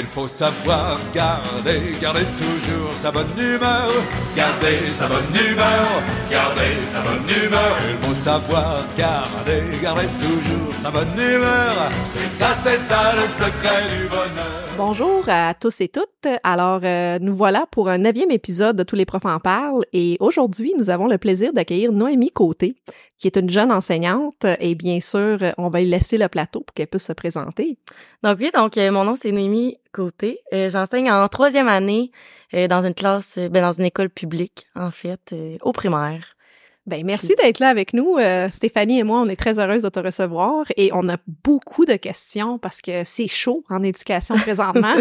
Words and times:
Il 0.00 0.06
faut 0.06 0.28
savoir 0.28 0.96
garder, 1.12 1.92
garder 2.00 2.24
toujours 2.36 2.92
sa 2.94 3.10
bonne 3.10 3.36
humeur. 3.36 3.90
Garder 4.36 4.90
sa 4.94 5.08
bonne 5.08 5.34
humeur, 5.34 5.86
garder 6.30 6.76
sa 6.92 7.00
bonne 7.00 7.28
humeur. 7.28 7.76
Il 7.90 8.06
faut 8.06 8.14
savoir 8.14 8.84
garder, 8.96 9.64
garder 9.82 10.06
toujours 10.20 10.67
sa 10.82 10.90
bonne 10.90 11.08
humeur. 11.18 11.90
C'est 12.12 12.28
ça, 12.38 12.56
c'est 12.62 12.76
ça 12.76 13.12
le 13.14 13.22
secret 13.28 13.82
du 13.96 14.08
bonheur. 14.08 14.64
Bonjour 14.76 15.24
à 15.26 15.54
tous 15.54 15.80
et 15.80 15.88
toutes. 15.88 16.28
Alors, 16.44 16.80
euh, 16.84 17.18
nous 17.20 17.34
voilà 17.34 17.66
pour 17.70 17.88
un 17.88 17.98
neuvième 17.98 18.30
épisode 18.30 18.76
de 18.76 18.84
Tous 18.84 18.94
les 18.94 19.04
profs 19.04 19.24
en 19.24 19.40
parlent 19.40 19.84
et 19.92 20.16
aujourd'hui, 20.20 20.72
nous 20.78 20.88
avons 20.90 21.08
le 21.08 21.18
plaisir 21.18 21.52
d'accueillir 21.52 21.90
Noémie 21.90 22.30
Côté, 22.30 22.76
qui 23.18 23.26
est 23.26 23.36
une 23.36 23.50
jeune 23.50 23.72
enseignante 23.72 24.46
et 24.60 24.76
bien 24.76 25.00
sûr, 25.00 25.38
on 25.58 25.68
va 25.68 25.80
lui 25.80 25.88
laisser 25.88 26.16
le 26.16 26.28
plateau 26.28 26.60
pour 26.60 26.74
qu'elle 26.74 26.86
puisse 26.86 27.06
se 27.06 27.12
présenter. 27.12 27.78
Donc 28.22 28.38
oui, 28.38 28.50
donc 28.54 28.78
euh, 28.78 28.92
mon 28.92 29.04
nom 29.04 29.16
c'est 29.16 29.32
Noémie 29.32 29.78
Côté. 29.92 30.38
Euh, 30.52 30.70
J'enseigne 30.70 31.10
en 31.10 31.26
troisième 31.28 31.68
année 31.68 32.12
euh, 32.54 32.68
dans 32.68 32.84
une 32.86 32.94
classe, 32.94 33.36
euh, 33.38 33.48
ben, 33.48 33.62
dans 33.62 33.72
une 33.72 33.84
école 33.84 34.10
publique 34.10 34.66
en 34.76 34.90
fait, 34.90 35.32
euh, 35.32 35.56
au 35.62 35.72
primaire. 35.72 36.36
Ben 36.88 37.04
merci 37.04 37.34
d'être 37.36 37.58
là 37.58 37.68
avec 37.68 37.92
nous. 37.92 38.16
Euh, 38.16 38.48
Stéphanie 38.48 38.98
et 39.00 39.02
moi, 39.02 39.20
on 39.20 39.28
est 39.28 39.36
très 39.36 39.58
heureuses 39.58 39.82
de 39.82 39.90
te 39.90 40.00
recevoir 40.00 40.64
et 40.78 40.90
on 40.94 41.06
a 41.10 41.18
beaucoup 41.44 41.84
de 41.84 41.96
questions 41.96 42.58
parce 42.58 42.80
que 42.80 43.02
c'est 43.04 43.28
chaud 43.28 43.62
en 43.68 43.82
éducation 43.82 44.34
présentement. 44.46 44.94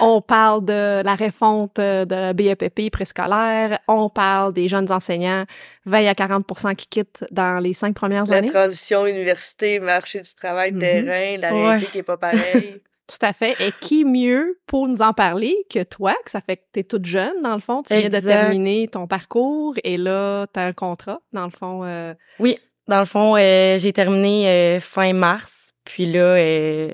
on 0.00 0.20
parle 0.20 0.64
de 0.66 1.02
la 1.02 1.14
refonte 1.16 1.76
de 1.76 2.32
BEPP 2.34 2.90
préscolaire, 2.90 3.78
on 3.88 4.10
parle 4.10 4.52
des 4.52 4.68
jeunes 4.68 4.92
enseignants 4.92 5.44
20 5.86 6.06
à 6.06 6.12
40% 6.12 6.74
qui 6.76 6.86
quittent 6.86 7.24
dans 7.30 7.62
les 7.62 7.72
cinq 7.72 7.94
premières 7.94 8.26
La 8.26 8.36
années. 8.38 8.50
transition 8.50 9.06
université, 9.06 9.80
marché 9.80 10.20
du 10.20 10.34
travail, 10.34 10.72
Mhm. 10.72 10.80
terrain, 10.80 11.36
la 11.38 11.54
Ouais. 11.54 11.62
réalité 11.68 11.86
qui 11.92 11.98
est 11.98 12.02
pas 12.02 12.16
pareille. 12.18 12.82
Tout 13.08 13.24
à 13.24 13.32
fait. 13.32 13.52
Et 13.60 13.72
qui 13.80 14.04
mieux 14.04 14.58
pour 14.66 14.88
nous 14.88 15.00
en 15.00 15.12
parler 15.12 15.54
que 15.72 15.82
toi, 15.84 16.12
que 16.24 16.30
ça 16.30 16.40
fait 16.40 16.56
que 16.56 16.62
t'es 16.72 16.82
toute 16.82 17.04
jeune, 17.04 17.40
dans 17.42 17.54
le 17.54 17.60
fond. 17.60 17.82
Tu 17.82 17.96
viens 17.96 18.08
de 18.08 18.18
terminer 18.18 18.88
ton 18.88 19.06
parcours 19.06 19.74
et 19.84 19.96
là, 19.96 20.46
t'as 20.52 20.66
un 20.66 20.72
contrat, 20.72 21.20
dans 21.32 21.44
le 21.44 21.50
fond. 21.50 21.84
euh, 21.84 22.14
Oui, 22.40 22.58
dans 22.88 22.98
le 22.98 23.06
fond, 23.06 23.36
euh, 23.36 23.78
j'ai 23.78 23.92
terminé 23.92 24.48
euh, 24.48 24.80
fin 24.80 25.12
mars, 25.12 25.72
puis 25.84 26.06
là, 26.06 26.36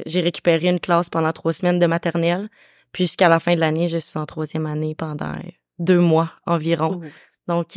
j'ai 0.05 0.21
récupéré 0.21 0.69
une 0.69 0.81
classe 0.81 1.09
pendant 1.09 1.33
trois 1.33 1.53
semaines 1.55 1.79
de 1.79 1.87
maternelle, 1.87 2.49
puis 2.93 3.05
jusqu'à 3.05 3.29
la 3.31 3.41
fin 3.41 3.55
de 3.55 3.61
l'année, 3.61 3.89
je 3.89 3.99
suis 3.99 4.19
en 4.19 4.27
troisième 4.27 4.67
année 4.67 4.95
pendant 4.95 5.33
deux 5.79 5.99
mois 5.99 6.31
environ. 6.47 7.01
Donc, 7.49 7.69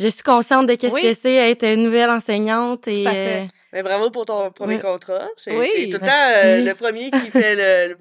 je 0.00 0.08
suis 0.08 0.22
consciente 0.22 0.66
de 0.66 0.74
qu'est-ce 0.74 0.94
Oui. 0.94 1.02
que 1.02 1.14
c'est 1.14 1.34
être 1.50 1.64
une 1.64 1.84
nouvelle 1.84 2.10
enseignante 2.10 2.88
et 2.88 3.02
Tout 3.04 3.08
à 3.08 3.12
fait. 3.12 3.40
euh, 3.42 3.46
Mais 3.72 3.82
bravo 3.82 4.10
pour 4.10 4.24
ton 4.24 4.50
premier 4.50 4.78
contrat. 4.80 5.28
C'est 5.36 5.56
Oui, 5.56 5.90
tout 5.90 5.98
le 6.00 6.06
temps 6.06 6.06
euh, 6.36 6.64
le 6.64 6.74
premier 6.74 7.10
qui 7.10 7.30
fait 7.30 7.54
le, 7.88 7.96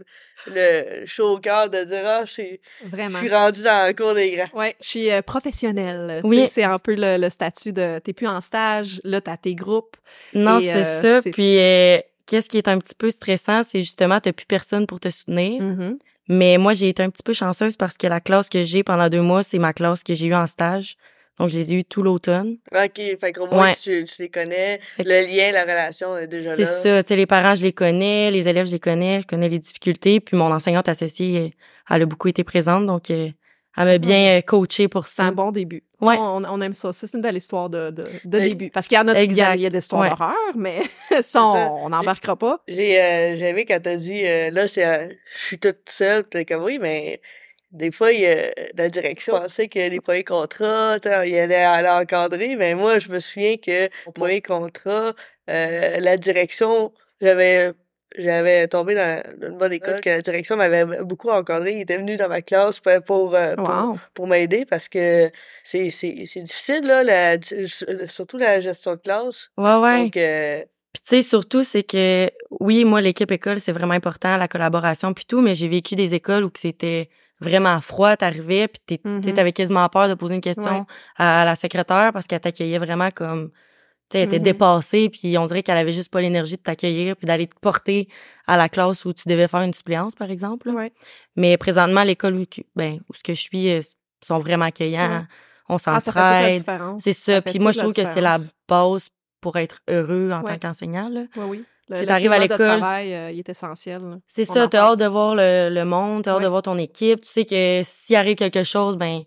le 0.47 1.05
chaud 1.05 1.35
au 1.35 1.39
cœur 1.39 1.69
de 1.69 1.83
dire 1.83 2.01
Ah, 2.05 2.21
je 2.25 2.31
suis 2.31 2.59
je 2.91 3.17
suis 3.17 3.29
rendu 3.29 3.61
dans 3.63 3.83
la 3.85 3.93
cour 3.93 4.13
des 4.13 4.31
grands. 4.31 4.59
Ouais, 4.59 4.75
je 4.81 4.87
suis 4.87 5.11
euh, 5.11 5.21
professionnelle. 5.21 6.21
Oui. 6.23 6.47
C'est 6.49 6.63
un 6.63 6.79
peu 6.79 6.95
le, 6.95 7.17
le 7.17 7.29
statut 7.29 7.73
de 7.73 7.99
t'es 7.99 8.13
plus 8.13 8.27
en 8.27 8.41
stage, 8.41 9.01
là 9.03 9.21
t'as 9.21 9.37
tes 9.37 9.55
groupes. 9.55 9.97
non, 10.33 10.59
c'est 10.59 10.73
euh, 10.73 11.21
ça. 11.21 11.29
Puis, 11.31 11.59
euh, 11.59 11.99
qu'est-ce 12.25 12.47
qui 12.47 12.57
est 12.57 12.67
un 12.67 12.77
petit 12.79 12.95
peu 12.95 13.09
stressant, 13.09 13.63
c'est 13.63 13.79
justement, 13.81 14.19
t'as 14.19 14.31
plus 14.33 14.45
personne 14.45 14.87
pour 14.87 14.99
te 14.99 15.09
soutenir. 15.09 15.61
Mhm. 15.61 15.97
Mais 16.31 16.57
moi, 16.59 16.73
j'ai 16.73 16.89
été 16.89 17.01
un 17.01 17.09
petit 17.09 17.23
peu 17.23 17.33
chanceuse 17.33 17.75
parce 17.75 17.97
que 17.97 18.05
la 18.05 18.19
classe 18.21 18.49
que 18.49 18.61
j'ai 18.61 18.83
pendant 18.83 19.09
deux 19.09 19.21
mois, 19.23 19.41
c'est 19.41 19.57
ma 19.57 19.73
classe 19.73 20.03
que 20.03 20.13
j'ai 20.13 20.27
eue 20.27 20.35
en 20.35 20.45
stage. 20.45 20.95
Donc, 21.39 21.49
je 21.49 21.57
les 21.57 21.71
ai 21.73 21.75
eus 21.77 21.85
tout 21.85 22.03
l'automne. 22.03 22.57
OK, 22.73 22.95
fait 22.95 23.31
qu'au 23.33 23.47
moins 23.47 23.67
Ouais. 23.69 23.75
tu, 23.81 24.03
tu 24.03 24.21
les 24.23 24.29
connais. 24.29 24.79
Fait 24.97 25.03
Le 25.03 25.25
lien, 25.27 25.51
la 25.51 25.61
relation 25.63 26.17
est 26.17 26.27
déjà 26.27 26.55
C'est 26.55 26.63
là. 26.63 26.67
ça. 26.67 27.03
Tu 27.03 27.07
sais, 27.09 27.15
les 27.15 27.25
parents, 27.25 27.55
je 27.55 27.63
les 27.63 27.73
connais. 27.73 28.29
Les 28.29 28.47
élèves, 28.47 28.67
je 28.67 28.71
les 28.73 28.79
connais. 28.79 29.21
Je 29.21 29.27
connais 29.27 29.47
les 29.49 29.59
difficultés. 29.59 30.19
Puis 30.19 30.35
mon 30.37 30.51
enseignante 30.51 30.89
associée, 30.89 31.53
elle 31.89 32.01
a 32.01 32.05
beaucoup 32.05 32.27
été 32.27 32.43
présente. 32.43 32.85
Donc, 32.85 33.09
euh, 33.09 33.29
elle 33.77 33.85
m'a 33.85 33.97
bien 33.97 34.37
euh, 34.37 34.41
coachée 34.41 34.87
pour 34.89 35.07
C'est 35.07 35.21
un 35.21 35.27
ça. 35.27 35.31
bon 35.31 35.51
début. 35.51 35.83
Ouais. 36.01 36.15
On, 36.17 36.43
on 36.43 36.61
aime 36.61 36.73
ça. 36.73 36.91
C'est 36.93 37.13
une 37.13 37.21
belle 37.21 37.37
histoire 37.37 37.69
de, 37.69 37.91
de, 37.91 38.03
de 38.25 38.39
début. 38.39 38.69
Parce 38.69 38.87
qu'il 38.87 38.97
y 38.97 38.99
en 38.99 39.07
a, 39.07 39.21
il 39.21 39.31
y 39.33 39.41
a, 39.41 39.55
il 39.55 39.61
y 39.61 39.65
a 39.65 39.69
des 39.69 39.77
histoires 39.79 40.01
Ouais. 40.01 40.09
d'horreur, 40.09 40.33
mais 40.55 40.81
ça, 41.21 41.45
on 41.45 41.53
ça. 41.53 41.71
on 41.71 41.89
n'embarquera 41.89 42.35
pas. 42.35 42.61
J'ai 42.67 43.01
euh, 43.01 43.37
j'ai 43.37 43.49
aimé 43.49 43.65
quand 43.65 43.79
t'as 43.81 43.95
dit 43.97 44.25
euh, 44.25 44.49
là 44.51 44.67
c'est 44.67 44.85
euh, 44.85 45.07
je 45.39 45.45
suis 45.45 45.59
toute 45.59 45.89
seule, 45.89 46.23
t'es 46.25 46.45
comme 46.45 46.63
oui, 46.63 46.79
mais 46.81 47.21
des 47.71 47.91
fois 47.91 48.11
il 48.11 48.25
a 48.25 48.51
la 48.75 48.89
direction 48.89 49.37
pensait 49.39 49.67
que 49.67 49.79
les 49.79 49.99
premiers 50.01 50.23
contrats, 50.23 50.97
il 51.25 51.37
allait 51.37 51.55
aller 51.55 51.87
encadrer, 51.89 52.55
mais 52.55 52.73
moi 52.75 52.99
je 52.99 53.09
me 53.09 53.19
souviens 53.19 53.57
que 53.57 53.89
au 54.05 54.11
premier 54.11 54.41
contrat, 54.41 55.13
euh, 55.49 55.97
la 55.99 56.17
direction, 56.17 56.91
j'avais 57.21 57.73
j'avais 58.17 58.67
tombé 58.67 58.95
dans 58.95 59.21
une 59.43 59.57
bonne 59.57 59.71
école 59.73 60.01
que 60.01 60.09
la 60.09 60.21
direction 60.21 60.55
m'avait 60.55 60.83
beaucoup 61.03 61.29
encadré, 61.29 61.73
il 61.73 61.81
était 61.81 61.97
venu 61.97 62.15
dans 62.15 62.27
ma 62.27 62.41
classe 62.41 62.79
pour 62.79 62.93
pour, 63.05 63.35
euh, 63.35 63.55
pour, 63.55 63.69
Wow. 63.69 63.99
pour 64.15 64.25
m'aider 64.27 64.65
parce 64.65 64.89
que 64.89 65.29
c'est 65.63 65.91
c'est 65.91 66.25
c'est 66.25 66.41
difficile 66.41 66.85
là 66.87 67.03
la 67.03 67.37
surtout 68.07 68.37
la 68.37 68.59
gestion 68.61 68.95
de 68.95 68.99
classe. 69.01 69.49
Ouais, 69.57 69.75
ouais. 69.75 70.03
Donc 70.05 70.17
euh, 70.17 70.63
Puis 70.93 71.01
tu 71.03 71.09
sais, 71.17 71.21
surtout, 71.21 71.61
c'est 71.61 71.83
que, 71.83 72.31
oui, 72.59 72.83
moi, 72.83 72.99
l'équipe 72.99 73.31
école, 73.31 73.59
c'est 73.59 73.71
vraiment 73.71 73.93
important, 73.93 74.37
la 74.37 74.47
collaboration 74.47 75.13
puis 75.13 75.25
tout, 75.25 75.39
mais 75.39 75.53
j'ai 75.53 75.67
vécu 75.67 75.93
des 75.95 76.15
écoles 76.15 76.43
où 76.43 76.49
que 76.49 76.59
c'était 76.59 77.09
vraiment 77.41 77.79
froid, 77.81 78.15
t'arrivais, 78.17 78.67
puis 78.67 78.81
t'es- 78.85 79.01
Mhm. 79.03 79.33
t'avais 79.33 79.51
quasiment 79.53 79.87
peur 79.89 80.09
de 80.09 80.13
poser 80.13 80.35
une 80.35 80.41
question 80.41 80.79
Ouais. 80.79 80.85
à 81.17 81.45
la 81.45 81.55
secrétaire 81.55 82.11
parce 82.13 82.27
qu'elle 82.27 82.39
t'accueillait 82.41 82.77
vraiment 82.79 83.09
comme, 83.11 83.49
tu 83.49 83.55
sais, 84.17 84.19
elle 84.21 84.27
était 84.27 84.37
Mhm. 84.39 84.43
dépassée, 84.43 85.09
puis 85.09 85.37
on 85.37 85.45
dirait 85.45 85.63
qu'elle 85.63 85.77
avait 85.77 85.93
juste 85.93 86.09
pas 86.11 86.19
l'énergie 86.21 86.57
de 86.57 86.61
t'accueillir 86.61 87.15
puis 87.15 87.25
d'aller 87.27 87.47
te 87.47 87.55
porter 87.61 88.07
à 88.47 88.57
la 88.57 88.67
classe 88.67 89.05
où 89.05 89.13
tu 89.13 89.27
devais 89.29 89.47
faire 89.47 89.61
une 89.61 89.73
suppléance, 89.73 90.15
par 90.15 90.29
exemple. 90.31 90.69
Ouais. 90.69 90.91
Mais 91.35 91.57
présentement, 91.57 92.03
l'école 92.03 92.35
où, 92.35 92.45
ben, 92.75 92.99
où 93.09 93.13
ce 93.13 93.23
que 93.23 93.33
je 93.33 93.41
suis, 93.41 93.69
euh, 93.71 93.81
sont 94.21 94.39
vraiment 94.39 94.65
accueillants, 94.65 95.25
on 95.69 95.75
Ah, 95.85 95.99
s'entraide. 96.01 96.63
C'est 96.99 97.13
ça. 97.13 97.41
Puis 97.41 97.59
moi, 97.59 97.71
je 97.71 97.79
trouve 97.79 97.93
que 97.93 98.03
c'est 98.03 98.19
la 98.21 98.37
base 98.67 99.09
pour 99.39 99.55
être 99.57 99.79
heureux 99.89 100.31
en 100.33 100.41
Ouais. 100.41 100.53
tant 100.53 100.57
qu'enseignant. 100.67 101.07
là. 101.07 101.21
Oui, 101.37 101.43
oui. 101.47 101.65
Le, 101.89 101.95
Tu 101.95 101.99
sais, 101.99 102.01
le 102.01 102.07
t'arrives 102.07 102.31
à 102.31 102.35
climat 102.35 102.47
de 102.47 102.53
l'école. 102.53 102.67
travail, 102.79 103.13
euh, 103.13 103.31
il 103.31 103.39
est 103.39 103.49
essentiel. 103.49 104.01
là. 104.01 104.17
C'est 104.27 104.49
On 104.49 104.53
ça, 104.53 104.67
t'as 104.67 104.91
hâte 104.91 104.99
de 104.99 105.05
voir 105.07 105.35
le, 105.35 105.69
le 105.71 105.85
monde, 105.85 106.23
t'as 106.23 106.31
hâte 106.31 106.37
Ouais. 106.37 106.43
de 106.43 106.49
voir 106.49 106.61
ton 106.61 106.77
équipe. 106.77 107.21
Tu 107.21 107.29
sais 107.29 107.45
que 107.45 107.81
s'il 107.83 108.15
arrive 108.15 108.35
quelque 108.35 108.63
chose, 108.63 108.95
ben, 108.95 109.21
tu 109.21 109.25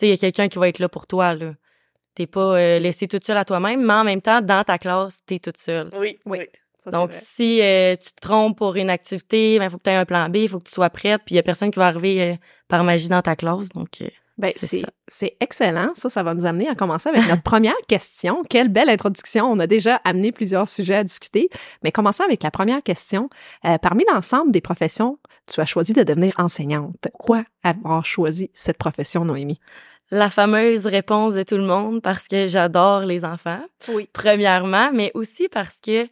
sais, 0.00 0.06
il 0.08 0.10
y 0.10 0.14
a 0.14 0.16
quelqu'un 0.16 0.48
qui 0.48 0.58
va 0.58 0.68
être 0.68 0.78
là 0.80 0.88
pour 0.88 1.06
toi, 1.06 1.34
là. 1.34 1.52
T'es 2.14 2.26
pas 2.26 2.58
euh, 2.58 2.78
laissé 2.78 3.08
toute 3.08 3.24
seule 3.24 3.38
à 3.38 3.44
toi-même, 3.44 3.84
mais 3.86 3.94
en 3.94 4.04
même 4.04 4.20
temps, 4.20 4.40
dans 4.42 4.64
ta 4.64 4.76
classe, 4.78 5.20
t'es 5.24 5.38
toute 5.38 5.56
seule. 5.56 5.88
oui, 5.98 6.18
Oui. 6.26 6.38
oui. 6.40 6.46
Ça, 6.84 6.90
c'est 6.90 6.96
Donc, 6.98 7.10
vrai. 7.12 7.20
si 7.24 7.62
euh, 7.62 7.94
tu 7.94 8.10
te 8.12 8.20
trompes 8.20 8.58
pour 8.58 8.74
une 8.74 8.90
activité, 8.90 9.58
ben, 9.60 9.70
faut 9.70 9.78
que 9.78 9.84
tu 9.84 9.90
aies 9.90 9.94
un 9.94 10.04
plan 10.04 10.28
B, 10.28 10.36
il 10.38 10.48
faut 10.48 10.58
que 10.58 10.64
tu 10.68 10.72
sois 10.74 10.90
prête, 10.90 11.22
puis 11.24 11.34
il 11.34 11.36
y 11.36 11.38
a 11.38 11.42
personne 11.44 11.70
qui 11.70 11.78
va 11.78 11.86
arriver 11.86 12.32
euh, 12.32 12.34
par 12.66 12.82
magie 12.82 13.08
dans 13.08 13.22
ta 13.22 13.36
classe. 13.36 13.68
Donc, 13.68 14.00
euh, 14.02 14.08
Ben, 14.38 14.52
C'est 15.08 15.36
excellent. 15.40 15.92
Ça, 15.94 16.08
ça 16.08 16.22
va 16.22 16.34
nous 16.34 16.46
amener 16.46 16.68
à 16.68 16.74
commencer 16.74 17.08
avec 17.08 17.28
notre 17.28 17.42
première 17.42 17.76
question. 17.88 18.42
Quelle 18.48 18.68
belle 18.68 18.88
introduction. 18.88 19.44
On 19.44 19.58
a 19.58 19.66
déjà 19.66 19.96
amené 20.04 20.32
plusieurs 20.32 20.68
sujets 20.68 20.96
à 20.96 21.04
discuter. 21.04 21.50
Mais 21.84 21.92
commençons 21.92 22.24
avec 22.24 22.42
la 22.42 22.50
première 22.50 22.82
question. 22.82 23.28
Euh, 23.64 23.78
parmi 23.78 24.04
l'ensemble 24.12 24.50
des 24.50 24.60
professions, 24.60 25.18
tu 25.52 25.60
as 25.60 25.66
choisi 25.66 25.92
de 25.92 26.02
devenir 26.02 26.32
enseignante. 26.38 26.96
Pourquoi 27.00 27.44
avoir 27.62 28.04
choisi 28.04 28.50
cette 28.54 28.78
profession, 28.78 29.24
Noémie? 29.24 29.60
la 30.12 30.28
fameuse 30.28 30.86
réponse 30.86 31.34
de 31.34 31.42
tout 31.42 31.56
le 31.56 31.64
monde, 31.64 32.02
parce 32.02 32.28
que 32.28 32.46
j'adore 32.46 33.00
les 33.00 33.24
enfants. 33.24 33.64
Oui. 33.88 34.10
premièrement, 34.12 34.90
mais 34.92 35.10
aussi 35.14 35.48
parce 35.48 35.80
que 35.80 36.06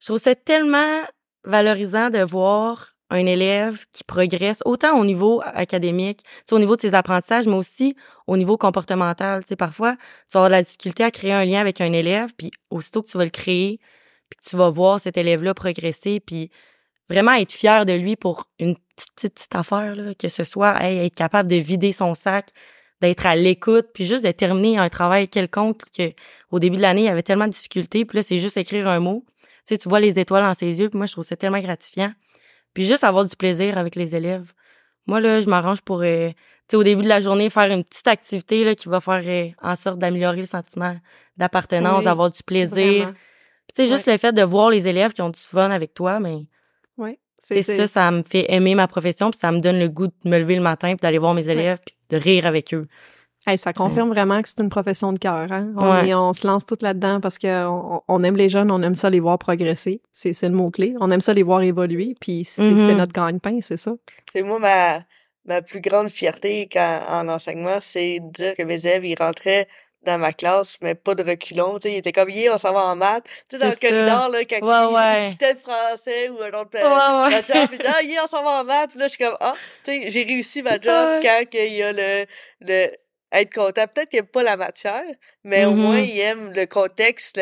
je 0.00 0.06
trouve 0.06 0.18
ça 0.18 0.34
tellement 0.34 1.02
valorisant 1.44 2.08
de 2.08 2.20
voir 2.20 2.93
un 3.14 3.26
élève 3.26 3.84
qui 3.92 4.02
progresse 4.02 4.60
autant 4.64 4.98
au 4.98 5.04
niveau 5.04 5.40
académique, 5.44 6.20
au 6.50 6.58
niveau 6.58 6.74
de 6.74 6.80
ses 6.80 6.94
apprentissages, 6.94 7.46
mais 7.46 7.54
aussi 7.54 7.94
au 8.26 8.36
niveau 8.36 8.56
comportemental. 8.56 9.42
Parfois, 9.56 9.92
tu 9.92 10.34
vas 10.34 10.40
avoir 10.40 10.48
de 10.50 10.54
la 10.54 10.62
difficulté 10.62 11.04
à 11.04 11.10
créer 11.10 11.32
un 11.32 11.44
lien 11.44 11.60
avec 11.60 11.80
un 11.80 11.92
élève, 11.92 12.30
puis 12.36 12.50
aussitôt 12.70 13.02
que 13.02 13.08
tu 13.08 13.16
vas 13.16 13.24
le 13.24 13.30
créer, 13.30 13.78
puis 14.28 14.38
que 14.38 14.50
tu 14.50 14.56
vas 14.56 14.68
voir 14.68 14.98
cet 14.98 15.16
élève-là 15.16 15.54
progresser, 15.54 16.18
puis 16.18 16.50
vraiment 17.08 17.32
être 17.32 17.52
fier 17.52 17.86
de 17.86 17.92
lui 17.92 18.16
pour 18.16 18.48
une 18.58 18.76
petite, 18.96 19.34
petite, 19.34 19.54
affaire, 19.54 19.96
que 20.18 20.28
ce 20.28 20.42
soit 20.42 20.82
hey, 20.82 21.06
être 21.06 21.14
capable 21.14 21.48
de 21.48 21.56
vider 21.56 21.92
son 21.92 22.14
sac, 22.16 22.48
d'être 23.00 23.26
à 23.26 23.36
l'écoute, 23.36 23.86
puis 23.94 24.04
juste 24.04 24.24
de 24.24 24.30
terminer 24.32 24.78
un 24.78 24.88
travail 24.88 25.28
quelconque 25.28 25.82
que 25.96 26.12
au 26.50 26.58
début 26.58 26.76
de 26.76 26.82
l'année, 26.82 27.04
il 27.04 27.08
avait 27.08 27.22
tellement 27.22 27.46
de 27.46 27.52
difficultés, 27.52 28.04
puis 28.04 28.16
là, 28.16 28.22
c'est 28.22 28.38
juste 28.38 28.56
écrire 28.56 28.88
un 28.88 28.98
mot. 28.98 29.24
Tu 29.68 29.78
tu 29.78 29.88
vois 29.88 30.00
les 30.00 30.18
étoiles 30.18 30.42
dans 30.42 30.54
ses 30.54 30.80
yeux, 30.80 30.88
puis 30.90 30.98
moi, 30.98 31.06
je 31.06 31.12
trouve 31.12 31.24
ça 31.24 31.36
tellement 31.36 31.60
gratifiant. 31.60 32.12
Puis 32.74 32.84
juste 32.84 33.04
avoir 33.04 33.24
du 33.24 33.34
plaisir 33.36 33.78
avec 33.78 33.94
les 33.96 34.14
élèves. 34.14 34.52
Moi, 35.06 35.20
là, 35.20 35.40
je 35.40 35.48
m'arrange 35.48 35.80
pour, 35.82 36.00
euh, 36.02 36.28
tu 36.30 36.34
sais, 36.70 36.76
au 36.76 36.82
début 36.82 37.02
de 37.02 37.08
la 37.08 37.20
journée, 37.20 37.50
faire 37.50 37.70
une 37.70 37.84
petite 37.84 38.08
activité 38.08 38.64
là, 38.64 38.74
qui 38.74 38.88
va 38.88 39.00
faire 39.00 39.22
euh, 39.24 39.48
en 39.62 39.76
sorte 39.76 39.98
d'améliorer 39.98 40.38
le 40.40 40.46
sentiment 40.46 40.96
d'appartenance, 41.36 41.98
Oui, 41.98 42.04
d'avoir 42.04 42.30
du 42.30 42.42
plaisir. 42.42 43.12
Tu 43.74 43.84
sais, 43.84 43.86
juste 43.90 44.06
le 44.06 44.16
fait 44.18 44.32
de 44.32 44.42
voir 44.42 44.70
les 44.70 44.86
élèves 44.88 45.12
qui 45.12 45.22
ont 45.22 45.30
du 45.30 45.40
fun 45.40 45.70
avec 45.70 45.94
toi, 45.94 46.20
mais 46.20 46.38
Oui. 46.96 47.18
c'est 47.38 47.62
ça, 47.62 47.86
ça 47.86 48.10
me 48.10 48.22
fait 48.22 48.46
aimer 48.52 48.74
ma 48.74 48.86
profession, 48.88 49.30
puis 49.30 49.38
ça 49.38 49.50
me 49.52 49.58
donne 49.60 49.78
le 49.78 49.88
goût 49.88 50.06
de 50.06 50.12
me 50.24 50.38
lever 50.38 50.56
le 50.56 50.62
matin, 50.62 50.88
puis 50.88 51.02
d'aller 51.02 51.18
voir 51.18 51.34
mes 51.34 51.48
élèves, 51.48 51.78
puis 51.84 51.94
de 52.10 52.16
rire 52.16 52.46
avec 52.46 52.72
eux. 52.74 52.86
Hey, 53.46 53.58
ça 53.58 53.72
confirme 53.74 54.08
vraiment 54.08 54.40
que 54.40 54.48
c'est 54.48 54.60
une 54.60 54.70
profession 54.70 55.12
de 55.12 55.18
cœur. 55.18 55.52
Hein? 55.52 55.72
On, 55.76 55.92
Ouais. 55.92 56.08
est- 56.08 56.14
on 56.14 56.32
se 56.32 56.46
lance 56.46 56.64
tout 56.64 56.78
là-dedans 56.80 57.20
parce 57.20 57.38
que 57.38 57.66
on, 57.66 58.00
on 58.08 58.24
aime 58.24 58.36
les 58.36 58.48
jeunes, 58.48 58.70
on 58.70 58.80
aime 58.82 58.94
ça 58.94 59.10
les 59.10 59.20
voir 59.20 59.38
progresser. 59.38 60.00
C'est 60.12 60.32
c'est 60.32 60.48
le 60.48 60.54
mot-clé. 60.54 60.94
On 61.00 61.10
aime 61.10 61.20
ça 61.20 61.34
les 61.34 61.42
voir 61.42 61.62
évoluer, 61.62 62.14
puis 62.20 62.44
c'est 62.44 62.62
Mhm. 62.62 62.86
c'est 62.86 62.94
notre 62.94 63.12
gagne-pain, 63.12 63.58
c'est 63.60 63.76
ça. 63.76 63.92
C'est 64.32 64.42
moi, 64.42 64.58
ma, 64.58 65.02
ma 65.44 65.60
plus 65.60 65.80
grande 65.80 66.08
fierté 66.08 66.68
quand, 66.72 67.00
en 67.08 67.28
enseignement, 67.28 67.78
c'est 67.82 68.20
de 68.20 68.30
dire 68.30 68.54
que 68.56 68.62
mes 68.62 68.86
élèves, 68.86 69.04
ils 69.04 69.16
rentraient 69.18 69.68
dans 70.06 70.18
ma 70.18 70.32
classe, 70.34 70.76
mais 70.82 70.94
pas 70.94 71.14
de 71.14 71.22
reculons. 71.22 71.74
Tu 71.78 71.82
sais, 71.88 71.94
ils 71.94 71.96
étaient 71.98 72.12
comme, 72.12 72.28
yeah, 72.28 72.54
on 72.54 72.58
s'en 72.58 72.72
va 72.74 72.84
en 72.86 72.96
maths. 72.96 73.24
Tu 73.48 73.56
sais, 73.56 73.58
dans 73.58 73.70
le 73.70 73.76
C'est 73.80 73.88
corridor, 73.90 74.28
là, 74.28 74.38
quand 74.44 74.60
Ouais, 74.60 74.90
ils 74.90 74.94
ouais. 75.24 75.30
citaient 75.30 75.52
le 75.54 75.58
français 75.58 76.28
ou 76.28 76.42
un 76.42 76.60
autre 76.60 76.76
euh, 76.76 76.82
Ouais, 76.82 77.24
ouais. 77.24 77.30
matière, 77.36 77.68
puis 77.70 77.78
ah, 77.86 78.02
yeah, 78.02 78.22
on 78.24 78.26
s'en 78.26 78.42
va 78.42 78.60
en 78.60 78.64
maths. 78.64 78.90
Puis 78.90 78.98
là, 79.00 79.06
je 79.08 79.14
suis 79.14 79.24
comme, 79.24 79.36
ah, 79.40 79.54
tu 79.84 79.92
sais, 80.02 80.10
j'ai 80.10 80.22
réussi 80.24 80.62
ma 80.62 80.72
job 80.78 81.22
quand 81.22 81.42
il 81.54 81.72
y 81.74 81.82
a 81.82 81.92
le, 81.92 82.26
le, 82.60 82.88
être 83.34 83.52
content. 83.52 83.86
Peut-être 83.86 84.08
qu'il 84.10 84.20
n'aime 84.20 84.26
pas 84.26 84.42
la 84.42 84.56
matière, 84.56 85.04
mais 85.44 85.64
au 85.66 85.74
moins, 85.74 86.00
il 86.00 86.18
aime 86.20 86.52
le 86.52 86.66
contexte, 86.66 87.40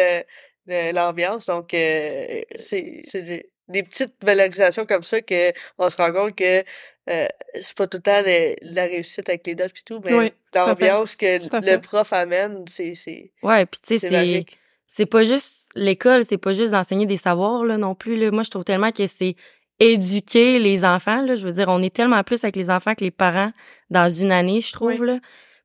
l'ambiance. 0.67 1.47
Donc, 1.47 1.75
euh, 1.75 2.41
c'est, 2.61 3.03
des, 3.15 3.51
des 3.69 3.83
petites 3.83 4.15
valorisations 4.23 4.87
comme 4.87 5.03
ça 5.03 5.21
que 5.21 5.53
on 5.79 5.89
se 5.89 5.97
rend 5.97 6.13
compte 6.13 6.37
que 6.37 6.65
euh, 7.11 7.27
c'est 7.61 7.77
pas 7.77 7.87
tout 7.87 7.99
le 7.99 8.03
temps 8.03 8.23
le- 8.25 8.55
la 8.63 8.85
réussite 8.85 9.29
avec 9.29 9.47
les 9.47 9.55
notes 9.55 9.73
et 9.77 9.83
tout, 9.85 10.01
mais 10.05 10.15
Oui, 10.15 10.33
l'ambiance 10.55 11.17
que 11.17 11.39
le 11.65 11.81
prof 11.81 12.13
amène, 12.13 12.65
c'est, 12.69 12.95
Ouais, 13.43 13.67
puis 13.67 13.81
tu 13.81 13.99
sais, 13.99 14.09
c'est 14.09 14.47
c'est 14.87 15.07
pas 15.07 15.25
juste 15.25 15.71
l'école, 15.75 16.23
c'est 16.23 16.37
pas 16.37 16.53
juste 16.53 16.73
d'enseigner 16.73 17.07
des 17.07 17.17
savoirs 17.17 17.65
là 17.65 17.79
non 17.79 17.95
plus 17.95 18.17
là. 18.17 18.31
Moi, 18.31 18.43
je 18.43 18.51
trouve 18.51 18.65
tellement 18.65 18.93
que 18.93 19.07
c'est 19.07 19.37
éduquer 19.79 20.59
les 20.59 20.85
enfants 20.85 21.23
là, 21.23 21.35
je 21.35 21.47
veux 21.47 21.53
dire 21.53 21.67
on 21.69 21.83
est 21.83 21.95
tellement 21.95 22.23
plus 22.23 22.45
avec 22.45 22.57
les 22.57 22.69
enfants 22.69 22.95
que 22.95 23.03
les 23.03 23.11
parents 23.11 23.53
dans 23.91 24.09
une 24.11 24.31
année, 24.31 24.61
je 24.61 24.73
trouve 24.73 25.01
Oui. 25.01 25.07
là. 25.07 25.19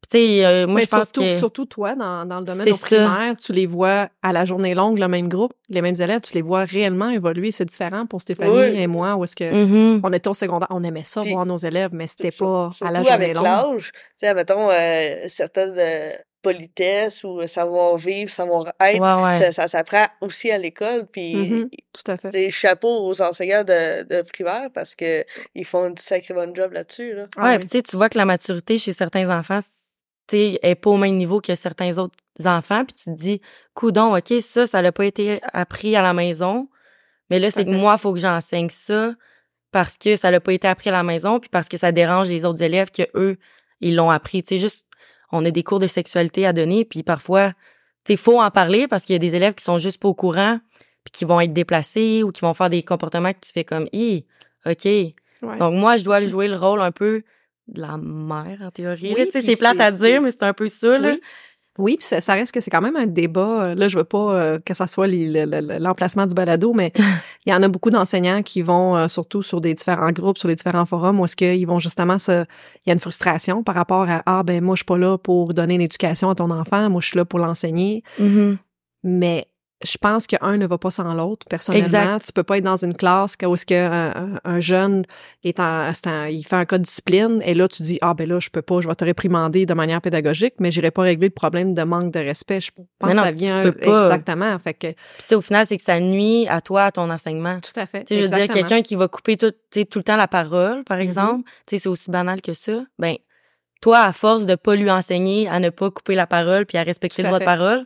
Tu 0.09 0.17
sais 0.19 0.45
euh, 0.45 0.67
moi 0.67 0.75
Mais 0.75 0.81
je 0.83 0.89
pense 0.89 1.03
surtout, 1.05 1.21
que 1.21 1.37
surtout 1.37 1.65
toi, 1.65 1.95
dans, 1.95 2.25
dans 2.25 2.39
le 2.39 2.45
domaine 2.45 2.69
au 2.71 2.77
primaire, 2.77 3.35
tu 3.35 3.51
les 3.51 3.65
vois 3.65 4.07
à 4.23 4.31
la 4.31 4.45
journée 4.45 4.73
longue, 4.73 4.99
le 4.99 5.07
même 5.09 5.27
groupe, 5.27 5.51
les 5.69 5.81
mêmes 5.81 5.99
élèves, 5.99 6.21
tu 6.21 6.33
les 6.33 6.41
vois 6.41 6.63
réellement 6.63 7.09
évoluer. 7.09 7.51
C'est 7.51 7.65
différent 7.65 8.05
pour 8.05 8.21
Stéphanie 8.21 8.51
Oui. 8.51 8.79
et 8.79 8.87
moi, 8.87 9.15
où 9.15 9.23
est-ce 9.25 9.35
que 9.35 9.51
Mhm. 9.51 10.01
on 10.03 10.13
était 10.13 10.29
au 10.29 10.33
secondaire, 10.33 10.67
on 10.71 10.83
aimait 10.83 11.03
ça, 11.03 11.23
Puis- 11.23 11.33
voir 11.33 11.45
nos 11.45 11.57
élèves, 11.57 11.89
mais 11.91 12.07
c'était 12.07 12.31
pas 12.31 12.71
à 12.81 12.91
la 12.91 13.01
journée 13.03 13.11
avec 13.11 13.33
longue. 13.35 13.43
l'âge, 13.43 13.91
tu 13.91 13.99
sais, 14.27 14.33
mettons, 14.33 14.69
euh, 14.71 15.25
certaines 15.27 15.75
euh, 15.77 16.13
politesses 16.41 17.25
ou 17.25 17.45
savoir-vivre, 17.45 18.29
savoir-être, 18.31 19.01
Ouais, 19.01 19.23
ouais. 19.23 19.39
ça, 19.39 19.51
ça 19.51 19.67
s'apprend 19.67 20.05
aussi 20.21 20.49
à 20.51 20.57
l'école, 20.57 21.05
puis 21.11 21.35
Mhm, 21.35 21.69
Tout 21.91 22.11
à 22.11 22.17
fait. 22.17 22.29
des 22.29 22.49
chapeaux 22.51 23.05
aux 23.09 23.21
enseignants 23.21 23.65
de, 23.65 24.03
de 24.03 24.21
primaire 24.21 24.69
parce 24.73 24.95
que 24.95 25.25
ils 25.55 25.65
font 25.65 25.87
une 25.87 25.97
sacrée 25.97 26.33
bonne 26.33 26.55
job 26.55 26.71
là-dessus, 26.71 27.13
là. 27.13 27.25
Ah 27.35 27.43
ouais, 27.43 27.51
oui. 27.53 27.57
puis 27.59 27.67
tu 27.69 27.77
sais, 27.77 27.83
tu 27.83 27.97
vois 27.97 28.07
que 28.07 28.17
la 28.17 28.23
maturité 28.25 28.77
chez 28.77 28.93
certains 28.93 29.29
enfants, 29.37 29.59
tu 30.27 30.35
est 30.61 30.75
pas 30.75 30.89
au 30.89 30.97
même 30.97 31.15
niveau 31.15 31.39
que 31.41 31.55
certains 31.55 31.97
autres 31.97 32.15
enfants, 32.45 32.85
puis 32.85 32.93
tu 32.95 33.05
te 33.05 33.15
dis, 33.17 33.41
coudon, 33.73 34.15
ok, 34.17 34.33
ça, 34.41 34.65
ça 34.65 34.81
n'a 34.81 34.91
pas 34.91 35.05
été 35.05 35.39
appris 35.53 35.95
à 35.95 36.01
la 36.01 36.13
maison, 36.13 36.69
mais 37.29 37.39
là, 37.39 37.51
c'est 37.51 37.65
que 37.65 37.71
moi, 37.71 37.97
faut 37.97 38.13
que 38.13 38.19
j'enseigne 38.19 38.69
ça 38.69 39.13
parce 39.71 39.97
que 39.97 40.15
ça 40.15 40.31
n'a 40.31 40.39
pas 40.39 40.53
été 40.53 40.67
appris 40.67 40.89
à 40.89 40.93
la 40.93 41.03
maison, 41.03 41.39
puis 41.39 41.49
parce 41.49 41.67
que 41.67 41.77
ça 41.77 41.91
dérange 41.91 42.29
les 42.29 42.45
autres 42.45 42.63
élèves 42.63 42.89
que 42.91 43.03
eux, 43.15 43.37
ils 43.81 43.95
l'ont 43.95 44.09
appris. 44.09 44.43
Tu 44.43 44.49
sais, 44.49 44.57
juste, 44.57 44.85
on 45.31 45.43
a 45.45 45.51
des 45.51 45.63
cours 45.63 45.79
de 45.79 45.87
sexualité 45.87 46.45
à 46.45 46.53
donner, 46.53 46.85
puis 46.85 47.03
parfois, 47.03 47.53
tu 48.05 48.15
faut 48.15 48.41
en 48.41 48.49
parler 48.49 48.87
parce 48.87 49.03
qu'il 49.03 49.13
y 49.13 49.17
a 49.17 49.19
des 49.19 49.35
élèves 49.35 49.53
qui 49.55 49.63
sont 49.63 49.77
juste 49.77 49.99
pas 49.99 50.07
au 50.07 50.13
courant, 50.13 50.59
puis 51.03 51.11
qui 51.11 51.25
vont 51.25 51.41
être 51.41 51.53
déplacés 51.53 52.23
ou 52.23 52.31
qui 52.31 52.41
vont 52.41 52.53
faire 52.53 52.69
des 52.69 52.83
comportements 52.83 53.33
que 53.33 53.39
tu 53.41 53.51
fais 53.53 53.65
comme, 53.65 53.87
hi, 53.93 54.25
ok, 54.65 54.85
Ouais. 55.43 55.59
donc 55.59 55.75
moi, 55.75 55.97
je 55.97 56.03
dois 56.03 56.19
jouer 56.25 56.47
le 56.47 56.55
rôle 56.55 56.81
un 56.81 56.91
peu 56.91 57.21
de 57.67 57.81
la 57.81 57.97
mère 57.97 58.59
en 58.61 58.71
théorie. 58.71 59.13
Oui, 59.15 59.29
c'est 59.31 59.55
plate 59.57 59.79
à 59.79 59.91
dire, 59.91 60.21
mais 60.21 60.31
c'est 60.31 60.43
un 60.43 60.53
peu 60.53 60.67
ça. 60.67 60.97
Là. 60.97 61.11
Oui. 61.11 61.21
Oui, 61.77 61.97
puis 61.97 62.07
ça, 62.07 62.21
ça 62.21 62.33
reste 62.33 62.51
que 62.51 62.59
c'est 62.59 62.71
quand 62.71 62.81
même 62.81 62.95
un 62.95 63.05
débat. 63.05 63.65
Euh, 63.65 63.75
Là, 63.75 63.87
je 63.87 63.97
veux 63.97 64.03
pas 64.03 64.35
euh, 64.35 64.59
que 64.63 64.73
ça 64.73 64.87
soit 64.87 65.07
l'emplacement 65.07 66.25
du 66.25 66.33
balado, 66.33 66.73
mais 66.73 66.91
il 67.45 67.51
y 67.51 67.53
en 67.53 67.61
a 67.61 67.67
beaucoup 67.67 67.91
d'enseignants 67.91 68.41
qui 68.41 68.61
vont, 68.61 68.97
euh, 68.97 69.07
surtout 69.07 69.43
sur 69.43 69.61
des 69.61 69.75
différents 69.75 70.11
groupes, 70.11 70.37
sur 70.37 70.47
les 70.47 70.55
différents 70.55 70.85
forums, 70.85 71.19
où 71.19 71.25
est-ce 71.25 71.35
qu'ils 71.35 71.67
vont 71.67 71.79
justement 71.79 72.17
se... 72.17 72.45
Il 72.85 72.87
y 72.87 72.89
a 72.89 72.93
une 72.93 72.99
frustration 72.99 73.63
par 73.63 73.75
rapport 73.75 74.09
à 74.09 74.23
«Ah, 74.25 74.43
ben 74.43 74.63
moi, 74.63 74.75
je 74.75 74.79
suis 74.79 74.85
pas 74.85 74.97
là 74.97 75.17
pour 75.17 75.53
donner 75.53 75.75
une 75.75 75.81
éducation 75.81 76.29
à 76.29 76.35
ton 76.35 76.49
enfant, 76.49 76.89
moi, 76.89 77.01
je 77.01 77.07
suis 77.07 77.17
là 77.17 77.25
pour 77.25 77.39
l'enseigner. 77.39 78.03
Mhm.» 78.19 78.57
Mais 79.03 79.45
je 79.85 79.97
pense 79.99 80.25
qu'un 80.25 80.57
ne 80.57 80.65
va 80.65 80.77
pas 80.79 80.89
sans 80.89 81.13
l'autre, 81.13 81.45
personnellement. 81.47 81.85
Exact. 81.85 82.25
Tu 82.25 82.33
peux 82.33 82.43
pas 82.43 82.57
être 82.57 82.63
dans 82.63 82.83
une 82.83 82.93
classe 82.95 83.35
où 83.43 83.53
est-ce 83.53 83.65
que 83.65 83.75
un, 83.75 84.11
un- 84.35 84.39
un 84.43 84.59
jeune 84.59 85.03
est 85.43 85.59
en, 85.59 85.91
il 86.29 86.43
fait 86.43 86.55
un 86.55 86.65
cas 86.65 86.79
de 86.79 86.83
discipline 86.83 87.41
et 87.45 87.53
là 87.53 87.67
tu 87.67 87.83
dis 87.83 87.99
ah 88.01 88.15
ben 88.15 88.27
là 88.27 88.39
je 88.39 88.49
peux 88.49 88.63
pas, 88.63 88.81
je 88.81 88.87
vais 88.87 88.95
te 88.95 89.05
réprimander 89.05 89.67
de 89.67 89.73
manière 89.75 90.01
pédagogique, 90.01 90.55
mais 90.59 90.71
j'irai 90.71 90.89
pas 90.89 91.03
régler 91.03 91.27
le 91.27 91.33
problème 91.33 91.75
de 91.75 91.83
manque 91.83 92.11
de 92.11 92.19
respect. 92.19 92.59
Je 92.59 92.71
pense 92.97 93.13
non, 93.13 93.21
que 93.21 93.27
ça 93.27 93.31
tu 93.33 93.37
vient 93.37 93.61
peux 93.61 93.71
pas. 93.73 94.05
exactement. 94.05 94.57
Fait 94.59 94.73
que 94.73 94.87
Puis, 94.87 94.95
tu 95.19 95.23
sais, 95.27 95.35
au 95.35 95.41
final, 95.41 95.67
c'est 95.67 95.77
que 95.77 95.83
ça 95.83 95.99
nuit 95.99 96.47
à 96.47 96.59
toi, 96.61 96.85
à 96.85 96.91
ton 96.91 97.09
enseignement. 97.11 97.59
tout 97.59 97.79
à 97.79 97.85
fait. 97.85 98.03
Tu 98.05 98.15
sais, 98.15 98.21
je 98.21 98.25
veux 98.25 98.35
dire, 98.35 98.47
quelqu'un 98.47 98.81
qui 98.81 98.95
va 98.95 99.07
couper 99.07 99.37
tout, 99.37 99.53
tu 99.71 99.85
tout 99.85 99.99
le 99.99 100.03
temps 100.03 100.17
la 100.17 100.27
parole, 100.27 100.79
Mm-hmm. 100.79 100.83
par 100.85 100.97
exemple, 100.99 101.43
tu 101.67 101.75
sais, 101.75 101.83
c'est 101.83 101.89
aussi 101.89 102.09
banal 102.09 102.41
que 102.41 102.53
ça. 102.53 102.83
Ben, 102.97 103.15
toi, 103.81 103.99
à 103.99 104.11
force 104.11 104.47
de 104.47 104.55
pas 104.55 104.75
lui 104.75 104.89
enseigner 104.89 105.47
à 105.47 105.59
ne 105.59 105.69
pas 105.69 105.91
couper 105.91 106.15
la 106.15 106.25
parole 106.25 106.65
puis 106.65 106.79
à 106.79 106.83
respecter 106.83 107.17
Tout 107.21 107.27
le 107.27 107.27
droit 107.27 107.39
de 107.39 107.45
parole, 107.45 107.85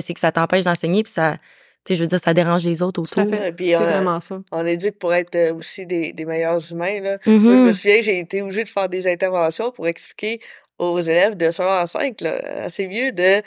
c'est 0.00 0.14
que 0.14 0.20
ça 0.20 0.32
t'empêche 0.32 0.64
d'enseigner 0.64 1.02
puis 1.02 1.12
ça, 1.12 1.36
tu 1.84 1.92
sais, 1.92 1.94
je 1.96 2.02
veux 2.04 2.08
dire, 2.08 2.20
ça 2.20 2.32
dérange 2.32 2.64
les 2.64 2.80
autres 2.82 3.02
Tout 3.02 3.20
à 3.20 3.22
autour. 3.24 3.34
fait. 3.36 3.48
Et 3.48 3.52
puis, 3.52 3.68
C'est 3.70 3.76
on, 3.76 3.80
a- 3.80 3.92
vraiment 3.92 4.20
ça. 4.20 4.40
on 4.52 4.66
éduque 4.66 4.98
pour 4.98 5.12
être 5.12 5.34
euh, 5.34 5.54
aussi 5.54 5.84
des, 5.84 6.12
des 6.12 6.24
meilleurs 6.24 6.70
humains, 6.72 7.00
là. 7.00 7.18
Moi, 7.26 7.56
je 7.56 7.60
me 7.62 7.72
souviens, 7.72 8.00
j'ai 8.02 8.18
été 8.20 8.40
obligée 8.42 8.64
de 8.64 8.68
faire 8.68 8.88
des 8.88 9.06
interventions 9.06 9.72
pour 9.72 9.88
expliquer 9.88 10.40
aux 10.78 11.00
élèves 11.00 11.36
de 11.36 11.46
1 11.46 11.82
en 11.82 11.86
5, 11.86 12.20
là, 12.20 12.36
assez 12.64 12.86
vieux, 12.86 13.12
de 13.12 13.42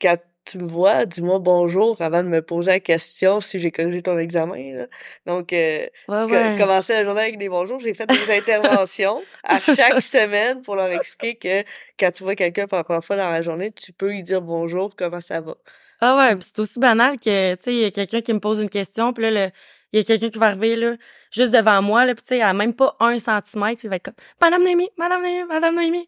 quand 0.00 0.16
tu 0.46 0.58
me 0.58 0.68
vois, 0.68 1.04
dis-moi 1.04 1.38
bonjour 1.40 2.00
avant 2.00 2.22
de 2.22 2.28
me 2.28 2.40
poser 2.40 2.70
la 2.70 2.80
question 2.80 3.40
si 3.40 3.58
j'ai 3.58 3.70
corrigé 3.70 4.00
ton 4.02 4.18
examen. 4.18 4.74
Là. 4.74 4.86
Donc, 5.26 5.52
euh, 5.52 5.86
Ouais, 6.08 6.56
commencer 6.58 6.92
la 6.94 7.04
journée 7.04 7.22
avec 7.22 7.38
des 7.38 7.48
bonjours, 7.48 7.80
j'ai 7.80 7.94
fait 7.94 8.06
des 8.06 8.30
interventions 8.38 9.22
à 9.42 9.60
chaque 9.60 10.02
semaine 10.02 10.62
pour 10.62 10.76
leur 10.76 10.88
expliquer 10.88 11.34
que 11.34 11.68
quand 11.98 12.10
tu 12.12 12.22
vois 12.22 12.36
quelqu'un 12.36 12.66
pour 12.66 12.78
la 12.78 12.84
première 12.84 13.04
fois 13.04 13.16
dans 13.16 13.28
la 13.30 13.42
journée, 13.42 13.72
tu 13.72 13.92
peux 13.92 14.08
lui 14.08 14.22
dire 14.22 14.40
bonjour, 14.40 14.94
comment 14.96 15.20
ça 15.20 15.40
va. 15.40 15.56
Ah 16.00 16.16
ouais, 16.16 16.36
c'est 16.40 16.58
aussi 16.58 16.78
banal 16.78 17.16
que, 17.16 17.54
tu 17.54 17.62
sais, 17.62 17.72
il 17.74 17.80
y 17.80 17.84
a 17.84 17.90
quelqu'un 17.90 18.20
qui 18.20 18.32
me 18.32 18.40
pose 18.40 18.60
une 18.60 18.68
question, 18.68 19.12
puis 19.12 19.30
là, 19.30 19.50
il 19.92 19.98
y 19.98 20.00
a 20.00 20.04
quelqu'un 20.04 20.28
qui 20.28 20.38
va 20.38 20.46
arriver, 20.46 20.76
là, 20.76 20.94
juste 21.30 21.52
devant 21.52 21.80
moi, 21.80 22.04
là, 22.04 22.14
puis 22.14 22.22
tu 22.22 22.36
sais, 22.36 22.42
à 22.42 22.52
même 22.52 22.74
pas 22.74 22.96
un 23.00 23.18
centimètre, 23.18 23.78
puis 23.78 23.86
il 23.86 23.90
va 23.90 23.96
être 23.96 24.04
comme 24.04 24.14
«Madame 24.40 24.62
Noémie, 24.62 24.90
Madame 24.98 25.22
Noémie, 25.22 25.44
Madame 25.48 25.74
Noémie!» 25.74 26.06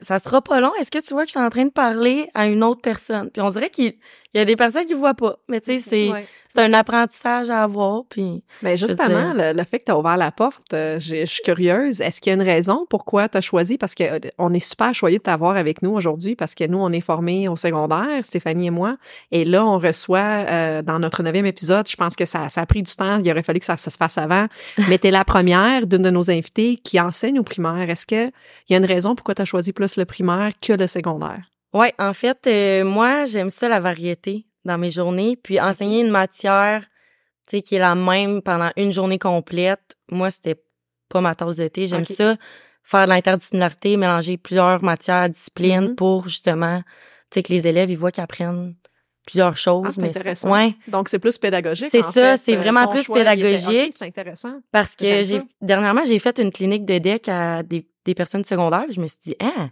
Ça 0.00 0.18
sera 0.18 0.40
pas 0.42 0.60
long. 0.60 0.72
Est-ce 0.80 0.90
que 0.90 0.98
tu 0.98 1.14
vois 1.14 1.22
que 1.22 1.28
je 1.28 1.32
suis 1.32 1.40
en 1.40 1.50
train 1.50 1.64
de 1.64 1.70
parler 1.70 2.28
à 2.34 2.46
une 2.46 2.62
autre 2.64 2.80
personne? 2.80 3.30
Puis 3.30 3.42
on 3.42 3.50
dirait 3.50 3.70
qu'il 3.70 3.94
il 4.34 4.38
y 4.38 4.40
a 4.40 4.44
des 4.44 4.56
personnes 4.56 4.86
qui 4.86 4.94
voient 4.94 5.14
pas, 5.14 5.36
mais 5.48 5.60
tu 5.60 5.78
sais, 5.78 5.78
c'est 5.78 6.08
Ouais. 6.10 6.26
c'est 6.52 6.60
un 6.60 6.72
apprentissage 6.72 7.50
à 7.50 7.62
avoir, 7.62 8.02
puis... 8.08 8.42
Mais 8.62 8.74
veux 8.74 8.88
justement, 8.88 9.32
le, 9.32 9.52
le 9.56 9.64
fait 9.64 9.78
que 9.78 9.84
tu 9.84 9.92
as 9.92 9.98
ouvert 9.98 10.16
la 10.16 10.32
porte, 10.32 10.74
euh, 10.74 10.98
je 10.98 11.24
suis 11.24 11.42
curieuse. 11.44 12.00
Est-ce 12.00 12.20
qu'il 12.20 12.30
y 12.30 12.32
a 12.32 12.34
une 12.34 12.42
raison 12.42 12.84
pourquoi 12.90 13.28
tu 13.28 13.38
as 13.38 13.40
choisi? 13.40 13.78
Parce 13.78 13.94
que 13.94 14.02
euh, 14.02 14.18
on 14.38 14.52
est 14.52 14.58
super 14.58 14.92
choyés 14.92 15.18
de 15.18 15.22
t'avoir 15.22 15.56
avec 15.56 15.82
nous 15.82 15.90
aujourd'hui 15.90 16.34
parce 16.34 16.56
que 16.56 16.66
nous, 16.66 16.78
on 16.78 16.90
est 16.90 17.00
formés 17.00 17.46
au 17.46 17.54
secondaire, 17.54 18.24
Stéphanie 18.24 18.66
et 18.66 18.70
moi. 18.70 18.96
Et 19.30 19.44
là, 19.44 19.64
on 19.64 19.78
reçoit 19.78 20.18
euh, 20.18 20.82
dans 20.82 20.98
notre 20.98 21.22
neuvième 21.22 21.46
épisode, 21.46 21.88
je 21.88 21.94
pense 21.94 22.16
que 22.16 22.26
ça, 22.26 22.48
ça 22.48 22.62
a 22.62 22.66
pris 22.66 22.82
du 22.82 22.92
temps. 22.92 23.20
Il 23.24 23.30
aurait 23.30 23.44
fallu 23.44 23.60
que 23.60 23.66
ça, 23.66 23.76
ça 23.76 23.90
se 23.92 23.96
fasse 23.96 24.18
avant. 24.18 24.46
Mais 24.88 24.98
tu 24.98 25.06
es 25.06 25.10
la 25.12 25.24
première 25.24 25.86
d'une 25.86 26.02
de 26.02 26.10
nos 26.10 26.28
invités 26.28 26.76
qui 26.76 26.98
enseigne 27.00 27.38
au 27.38 27.44
primaire. 27.44 27.88
Est-ce 27.88 28.04
qu'il 28.04 28.32
y 28.68 28.74
a 28.74 28.78
une 28.78 28.84
raison 28.84 29.14
pourquoi 29.14 29.36
tu 29.36 29.42
as 29.42 29.46
choisi 29.46 29.72
plus 29.74 29.96
le 29.96 30.04
primaire 30.06 30.52
que 30.60 30.72
le 30.72 30.86
secondaire? 30.86 31.42
Ouais, 31.74 31.92
en 31.98 32.14
fait, 32.14 32.46
euh, 32.46 32.84
moi, 32.84 33.24
j'aime 33.26 33.50
ça 33.50 33.68
la 33.68 33.80
variété 33.80 34.46
dans 34.64 34.78
mes 34.78 34.90
journées, 34.90 35.36
puis 35.36 35.60
enseigner 35.60 36.00
une 36.00 36.10
matière, 36.10 36.82
tu 37.46 37.56
sais, 37.56 37.62
qui 37.62 37.74
est 37.74 37.78
la 37.80 37.94
même 37.94 38.40
pendant 38.42 38.70
une 38.76 38.92
journée 38.92 39.18
complète. 39.18 39.96
Moi, 40.10 40.30
c'était 40.30 40.56
pas 41.08 41.20
ma 41.20 41.34
tasse 41.34 41.56
de 41.56 41.68
thé. 41.68 41.86
J'aime 41.86 42.04
ça, 42.04 42.36
faire 42.84 43.04
de 43.04 43.10
l'interdisciplinarité, 43.10 43.96
mélanger 43.96 44.36
plusieurs 44.38 44.82
matières, 44.82 45.28
disciplines 45.28 45.88
Mhm. 45.88 45.94
pour 45.96 46.28
justement, 46.28 46.80
tu 47.30 47.34
sais, 47.34 47.42
que 47.42 47.52
les 47.52 47.66
élèves 47.66 47.90
ils 47.90 47.98
voient 47.98 48.10
qu'ils 48.12 48.22
apprennent 48.24 48.74
plusieurs 49.26 49.56
choses. 49.56 49.82
Ah, 49.86 49.90
c'est 49.92 50.00
mais 50.02 50.08
intéressant. 50.10 50.50
Ouais, 50.52 50.74
Donc, 50.86 51.08
c'est 51.08 51.18
plus 51.18 51.38
pédagogique. 51.38 51.88
C'est 51.90 52.02
ça, 52.02 52.36
c'est 52.36 52.54
Euh, 52.54 52.58
vraiment 52.60 52.86
plus 52.88 53.02
choix, 53.04 53.16
pédagogique. 53.16 53.94
c'est 53.96 54.04
intéressant. 54.06 54.60
parce 54.70 54.94
que 54.96 55.22
j'ai 55.22 55.40
dernièrement 55.60 56.02
j'ai 56.04 56.18
fait 56.18 56.38
une 56.38 56.52
clinique 56.52 56.84
de 56.84 56.98
deck 56.98 57.28
à 57.28 57.62
des, 57.62 57.86
des 58.04 58.14
personnes 58.14 58.44
secondaires. 58.44 58.86
Je 58.90 59.00
me 59.00 59.06
suis 59.06 59.18
dit, 59.22 59.36
ah, 59.40 59.68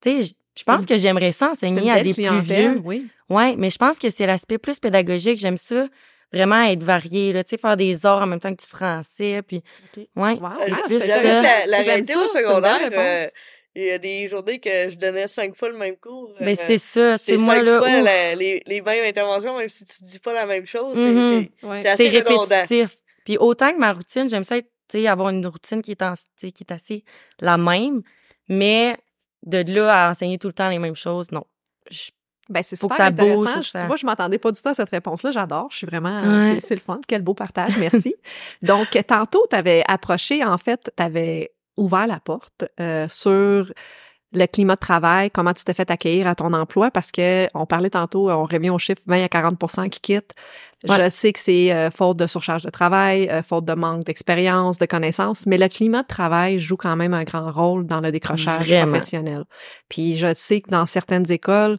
tu 0.00 0.22
sais, 0.22 0.34
je- 0.56 0.64
pense 0.64 0.86
que 0.86 0.96
j'aimerais 0.96 1.32
ça 1.32 1.50
enseigner 1.50 1.90
à 1.90 2.00
des 2.02 2.14
plus 2.14 2.40
vieux. 2.40 2.80
Oui. 2.84 3.08
Ouais, 3.28 3.56
mais 3.56 3.70
je 3.70 3.78
pense 3.78 3.98
que 3.98 4.08
c'est 4.10 4.26
l'aspect 4.26 4.58
plus 4.58 4.78
pédagogique. 4.78 5.38
J'aime 5.38 5.56
ça, 5.56 5.88
vraiment 6.32 6.62
être 6.64 6.82
varié, 6.82 7.32
là, 7.32 7.42
tu 7.44 7.50
sais, 7.50 7.58
faire 7.58 7.76
des 7.76 8.06
arts 8.06 8.22
en 8.22 8.26
même 8.26 8.40
temps 8.40 8.54
que 8.54 8.60
du 8.62 8.68
français, 8.68 9.42
puis 9.46 9.62
ouais, 10.16 10.34
Wow, 10.34 10.50
c'est 10.64 10.72
ah, 10.72 10.82
plus 10.86 11.00
ça. 11.00 11.22
la, 11.22 11.66
la 11.66 11.82
J'aime 11.82 11.90
réalité 11.92 12.12
ça, 12.12 12.20
au 12.24 12.28
secondaire, 12.28 12.90
euh, 12.92 13.26
il 13.76 13.84
y 13.84 13.90
a 13.90 13.98
des 13.98 14.28
journées 14.28 14.60
que 14.60 14.88
je 14.88 14.96
donnais 14.96 15.26
cinq 15.26 15.56
fois 15.56 15.68
le 15.70 15.76
même 15.78 15.96
cours. 15.96 16.32
Mais 16.40 16.52
euh, 16.58 16.64
c'est 16.66 16.78
ça, 16.78 17.18
c'est 17.18 17.36
moi, 17.36 17.56
cinq 17.56 17.62
là, 17.64 17.78
fois 17.78 18.00
la- 18.02 18.34
les, 18.36 18.62
les 18.66 18.80
mêmes 18.80 19.04
interventions, 19.04 19.56
même 19.58 19.68
si 19.68 19.84
tu 19.84 20.04
dis 20.04 20.18
pas 20.20 20.32
la 20.32 20.46
même 20.46 20.66
chose. 20.66 20.94
c'est- 20.94 21.00
Mhm. 21.00 21.46
c'est- 21.60 21.66
Ouais. 21.66 21.78
c'est 21.82 21.88
assez 21.88 22.08
redondant. 22.10 22.44
répétitif. 22.44 22.98
Puis 23.24 23.38
autant 23.38 23.72
que 23.72 23.78
ma 23.78 23.92
routine, 23.92 24.28
j'aime 24.28 24.44
ça 24.44 24.58
être, 24.58 24.68
sais, 24.90 25.06
avoir 25.06 25.28
une 25.30 25.46
routine 25.46 25.82
qui 25.82 25.90
est, 25.92 26.02
en, 26.02 26.14
qui 26.38 26.46
est 26.46 26.72
assez 26.72 27.04
la 27.40 27.56
même, 27.56 28.02
mais 28.48 28.96
de 29.44 29.64
là 29.72 30.06
à 30.06 30.10
enseigner 30.10 30.38
tout 30.38 30.46
le 30.48 30.52
temps 30.54 30.68
les 30.68 30.78
mêmes 30.78 30.96
choses, 30.96 31.30
non. 31.32 31.44
Je- 31.90 32.10
Ben, 32.50 32.62
c'est 32.62 32.76
que 32.76 32.80
super 32.80 32.96
ça 32.98 33.10
bouge, 33.10 33.22
intéressant. 33.30 33.54
que 33.60 33.64
Je- 33.64 33.70
ça- 33.70 33.80
Tu 33.80 33.86
vois, 33.86 33.96
je 33.96 34.04
m'attendais 34.06 34.38
pas 34.38 34.52
du 34.52 34.60
tout 34.60 34.68
à 34.68 34.74
cette 34.74 34.90
réponse-là. 34.90 35.30
J'adore. 35.30 35.68
Je 35.70 35.76
suis 35.78 35.86
vraiment... 35.86 36.20
Ouais. 36.22 36.54
c'est- 36.60 36.60
C'est 36.68 36.74
le 36.74 36.80
fun. 36.82 37.00
Quel 37.08 37.22
beau 37.22 37.32
partage. 37.32 37.78
Merci. 37.78 38.14
Donc, 38.62 38.88
tantôt, 39.06 39.42
tu 39.48 39.56
avais 39.56 39.82
approché, 39.88 40.44
en 40.44 40.58
fait, 40.58 40.90
tu 40.94 41.02
avais 41.02 41.52
ouvert 41.78 42.06
la 42.06 42.20
porte 42.20 42.64
euh, 42.80 43.08
sur 43.08 43.72
le 44.34 44.46
climat 44.46 44.74
de 44.74 44.80
travail, 44.80 45.30
comment 45.30 45.52
tu 45.52 45.64
t'es 45.64 45.74
fait 45.74 45.90
accueillir 45.90 46.26
à 46.26 46.34
ton 46.34 46.52
emploi, 46.52 46.90
parce 46.90 47.10
que 47.10 47.48
on 47.54 47.66
parlait 47.66 47.90
tantôt, 47.90 48.30
on 48.30 48.44
revient 48.44 48.70
au 48.70 48.78
chiffre 48.78 49.02
20 49.06 49.24
à 49.24 49.28
40% 49.28 49.88
qui 49.88 50.00
quittent. 50.00 50.34
Je 50.84 51.08
sais 51.08 51.32
que 51.32 51.40
c'est 51.40 51.72
euh, 51.72 51.90
faute 51.90 52.18
de 52.18 52.26
surcharge 52.26 52.62
de 52.62 52.70
travail, 52.70 53.28
euh, 53.30 53.42
faute 53.42 53.64
de 53.64 53.72
manque 53.72 54.04
d'expérience, 54.04 54.76
de 54.78 54.84
connaissances, 54.84 55.46
mais 55.46 55.56
le 55.56 55.68
climat 55.68 56.02
de 56.02 56.08
travail 56.08 56.58
joue 56.58 56.76
quand 56.76 56.94
même 56.94 57.14
un 57.14 57.24
grand 57.24 57.50
rôle 57.50 57.86
dans 57.86 58.00
le 58.00 58.12
décrochage 58.12 58.66
Vraiment. 58.66 58.92
professionnel. 58.92 59.44
Puis 59.88 60.16
je 60.16 60.34
sais 60.34 60.60
que 60.60 60.70
dans 60.70 60.84
certaines 60.84 61.30
écoles, 61.32 61.78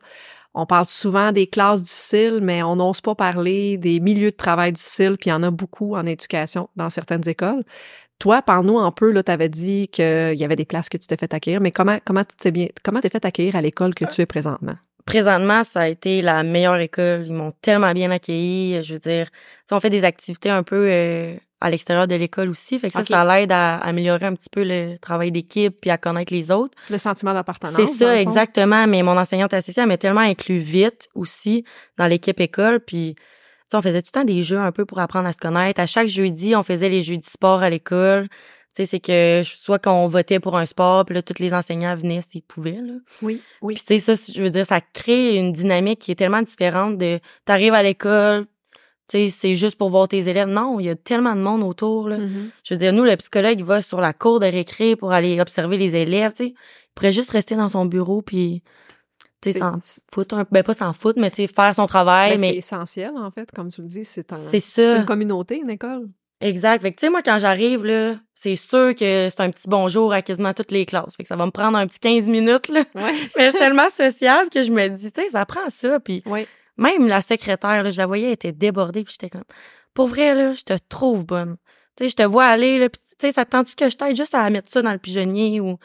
on 0.56 0.66
parle 0.66 0.86
souvent 0.86 1.34
des 1.34 1.48
classes 1.48 1.84
difficiles, 1.84 2.40
mais 2.42 2.64
on 2.64 2.78
n'ose 2.78 3.02
pas 3.02 3.14
parler 3.14 3.78
des 3.78 4.00
milieux 4.00 4.32
de 4.32 4.36
travail 4.36 4.72
difficiles, 4.72 5.18
puis 5.20 5.30
il 5.30 5.34
y 5.34 5.34
en 5.34 5.44
a 5.44 5.52
beaucoup 5.52 5.96
en 5.96 6.06
éducation 6.06 6.70
dans 6.78 6.90
certaines 6.90 7.28
écoles. 7.28 7.64
Toi, 8.20 8.42
parle-nous 8.42 8.80
un 8.80 8.92
peu, 8.92 9.12
là, 9.12 9.24
tu 9.24 9.32
avais 9.32 9.50
dit 9.50 9.88
qu'il 9.90 10.36
y 10.36 10.44
avait 10.44 10.56
des 10.56 10.66
places 10.66 10.90
que 10.90 10.98
tu 10.98 11.08
t'es 11.08 11.18
fait 11.18 11.34
accueillir, 11.34 11.62
mais 11.62 11.72
comment, 11.72 11.98
comment 12.06 12.24
tu 12.24 12.36
t'es 12.38 12.52
bien, 12.52 12.68
comment 12.84 13.00
t'es 13.00 13.10
fait 13.10 13.26
accueillir 13.26 13.56
à 13.56 13.62
l'école 13.62 13.94
que 13.94 14.06
tu 14.06 14.22
es 14.22 14.26
présentement? 14.26 14.76
présentement, 15.06 15.64
ça 15.64 15.82
a 15.82 15.88
été 15.88 16.22
la 16.22 16.44
meilleure 16.44 16.78
école. 16.78 17.26
Ils 17.28 17.34
m'ont 17.34 17.54
tellement 17.62 17.94
bien 17.94 18.12
accueilli. 18.12 18.84
Je 18.84 18.94
veux 18.94 19.00
dire, 19.00 19.30
on 19.72 19.80
fait 19.80 19.90
des 19.90 20.04
activités 20.04 20.50
un 20.50 20.64
peu 20.64 20.88
euh, 20.90 21.36
à 21.62 21.70
l'extérieur 21.70 22.08
de 22.08 22.16
l'école 22.16 22.50
aussi. 22.50 22.78
Fait 22.80 22.88
que 22.88 22.94
ça, 22.94 23.04
ça 23.04 23.24
l'aide 23.24 23.52
à 23.52 23.78
améliorer 23.78 24.26
un 24.26 24.34
petit 24.34 24.50
peu 24.50 24.64
le 24.64 24.98
travail 24.98 25.32
d'équipe 25.32 25.80
puis 25.80 25.92
à 25.92 25.98
connaître 25.98 26.34
les 26.34 26.52
autres. 26.52 26.76
Le 26.90 26.98
sentiment 26.98 27.34
d'appartenance. 27.34 27.76
C'est 27.76 27.86
ça, 27.86 28.20
exactement. 28.20 28.88
Mais 28.88 29.04
mon 29.04 29.18
enseignante 29.18 29.54
associée, 29.54 29.84
elle 29.84 29.88
m'a 29.88 29.98
tellement 29.98 30.22
inclus 30.22 30.58
vite 30.58 31.08
aussi 31.14 31.64
dans 31.98 32.08
l'équipe 32.08 32.40
école. 32.40 32.80
Puis, 32.80 33.16
on 33.74 33.82
faisait 33.82 34.02
tout 34.02 34.10
le 34.14 34.20
temps 34.20 34.26
des 34.26 34.44
jeux 34.44 34.60
un 34.60 34.72
peu 34.72 34.86
pour 34.86 35.00
apprendre 35.00 35.28
à 35.28 35.34
se 35.34 35.40
connaître. 35.40 35.80
À 35.82 35.86
chaque 35.86 36.08
jeudi, 36.08 36.56
on 36.56 36.64
faisait 36.64 36.90
les 36.90 37.02
jeux 37.02 37.18
du 37.18 37.28
sport 37.28 37.62
à 37.62 37.70
l'école. 37.70 38.28
Tu 38.76 38.84
sais, 38.84 38.86
c'est 38.86 39.00
que 39.00 39.42
soit 39.44 39.80
qu'on 39.80 40.08
votait 40.08 40.40
pour 40.40 40.58
un 40.58 40.66
sport, 40.66 41.06
puis 41.06 41.16
là, 41.16 41.22
tous 41.22 41.40
les 41.40 41.54
enseignants 41.54 41.96
venaient 41.96 42.22
s'ils 42.22 42.44
pouvaient, 42.44 42.82
là. 42.82 42.94
Oui, 43.22 43.42
oui. 43.62 43.76
Puis 43.76 43.84
tu 43.86 44.00
sais, 44.00 44.16
ça, 44.16 44.34
je 44.34 44.44
veux 44.44 44.50
dire, 44.50 44.66
ça 44.66 44.82
crée 44.82 45.38
une 45.38 45.54
dynamique 45.54 46.00
qui 46.00 46.12
est 46.12 46.16
tellement 46.16 46.42
différente 46.42 46.98
de 46.98 47.20
t'arrives 47.46 47.74
à 47.74 47.84
l'école, 47.84 48.48
tu 49.08 49.18
sais, 49.18 49.30
c'est 49.30 49.54
juste 49.54 49.78
pour 49.78 49.90
voir 49.90 50.08
tes 50.08 50.28
élèves. 50.30 50.48
Non, 50.48 50.80
il 50.80 50.88
y 50.88 50.90
a 50.90 50.96
tellement 50.96 51.36
de 51.36 51.42
monde 51.42 51.62
autour, 51.62 52.10
là. 52.10 52.18
Mhm. 52.18 52.50
Je 52.64 52.74
veux 52.74 52.78
dire, 52.78 52.92
nous, 52.92 53.04
le 53.04 53.16
psychologue, 53.18 53.60
il 53.60 53.66
va 53.66 53.82
sur 53.82 54.02
la 54.02 54.14
cour 54.14 54.40
de 54.40 54.48
récré 54.48 54.96
pour 54.96 55.12
aller 55.12 55.40
observer 55.40 55.78
les 55.78 55.96
élèves, 55.96 56.32
tu 56.32 56.46
sais. 56.46 56.50
Il 56.50 56.94
pourrait 56.96 57.12
juste 57.12 57.32
rester 57.32 57.56
dans 57.56 57.70
son 57.70 57.86
bureau 57.86 58.22
puis, 58.24 58.64
tu 59.52 59.54
sais, 59.54 59.60
C'est- 59.60 59.60
s'en 59.60 59.80
foutre 60.14 60.36
un, 60.36 60.46
ben 60.52 60.64
pas 60.64 60.74
s'en 60.74 60.94
foutre, 60.94 61.20
mais 61.20 61.30
tu 61.32 61.38
sais, 61.38 61.48
faire 61.48 61.74
son 61.74 61.86
travail, 61.88 62.32
Ben, 62.32 62.36
C'est 62.40 62.42
mais 62.52 62.56
essentiel, 62.58 63.12
en 63.18 63.32
fait, 63.32 63.50
comme 63.52 63.70
tu 63.72 63.82
le 63.82 63.88
dis. 63.88 64.06
C'est 64.06 64.32
un, 64.34 64.40
C'est 64.50 64.60
c'est 64.60 64.98
une 64.98 65.06
communauté, 65.06 65.58
une 65.58 65.70
école. 65.70 66.08
Exact. 66.42 66.82
Fait 66.82 66.92
que, 66.92 66.98
tu 67.00 67.06
sais, 67.06 67.10
moi, 67.10 67.22
quand 67.24 67.38
j'arrive, 67.40 67.86
là, 67.86 68.16
c'est 68.34 68.58
sûr 68.58 68.94
que 68.94 69.30
c'est 69.30 69.40
un 69.40 69.50
petit 69.52 69.70
bonjour 69.70 70.12
à 70.12 70.22
quasiment 70.22 70.54
toutes 70.54 70.72
les 70.72 70.86
classes. 70.86 71.16
Fait 71.16 71.24
que 71.24 71.30
ça 71.30 71.38
va 71.38 71.46
me 71.46 71.52
prendre 71.52 71.78
un 71.78 71.88
petit 71.88 72.00
15 72.00 72.28
minutes, 72.28 72.68
là. 72.68 72.84
Ouais. 72.94 73.14
Mais 73.38 73.46
je 73.46 73.50
suis 73.52 73.60
tellement 73.60 73.90
sociable 73.90 74.50
que 74.50 74.62
je 74.62 74.70
me 74.72 74.88
dis, 74.90 75.12
tu 75.14 75.22
sais, 75.22 75.30
ça 75.30 75.46
prend 75.46 75.70
ça. 75.70 76.00
Puis 76.02 76.24
même 76.78 77.08
la 77.08 77.22
secrétaire, 77.22 77.84
là, 77.84 77.90
je 77.90 77.98
la 77.98 78.06
voyais, 78.06 78.28
elle 78.28 78.34
était 78.34 78.52
débordée. 78.52 79.04
Puis 79.06 79.14
j'étais 79.14 79.30
comme, 79.30 79.46
pour 79.94 80.08
vrai, 80.08 80.36
là, 80.36 80.54
je 80.54 80.64
te 80.64 80.74
trouve 80.90 81.26
bonne. 81.26 81.56
Tu 81.96 82.04
sais, 82.04 82.10
je 82.10 82.16
te 82.18 82.24
vois 82.24 82.46
aller, 82.46 82.80
là, 82.80 82.90
puis 82.90 83.00
tu 83.02 83.16
sais, 83.28 83.32
ça 83.32 83.46
te 83.46 83.52
tente 83.52 83.74
que 83.74 83.90
je 83.90 83.96
t'aide 83.96 84.18
juste 84.18 84.36
à 84.36 84.48
mettre 84.50 84.70
ça 84.70 84.82
dans 84.82 84.92
le 84.92 84.98
pigeonnier 85.00 85.62
ou, 85.62 85.78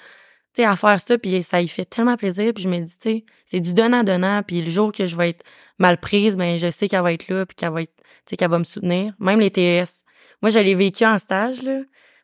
tu 0.54 0.62
sais, 0.62 0.64
à 0.64 0.76
faire 0.76 1.00
ça. 1.00 1.18
Puis 1.18 1.42
ça 1.42 1.60
y 1.60 1.68
fait 1.68 1.84
tellement 1.84 2.16
plaisir. 2.16 2.52
Puis 2.54 2.64
je 2.64 2.68
me 2.68 2.78
dis, 2.80 2.98
tu 2.98 3.10
sais, 3.10 3.24
c'est 3.44 3.60
du 3.60 3.74
donnant-donnant. 3.74 4.42
Puis 4.42 4.60
le 4.60 4.70
jour 4.70 4.92
que 4.92 5.06
je 5.06 5.16
vais 5.16 5.30
être 5.30 5.44
mal 5.78 5.98
prise, 5.98 6.36
ben 6.36 6.58
je 6.58 6.70
sais 6.70 6.88
qu'elle 6.88 7.02
va 7.02 7.12
être 7.12 7.28
là, 7.28 7.46
puis 7.46 7.54
qu'elle 7.54 7.72
va 7.72 7.82
être, 7.82 7.94
tu 7.96 8.02
sais, 8.30 8.36
qu'elle 8.36 8.50
va 8.50 8.58
me 8.58 8.64
soutenir. 8.64 9.14
Même 9.18 9.40
les 9.40 9.50
TS. 9.50 10.04
Moi, 10.42 10.50
je 10.50 10.58
l'ai 10.58 10.74
vécu 10.74 11.04
en 11.04 11.18
stage, 11.18 11.62
là, 11.62 11.80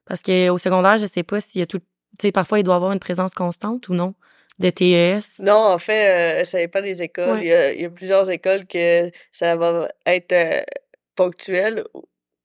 parce 0.07 0.23
que 0.23 0.49
au 0.49 0.59
secondaire, 0.59 0.99
je 0.99 1.07
sais 1.07 1.23
pas 1.23 1.41
s'il 1.41 1.61
y 1.61 1.63
a 1.63 1.67
tout, 1.67 1.79
tu 1.79 1.85
sais, 2.21 2.33
parfois 2.33 2.59
il 2.59 2.63
doit 2.63 2.75
y 2.75 2.77
avoir 2.77 2.93
une 2.93 3.01
présence 3.01 3.35
constante 3.35 3.89
ou 3.89 3.95
non 3.95 4.15
de 4.59 4.71
TES. 4.71 5.43
Non, 5.43 5.53
en 5.53 5.79
fait, 5.79 6.41
euh, 6.41 6.45
ça 6.45 6.59
dépend 6.59 6.81
des 6.81 7.03
écoles. 7.03 7.39
Ouais. 7.39 7.41
Il, 7.43 7.49
y 7.49 7.53
a, 7.53 7.73
il 7.75 7.81
y 7.83 7.85
a 7.85 7.91
plusieurs 7.91 8.31
écoles 8.31 8.67
que 8.67 9.11
ça 9.33 9.57
va 9.57 9.89
être 10.07 10.33
euh, 10.33 10.63
ponctuel. 11.15 11.85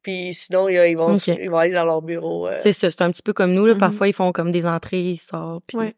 Puis 0.04 0.34
sinon, 0.34 0.68
ils, 0.70 0.96
vont, 0.96 1.16
ils 1.18 1.50
vont 1.50 1.58
aller 1.58 1.74
dans 1.74 1.86
leur 1.86 2.02
bureau. 2.02 2.48
euh. 2.48 2.54
C'est 2.56 2.72
ça, 2.72 2.90
c'est 2.90 3.02
un 3.02 3.12
petit 3.12 3.22
peu 3.22 3.34
comme 3.34 3.54
nous, 3.54 3.66
là. 3.66 3.74
Mhm. 3.74 3.80
Parfois, 3.80 4.08
ils 4.08 4.14
font 4.14 4.32
comme 4.32 4.52
des 4.52 4.66
entrées, 4.66 5.02
ils 5.12 5.18
sortent. 5.18 5.64
puis- 5.68 5.78
Ouais. 5.78 5.96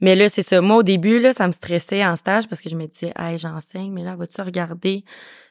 Mais 0.00 0.16
là, 0.16 0.28
c'est 0.28 0.42
ça. 0.42 0.60
Moi, 0.60 0.78
au 0.78 0.82
début, 0.82 1.20
là, 1.20 1.32
ça 1.32 1.46
me 1.46 1.52
stressait 1.52 2.04
en 2.04 2.16
stage 2.16 2.48
parce 2.48 2.60
que 2.60 2.68
je 2.68 2.74
me 2.74 2.86
disais, 2.86 3.12
hey, 3.16 3.38
j'enseigne, 3.38 3.92
mais 3.92 4.02
là, 4.02 4.16
vas-tu 4.16 4.40
regarder 4.40 5.04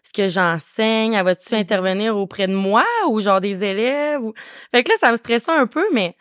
ce 0.03 0.11
que 0.11 0.27
j'enseigne? 0.27 1.21
Va-tu 1.21 1.53
Mhm. 1.55 1.61
intervenir 1.61 2.17
auprès 2.17 2.47
de 2.47 2.53
moi 2.53 2.83
ou 3.07 3.21
genre 3.21 3.39
des 3.39 3.63
élèves? 3.63 4.21
Ou... 4.21 4.33
Fait 4.73 4.83
que 4.83 4.89
là, 4.91 4.97
ça 4.99 5.11
me 5.11 5.15
stressait 5.15 5.51
un 5.51 5.67
peu, 5.67 5.85
mais 5.93 6.17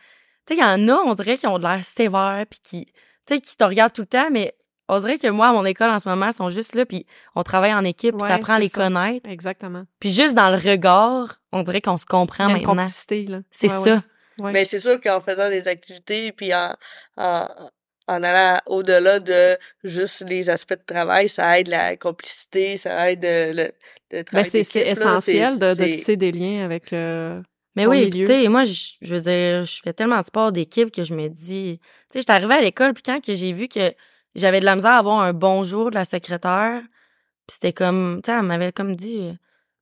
tu 0.46 0.54
sais, 0.54 0.60
il 0.60 0.62
y 0.62 0.64
en 0.64 0.86
a, 0.88 1.00
on 1.06 1.14
dirait, 1.14 1.36
qui 1.36 1.46
ont 1.48 1.58
de 1.58 1.64
l'air 1.64 1.82
sévères 1.84 2.44
puis 2.48 2.60
qui, 2.62 2.86
tu 3.26 3.34
sais, 3.34 3.40
qui 3.40 3.56
te 3.56 3.64
regardent 3.64 3.92
tout 3.94 4.02
le 4.02 4.06
temps, 4.06 4.28
mais 4.30 4.54
on 4.90 4.98
dirait 5.00 5.18
que 5.18 5.28
moi, 5.28 5.48
à 5.48 5.52
mon 5.52 5.64
école, 5.64 5.90
en 5.90 5.98
ce 5.98 6.08
moment, 6.08 6.26
ils 6.26 6.32
sont 6.32 6.50
juste 6.50 6.74
là 6.74 6.84
puis 6.86 7.06
on 7.34 7.42
travaille 7.42 7.72
en 7.74 7.84
équipe 7.84 8.12
puis 8.14 8.22
Ouais, 8.22 8.28
t'apprends 8.28 8.54
à 8.54 8.58
les 8.58 8.68
ça. 8.68 8.82
connaître. 8.84 9.28
Exactement. 9.30 9.84
Puis 10.00 10.12
juste 10.12 10.34
dans 10.34 10.50
le 10.50 10.56
regard, 10.56 11.40
on 11.52 11.62
dirait 11.62 11.80
qu'on 11.80 11.96
se 11.96 12.06
comprend 12.06 12.48
une 12.48 12.54
maintenant. 12.58 12.76
complicité, 12.76 13.24
là. 13.26 13.40
C'est 13.50 13.70
Ouais, 13.70 13.84
ça. 13.84 13.94
ouais. 13.94 14.00
Ouais. 14.44 14.52
Mais 14.52 14.64
c'est 14.64 14.78
sûr 14.80 15.00
qu'en 15.00 15.20
faisant 15.20 15.50
des 15.50 15.68
activités, 15.68 16.32
puis 16.32 16.54
en, 16.54 16.74
en, 17.18 17.46
en 18.08 18.22
allant 18.22 18.58
au-delà 18.66 19.20
de 19.20 19.58
juste 19.84 20.24
les 20.26 20.48
aspects 20.48 20.72
de 20.78 20.84
travail, 20.86 21.28
ça 21.28 21.60
aide 21.60 21.68
la 21.68 21.96
complicité, 21.96 22.76
ça 22.78 23.10
aide 23.10 23.24
euh, 23.24 23.52
le, 23.52 23.62
le 23.64 23.72
Ben, 24.10 24.24
travail 24.24 24.50
c'est 24.50 24.64
c'est 24.64 24.84
d'équipe, 24.84 25.04
là. 25.04 25.10
essentiel 25.18 25.58
de, 25.58 25.74
de 25.74 25.84
tisser 25.84 26.16
des 26.16 26.32
liens 26.32 26.64
avec 26.64 26.92
euh, 26.94 27.42
Mais 27.76 27.84
ton 27.84 27.90
oui, 27.90 28.08
tu 28.10 28.26
sais, 28.26 28.48
moi, 28.48 28.64
je, 28.64 28.92
je 29.02 29.14
veux 29.14 29.20
dire, 29.20 29.64
je 29.64 29.80
fais 29.84 29.92
tellement 29.92 30.20
de 30.20 30.24
sport 30.24 30.52
d'équipe 30.52 30.90
que 30.90 31.04
je 31.04 31.12
me 31.12 31.28
dis, 31.28 31.78
tu 31.78 31.86
sais, 32.14 32.20
j'étais 32.20 32.32
arrivée 32.32 32.54
à 32.54 32.60
l'école 32.62 32.94
puis 32.94 33.02
quand 33.02 33.20
que 33.22 33.34
j'ai 33.34 33.52
vu 33.52 33.68
que 33.68 33.92
j'avais 34.34 34.60
de 34.60 34.64
la 34.64 34.76
misère 34.76 34.92
à 34.92 34.98
avoir 34.98 35.20
un 35.20 35.32
bonjour 35.32 35.90
de 35.90 35.94
la 35.94 36.04
secrétaire, 36.04 36.80
puis 37.46 37.54
c'était 37.54 37.72
comme, 37.72 38.20
tu 38.22 38.30
sais, 38.30 38.38
elle 38.38 38.44
m'avait 38.44 38.72
comme 38.72 38.94
dit, 38.96 39.18
euh, 39.20 39.32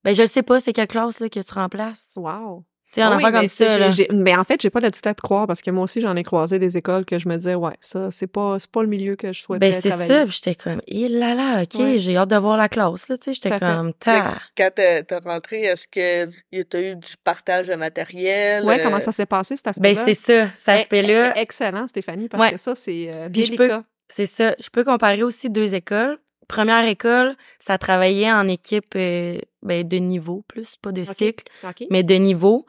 ben 0.05 0.15
je 0.15 0.25
sais 0.27 0.43
pas, 0.43 0.61
c'est 0.61 0.73
quelle 0.73 0.87
classe 0.89 1.21
là 1.21 1.29
que 1.29 1.41
tu 1.41 1.55
remplaces. 1.55 2.13
Wow. 2.17 2.65
Tu 2.91 2.95
sais, 2.95 3.05
en 3.05 3.13
Ah 3.13 3.17
oui, 3.19 3.23
mais 3.27 3.33
comme 3.33 3.49
ça 3.49 3.77
là. 3.79 3.91
j'ai- 3.91 4.07
j'ai- 4.11 4.17
Mais 4.17 4.35
en 4.35 4.45
fait, 4.45 4.63
j'ai 4.63 4.71
pas 4.71 4.81
la 4.81 4.89
difficulté 4.89 5.15
de 5.15 5.21
croire 5.21 5.47
parce 5.47 5.61
que 5.61 5.71
moi 5.71 5.85
aussi, 5.85 6.01
j'en 6.01 6.17
ai 6.17 6.23
croisé 6.23 6.59
des 6.59 6.79
écoles 6.79 7.05
que 7.05 7.19
je 7.19 7.29
me 7.29 7.37
disais, 7.37 7.55
ouais, 7.55 7.75
ça, 7.83 8.11
c'est 8.11 8.27
pas, 8.27 8.59
c'est 8.59 8.71
pas 8.71 8.81
le 8.81 8.89
milieu 8.89 9.15
que 9.15 9.31
je 9.31 9.43
souhaitais 9.43 9.71
Ben 9.71 9.73
c'est 9.79 9.91
ça, 9.91 10.25
puis 10.25 10.33
j'étais 10.33 10.55
comme, 10.55 10.81
il 10.87 11.19
là 11.19 11.35
là, 11.35 11.63
ok, 11.65 11.79
Ouais. 11.81 11.99
j'ai 11.99 12.17
hâte 12.17 12.31
de 12.31 12.37
voir 12.37 12.57
la 12.57 12.71
classe 12.71 13.11
là, 13.11 13.19
tu 13.19 13.25
sais, 13.25 13.31
à 13.31 13.51
j'étais 13.51 13.59
comme, 13.59 13.93
ta. 13.93 14.39
Quand 14.57 14.71
t'es 14.75 15.03
t'es 15.03 15.19
rentré, 15.19 15.65
est-ce 15.65 15.87
que 15.87 16.25
tu 16.63 16.77
as 16.79 16.81
eu 16.81 16.97
du 16.97 17.13
partage 17.23 17.67
de 17.67 17.75
matériel? 17.75 18.65
Ouais, 18.65 18.81
euh, 18.81 18.83
comment 18.83 19.01
ça 19.01 19.13
s'est 19.13 19.27
passé, 19.27 19.57
cet 19.57 19.67
Ben 19.67 19.71
aspect-là? 19.91 20.05
c'est 20.07 20.15
ça, 20.15 20.51
cet 20.57 20.69
Eh, 20.69 20.81
aspect-là. 20.81 21.33
eh, 21.37 21.41
Excellent, 21.41 21.87
Stéphanie, 21.89 22.31
parce 22.31 22.43
Ouais. 22.43 22.53
que 22.53 22.57
ça, 22.59 22.75
c'est 22.75 23.09
euh, 23.11 23.29
Puis 23.31 23.43
je 23.43 23.51
peux- 23.51 23.57
délicat. 23.69 23.85
C'est 24.09 24.27
ça. 24.27 24.55
Je 24.59 24.69
peux 24.71 24.85
comparer 24.85 25.23
aussi 25.23 25.51
deux 25.51 25.75
écoles. 25.75 26.19
Première 26.49 26.85
école, 26.87 27.37
ça 27.59 27.77
travaillait 27.77 28.33
en 28.33 28.49
équipe 28.49 28.95
euh, 28.97 29.39
ben, 29.63 29.87
de 29.87 29.97
niveau 29.99 30.45
plus, 30.49 30.77
pas 30.77 30.93
de 30.93 31.05
cycle, 31.05 31.45
OK. 31.63 31.85
mais 31.91 32.03
de 32.03 32.15
niveau. 32.15 32.65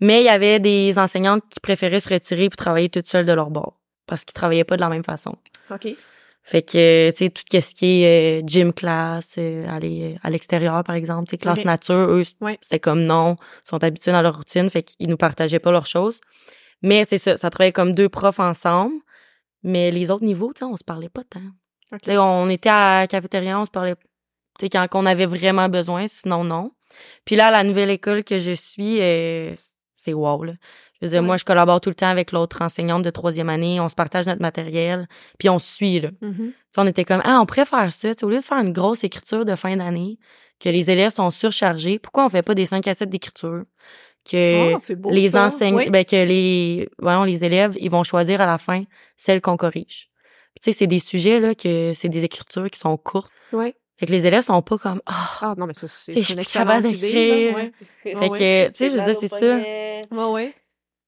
Mais 0.00 0.20
il 0.20 0.24
y 0.24 0.28
avait 0.28 0.58
des 0.58 0.98
enseignantes 0.98 1.42
qui 1.48 1.58
préféraient 1.60 2.00
se 2.00 2.12
retirer 2.12 2.50
pour 2.50 2.56
travailler 2.56 2.90
toutes 2.90 3.06
seules 3.06 3.24
de 3.24 3.32
leur 3.32 3.50
bord 3.50 3.80
parce 4.06 4.24
qu'ils 4.24 4.34
travaillaient 4.34 4.64
pas 4.64 4.76
de 4.76 4.82
la 4.82 4.90
même 4.90 5.04
façon. 5.04 5.34
OK. 5.70 5.88
Fait 6.42 6.60
que, 6.62 7.10
tu 7.12 7.16
sais, 7.16 7.30
tout 7.30 7.42
ce 7.48 7.72
qui 7.74 8.02
est 8.02 8.42
euh, 8.42 8.46
gym 8.46 8.72
class, 8.72 9.36
euh, 9.38 9.64
aller 9.70 10.18
à 10.24 10.28
l'extérieur, 10.28 10.82
par 10.82 10.96
exemple, 10.96 11.28
tu 11.28 11.30
sais, 11.30 11.38
classe 11.38 11.64
nature, 11.64 12.10
eux, 12.10 12.24
Ouais. 12.40 12.58
c'était 12.60 12.80
comme 12.80 13.00
non, 13.02 13.36
ils 13.64 13.68
sont 13.68 13.82
habitués 13.84 14.10
dans 14.10 14.22
leur 14.22 14.36
routine, 14.36 14.68
fait 14.68 14.82
qu'ils 14.82 15.08
nous 15.08 15.16
partageaient 15.16 15.60
pas 15.60 15.70
leurs 15.70 15.86
choses. 15.86 16.20
Mais 16.82 17.04
c'est 17.04 17.16
ça, 17.18 17.36
ça 17.36 17.48
travaillait 17.48 17.72
comme 17.72 17.94
deux 17.94 18.08
profs 18.08 18.40
ensemble. 18.40 18.96
Mais 19.62 19.90
les 19.90 20.10
autres 20.10 20.24
niveaux, 20.24 20.52
tu 20.52 20.60
sais, 20.60 20.64
on 20.64 20.76
se 20.76 20.84
parlait 20.84 21.08
pas 21.08 21.22
tant. 21.24 21.40
OK. 21.92 22.00
Tu 22.02 22.10
sais, 22.10 22.18
on 22.18 22.48
était 22.48 22.68
à 22.70 23.00
la 23.00 23.06
cafétéria, 23.06 23.58
on 23.60 23.64
se 23.64 23.70
parlait, 23.70 23.94
tu 23.96 24.02
sais, 24.60 24.68
quand 24.68 24.86
on 24.94 25.06
avait 25.06 25.26
vraiment 25.26 25.68
besoin, 25.68 26.06
sinon 26.08 26.44
non. 26.44 26.72
Puis 27.24 27.36
là, 27.36 27.50
la 27.50 27.64
nouvelle 27.64 27.90
école 27.90 28.24
que 28.24 28.38
je 28.38 28.52
suis, 28.52 29.00
euh, 29.00 29.54
c'est 29.96 30.12
wow, 30.14 30.42
là. 30.44 30.52
Je 31.00 31.06
veux 31.06 31.10
dire, 31.10 31.20
Ouais. 31.20 31.26
moi, 31.26 31.36
je 31.36 31.44
collabore 31.44 31.80
tout 31.80 31.88
le 31.90 31.94
temps 31.94 32.08
avec 32.08 32.32
l'autre 32.32 32.62
enseignante 32.62 33.02
de 33.02 33.10
troisième 33.10 33.48
année, 33.48 33.80
on 33.80 33.88
se 33.88 33.94
partage 33.94 34.26
notre 34.26 34.42
matériel, 34.42 35.06
puis 35.38 35.48
on 35.48 35.58
se 35.58 35.74
suit, 35.74 36.00
là. 36.00 36.10
Mhm. 36.20 36.52
Sais, 36.70 36.80
on 36.80 36.86
était 36.86 37.04
comme, 37.04 37.22
ah, 37.24 37.40
on 37.42 37.46
faire 37.64 37.92
ça, 37.92 38.08
au 38.22 38.28
lieu 38.28 38.36
de 38.38 38.44
faire 38.44 38.58
une 38.58 38.72
grosse 38.72 39.04
écriture 39.04 39.44
de 39.44 39.54
fin 39.56 39.76
d'année, 39.76 40.18
que 40.60 40.68
les 40.68 40.90
élèves 40.90 41.10
sont 41.12 41.30
surchargés, 41.30 41.98
pourquoi 41.98 42.24
on 42.24 42.28
fait 42.28 42.42
pas 42.42 42.54
des 42.54 42.66
5 42.66 42.86
à 42.86 42.94
7 42.94 43.10
d'écriture? 43.10 43.64
Que 44.30 44.74
Ah, 44.74 44.94
beau, 44.96 45.10
les 45.10 45.36
enseignants, 45.36 45.76
Oui. 45.78 45.90
ben, 45.90 46.04
que 46.04 46.14
les, 46.24 46.88
voyons, 46.98 47.24
les 47.24 47.44
élèves, 47.44 47.72
ils 47.80 47.90
vont 47.90 48.04
choisir 48.04 48.40
à 48.40 48.46
la 48.46 48.58
fin 48.58 48.84
celle 49.16 49.40
qu'on 49.40 49.56
corrige. 49.56 50.10
Tu 50.60 50.70
sais, 50.70 50.78
c'est 50.78 50.86
des 50.86 50.98
sujets, 51.00 51.40
là, 51.40 51.54
que 51.54 51.92
c'est 51.94 52.08
des 52.08 52.22
écritures 52.24 52.70
qui 52.70 52.78
sont 52.78 52.96
courtes. 52.96 53.32
Ouais. 53.52 53.74
Fait 53.98 54.06
que 54.06 54.12
les 54.12 54.26
élèves 54.26 54.42
sont 54.44 54.62
pas 54.62 54.78
comme, 54.78 55.00
ah, 55.06 55.38
Ah, 55.40 55.54
non, 55.58 55.66
mais 55.66 55.74
ça, 55.74 55.88
c'est 55.88 56.12
une 56.12 56.38
excellente 56.38 56.84
idée, 56.84 56.92
d'écrire. 56.92 57.56
là, 57.56 57.62
ouais. 57.64 57.72
fait 58.04 58.14
ouais. 58.14 58.28
que, 58.30 58.66
tu 58.68 58.72
sais, 58.76 58.90
je 58.90 58.96
veux 58.96 59.04
dire, 59.04 59.14
c'est 59.18 59.28
ça. 59.28 59.56
Ouais, 59.56 60.32
ouais. 60.32 60.54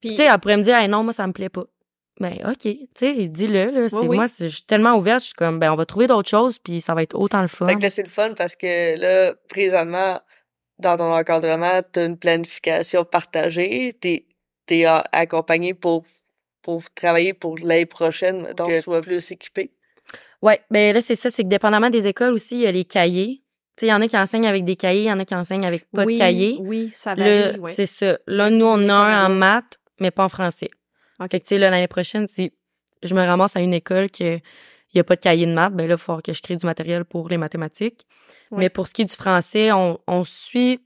Puis, 0.00 0.10
Tu 0.10 0.16
sais, 0.16 0.24
elle 0.24 0.38
pourrait 0.38 0.56
me 0.56 0.62
dire, 0.62 0.76
hey, 0.76 0.88
non, 0.88 1.02
moi, 1.04 1.12
ça 1.12 1.26
me 1.26 1.32
plaît 1.32 1.48
pas. 1.48 1.64
ben 2.20 2.32
OK, 2.46 2.58
tu 2.62 2.78
sais, 2.96 3.26
dis-le 3.26 3.70
là, 3.72 3.88
c'est 3.88 4.06
moi 4.06 4.28
c'est- 4.28 4.48
je 4.48 4.54
suis 4.56 4.64
tellement 4.64 4.94
ouverte, 4.96 5.20
je 5.20 5.24
suis 5.26 5.34
comme 5.34 5.58
ben 5.58 5.72
on 5.72 5.74
va 5.76 5.84
trouver 5.84 6.06
d'autres 6.06 6.28
choses 6.28 6.60
puis 6.60 6.80
ça 6.80 6.94
va 6.94 7.02
être 7.02 7.16
autant 7.18 7.42
le 7.42 7.48
fun. 7.48 7.66
Fait 7.66 7.74
que 7.74 7.82
là, 7.82 7.90
c'est 7.90 8.04
le 8.04 8.08
fun 8.08 8.34
parce 8.34 8.54
que 8.54 8.96
là, 9.00 9.34
présentement, 9.48 10.20
dans 10.78 10.96
ton 10.96 11.12
encadrement, 11.12 11.82
t'as 11.92 12.06
une 12.06 12.18
planification 12.18 13.04
partagée, 13.04 13.94
t'es, 14.00 14.26
t'es 14.66 14.84
a- 14.84 15.04
accompagné 15.12 15.74
pour, 15.74 16.04
pour 16.62 16.82
travailler 16.94 17.34
pour 17.34 17.58
l'année 17.58 17.86
prochaine, 17.86 18.52
donc 18.54 18.72
tu 18.72 18.80
sois 18.80 19.00
plus 19.00 19.30
équipé? 19.30 19.70
Ouais, 20.42 20.60
ben 20.70 20.94
là 20.94 21.00
c'est 21.00 21.14
ça, 21.14 21.30
c'est 21.30 21.42
que 21.42 21.48
dépendamment 21.48 21.90
des 21.90 22.06
écoles 22.06 22.32
aussi, 22.32 22.56
il 22.56 22.60
y 22.62 22.66
a 22.66 22.72
les 22.72 22.84
cahiers. 22.84 23.42
Tu 23.76 23.80
sais, 23.80 23.86
il 23.86 23.90
y 23.90 23.92
en 23.92 24.00
a 24.00 24.06
qui 24.06 24.16
enseignent 24.16 24.46
avec 24.46 24.64
des 24.64 24.76
cahiers, 24.76 25.02
il 25.02 25.06
y 25.06 25.12
en 25.12 25.18
a 25.18 25.24
qui 25.24 25.34
enseignent 25.34 25.66
avec 25.66 25.90
pas 25.90 26.04
oui, 26.04 26.14
de 26.14 26.18
cahiers. 26.18 26.56
Oui, 26.60 26.92
ça 26.94 27.14
varie, 27.14 27.58
ouais. 27.58 27.72
c'est 27.74 27.86
ça. 27.86 28.18
Là, 28.26 28.50
nous, 28.50 28.66
on 28.66 28.88
a 28.88 28.94
un 28.94 29.26
en 29.26 29.30
maths, 29.30 29.78
mais 30.00 30.10
pas 30.10 30.24
en 30.24 30.28
français. 30.28 30.70
Fait 31.20 31.28
que, 31.28 31.36
tu 31.38 31.46
sais, 31.46 31.58
là, 31.58 31.70
l'année 31.70 31.88
prochaine, 31.88 32.26
si 32.28 32.52
je 33.02 33.14
me 33.14 33.22
ramasse 33.22 33.56
à 33.56 33.60
une 33.60 33.74
école 33.74 34.10
que 34.10 34.38
il 34.94 34.98
y 34.98 35.00
a 35.00 35.04
pas 35.04 35.16
de 35.16 35.20
cahier 35.20 35.46
de 35.46 35.52
maths, 35.52 35.74
ben 35.74 35.86
là, 35.88 35.94
il 35.94 35.98
falloir 35.98 36.22
que 36.22 36.32
je 36.32 36.40
crée 36.42 36.56
du 36.56 36.66
matériel 36.66 37.04
pour 37.04 37.28
les 37.28 37.36
mathématiques. 37.36 38.06
Ouais. 38.50 38.58
Mais 38.58 38.68
pour 38.70 38.86
ce 38.86 38.92
qui 38.94 39.02
est 39.02 39.06
du 39.06 39.14
français, 39.14 39.72
on, 39.72 39.98
on 40.06 40.24
suit 40.24 40.80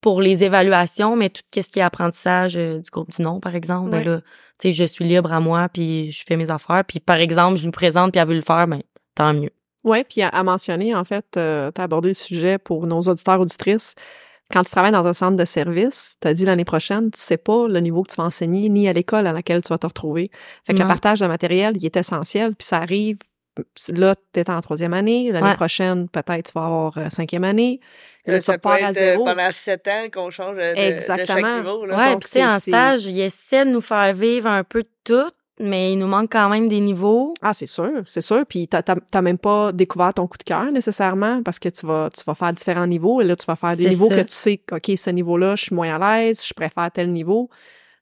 pour 0.00 0.20
les 0.20 0.44
évaluations, 0.44 1.16
mais 1.16 1.30
tout 1.30 1.40
ce 1.54 1.60
qui 1.70 1.78
est 1.78 1.82
apprentissage 1.82 2.56
euh, 2.58 2.78
du 2.78 2.90
groupe 2.90 3.10
du 3.10 3.22
nom, 3.22 3.40
par 3.40 3.54
exemple, 3.54 3.90
Ouais. 3.90 4.04
ben 4.04 4.10
là, 4.16 4.20
tu 4.58 4.68
sais, 4.68 4.72
je 4.72 4.84
suis 4.84 5.04
libre 5.04 5.32
à 5.32 5.40
moi, 5.40 5.68
puis 5.68 6.10
je 6.12 6.24
fais 6.26 6.36
mes 6.36 6.50
affaires. 6.50 6.84
Puis, 6.86 7.00
par 7.00 7.16
exemple, 7.16 7.56
je 7.56 7.64
lui 7.64 7.70
présente, 7.72 8.12
puis 8.12 8.20
elle 8.20 8.28
veut 8.28 8.34
le 8.34 8.40
faire, 8.42 8.66
ben 8.68 8.82
tant 9.14 9.32
mieux. 9.32 9.50
Oui, 9.82 10.04
puis 10.08 10.22
à, 10.22 10.28
à 10.28 10.42
mentionner, 10.42 10.94
en 10.94 11.04
fait, 11.04 11.24
euh, 11.36 11.70
tu 11.74 11.80
as 11.80 11.84
abordé 11.84 12.08
le 12.08 12.14
sujet 12.14 12.58
pour 12.58 12.86
nos 12.86 13.00
auditeurs, 13.02 13.40
auditrices. 13.40 13.94
Quand 14.52 14.62
tu 14.62 14.70
travailles 14.70 14.92
dans 14.92 15.06
un 15.06 15.14
centre 15.14 15.36
de 15.36 15.44
service, 15.46 16.16
tu 16.20 16.28
as 16.28 16.34
dit 16.34 16.44
l'année 16.44 16.64
prochaine, 16.66 17.10
tu 17.10 17.18
sais 17.18 17.38
pas 17.38 17.66
le 17.66 17.80
niveau 17.80 18.02
que 18.02 18.10
tu 18.12 18.16
vas 18.16 18.24
enseigner, 18.24 18.68
ni 18.68 18.88
à 18.88 18.92
l'école 18.92 19.26
à 19.26 19.32
laquelle 19.32 19.62
tu 19.62 19.68
vas 19.70 19.78
te 19.78 19.86
retrouver. 19.86 20.30
Fait 20.66 20.74
que 20.74 20.78
le 20.80 20.86
partage 20.86 21.20
de 21.20 21.26
matériel, 21.26 21.74
il 21.76 21.84
est 21.86 21.96
essentiel, 21.96 22.54
puis 22.54 22.66
ça 22.66 22.76
arrive. 22.78 23.18
Là, 23.90 24.14
tu 24.32 24.40
es 24.40 24.50
en 24.50 24.60
troisième 24.60 24.94
année. 24.94 25.30
L'année 25.30 25.48
Ouais. 25.48 25.54
prochaine, 25.56 26.08
peut-être, 26.08 26.46
tu 26.46 26.52
vas 26.58 26.66
avoir 26.66 26.98
euh, 26.98 27.08
cinquième 27.10 27.44
année. 27.44 27.80
Là, 28.26 28.38
tu 28.38 28.44
ça 28.46 28.58
peut 28.58 28.68
repars 28.68 28.72
à 28.86 28.90
être 28.90 28.96
euh, 28.96 29.12
zéro. 29.12 29.24
pendant 29.24 29.50
sept 29.52 29.86
ans 29.88 30.06
qu'on 30.12 30.30
change 30.30 30.56
de, 30.56 30.76
Exactement. 30.76 31.40
chaque 31.40 31.64
niveau. 31.64 31.84
Là. 31.86 31.96
Ouais, 31.96 32.16
puis 32.16 32.24
tu 32.26 32.32
sais, 32.32 32.44
en 32.44 32.58
stage, 32.58 33.04
il 33.06 33.20
essaie 33.20 33.64
de 33.64 33.70
nous 33.70 33.80
faire 33.80 34.12
vivre 34.14 34.48
un 34.48 34.64
peu 34.64 34.82
de 34.82 34.88
tout, 35.04 35.30
mais 35.60 35.92
il 35.92 35.98
nous 35.98 36.06
manque 36.08 36.32
quand 36.32 36.48
même 36.48 36.66
des 36.66 36.80
niveaux. 36.80 37.32
Ah, 37.42 37.54
c'est 37.54 37.66
sûr, 37.66 37.90
c'est 38.06 38.22
sûr. 38.22 38.44
Puis 38.48 38.66
t'as 38.66 38.82
t'as- 38.82 38.96
t'as 39.12 39.22
même 39.22 39.38
pas 39.38 39.70
découvert 39.72 40.12
ton 40.12 40.26
coup 40.26 40.38
de 40.38 40.42
cœur 40.42 40.72
nécessairement 40.72 41.42
parce 41.44 41.60
que 41.60 41.68
tu 41.68 41.86
vas 41.86 42.10
tu 42.12 42.24
vas 42.26 42.34
faire 42.34 42.52
différents 42.52 42.88
niveaux 42.88 43.20
et 43.20 43.24
là 43.24 43.36
tu 43.36 43.46
vas 43.46 43.54
faire 43.54 43.76
des 43.76 43.88
niveaux 43.90 44.08
ça. 44.08 44.16
que 44.16 44.22
tu 44.22 44.34
sais 44.34 44.60
ok 44.72 44.90
ce 44.96 45.10
niveau-là 45.10 45.54
je 45.54 45.64
suis 45.66 45.74
moins 45.76 45.94
à 45.94 46.18
l'aise, 46.24 46.44
je 46.44 46.54
préfère 46.54 46.90
tel 46.90 47.12
niveau. 47.12 47.50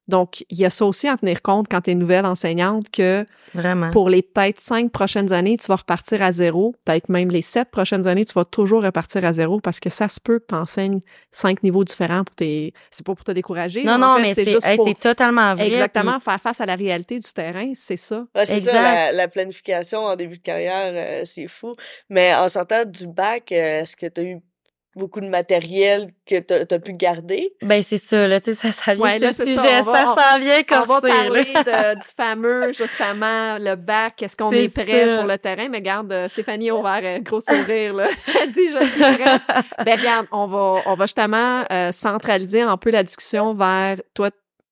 Donc 0.08 0.44
il 0.50 0.58
y 0.58 0.64
a 0.64 0.70
ça 0.70 0.84
aussi 0.84 1.06
à 1.08 1.16
tenir 1.16 1.42
compte 1.42 1.66
quand 1.70 1.82
tu 1.82 1.90
es 1.90 1.94
nouvelle 1.94 2.26
enseignante 2.26 2.90
que 2.90 3.24
Vraiment. 3.54 3.90
pour 3.92 4.08
les 4.10 4.22
peut-être 4.22 4.60
cinq 4.60 4.90
prochaines 4.90 5.32
années 5.32 5.56
tu 5.56 5.66
vas 5.66 5.76
repartir 5.76 6.22
à 6.22 6.32
zéro, 6.32 6.74
peut-être 6.84 7.08
même 7.08 7.28
les 7.28 7.42
sept 7.42 7.70
prochaines 7.70 8.06
années 8.06 8.24
tu 8.24 8.32
vas 8.32 8.44
toujours 8.44 8.82
repartir 8.82 9.24
à 9.24 9.32
zéro 9.32 9.60
parce 9.60 9.78
que 9.78 9.90
ça 9.90 10.08
se 10.08 10.18
peut 10.20 10.40
que 10.40 10.46
tu 10.48 10.54
enseignes 10.54 11.00
cinq 11.30 11.62
niveaux 11.62 11.84
différents 11.84 12.24
pour 12.24 12.34
tes 12.34 12.74
c'est 12.90 13.06
pas 13.06 13.14
pour 13.14 13.24
te 13.24 13.32
décourager. 13.32 13.84
non, 13.84 13.92
en 13.94 13.98
non, 13.98 14.16
fait, 14.16 14.22
mais 14.22 14.34
c'est 14.34 14.50
juste 14.50 14.66
hey, 14.66 14.76
pour 14.76 14.92
totalement 14.98 15.54
vrai. 15.54 15.68
exactement 15.68 16.18
faire 16.18 16.40
face 16.40 16.60
à 16.60 16.66
la 16.66 16.74
réalité 16.74 17.18
du 17.18 17.32
terrain, 17.32 17.72
c'est 17.74 17.96
ça. 17.96 18.26
Ouais, 18.34 18.46
c'est 18.46 18.60
ça, 18.60 18.82
la, 18.82 19.12
la 19.12 19.28
planification 19.28 20.00
en 20.00 20.16
début 20.16 20.38
de 20.38 20.42
carrière, 20.42 20.92
euh, 20.94 21.22
c'est 21.24 21.46
fou. 21.48 21.74
Mais 22.10 22.34
en 22.34 22.48
sortant 22.48 22.84
du 22.84 23.06
bac, 23.06 23.52
euh, 23.52 23.82
est-ce 23.82 23.96
que 23.96 24.06
tu 24.06 24.20
as 24.20 24.24
eu 24.24 24.38
beaucoup 24.94 25.20
de 25.20 25.28
matériel 25.28 26.12
que 26.26 26.38
tu 26.38 26.74
as 26.74 26.78
pu 26.78 26.92
garder? 26.92 27.50
Ben, 27.62 27.82
c'est 27.82 27.96
ça, 27.96 28.28
là, 28.28 28.40
tu 28.40 28.52
sais, 28.52 28.60
ça, 28.60 28.72
ça 28.72 28.94
vient 28.94 29.04
Ouais, 29.04 29.18
là, 29.18 29.32
sujet, 29.32 29.56
ça, 29.56 29.82
s'en 29.82 30.38
vient 30.38 30.62
On 30.72 30.84
va 30.84 31.00
parler 31.00 31.44
de- 31.44 31.94
du 32.02 32.08
fameux, 32.16 32.72
justement, 32.72 33.58
le 33.58 33.74
bac. 33.76 34.22
Est-ce 34.22 34.36
qu'on 34.36 34.50
est, 34.52 34.72
prêt 34.74 35.06
ça. 35.06 35.16
pour 35.16 35.26
le 35.26 35.38
terrain? 35.38 35.68
Mais 35.70 35.78
regarde, 35.78 36.12
euh, 36.12 36.28
Stéphanie 36.28 36.70
a 36.70 36.76
ouvert 36.76 37.00
un 37.04 37.20
gros 37.20 37.40
sourire, 37.40 37.94
là. 37.94 38.08
Elle 38.42 38.52
dit, 38.52 38.68
je 38.68 38.84
suis 38.84 39.00
prête. 39.00 39.42
ben, 39.84 39.98
regarde, 39.98 40.26
on 40.30 40.46
va, 40.46 40.82
on 40.86 40.94
va 40.94 41.06
justement 41.06 41.64
euh, 41.70 41.92
centraliser 41.92 42.60
un 42.60 42.76
peu 42.76 42.90
la 42.90 43.02
discussion 43.02 43.54
vers 43.54 43.96
toi. 44.14 44.30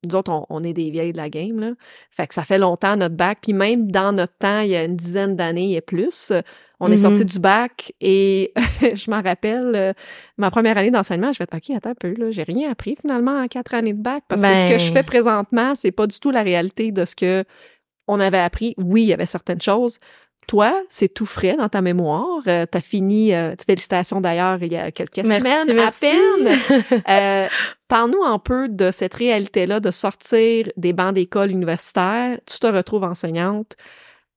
Nous 0.08 0.14
autres, 0.16 0.30
on, 0.32 0.46
on 0.48 0.64
est 0.64 0.72
des 0.72 0.90
vieilles 0.90 1.12
de 1.12 1.18
la 1.18 1.28
game, 1.28 1.60
là. 1.60 1.70
Fait 2.10 2.26
que 2.26 2.34
ça 2.34 2.44
fait 2.44 2.58
longtemps 2.58 2.96
notre 2.96 3.16
bac. 3.16 3.38
Puis 3.42 3.52
même 3.52 3.90
dans 3.90 4.12
notre 4.12 4.36
temps, 4.38 4.60
il 4.60 4.70
y 4.70 4.76
a 4.76 4.84
une 4.84 4.96
dizaine 4.96 5.36
d'années 5.36 5.74
et 5.74 5.80
plus, 5.82 6.32
on 6.80 6.88
est 6.90 6.96
Mhm. 6.96 6.98
sorti 6.98 7.24
du 7.24 7.38
bac 7.38 7.92
et 8.00 8.52
je 8.94 9.10
m'en 9.10 9.20
rappelle, 9.22 9.72
euh, 9.74 9.92
ma 10.38 10.50
première 10.50 10.76
année 10.78 10.90
d'enseignement, 10.90 11.32
je 11.32 11.36
fais 11.38 11.46
OK, 11.54 11.76
attends 11.76 11.90
un 11.90 11.94
peu, 11.94 12.14
là, 12.18 12.30
j'ai 12.30 12.42
rien 12.42 12.70
appris 12.70 12.96
finalement 13.00 13.42
en 13.42 13.46
quatre 13.46 13.74
années 13.74 13.92
de 13.94 14.02
bac 14.02 14.24
parce 14.28 14.42
que 14.42 14.48
ce 14.48 14.62
que 14.72 14.78
je 14.78 14.88
Ben- 14.88 14.96
fais 14.96 15.02
présentement, 15.02 15.74
c'est 15.76 15.92
pas 15.92 16.06
du 16.06 16.18
tout 16.18 16.30
la 16.30 16.42
réalité 16.42 16.90
de 16.92 17.04
ce 17.04 17.14
que 17.14 17.44
on 18.08 18.18
avait 18.18 18.38
appris. 18.38 18.74
Oui, 18.78 19.02
il 19.02 19.06
y 19.08 19.12
avait 19.12 19.26
certaines 19.26 19.60
choses. 19.62 19.98
Toi, 20.48 20.82
c'est 20.88 21.12
tout 21.12 21.26
frais 21.26 21.54
dans 21.56 21.68
ta 21.68 21.80
mémoire. 21.82 22.40
Euh, 22.48 22.64
T'as 22.68 22.80
fini, 22.80 23.34
euh, 23.34 23.54
félicitations 23.64 24.20
d'ailleurs, 24.20 24.58
il 24.62 24.72
y 24.72 24.76
a 24.76 24.90
quelques 24.90 25.18
Merci, 25.18 25.36
semaines 25.46 25.76
merci. 25.76 26.06
à 26.06 26.10
peine. 26.10 27.02
Euh, 27.08 27.46
Parle-nous 27.88 28.24
un 28.24 28.38
peu 28.38 28.68
de 28.68 28.90
cette 28.90 29.14
réalité-là 29.14 29.80
de 29.80 29.90
sortir 29.90 30.66
des 30.76 30.92
bancs 30.92 31.12
d'école 31.14 31.50
universitaire. 31.50 32.38
Tu 32.46 32.58
te 32.58 32.66
retrouves 32.66 33.04
enseignante. 33.04 33.76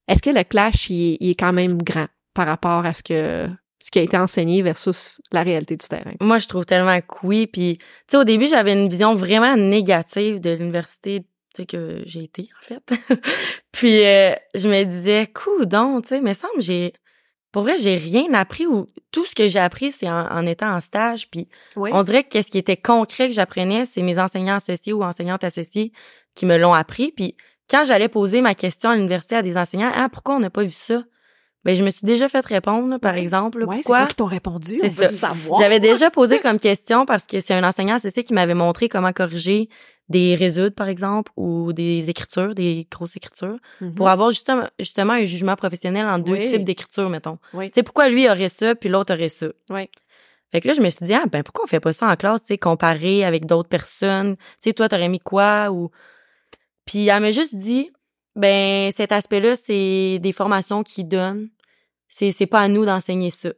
Est-ce 0.06 0.20
que 0.22 0.30
le 0.30 0.44
clash, 0.44 0.90
il 0.90 1.12
est, 1.14 1.16
il 1.20 1.30
est 1.30 1.34
quand 1.34 1.52
même 1.52 1.80
grand? 1.82 2.06
Par 2.34 2.46
rapport 2.46 2.84
à 2.84 2.92
ce 2.92 3.02
que 3.02 3.48
ce 3.80 3.90
qui 3.90 3.98
a 3.98 4.02
été 4.02 4.16
enseigné 4.16 4.62
versus 4.62 5.20
la 5.30 5.42
réalité 5.42 5.76
du 5.76 5.86
terrain? 5.86 6.14
Moi, 6.20 6.38
je 6.38 6.48
trouve 6.48 6.64
tellement 6.64 6.98
que 7.00 7.14
oui. 7.22 7.46
Puis, 7.46 7.76
tu 7.78 7.84
sais, 8.10 8.16
au 8.16 8.24
début, 8.24 8.46
j'avais 8.46 8.72
une 8.72 8.88
vision 8.88 9.14
vraiment 9.14 9.56
négative 9.56 10.40
de 10.40 10.50
l'université, 10.54 11.20
tu 11.54 11.62
sais, 11.62 11.66
que 11.66 12.02
j'ai 12.06 12.24
été, 12.24 12.48
en 12.58 12.64
fait. 12.64 12.82
puis, 13.72 14.04
euh, 14.06 14.32
je 14.54 14.68
me 14.68 14.84
disais, 14.84 15.26
coudon, 15.26 16.00
tu 16.00 16.08
sais, 16.08 16.20
mais 16.22 16.32
semble 16.34 16.60
j'ai... 16.62 16.94
Pour 17.52 17.62
vrai, 17.62 17.76
j'ai 17.78 17.94
rien 17.94 18.32
appris 18.34 18.66
ou 18.66 18.86
tout 19.12 19.24
ce 19.24 19.34
que 19.34 19.46
j'ai 19.48 19.60
appris, 19.60 19.92
c'est 19.92 20.08
en, 20.08 20.26
en 20.28 20.44
étant 20.46 20.74
en 20.74 20.80
stage. 20.80 21.30
Puis, 21.30 21.48
Oui. 21.76 21.90
on 21.92 22.02
dirait 22.02 22.24
que 22.24 22.30
qu'est-ce 22.30 22.50
qui 22.50 22.58
était 22.58 22.76
concret 22.78 23.28
que 23.28 23.34
j'apprenais, 23.34 23.84
c'est 23.84 24.02
mes 24.02 24.18
enseignants 24.18 24.56
associés 24.56 24.92
ou 24.92 25.04
enseignantes 25.04 25.44
associées 25.44 25.92
qui 26.34 26.46
me 26.46 26.56
l'ont 26.56 26.74
appris. 26.74 27.12
Puis, 27.12 27.36
quand 27.70 27.84
j'allais 27.84 28.08
poser 28.08 28.40
ma 28.40 28.54
question 28.54 28.90
à 28.90 28.96
l'université 28.96 29.36
à 29.36 29.42
des 29.42 29.56
enseignants, 29.56 29.92
ah, 29.94 30.08
pourquoi 30.10 30.34
on 30.36 30.40
n'a 30.40 30.50
pas 30.50 30.64
vu 30.64 30.70
ça? 30.72 31.04
Ben, 31.64 31.74
je 31.74 31.82
me 31.82 31.90
suis 31.90 32.04
déjà 32.06 32.28
fait 32.28 32.44
répondre, 32.44 32.98
par 32.98 33.14
exemple. 33.14 33.58
Ouais, 33.64 33.76
c'est 33.76 33.82
pourquoi? 33.82 33.98
quoi 34.00 34.06
qui 34.08 34.14
t'ont 34.16 34.26
répondu? 34.26 34.76
C'est 34.80 34.90
On 34.90 34.94
veut 34.94 35.04
ça. 35.04 35.10
savoir. 35.28 35.60
J'avais 35.60 35.80
déjà 35.80 36.10
posé 36.10 36.38
comme 36.40 36.58
question 36.58 37.06
parce 37.06 37.24
que 37.26 37.40
c'est 37.40 37.54
un 37.54 37.64
enseignant 37.66 37.94
associé 37.94 38.22
qui 38.24 38.34
m'avait 38.34 38.54
montré 38.54 38.88
comment 38.88 39.12
corriger 39.12 39.68
des 40.10 40.34
résudes, 40.34 40.74
par 40.74 40.88
exemple, 40.88 41.32
ou 41.36 41.72
des 41.72 42.10
écritures, 42.10 42.54
des 42.54 42.86
grosses 42.90 43.16
écritures, 43.16 43.56
Mhm. 43.80 43.94
pour 43.94 44.10
avoir 44.10 44.30
justement, 44.30 44.68
justement 44.78 45.14
un 45.14 45.24
jugement 45.24 45.56
professionnel 45.56 46.06
en 46.06 46.18
deux 46.18 46.32
Oui. 46.32 46.46
types 46.50 46.64
d'écriture, 46.64 47.08
mettons. 47.08 47.38
Oui. 47.54 47.68
Tu 47.70 47.76
sais, 47.76 47.82
pourquoi 47.82 48.10
lui 48.10 48.28
aurait 48.28 48.50
ça, 48.50 48.74
puis 48.74 48.90
l'autre 48.90 49.14
aurait 49.14 49.30
ça? 49.30 49.46
Oui. 49.70 49.88
Fait 50.52 50.60
que 50.60 50.68
là, 50.68 50.74
je 50.74 50.82
me 50.82 50.90
suis 50.90 51.06
dit, 51.06 51.14
ah, 51.14 51.24
ben, 51.32 51.42
pourquoi 51.42 51.64
on 51.64 51.66
fait 51.66 51.80
pas 51.80 51.94
ça 51.94 52.06
en 52.06 52.16
classe, 52.16 52.42
tu 52.42 52.48
sais, 52.48 52.58
comparer 52.58 53.24
avec 53.24 53.46
d'autres 53.46 53.70
personnes? 53.70 54.36
Tu 54.36 54.42
sais, 54.60 54.72
toi, 54.74 54.90
t'aurais 54.90 55.08
mis 55.08 55.18
quoi? 55.20 55.70
Ou... 55.72 55.88
Puis 56.84 57.08
elle 57.08 57.22
m'a 57.22 57.30
juste 57.30 57.54
dit, 57.56 57.90
ben, 58.36 58.92
cet 58.92 59.10
aspect-là, 59.10 59.56
c'est 59.56 60.18
des 60.20 60.32
formations 60.32 60.82
qui 60.82 61.04
donnent. 61.04 61.48
C'est, 62.16 62.30
c'est 62.30 62.46
pas 62.46 62.60
à 62.60 62.68
nous 62.68 62.84
d'enseigner 62.86 63.30
ça. 63.30 63.50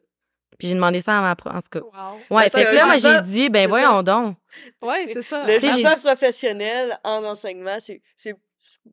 Puis 0.59 0.69
j'ai 0.69 0.75
demandé 0.75 1.03
ça 1.03 1.19
à 1.19 1.21
ma 1.21 1.37
pro- 1.37 1.51
en 1.51 1.61
tout 1.61 1.69
cas. 1.71 1.81
Wow. 1.81 2.37
Ouais, 2.37 2.49
fait 2.49 2.65
que 2.65 2.75
là, 2.75 2.87
moi, 2.87 2.97
j'ai 2.97 3.21
dit, 3.21 3.51
ben, 3.51 3.63
c'est 3.63 3.67
voyons 3.67 4.03
donc. 4.03 4.37
Ouais, 4.81 5.07
c'est 5.13 5.23
ça. 5.23 5.45
Le 5.47 5.59
dit- 5.59 5.83
professionnel 6.03 6.99
en 7.05 7.23
enseignement, 7.25 7.77
c'est 7.79 8.01
c'est 8.17 8.35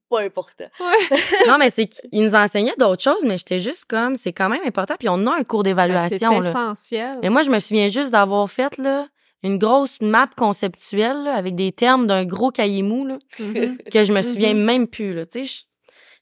pas 0.10 0.22
important. 0.22 0.66
Ouais. 0.82 1.18
non, 1.48 1.58
mais 1.58 1.70
c'est 1.70 1.88
qu'il 1.88 2.22
nous 2.24 2.36
enseignait 2.36 2.76
d'autres 2.78 3.02
choses, 3.04 3.24
mais 3.24 3.38
j'étais 3.38 3.60
juste 3.62 3.86
comme, 3.86 4.18
c'est 4.18 4.34
quand 4.34 4.50
même 4.50 4.64
important. 4.66 4.96
Puis 5.00 5.08
on 5.08 5.26
a 5.28 5.36
un 5.38 5.44
cours 5.44 5.62
C'est 5.62 5.70
d'évaluation, 5.70 6.40
là. 6.42 6.50
essentiel. 6.50 7.20
Mais 7.22 7.30
moi, 7.30 7.44
je 7.44 7.50
me 7.50 7.60
souviens 7.60 7.88
juste 7.88 8.12
d'avoir 8.12 8.50
fait, 8.52 8.78
là, 8.78 9.08
une 9.44 9.58
grosse 9.58 10.02
map 10.02 10.28
conceptuelle, 10.36 11.24
là, 11.24 11.36
avec 11.36 11.56
des 11.56 11.72
termes 11.72 12.08
d'un 12.08 12.26
gros 12.26 12.52
cahier 12.52 12.82
mou, 12.84 13.06
là, 13.06 13.18
Mhm. 13.40 13.78
que 13.92 14.04
je 14.04 14.12
me 14.12 14.22
souviens 14.22 14.54
Mhm. 14.54 14.64
même 14.64 14.88
plus, 14.88 15.14
là. 15.14 15.26
Tu 15.26 15.46
sais, 15.46 15.46
je- 15.46 15.64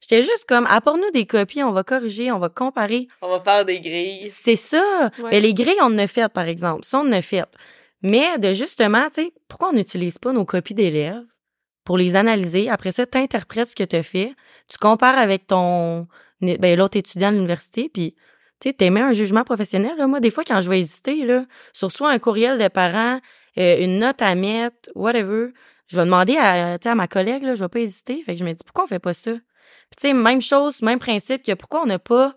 j'étais 0.01 0.21
juste 0.21 0.45
comme, 0.47 0.67
apporte-nous 0.67 1.11
des 1.11 1.25
copies, 1.25 1.63
on 1.63 1.71
va 1.71 1.83
corriger, 1.83 2.31
on 2.31 2.39
va 2.39 2.49
comparer. 2.49 3.07
On 3.21 3.29
va 3.29 3.39
faire 3.39 3.65
des 3.65 3.79
grilles. 3.79 4.23
C'est 4.23 4.55
ça. 4.55 5.11
Ouais. 5.19 5.29
Mais 5.31 5.39
les 5.39 5.53
grilles, 5.53 5.79
on 5.81 5.85
en 5.85 5.97
a 5.97 6.07
fait, 6.07 6.27
par 6.31 6.47
exemple. 6.47 6.83
Ça, 6.83 6.99
on 6.99 7.07
en 7.07 7.11
a 7.13 7.21
fait. 7.21 7.45
Mais 8.01 8.37
de 8.39 8.51
justement, 8.53 9.07
tu 9.09 9.23
sais, 9.23 9.33
pourquoi 9.47 9.69
on 9.69 9.73
n'utilise 9.73 10.17
pas 10.17 10.33
nos 10.33 10.45
copies 10.45 10.73
d'élèves 10.73 11.23
pour 11.85 11.97
les 11.97 12.15
analyser? 12.15 12.69
Après 12.69 12.91
ça, 12.91 13.05
tu 13.05 13.17
interprètes 13.17 13.69
ce 13.69 13.75
que 13.75 13.83
tu 13.83 13.95
as 13.95 14.03
fait. 14.03 14.33
Tu 14.67 14.77
compares 14.79 15.17
avec 15.17 15.47
ton 15.47 16.07
ben, 16.41 16.77
l'autre 16.77 16.97
étudiant 16.97 17.31
de 17.31 17.35
l'université, 17.35 17.89
puis 17.89 18.15
tu 18.59 18.69
sais, 18.69 18.73
t'émets 18.73 19.01
un 19.01 19.13
jugement 19.13 19.43
professionnel. 19.43 19.93
Là. 19.97 20.07
Moi, 20.07 20.19
des 20.19 20.31
fois, 20.31 20.43
quand 20.45 20.61
je 20.61 20.69
vais 20.69 20.79
hésiter, 20.79 21.25
là, 21.25 21.45
sur 21.73 21.91
soit 21.91 22.09
un 22.09 22.19
courriel 22.19 22.57
de 22.57 22.67
parents, 22.67 23.19
euh, 23.57 23.83
une 23.83 23.99
note 23.99 24.21
à 24.21 24.33
mettre, 24.35 24.89
whatever, 24.95 25.49
je 25.87 25.97
vais 25.97 26.05
demander 26.05 26.37
à, 26.37 26.77
tu 26.79 26.83
sais, 26.83 26.89
à 26.89 26.95
ma 26.95 27.07
collègue, 27.07 27.43
là, 27.43 27.53
je 27.53 27.63
vais 27.63 27.69
pas 27.69 27.79
hésiter. 27.79 28.21
Fait 28.23 28.33
que 28.33 28.39
je 28.39 28.45
me 28.45 28.53
dis, 28.53 28.63
pourquoi 28.63 28.85
on 28.85 28.87
fait 28.87 28.99
pas 28.99 29.13
ça? 29.13 29.31
Puis 29.91 29.97
tu 30.01 30.07
sais, 30.07 30.13
même 30.13 30.41
chose, 30.41 30.81
même 30.81 30.99
principe 30.99 31.43
que 31.43 31.53
pourquoi 31.53 31.83
on 31.83 31.85
n'a 31.85 31.99
pas 31.99 32.33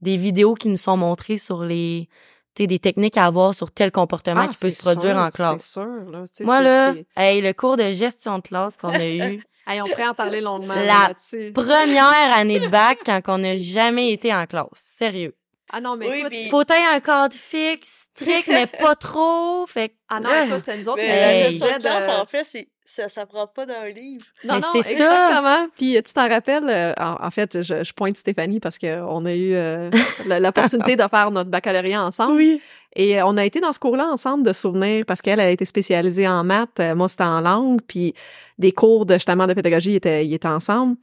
des 0.00 0.16
vidéos 0.16 0.54
qui 0.54 0.68
nous 0.68 0.76
sont 0.76 0.96
montrées 0.96 1.38
sur 1.38 1.64
les 1.64 2.08
des 2.56 2.78
techniques 2.78 3.16
à 3.16 3.26
avoir 3.26 3.52
sur 3.52 3.72
tel 3.72 3.90
comportement 3.90 4.42
Ah, 4.44 4.48
qui 4.48 4.56
peut 4.56 4.70
se 4.70 4.80
produire 4.80 5.14
sûr, 5.14 5.24
en 5.24 5.30
classe. 5.30 5.72
Sûr, 5.72 6.10
là. 6.12 6.24
Moi, 6.40 6.60
là, 6.60 6.94
hey, 7.16 7.40
le 7.40 7.52
cours 7.52 7.76
de 7.76 7.90
gestion 7.90 8.38
de 8.38 8.42
classe 8.42 8.76
qu'on 8.76 8.92
a 8.92 9.08
eu, 9.08 9.42
Hey, 9.66 9.80
on 9.80 9.88
pourrait 9.88 10.08
en 10.08 10.14
parler 10.14 10.40
longuement 10.40 10.74
La. 10.74 11.14
Première 11.54 12.36
année 12.36 12.60
de 12.60 12.68
bac 12.68 12.98
quand 13.04 13.20
on 13.28 13.38
n'a 13.38 13.56
jamais 13.56 14.12
été 14.12 14.32
en 14.34 14.44
classe. 14.46 14.68
Sérieux. 14.74 15.34
Ah 15.72 15.80
non, 15.80 15.96
mais 15.96 16.08
Oui, 16.08 16.18
écoute, 16.20 16.50
Faut 16.50 16.60
être 16.62 16.74
un 16.94 17.00
cadre 17.00 17.34
fixe, 17.34 18.08
strict, 18.14 18.48
mais 18.48 18.66
pas 18.66 18.94
trop. 19.00 19.66
Fait 19.66 19.88
que, 19.90 19.94
ah 20.08 20.20
non, 20.20 20.30
écoute, 20.46 20.68
nous 20.78 20.88
autres, 20.88 20.98
Mais 20.98 21.10
on 21.10 21.42
la 21.42 21.50
gestion 21.50 21.66
de 21.78 22.20
en 22.20 22.26
fait, 22.26 22.44
c'est, 22.44 22.68
ça 22.86 23.08
s'apprend 23.08 23.46
pas 23.46 23.64
dans 23.66 23.74
un 23.74 23.88
livre. 23.88 24.24
Non, 24.44 24.54
Mais 24.54 24.60
non, 24.60 24.68
c'est 24.74 24.82
ça. 24.82 24.90
exactement. 24.92 25.68
Puis 25.76 25.94
tu 26.04 26.12
t'en 26.12 26.28
rappelles, 26.28 26.68
euh, 26.68 26.92
en, 26.98 27.26
en 27.26 27.30
fait, 27.30 27.62
je, 27.62 27.82
je 27.82 27.92
pointe 27.92 28.16
Stéphanie 28.16 28.60
parce 28.60 28.78
qu'on 28.78 29.24
a 29.24 29.34
eu 29.34 29.54
euh, 29.54 29.90
l'opportunité 30.40 30.96
de 30.96 31.02
faire 31.08 31.30
notre 31.30 31.50
baccalauréat 31.50 32.04
ensemble. 32.04 32.36
Oui. 32.36 32.60
Et 32.94 33.18
euh, 33.20 33.26
on 33.26 33.36
a 33.36 33.44
été 33.44 33.58
dans 33.60 33.72
ce 33.72 33.78
cours-là 33.80 34.06
ensemble 34.06 34.44
de 34.44 34.52
souvenirs 34.52 35.04
parce 35.06 35.22
qu'elle 35.22 35.40
a 35.40 35.50
été 35.50 35.64
spécialisée 35.64 36.28
en 36.28 36.44
maths, 36.44 36.80
moi 36.94 37.08
c'était 37.08 37.24
en 37.24 37.40
langue, 37.40 37.80
puis 37.88 38.14
des 38.58 38.70
cours 38.70 39.06
de 39.06 39.14
justement 39.14 39.46
de 39.46 39.54
pédagogie 39.54 39.92
ils 39.92 39.96
étaient, 39.96 40.24
ils 40.26 40.34
étaient 40.34 40.46
ensemble. 40.46 40.96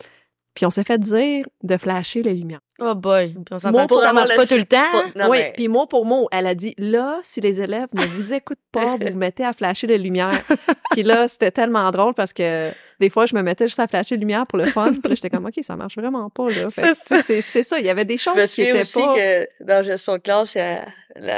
Puis 0.53 0.65
on 0.65 0.69
s'est 0.69 0.83
fait 0.83 0.99
dire 0.99 1.45
de 1.63 1.77
flasher 1.77 2.23
les 2.23 2.33
lumières. 2.33 2.59
Oh 2.83 2.95
boy. 2.95 3.29
Puis 3.29 3.43
on 3.51 3.59
s'entend 3.59 3.87
pour 3.87 4.01
ça 4.01 4.11
marche 4.11 4.35
pas 4.35 4.47
tout 4.47 4.55
le 4.57 4.63
temps. 4.63 4.77
Non, 5.15 5.29
oui, 5.29 5.37
mais- 5.39 5.53
puis 5.55 5.67
mot 5.67 5.85
pour 5.85 6.05
mot, 6.05 6.27
elle 6.31 6.47
a 6.47 6.55
dit 6.55 6.73
là, 6.77 7.19
si 7.21 7.39
les 7.39 7.61
élèves 7.61 7.87
ne 7.93 8.01
vous 8.01 8.33
écoutent 8.33 8.57
pas, 8.71 8.97
vous 8.97 9.07
vous 9.11 9.17
mettez 9.17 9.45
à 9.45 9.53
flasher 9.53 9.85
les 9.87 9.97
lumières. 9.99 10.41
puis 10.91 11.03
là, 11.03 11.27
c'était 11.27 11.51
tellement 11.51 11.89
drôle 11.91 12.13
parce 12.15 12.33
que 12.33 12.71
des 13.01 13.09
fois, 13.09 13.25
je 13.25 13.35
me 13.35 13.41
mettais 13.41 13.65
juste 13.65 13.79
à 13.79 13.87
flasher 13.87 14.15
les 14.15 14.21
lumières 14.21 14.47
pour 14.47 14.59
le 14.59 14.65
fun. 14.65 14.93
Puis 15.03 15.15
j'étais 15.15 15.29
comme, 15.29 15.45
OK, 15.45 15.59
ça 15.63 15.75
marche 15.75 15.95
vraiment 15.97 16.29
pas, 16.29 16.47
là. 16.49 16.67
C'est 16.69 17.63
ça. 17.63 17.79
Il 17.79 17.85
y 17.85 17.89
avait 17.89 18.05
des 18.05 18.17
Je 18.17 18.23
choses 18.23 18.37
me 18.37 18.45
qui 18.45 18.61
étaient 18.61 18.81
aussi 18.81 18.99
pas... 19.01 19.15
que 19.15 19.47
dans 19.59 19.73
la 19.75 19.83
gestion 19.83 20.13
de 20.13 20.19
classe, 20.19 20.55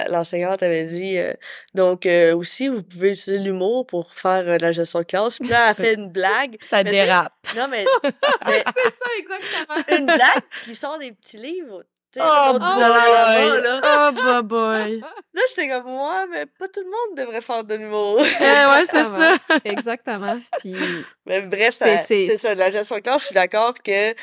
l'enseignante 0.10 0.62
avait 0.62 0.86
dit 0.86 1.18
euh, 1.18 1.34
donc 1.74 2.06
euh, 2.06 2.36
aussi 2.36 2.68
vous 2.68 2.84
pouvez 2.84 3.14
utiliser 3.14 3.44
l'humour 3.44 3.88
pour 3.88 4.14
faire 4.14 4.44
euh, 4.48 4.58
la 4.60 4.72
gestion 4.72 5.00
de 5.00 5.06
classe. 5.06 5.40
Puis 5.40 5.50
là, 5.50 5.64
elle 5.64 5.72
a 5.72 5.74
fait 5.74 5.94
une 5.96 6.10
blague. 6.12 6.58
Ça 6.62 6.84
Mais 6.84 6.92
dérape. 6.92 7.34
Non, 7.56 7.68
mais, 7.70 7.86
mais 8.46 8.64
C'est 8.76 8.96
ça, 8.96 9.10
exactement. 9.18 9.98
une 9.98 10.06
blague 10.06 10.44
qui 10.66 10.76
sort 10.76 11.00
des 11.00 11.12
petits 11.12 11.38
livres. 11.38 11.84
Oh 12.20 12.60
boy. 12.60 13.62
là. 13.62 13.82
Oh 13.84 14.12
boy, 14.12 14.42
boy. 14.44 15.00
Là, 15.34 15.42
j'étais 15.50 15.68
comme 15.70 15.86
moi, 15.88 16.26
mais 16.32 16.46
pas 16.46 16.68
tout 16.68 16.82
le 16.82 16.86
monde 16.86 17.18
devrait 17.18 17.42
faire 17.42 17.64
de 17.64 17.74
l'humour. 17.76 18.20
Eh 18.20 18.44
ouais, 18.44 18.86
c'est 18.86 19.04
ça. 19.04 19.36
Exactement. 19.66 20.40
Puis 20.60 20.76
Mais 21.26 21.42
bref, 21.42 21.74
C'est- 21.74 21.98
ça- 21.98 22.04
c'est- 22.04 22.28
c'est 22.30 22.38
ça, 22.38 22.54
de 22.56 22.60
la 22.60 22.70
gestion 22.72 22.98
de 22.98 23.02
classe, 23.02 23.22
je 23.22 23.26
suis 23.28 23.34
d'accord 23.36 23.74
que 23.84 24.14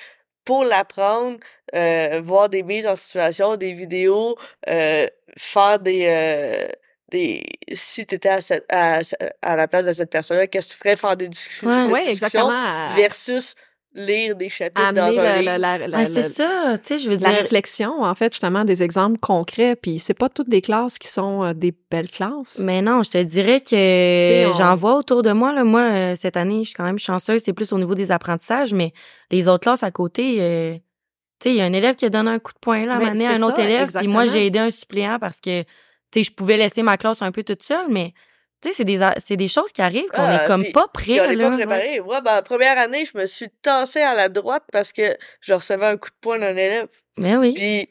pour 0.45 0.65
l'apprendre, 0.65 1.39
euh, 1.75 2.21
voir 2.25 2.49
des 2.49 2.63
mises 2.63 2.87
en 2.87 2.97
situation, 2.97 3.57
des 3.57 3.73
vidéos, 3.73 4.37
euh, 4.69 5.07
faire 5.37 5.79
des... 5.81 6.07
euh, 6.07 6.69
des 7.11 7.43
si 7.73 8.07
tu 8.07 8.15
étais 8.15 8.29
à, 8.29 8.41
cette- 8.41 8.67
à, 8.73 9.01
à 9.43 9.57
la 9.57 9.67
place 9.69 9.87
de 9.87 9.93
cette 9.93 10.11
personne-là, 10.11 10.47
qu'est-ce 10.47 10.69
que 10.69 10.73
tu 10.75 10.79
ferais? 10.79 10.97
Faire 10.97 11.17
des 11.17 11.29
discussions, 11.29 11.69
Ouais. 11.69 11.87
des 11.87 11.93
oui, 11.93 12.01
exactement. 12.09 12.51
à- 12.51 12.93
versus 12.95 13.55
lire 13.93 14.37
des 14.37 14.49
chapitres 14.49 14.81
amener 14.81 15.01
dans 15.01 15.21
un 15.21 15.23
la, 15.25 15.37
livre. 15.39 15.45
la, 15.59 15.59
la, 15.79 15.89
la- 15.89 15.99
Ah, 15.99 16.07
c'est 16.07 16.21
la- 16.21 16.29
ça. 16.29 16.79
Tu 16.79 16.87
sais, 16.89 16.99
je 17.01 17.11
veux 17.11 17.17
la 17.17 17.31
dire. 17.31 17.39
réflexion, 17.41 18.03
en 18.03 18.15
fait, 18.15 18.33
justement, 18.33 18.65
des 18.65 18.83
exemples 18.83 19.19
concrets. 19.19 19.75
Puis 19.77 19.99
c'est 19.99 20.15
pas 20.15 20.29
toutes 20.29 20.49
des 20.49 20.61
classes 20.61 20.99
qui 20.99 21.09
sont 21.09 21.43
euh, 21.45 21.53
des 21.55 21.75
belles 21.91 22.11
classes. 22.11 22.59
Mais 22.61 22.83
non, 22.83 23.03
je 23.03 23.11
te 23.11 23.19
dirais 23.23 23.61
que 23.61 24.49
on- 24.49 24.53
j'en 24.53 24.77
vois 24.77 24.97
autour 24.97 25.23
de 25.23 25.33
moi. 25.33 25.53
Là. 25.53 25.65
Moi, 25.65 25.81
euh, 25.83 26.15
cette 26.15 26.37
année, 26.37 26.61
je 26.61 26.67
suis 26.69 26.75
quand 26.75 26.85
même 26.85 26.99
chanceuse. 27.01 27.43
C'est 27.45 27.53
plus 27.53 27.73
au 27.73 27.79
niveau 27.79 27.95
des 27.97 28.13
apprentissages, 28.13 28.73
mais 28.73 28.93
les 29.31 29.49
autres 29.49 29.63
classes 29.65 29.83
à 29.83 29.91
côté, 29.91 30.37
euh, 30.41 30.75
tu 30.75 31.49
sais, 31.49 31.51
il 31.55 31.57
y 31.57 31.61
a 31.61 31.65
un 31.65 31.73
élève 31.73 31.97
qui 31.97 32.05
a 32.05 32.11
donné 32.11 32.31
un 32.31 32.39
coup 32.39 32.53
de 32.53 32.59
poing 32.61 32.87
là, 32.87 32.95
à 32.95 32.99
un 32.99 33.43
autre 33.43 33.57
ça, 33.57 33.65
élève. 33.65 33.91
Puis 33.93 34.07
moi, 34.09 34.25
j'ai 34.25 34.47
aidé 34.47 34.59
un 34.61 34.71
suppléant 34.71 35.19
parce 35.19 35.41
que, 35.41 35.63
tu 35.63 35.67
sais, 36.15 36.23
je 36.25 36.33
pouvais 36.33 36.57
laisser 36.57 36.83
ma 36.83 36.97
classe 36.97 37.23
un 37.23 37.33
peu 37.33 37.43
toute 37.43 37.63
seule, 37.63 37.87
mais 37.89 38.13
tu 38.63 38.69
sais, 38.69 38.75
c'est 38.75 38.85
des, 38.85 39.03
a- 39.03 39.15
c'est 39.19 39.37
des 39.37 39.49
choses 39.49 39.73
qui 39.73 39.83
arrivent 39.83 40.09
qu'on 40.11 40.23
Ah, 40.23 40.45
est 40.45 40.47
comme 40.47 40.63
puis- 40.65 40.73
pas 40.73 40.87
prêt. 40.89 41.21
on 41.21 41.29
n'est 41.29 41.37
là. 41.37 41.49
pas 41.51 41.57
préparé. 41.57 42.01
Moi, 42.01 42.21
ben, 42.21 42.43
première 42.43 42.79
année, 42.79 43.05
je 43.05 43.17
me 43.17 43.27
suis 43.27 43.49
tassée 43.63 44.01
à 44.03 44.15
la 44.15 44.29
droite 44.29 44.65
parce 44.73 44.93
que 44.93 45.17
je 45.41 45.55
recevais 45.55 45.87
un 45.87 45.97
coup 45.97 46.11
de 46.11 46.15
poing 46.21 46.39
d'un 46.39 46.57
élève. 46.57 46.89
Mais 47.17 47.37
oui. 47.37 47.55
Puis 47.55 47.89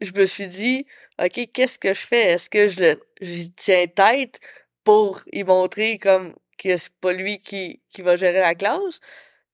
je 0.00 0.12
me 0.18 0.26
suis 0.26 0.46
dit, 0.48 0.86
OK, 1.22 1.40
qu'est-ce 1.54 1.78
que 1.78 1.94
je 1.94 2.06
fais? 2.06 2.32
Est-ce 2.32 2.50
que 2.50 2.66
je 2.68 2.80
le 2.80 3.00
j'y 3.20 3.52
tiens 3.52 3.86
tête 3.86 4.40
pour 4.84 5.22
y 5.32 5.44
montrer 5.44 5.98
comme 5.98 6.34
que 6.58 6.76
c'est 6.76 6.92
pas 7.00 7.12
lui 7.12 7.40
qui, 7.40 7.80
qui 7.90 8.02
va 8.02 8.16
gérer 8.16 8.40
la 8.40 8.54
classe? 8.54 9.00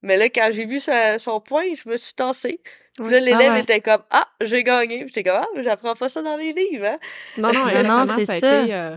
Mais 0.03 0.17
là, 0.17 0.29
quand 0.29 0.49
j'ai 0.53 0.65
vu 0.65 0.79
sa- 0.81 1.19
son 1.19 1.41
point, 1.41 1.65
je 1.75 1.89
me 1.89 1.97
suis 1.97 2.15
tassée. 2.15 2.61
Puis 2.97 3.11
là, 3.11 3.21
l'élève 3.21 3.51
Ah 3.51 3.53
ouais. 3.55 3.61
était 3.61 3.81
comme, 3.81 4.03
ah, 4.11 4.27
j'ai 4.41 4.63
gagné. 4.65 5.05
J'étais 5.07 5.23
comme, 5.23 5.39
ah, 5.41 5.47
mais 5.55 5.63
j'apprends 5.63 5.95
pas 5.95 6.09
ça 6.09 6.23
dans 6.23 6.37
les 6.37 6.53
livres, 6.53 6.87
hein? 6.87 6.99
Non, 7.37 7.53
non, 7.53 7.65
Non, 7.85 8.07
c'est 8.17 8.25
ça 8.25 8.33
a 8.33 8.37
été, 8.39 8.75
euh, 8.75 8.97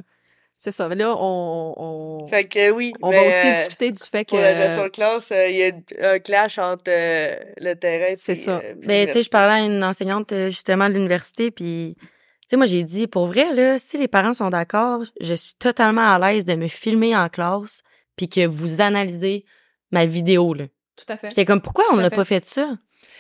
c'est 0.64 0.72
ça. 0.72 0.88
Là, 0.88 1.16
on, 1.18 1.74
on, 1.76 2.28
Fait 2.28 2.44
que 2.46 2.70
oui. 2.72 2.94
on 3.02 3.10
mais, 3.10 3.18
va 3.24 3.28
aussi 3.30 3.48
euh, 3.48 3.54
discuter 3.56 3.92
du 3.92 4.04
fait 4.04 4.26
que... 4.26 4.30
Pour 4.30 4.40
la 4.40 4.56
gestion 4.56 4.84
de 4.84 4.90
classe, 4.90 5.32
euh, 5.32 5.48
il 5.50 5.56
y 5.56 5.64
a 5.64 6.12
un 6.14 6.20
clash 6.20 6.60
entre 6.60 6.84
euh, 6.88 7.36
le 7.58 7.74
terrain 7.74 8.14
C'est 8.16 8.36
ça. 8.36 8.58
euh, 8.64 8.76
puis 8.80 8.88
Ben, 8.88 9.08
tu 9.08 9.14
sais, 9.14 9.24
je 9.24 9.30
parlais 9.30 9.62
à 9.62 9.66
une 9.66 9.84
enseignante 9.84 10.32
justement 10.48 10.88
de 10.88 10.94
l'université, 10.94 11.50
puis 11.50 11.96
tu 12.00 12.08
sais, 12.48 12.58
moi 12.58 12.66
j'ai 12.68 12.84
dit 12.84 13.08
pour 13.08 13.26
vrai 13.26 13.54
là, 13.54 13.80
si 13.80 13.98
les 13.98 14.08
parents 14.08 14.34
sont 14.34 14.50
d'accord, 14.50 15.02
je 15.20 15.34
suis 15.34 15.56
totalement 15.56 16.12
à 16.14 16.20
l'aise 16.20 16.46
de 16.46 16.54
me 16.56 16.68
filmer 16.68 17.16
en 17.16 17.28
classe, 17.28 17.82
puis 18.16 18.30
que 18.30 18.46
vous 18.46 18.82
analysez 18.82 19.46
ma 19.92 20.06
vidéo 20.06 20.54
là. 20.54 20.66
Tout 20.96 21.06
à 21.12 21.18
fait. 21.18 21.30
J'étais 21.30 21.46
comme 21.46 21.62
pourquoi 21.62 21.86
Tout 21.90 21.96
on 21.96 21.98
n'a 21.98 22.10
pas 22.12 22.26
fait 22.26 22.46
ça? 22.46 22.76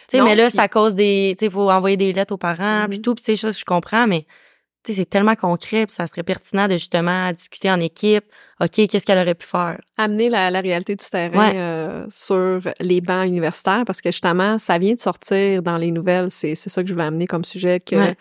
Tu 0.09 0.17
sais, 0.17 0.23
mais 0.23 0.35
là 0.35 0.49
c'est 0.51 0.59
à 0.59 0.67
cause 0.67 0.93
des, 0.93 1.35
tu 1.39 1.45
sais, 1.45 1.49
faut 1.51 1.71
envoyer 1.71 1.97
des 1.97 2.13
lettres 2.13 2.33
aux 2.35 2.37
parents, 2.37 2.85
puis 2.87 2.97
Mhm. 2.99 3.01
tout, 3.03 3.15
puis 3.15 3.23
ces 3.23 3.35
choses 3.35 3.57
je 3.57 3.65
comprends, 3.65 4.05
mais 4.05 4.21
tu 4.21 4.27
sais, 4.27 4.31
c'est 4.83 5.09
tellement 5.09 5.35
concret, 5.35 5.85
puis 5.85 5.93
ça 5.95 6.07
serait 6.07 6.23
pertinent 6.23 6.67
de 6.67 6.73
justement 6.73 7.31
discuter 7.31 7.69
en 7.71 7.79
équipe. 7.79 8.25
Ok, 8.59 8.87
qu'est-ce 8.87 9.05
qu'elle 9.05 9.19
aurait 9.19 9.35
pu 9.35 9.45
faire? 9.45 9.79
Amener 9.97 10.29
la, 10.29 10.49
la 10.51 10.59
réalité 10.59 10.95
du 10.95 11.05
terrain 11.05 11.37
Ouais. 11.51 11.53
euh, 11.55 12.05
sur 12.09 12.61
les 12.79 12.99
bancs 13.01 13.27
universitaires 13.27 13.83
parce 13.85 14.01
que 14.01 14.11
justement, 14.11 14.57
ça 14.59 14.77
vient 14.77 14.93
de 14.93 14.99
sortir 14.99 15.61
dans 15.61 15.77
les 15.77 15.91
nouvelles. 15.91 16.31
C'est, 16.31 16.55
c'est 16.55 16.69
ça 16.69 16.81
que 16.81 16.87
je 16.87 16.93
voulais 16.93 17.05
amener 17.05 17.27
comme 17.27 17.45
sujet, 17.45 17.79
que 17.79 17.95
Ouais. 17.95 18.15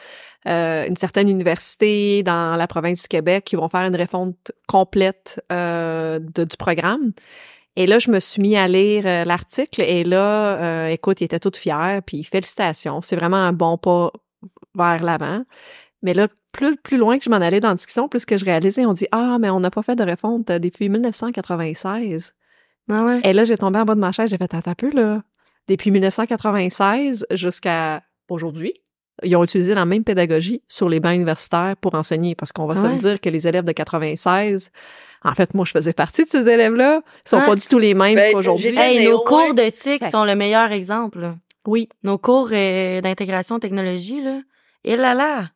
euh, 0.49 0.87
une 0.87 0.97
certaine 0.97 1.29
université 1.29 2.23
dans 2.23 2.57
la 2.57 2.67
province 2.67 3.03
du 3.03 3.09
Québec 3.09 3.45
qui 3.45 3.57
vont 3.57 3.69
faire 3.69 3.83
une 3.83 3.97
refonte 3.97 4.53
complète 4.69 5.43
euh, 5.53 6.19
de- 6.19 6.45
du 6.45 6.57
programme. 6.57 7.13
Et 7.77 7.87
là, 7.87 7.99
je 7.99 8.11
me 8.11 8.19
suis 8.21 8.43
mis 8.43 8.57
à 8.57 8.67
lire 8.69 9.05
euh, 9.07 9.25
l'article 9.25 9.81
et 9.83 10.05
là, 10.05 10.59
euh, 10.59 10.89
écoute, 10.89 11.21
il 11.21 11.25
était 11.25 11.39
tout 11.39 11.53
fier, 11.55 12.01
puis 12.05 12.25
félicitations. 12.25 13.01
C'est 13.01 13.17
vraiment 13.17 13.37
un 13.37 13.53
bon 13.53 13.79
pas 13.79 14.11
vers 14.75 15.03
l'avant. 15.03 15.43
Mais 16.03 16.15
là, 16.15 16.27
plus, 16.53 16.77
plus 16.77 16.97
loin 16.97 17.19
que 17.19 17.25
je 17.25 17.31
m'en 17.31 17.37
allais 17.37 17.61
dans 17.61 17.69
la 17.69 17.75
discussion, 17.75 18.09
plus 18.09 18.25
que 18.25 18.37
je 18.37 18.45
réalisais, 18.45 18.85
on 18.87 18.93
dit 18.93 19.07
Ah, 19.13 19.39
mais 19.41 19.51
on 19.51 19.61
n'a 19.61 19.71
pas 19.71 19.83
fait 19.83 19.97
de 19.97 20.05
refonte 20.05 20.51
euh, 20.51 20.59
depuis 20.59 20.89
1996. 20.89 22.35
Ah 22.91 23.05
ouais. 23.05 23.21
Et 23.25 23.33
là, 23.33 23.45
j'ai 23.45 23.57
tombé 23.57 23.79
en 23.79 23.85
bas 23.85 23.95
de 23.95 24.01
ma 24.01 24.13
chaise, 24.13 24.31
j'ai 24.31 24.37
fait 24.37 24.53
Attends 24.55 24.71
un 24.71 24.75
peu, 24.75 24.91
là. 24.91 25.23
Depuis 25.69 25.91
1996 25.91 27.27
jusqu'à 27.33 28.03
aujourd'hui, 28.29 28.75
ils 29.23 29.37
ont 29.37 29.45
utilisé 29.45 29.75
la 29.75 29.85
même 29.85 30.03
pédagogie 30.03 30.63
sur 30.67 30.89
les 30.89 30.99
bancs 30.99 31.15
universitaires 31.15 31.75
pour 31.81 31.95
enseigner. 31.95 32.35
Parce 32.35 32.53
qu'on 32.53 32.67
va 32.67 32.75
se 32.77 32.83
Ouais. 32.83 32.93
le 32.95 32.99
dire 32.99 33.21
que 33.21 33.29
les 33.29 33.47
élèves 33.47 33.65
de 33.65 33.73
96, 33.73 34.71
en 35.23 35.35
fait, 35.35 35.53
moi, 35.55 35.65
je 35.67 35.73
faisais 35.73 35.93
partie 35.93 36.25
de 36.25 36.29
ces 36.29 36.49
élèves-là. 36.49 37.03
Ils 37.27 37.29
sont 37.29 37.39
Ah. 37.43 37.47
pas 37.47 37.55
du 37.55 37.67
tout 37.67 37.79
les 37.79 37.95
mêmes 37.95 38.15
Ben, 38.17 38.33
qu'aujourd'hui. 38.33 38.75
Hey, 38.77 39.05
nos 39.05 39.11
néo, 39.11 39.19
cours 39.21 39.49
ouais. 39.51 39.53
de 39.55 39.71
TIC 39.71 40.03
Ouais. 40.03 40.11
sont 40.11 40.25
le 40.25 40.35
meilleur 40.35 40.73
exemple. 40.73 41.21
là. 41.21 41.35
Oui. 41.67 41.89
Nos 42.03 42.17
cours 42.17 42.49
euh, 42.53 43.01
d'intégration 43.03 43.59
technologie, 43.61 44.23
là. 44.23 44.41
Et 44.85 44.97
là 44.97 45.13
là. 45.15 45.51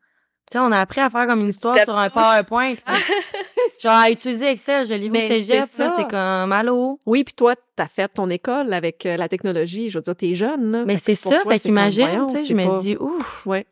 Sais, 0.54 0.60
on 0.60 0.70
a 0.70 0.78
appris 0.78 1.00
à 1.00 1.10
faire 1.10 1.26
comme 1.26 1.40
une 1.40 1.48
histoire 1.48 1.76
sur 1.80 1.98
un 1.98 2.08
PowerPoint. 2.08 2.74
Genre, 3.82 3.92
à 3.92 4.08
utiliser 4.08 4.52
Excel, 4.52 4.86
je 4.86 4.94
l'ai 4.94 5.08
vu 5.08 5.16
cégep, 5.16 5.64
c'est 5.66 5.82
là, 5.82 5.88
ça. 5.88 5.96
c'est 5.96 6.08
comme, 6.08 6.52
allô? 6.52 7.00
Oui, 7.06 7.24
puis 7.24 7.34
toi, 7.34 7.56
t'as 7.74 7.88
fait 7.88 8.06
ton 8.06 8.30
école 8.30 8.72
avec 8.72 9.04
euh, 9.04 9.16
la 9.16 9.28
technologie. 9.28 9.90
Je 9.90 9.98
veux 9.98 10.02
dire, 10.02 10.14
t'es 10.14 10.34
jeune, 10.34 10.70
là. 10.70 10.84
Mais 10.84 10.96
c'est 10.96 11.16
ça, 11.16 11.40
toi, 11.42 11.54
fait 11.54 11.58
qu'imagine, 11.58 12.28
tu 12.28 12.36
sais, 12.36 12.44
je 12.44 12.54
me 12.54 12.80
dis, 12.80 12.96
ouf. 12.96 13.44
Ouais. 13.46 13.66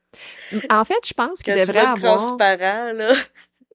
En 0.71 0.85
fait, 0.85 0.99
je 1.07 1.12
pense 1.12 1.40
qu'il 1.45 1.55
devrait 1.55 1.79
avoir... 1.79 2.16
transparent, 2.16 2.92
là. 2.97 3.14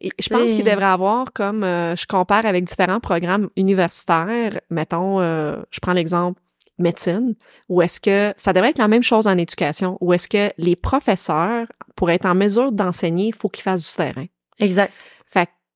Et 0.01 0.11
Je 0.19 0.27
pense 0.27 0.51
qu'il 0.51 0.65
devrait 0.65 0.83
avoir 0.83 1.31
comme 1.31 1.63
euh, 1.63 1.95
je 1.95 2.05
compare 2.07 2.45
avec 2.45 2.65
différents 2.65 2.99
programmes 2.99 3.47
universitaires, 3.55 4.59
mettons, 4.69 5.21
euh, 5.21 5.55
je 5.71 5.79
prends 5.79 5.93
l'exemple 5.93 6.41
médecine, 6.79 7.35
où 7.69 7.81
est-ce 7.81 7.99
que 7.99 8.33
ça 8.37 8.53
devrait 8.53 8.69
être 8.69 8.77
la 8.77 8.87
même 8.87 9.03
chose 9.03 9.27
en 9.27 9.37
éducation, 9.37 9.97
où 10.01 10.13
est-ce 10.13 10.27
que 10.27 10.51
les 10.57 10.75
professeurs, 10.75 11.67
pour 11.95 12.09
être 12.09 12.25
en 12.25 12.35
mesure 12.35 12.71
d'enseigner, 12.71 13.27
il 13.27 13.35
faut 13.35 13.49
qu'ils 13.49 13.63
fassent 13.63 13.89
du 13.89 13.95
terrain? 13.95 14.25
Exact. 14.59 14.93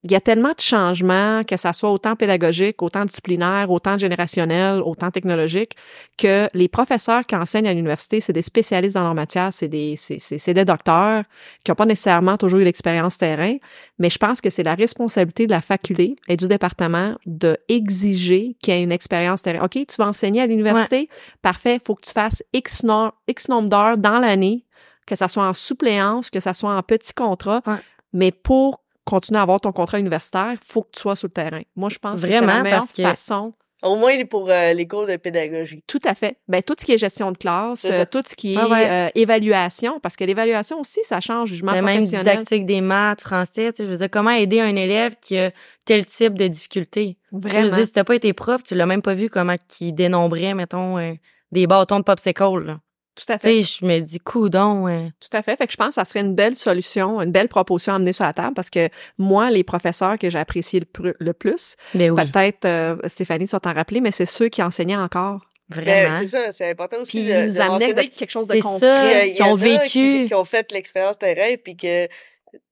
Il 0.03 0.11
y 0.11 0.15
a 0.15 0.21
tellement 0.21 0.49
de 0.53 0.59
changements, 0.59 1.43
que 1.43 1.57
ça 1.57 1.73
soit 1.73 1.91
autant 1.91 2.15
pédagogique, 2.15 2.81
autant 2.81 3.05
disciplinaire, 3.05 3.69
autant 3.69 3.99
générationnel, 3.99 4.81
autant 4.81 5.11
technologique, 5.11 5.75
que 6.17 6.47
les 6.55 6.67
professeurs 6.67 7.23
qui 7.27 7.35
enseignent 7.35 7.67
à 7.67 7.73
l'université, 7.73 8.19
c'est 8.19 8.33
des 8.33 8.41
spécialistes 8.41 8.95
dans 8.95 9.03
leur 9.03 9.13
matière, 9.13 9.53
c'est 9.53 9.67
des, 9.67 9.95
c'est, 9.97 10.17
c'est, 10.17 10.39
c'est 10.39 10.55
des 10.55 10.65
docteurs 10.65 11.23
qui 11.63 11.69
n'ont 11.69 11.75
pas 11.75 11.85
nécessairement 11.85 12.35
toujours 12.37 12.59
eu 12.61 12.63
l'expérience 12.63 13.19
terrain, 13.19 13.55
mais 13.99 14.09
je 14.09 14.17
pense 14.17 14.41
que 14.41 14.49
c'est 14.49 14.63
la 14.63 14.73
responsabilité 14.73 15.45
de 15.45 15.51
la 15.51 15.61
faculté 15.61 16.15
et 16.27 16.35
du 16.35 16.47
département 16.47 17.15
de 17.27 17.55
exiger 17.69 18.55
qu'il 18.59 18.73
y 18.73 18.77
ait 18.77 18.83
une 18.83 18.91
expérience 18.91 19.43
terrain. 19.43 19.63
OK, 19.65 19.73
tu 19.73 19.95
vas 19.99 20.07
enseigner 20.07 20.41
à 20.41 20.47
l'université, 20.47 21.09
parfait, 21.43 21.79
faut 21.85 21.93
que 21.93 22.05
tu 22.07 22.11
fasses 22.11 22.41
X, 22.53 22.83
no- 22.83 23.11
X 23.27 23.49
nombre 23.49 23.69
d'heures 23.69 23.97
dans 23.99 24.17
l'année, 24.19 24.65
que 25.05 25.15
ça 25.15 25.27
soit 25.27 25.45
en 25.47 25.53
suppléance, 25.53 26.31
que 26.31 26.39
ça 26.39 26.55
soit 26.55 26.75
en 26.75 26.81
petit 26.81 27.13
contrat, 27.13 27.61
Ouais. 27.67 27.77
mais 28.13 28.31
pour 28.31 28.80
continuer 29.05 29.39
à 29.39 29.43
avoir 29.43 29.59
ton 29.61 29.71
contrat 29.71 29.99
universitaire, 29.99 30.55
faut 30.65 30.83
que 30.83 30.89
tu 30.93 31.01
sois 31.01 31.15
sur 31.15 31.27
le 31.27 31.33
terrain. 31.33 31.61
Moi, 31.75 31.89
je 31.89 31.97
pense 31.97 32.21
que 32.21 32.27
c'est 32.27 32.33
Vraiment, 32.37 32.53
la 32.57 32.63
meilleure 32.63 32.79
parce 32.79 32.91
que- 32.91 33.01
façon 33.03 33.53
Au 33.83 33.95
moins 33.95 34.23
pour 34.25 34.47
euh, 34.49 34.73
les 34.73 34.87
cours 34.87 35.07
de 35.07 35.15
pédagogie. 35.15 35.83
Tout 35.87 35.99
à 36.03 36.13
fait. 36.13 36.37
Ben 36.47 36.61
tout 36.61 36.75
ce 36.79 36.85
qui 36.85 36.91
est 36.93 36.99
gestion 36.99 37.31
de 37.31 37.37
classe, 37.37 37.83
euh, 37.85 38.05
tout 38.05 38.21
ce 38.23 38.35
qui 38.35 38.53
est 38.53 38.57
Ah 38.59 38.67
ouais. 38.67 38.87
euh, 38.87 39.09
évaluation, 39.15 39.99
parce 39.99 40.15
que 40.15 40.23
l'évaluation 40.23 40.79
aussi, 40.79 40.99
ça 41.03 41.19
change 41.19 41.49
jugement 41.49 41.71
Mais 41.71 41.81
même 41.81 41.95
professionnel. 41.97 42.33
didactique 42.37 42.65
des 42.67 42.79
maths, 42.79 43.21
français, 43.21 43.71
tu 43.73 43.77
sais, 43.77 43.85
je 43.85 43.91
veux 43.91 43.97
dire, 43.97 44.09
comment 44.11 44.29
aider 44.29 44.59
un 44.59 44.75
élève 44.75 45.15
qui 45.19 45.35
a 45.39 45.51
tel 45.85 46.05
type 46.05 46.35
de 46.35 46.47
difficulté? 46.47 47.05
Tu 47.05 47.11
sais, 47.13 47.17
Je 47.31 47.37
Vraiment. 47.47 47.69
veux 47.69 47.75
dire, 47.75 47.85
si 47.87 47.91
t'as 47.93 48.03
pas 48.03 48.15
été 48.15 48.33
prof, 48.33 48.61
tu 48.61 48.75
l'as 48.75 48.85
même 48.85 49.01
pas 49.01 49.15
vu 49.15 49.29
comment 49.29 49.55
qui 49.67 49.91
dénombrait, 49.93 50.53
mettons, 50.53 50.99
euh, 50.99 51.13
des 51.51 51.65
bâtons 51.65 51.97
de 51.97 52.03
popsicle, 52.03 52.59
là. 52.63 52.77
Tout 53.15 53.31
à 53.33 53.37
fait. 53.37 53.61
Je 53.61 53.85
me 53.85 53.99
dis, 53.99 54.19
coudon, 54.19 54.87
euh, 54.87 55.07
Tout 55.19 55.35
à 55.37 55.41
fait. 55.41 55.55
Fait 55.57 55.67
que 55.67 55.73
je 55.73 55.77
pense 55.77 55.89
que 55.89 55.93
ça 55.95 56.05
serait 56.05 56.21
une 56.21 56.33
belle 56.33 56.55
solution, 56.55 57.21
une 57.21 57.31
belle 57.31 57.49
proposition 57.49 57.93
à 57.93 57.95
amener 57.97 58.13
sur 58.13 58.23
la 58.25 58.33
table 58.33 58.53
parce 58.53 58.69
que 58.69 58.87
moi, 59.17 59.51
les 59.51 59.63
professeurs 59.63 60.17
que 60.17 60.29
j'ai 60.29 60.39
appréciés 60.39 60.79
le, 60.79 61.33
plus, 61.33 61.75
ben 61.93 62.11
oui, 62.11 62.21
peut-être 62.31 62.65
euh, 62.65 62.95
Stéphanie 63.07 63.45
tu 63.47 63.51
vas 63.51 63.59
t'en 63.59 63.73
rappeler, 63.73 63.99
mais 64.01 64.11
c'est 64.11 64.25
ceux 64.25 64.47
qui 64.47 64.63
enseignaient 64.63 64.95
encore. 64.95 65.41
Ben, 65.69 65.81
vraiment. 65.83 66.19
c'est 66.21 66.27
ça, 66.27 66.51
c'est 66.51 66.69
important 66.69 66.97
aussi 67.01 67.19
Puis 67.19 67.27
de, 67.27 67.33
ils 67.33 67.41
de 67.43 67.47
nous 67.47 67.59
amenaient 67.61 67.69
mentionner 67.87 68.07
de- 68.09 68.15
quelque 68.15 68.29
chose 68.31 68.47
de 68.47 68.53
c'est 68.55 68.59
concret. 68.61 68.79
ça. 68.79 69.29
qui 69.29 69.43
ont 69.43 69.55
vécu. 69.55 69.83
Qui, 69.89 70.25
qui 70.27 70.33
ont 70.35 70.45
fait 70.45 70.71
l'expérience 70.71 71.17
terrain, 71.17 71.55
puis 71.63 71.77
que 71.77 72.07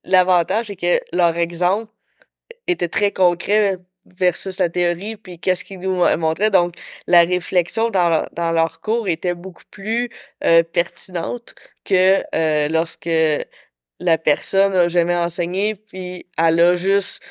l'avantage, 0.03 0.67
c'est 0.67 0.75
que 0.75 0.99
leur 1.15 1.35
exemple 1.37 1.91
était 2.67 2.89
très 2.89 3.11
concret 3.11 3.77
versus 4.15 4.59
la 4.59 4.69
théorie, 4.69 5.15
puis 5.15 5.39
qu'est-ce 5.39 5.63
qu'ils 5.63 5.79
nous 5.79 6.03
montraient. 6.17 6.51
Donc, 6.51 6.75
la 7.07 7.21
réflexion 7.21 7.89
dans 7.89 8.09
leur, 8.09 8.29
dans 8.33 8.67
cours 8.81 9.07
était 9.07 9.33
beaucoup 9.33 9.63
plus 9.71 10.09
euh, 10.43 10.63
pertinente 10.63 11.55
que 11.85 12.23
euh, 12.35 12.67
lorsque 12.69 13.09
la 13.99 14.17
personne 14.17 14.73
a 14.73 14.87
jamais 14.87 15.15
enseigné, 15.15 15.75
puis 15.75 16.27
elle 16.37 16.59
a 16.59 16.75
juste 16.75 17.21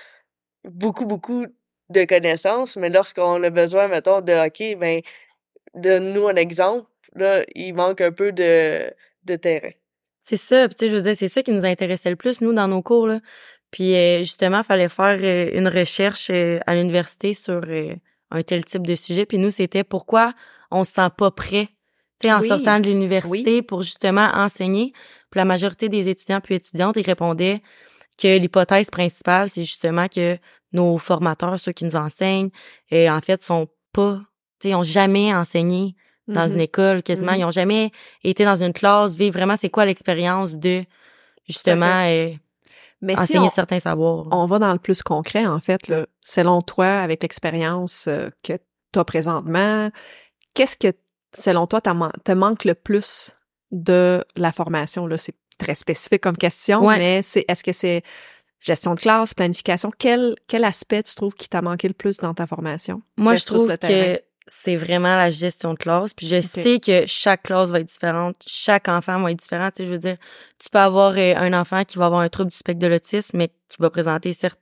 beaucoup, 0.64 1.06
beaucoup 1.06 1.46
de 1.90 2.04
connaissances, 2.04 2.76
mais 2.76 2.90
lorsqu'on 2.90 3.42
a 3.42 3.50
besoin, 3.50 3.88
mettons, 3.88 4.20
de, 4.20 4.46
OK, 4.46 4.78
ben, 4.78 5.00
donne-nous 5.74 6.28
un 6.28 6.36
exemple, 6.36 6.86
là, 7.14 7.44
il 7.54 7.72
manque 7.74 8.00
un 8.00 8.12
peu 8.12 8.32
de, 8.32 8.92
de 9.24 9.36
terrain. 9.36 9.70
C'est 10.20 10.36
ça, 10.36 10.68
tu 10.68 10.76
sais, 10.78 10.88
je 10.88 10.96
veux 10.96 11.02
dire, 11.02 11.16
c'est 11.16 11.28
ça 11.28 11.42
qui 11.42 11.52
nous 11.52 11.64
intéressait 11.64 12.10
le 12.10 12.16
plus, 12.16 12.40
nous, 12.40 12.52
dans 12.52 12.68
nos 12.68 12.82
cours, 12.82 13.06
là. 13.06 13.20
Puis 13.70 13.94
euh, 13.94 14.18
justement, 14.20 14.62
fallait 14.62 14.88
faire 14.88 15.18
euh, 15.20 15.50
une 15.52 15.68
recherche 15.68 16.28
euh, 16.30 16.58
à 16.66 16.74
l'université 16.74 17.34
sur 17.34 17.60
euh, 17.66 17.94
un 18.30 18.42
tel 18.42 18.64
type 18.64 18.86
de 18.86 18.94
sujet. 18.94 19.26
Puis 19.26 19.38
nous, 19.38 19.50
c'était 19.50 19.84
pourquoi 19.84 20.32
on 20.70 20.84
se 20.84 20.92
sent 20.92 21.08
pas 21.16 21.30
prêt, 21.30 21.68
tu 22.20 22.28
sais, 22.28 22.32
en 22.32 22.40
Oui. 22.40 22.48
sortant 22.48 22.80
de 22.80 22.86
l'université 22.88 23.62
pour 23.62 23.82
justement 23.82 24.28
enseigner. 24.34 24.92
Puis 25.30 25.38
la 25.38 25.44
majorité 25.44 25.88
des 25.88 26.08
étudiants 26.08 26.40
puis 26.40 26.54
étudiantes, 26.54 26.96
ils 26.96 27.04
répondaient 27.06 27.60
que 28.20 28.38
l'hypothèse 28.38 28.90
principale, 28.90 29.48
c'est 29.48 29.62
justement 29.64 30.08
que 30.08 30.36
nos 30.72 30.98
formateurs, 30.98 31.58
ceux 31.60 31.72
qui 31.72 31.84
nous 31.84 31.96
enseignent, 31.96 32.50
euh, 32.92 33.08
en 33.08 33.20
fait, 33.20 33.42
sont 33.42 33.68
pas, 33.92 34.20
tu 34.60 34.68
sais, 34.68 34.74
ont 34.74 34.82
jamais 34.82 35.34
enseigné 35.34 35.94
dans 36.26 36.46
une 36.46 36.60
école 36.60 37.02
quasiment. 37.02 37.32
Mhm. 37.32 37.38
Ils 37.38 37.44
ont 37.44 37.50
jamais 37.50 37.90
été 38.22 38.44
dans 38.44 38.62
une 38.62 38.74
classe, 38.74 39.16
vivre 39.16 39.32
vraiment 39.38 39.56
c'est 39.56 39.70
quoi 39.70 39.86
l'expérience 39.86 40.56
de 40.56 40.84
justement 41.46 42.04
euh, 42.06 42.30
Mais 43.00 43.14
si 43.14 43.20
enseigner 43.20 43.46
on, 43.46 43.50
certains 43.50 43.78
savoirs. 43.78 44.26
on 44.30 44.46
va 44.46 44.58
dans 44.58 44.72
le 44.72 44.78
plus 44.78 45.02
concret, 45.02 45.46
en 45.46 45.60
fait, 45.60 45.88
là, 45.88 46.06
selon 46.24 46.60
toi, 46.62 46.86
avec 46.86 47.22
l'expérience 47.22 48.06
euh, 48.08 48.28
que 48.42 48.54
tu 48.92 48.98
as 48.98 49.04
présentement, 49.04 49.90
qu'est-ce 50.54 50.76
que, 50.76 50.96
selon 51.36 51.66
toi, 51.66 51.80
te 51.80 52.32
manque 52.32 52.64
le 52.64 52.74
plus 52.74 53.36
de 53.70 54.24
la 54.36 54.50
formation? 54.52 55.06
Là, 55.06 55.16
c'est 55.18 55.34
très 55.58 55.74
spécifique 55.74 56.22
comme 56.22 56.36
question, 56.36 56.84
Ouais. 56.84 56.98
mais 56.98 57.22
c'est 57.22 57.44
est-ce 57.48 57.62
que 57.62 57.72
c'est 57.72 58.02
gestion 58.60 58.94
de 58.94 59.00
classe, 59.00 59.34
planification? 59.34 59.92
Quel, 59.96 60.34
quel 60.48 60.64
aspect 60.64 61.02
tu 61.04 61.14
trouves 61.14 61.34
qui 61.34 61.48
t'a 61.48 61.62
manqué 61.62 61.86
le 61.88 61.94
plus 61.94 62.16
dans 62.18 62.34
ta 62.34 62.46
formation? 62.46 63.02
Moi, 63.16 63.36
je 63.36 63.44
trouve 63.44 63.68
que 63.76 64.20
c'est 64.50 64.76
vraiment 64.76 65.14
la 65.16 65.30
gestion 65.30 65.74
de 65.74 65.78
classe. 65.78 66.14
Puis 66.14 66.26
je 66.26 66.40
sais 66.40 66.80
que 66.80 67.04
chaque 67.06 67.42
classe 67.44 67.70
va 67.70 67.80
être 67.80 67.86
différente, 67.88 68.34
chaque 68.46 68.88
enfant 68.88 69.20
va 69.20 69.30
être 69.30 69.38
différent. 69.38 69.70
Tu 69.70 69.76
sais, 69.78 69.84
je 69.84 69.90
veux 69.92 69.98
dire, 69.98 70.16
tu 70.58 70.68
peux 70.70 70.78
avoir 70.78 71.12
euh, 71.16 71.34
un 71.36 71.52
enfant 71.52 71.84
qui 71.84 71.98
va 71.98 72.06
avoir 72.06 72.20
un 72.22 72.28
trouble 72.28 72.50
du 72.50 72.56
spectre 72.56 72.80
de 72.80 72.86
l'autisme, 72.86 73.36
mais 73.38 73.48
qui 73.48 73.76
va 73.78 73.90
présenter 73.90 74.32
cer- 74.32 74.54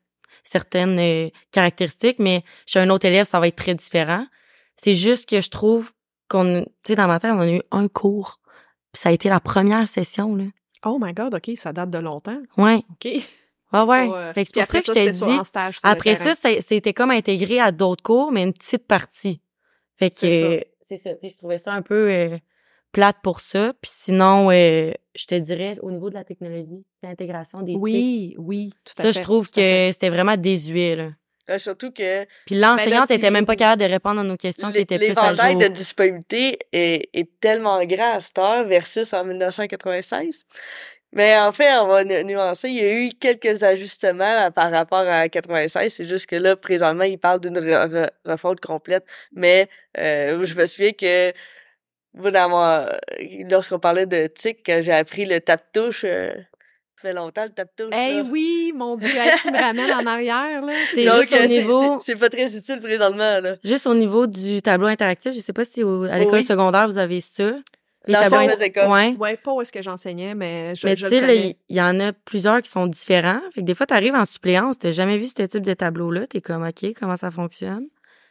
certaines 0.42 0.99
euh, 0.99 1.29
caractéristiques, 1.53 2.18
mais 2.18 2.42
chez 2.66 2.81
un 2.81 2.90
autre 2.90 3.07
élève, 3.07 3.27
ça 3.27 3.40
va 3.40 3.49
être 3.49 3.57
très 3.57 3.75
différent. 3.75 4.27
C'est 4.77 4.94
juste 4.94 5.29
que 5.29 5.40
je 5.40 5.49
trouve 5.51 5.92
qu'on, 6.29 6.64
tu 6.85 6.92
sais, 6.92 6.94
dans 6.96 7.07
ma 7.07 7.18
tête, 7.20 7.33
on 7.33 7.40
a 7.40 7.49
eu 7.49 7.62
un 7.70 7.88
cours. 7.88 8.40
Puis 8.92 9.01
ça 9.01 9.09
a 9.09 9.12
été 9.12 9.29
la 9.29 9.40
première 9.40 9.87
session, 9.88 10.35
là. 10.37 10.44
Oh 10.85 10.99
my 11.01 11.12
God, 11.12 11.35
OK, 11.35 11.51
ça 11.57 11.72
date 11.72 11.90
de 11.90 11.99
longtemps. 11.99 12.38
Ouais. 12.57 12.83
OK. 12.90 13.09
Ah 13.72 13.85
ouais. 13.87 14.11
Euh, 14.12 14.33
fait 14.33 14.44
que 14.44 14.51
c'est 14.55 14.61
pour 14.61 14.66
ça 14.66 14.81
que 14.81 14.87
je 14.87 14.92
t'ai 14.92 15.11
dit, 15.38 15.44
stage 15.44 15.79
après 15.83 16.14
ça, 16.35 16.35
c'était 16.61 16.92
comme 16.92 17.11
intégré 17.11 17.61
à 17.61 17.72
d'autres 17.72 18.03
cours, 18.03 18.31
mais 18.33 18.42
une 18.42 18.53
petite 18.53 18.87
partie. 18.87 19.40
Fait 19.98 20.11
que 20.11 20.16
C'est 20.88 20.96
ça. 20.98 21.11
Puis 21.14 21.30
Je 21.30 21.37
trouvais 21.37 21.59
ça 21.59 21.72
un 21.72 21.82
peu 21.82 22.11
euh, 22.11 22.37
plate 22.92 23.16
pour 23.22 23.40
ça. 23.40 23.72
Puis 23.80 23.90
sinon, 23.92 24.50
euh, 24.50 24.92
je 25.14 25.26
te 25.26 25.35
dirais 25.35 25.78
au 25.82 25.90
niveau 25.90 26.09
de 26.11 26.14
la 26.14 26.24
technologie, 26.24 26.85
l'intégration 27.02 27.62
des 27.62 27.74
Oui, 27.74 28.35
oui, 28.38 28.70
tout 28.85 28.92
à 28.98 29.02
ça, 29.02 29.12
fait. 29.12 29.18
je 29.18 29.22
trouve 29.22 29.50
que 29.50 29.90
c'était 29.92 30.09
vraiment 30.11 30.37
désuet. 30.37 30.96
Là. 30.96 31.11
Euh, 31.48 31.59
surtout 31.59 31.92
que 31.92 32.24
Puis 32.44 32.56
l'enseignante 32.56 33.06
c'est- 33.06 33.14
était 33.16 33.30
même 33.30 33.46
pas 33.46 33.54
capable 33.54 33.80
de 33.82 33.88
répondre 33.88 34.20
à 34.20 34.24
nos 34.24 34.37
questions 34.37 34.72
qui 34.72 34.78
étaient 34.78 34.96
plus 34.96 35.06
à 35.16 35.30
l'éventail 35.30 35.52
jour. 35.52 35.61
de 35.62 35.68
disponibilité 35.68 36.59
est, 36.72 37.09
est 37.12 37.30
tellement 37.40 37.85
grand 37.85 38.14
à 38.14 38.20
cette 38.20 38.38
heure 38.38 38.66
versus 38.66 39.12
en 39.14 39.24
1996. 39.24 40.44
Mais 41.16 41.38
en 41.38 41.50
fait, 41.50 41.72
on 41.79 41.87
va 41.88 42.05
nu- 42.05 42.22
nuancer. 42.24 42.68
Il 42.68 42.74
y 42.76 42.81
a 42.83 42.92
eu 43.07 43.11
quelques 43.18 43.62
ajustements 43.62 44.24
euh, 44.46 44.50
par 44.50 44.70
rapport 44.70 44.98
à 45.00 45.29
96. 45.31 45.92
C'est 45.92 46.07
juste 46.07 46.26
que 46.26 46.37
là, 46.37 46.57
présentement, 46.57 47.05
ils 47.05 47.18
parlent 47.18 47.40
d'une 47.40 47.59
re- 47.59 47.88
re- 47.88 48.11
refonte 48.26 48.61
complète. 48.61 49.05
Mais 49.33 49.68
euh, 49.98 50.44
je 50.44 50.55
me 50.55 50.66
souviens 50.66 50.92
que 50.92 51.33
mon- 52.14 52.87
lorsqu'on 53.50 53.79
parlait 53.79 54.07
de 54.07 54.26
TIC, 54.26 54.59
quand 54.64 54.81
j'ai 54.83 54.92
appris 54.92 55.24
le 55.24 55.40
tap-touche, 55.40 56.05
euh, 56.05 56.33
ça 56.33 57.02
fait 57.02 57.12
longtemps 57.12 57.44
le 57.44 57.50
tap-touche. 57.50 57.94
Eh 57.94 58.20
oui, 58.22 58.72
mon 58.74 58.96
Dieu, 58.96 59.09
hey, 59.09 59.33
tu 59.40 59.50
me 59.50 59.59
ramènes 59.59 59.92
en 59.92 60.07
arrière, 60.07 60.61
là. 60.62 60.72
C'est 60.94 61.02
juste 61.09 61.33
au 61.33 61.37
euh, 61.37 61.46
niveau- 61.46 61.98
C'est 62.00 62.12
c'est 62.12 62.18
pas 62.18 62.29
très 62.29 62.55
utile 62.57 62.81
présentement, 62.81 63.40
là. 63.40 63.57
Juste 63.64 63.87
au 63.87 63.94
niveau 63.94 64.26
du 64.26 64.61
tableau 64.62 64.87
interactif, 64.88 65.33
je 65.33 65.40
sais 65.40 65.52
pas 65.52 65.64
si 65.64 65.83
au- 65.83 66.05
à 66.05 66.18
l'école 66.18 66.40
Oui. 66.40 66.44
secondaire 66.44 66.87
vous 66.87 66.98
avez 66.98 67.20
ça. 67.20 67.52
Dans 68.07 68.21
certaines 68.21 68.62
écoles. 68.62 68.88
Ouais. 68.88 69.14
Ouais, 69.19 69.37
pas 69.37 69.53
où 69.53 69.61
est-ce 69.61 69.73
que 69.73 69.83
j'enseignais, 69.83 70.35
mais 70.35 70.75
je, 70.75 70.87
Mais 70.87 70.97
je 70.97 71.07
tu 71.07 71.11
sais, 71.11 71.21
le 71.21 71.27
là, 71.27 71.33
connais. 71.33 71.57
il 71.69 71.77
y 71.77 71.83
en 71.83 71.99
a 72.01 72.12
plusieurs 72.12 72.62
qui 72.62 72.71
sont 72.71 72.87
différents. 72.87 73.40
Fait 73.55 73.61
que 73.61 73.66
des 73.66 73.75
fois, 73.75 73.87
t'arrives 73.87 74.14
en 74.14 74.25
suppléance, 74.25 74.79
t'as 74.79 74.90
jamais 74.90 75.19
vu 75.19 75.27
ce 75.27 75.42
type 75.42 75.64
de 75.64 75.75
tableau-là. 75.75 76.27
T'es 76.27 76.40
comme, 76.40 76.66
OK, 76.66 76.95
comment 76.99 77.16
ça 77.16 77.31
fonctionne? 77.31 77.87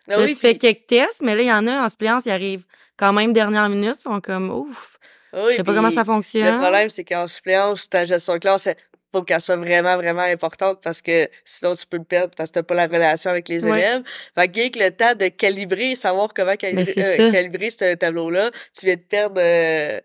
Ah 0.08 0.18
là, 0.18 0.26
oui, 0.26 0.34
tu 0.34 0.40
fais 0.40 0.58
quelques 0.58 0.88
tests, 0.88 1.22
mais 1.24 1.36
là, 1.36 1.42
il 1.42 1.48
y 1.48 1.52
en 1.52 1.66
a 1.68 1.84
en 1.84 1.90
suppléance, 1.90 2.26
ils 2.26 2.32
arrivent 2.32 2.66
quand 2.96 3.12
même 3.12 3.34
dernière 3.34 3.68
minute, 3.70 3.96
ils 3.98 4.02
sont 4.04 4.22
comme, 4.22 4.52
ouf, 4.52 4.98
ah 5.34 5.44
oui, 5.46 5.52
je 5.52 5.56
sais 5.58 5.64
pas 5.64 5.74
comment 5.74 5.92
ça 5.92 6.04
fonctionne. 6.06 6.54
Le 6.54 6.60
problème, 6.60 6.90
c'est 6.90 7.04
qu'en 7.04 7.28
suppléance, 7.28 7.90
ta 7.90 8.06
gestion 8.06 8.36
de 8.36 8.40
classe, 8.40 8.70
faut 9.16 9.24
qu'elle 9.24 9.42
soit 9.42 9.56
vraiment, 9.56 9.96
vraiment 9.96 10.22
importante 10.22 10.80
parce 10.84 11.02
que 11.02 11.30
sinon 11.46 11.76
tu 11.76 11.86
peux 11.88 11.98
le 11.98 12.04
perdre 12.04 12.34
parce 12.36 12.50
que 12.50 12.56
t'as 12.56 12.64
pas 12.64 12.76
la 12.76 12.88
relation 12.88 13.30
avec 13.30 13.48
les 13.48 13.64
Ouais. 13.66 13.80
élèves. 13.80 14.04
Fait 14.38 14.48
que 14.50 14.80
le 14.80 14.92
temps 14.92 15.16
de 15.16 15.28
calibrer, 15.30 15.96
savoir 15.96 16.34
comment 16.34 16.56
calibrer, 16.56 16.86
c'est 16.86 17.22
euh, 17.22 17.32
calibrer 17.32 17.70
ce 17.70 17.96
tableau-là, 17.96 18.52
tu 18.78 18.86
viens 18.86 18.96
de 18.96 19.02
perdre 19.02 19.42
euh, 19.42 20.02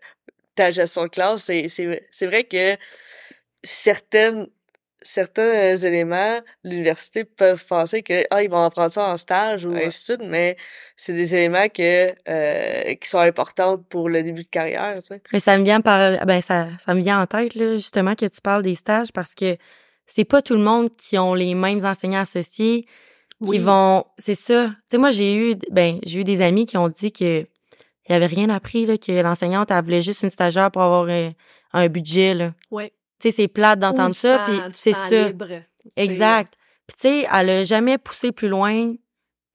ta 0.55 0.71
gestion 0.71 1.03
de 1.03 1.09
classe. 1.09 1.43
C'est, 1.43 1.67
c'est, 1.67 2.07
c'est 2.11 2.25
vrai 2.25 2.43
que 2.45 2.77
certaines 3.63 4.47
certains 5.01 5.75
éléments, 5.75 6.39
l'université 6.63 7.23
peuvent 7.23 7.65
penser 7.65 8.03
que 8.03 8.23
ah 8.29 8.43
ils 8.43 8.49
vont 8.49 8.63
apprendre 8.63 8.91
ça 8.91 9.09
en 9.11 9.17
stage 9.17 9.65
ou 9.65 9.71
Ouais. 9.71 9.85
ainsi 9.87 9.99
de 10.11 10.17
suite, 10.17 10.29
mais 10.29 10.55
c'est 10.95 11.13
des 11.13 11.33
éléments 11.35 11.67
que 11.69 12.13
euh, 12.29 12.93
qui 12.95 13.09
sont 13.09 13.17
importants 13.19 13.77
pour 13.77 14.09
le 14.09 14.21
début 14.23 14.43
de 14.43 14.47
carrière, 14.49 14.93
tu 14.99 15.07
sais. 15.07 15.21
Mais 15.33 15.39
ça 15.39 15.57
me 15.57 15.63
vient 15.63 15.81
par, 15.81 16.25
ben, 16.25 16.41
ça, 16.41 16.67
ça 16.79 16.93
me 16.93 16.99
vient 17.01 17.21
en 17.21 17.25
tête, 17.27 17.55
là, 17.55 17.73
justement, 17.75 18.15
que 18.15 18.25
tu 18.25 18.41
parles 18.41 18.63
des 18.63 18.75
stages 18.75 19.11
parce 19.11 19.33
que 19.33 19.57
c'est 20.05 20.25
pas 20.25 20.41
tout 20.41 20.55
le 20.55 20.61
monde 20.61 20.89
qui 20.95 21.17
ont 21.17 21.33
les 21.33 21.55
mêmes 21.55 21.83
enseignants 21.85 22.19
associés 22.21 22.85
qui 23.43 23.49
Oui. 23.49 23.57
vont, 23.57 24.03
c'est 24.19 24.35
ça. 24.35 24.67
Tu 24.67 24.75
sais, 24.91 24.97
moi, 24.99 25.09
j'ai 25.09 25.33
eu, 25.35 25.55
ben, 25.71 25.99
j'ai 26.03 26.19
eu 26.19 26.23
des 26.23 26.41
amis 26.41 26.65
qui 26.65 26.77
ont 26.77 26.89
dit 26.89 27.11
que 27.11 27.45
il 28.09 28.13
avait 28.15 28.25
rien 28.25 28.49
appris, 28.49 28.85
là, 28.85 28.97
que 28.97 29.11
l'enseignante, 29.21 29.71
elle 29.71 29.83
voulait 29.83 30.01
juste 30.01 30.23
une 30.23 30.29
stagiaire 30.29 30.69
pour 30.69 30.81
avoir 30.81 31.07
un, 31.07 31.31
un 31.73 31.87
budget, 31.87 32.33
là. 32.33 32.53
Ouais. 32.69 32.91
Tu 33.21 33.29
sais, 33.29 33.35
c'est 33.35 33.47
plate 33.47 33.79
d'entendre 33.79 34.15
ça, 34.15 34.45
puis 34.47 34.59
c'est 34.73 34.93
ça. 34.93 35.27
libre. 35.27 35.61
Exact. 35.95 36.55
Puis 36.87 36.95
tu 36.99 37.21
sais, 37.21 37.27
elle 37.31 37.49
a 37.49 37.63
jamais 37.63 37.97
poussé 37.97 38.31
plus 38.31 38.49
loin 38.49 38.93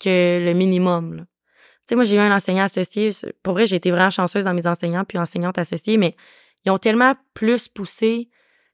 que 0.02 0.38
le 0.44 0.52
minimum. 0.52 1.16
là. 1.16 1.22
Tu 1.22 1.90
sais, 1.90 1.94
moi, 1.94 2.04
j'ai 2.04 2.16
eu 2.16 2.18
un 2.18 2.34
enseignant 2.34 2.64
associé. 2.64 3.10
Pour 3.42 3.54
vrai, 3.54 3.66
j'ai 3.66 3.76
été 3.76 3.90
vraiment 3.90 4.10
chanceuse 4.10 4.44
dans 4.44 4.54
mes 4.54 4.66
enseignants 4.66 5.04
puis 5.04 5.18
enseignantes 5.18 5.58
associées, 5.58 5.96
mais 5.98 6.16
ils 6.64 6.70
ont 6.70 6.78
tellement 6.78 7.14
plus 7.34 7.68
poussé 7.68 8.28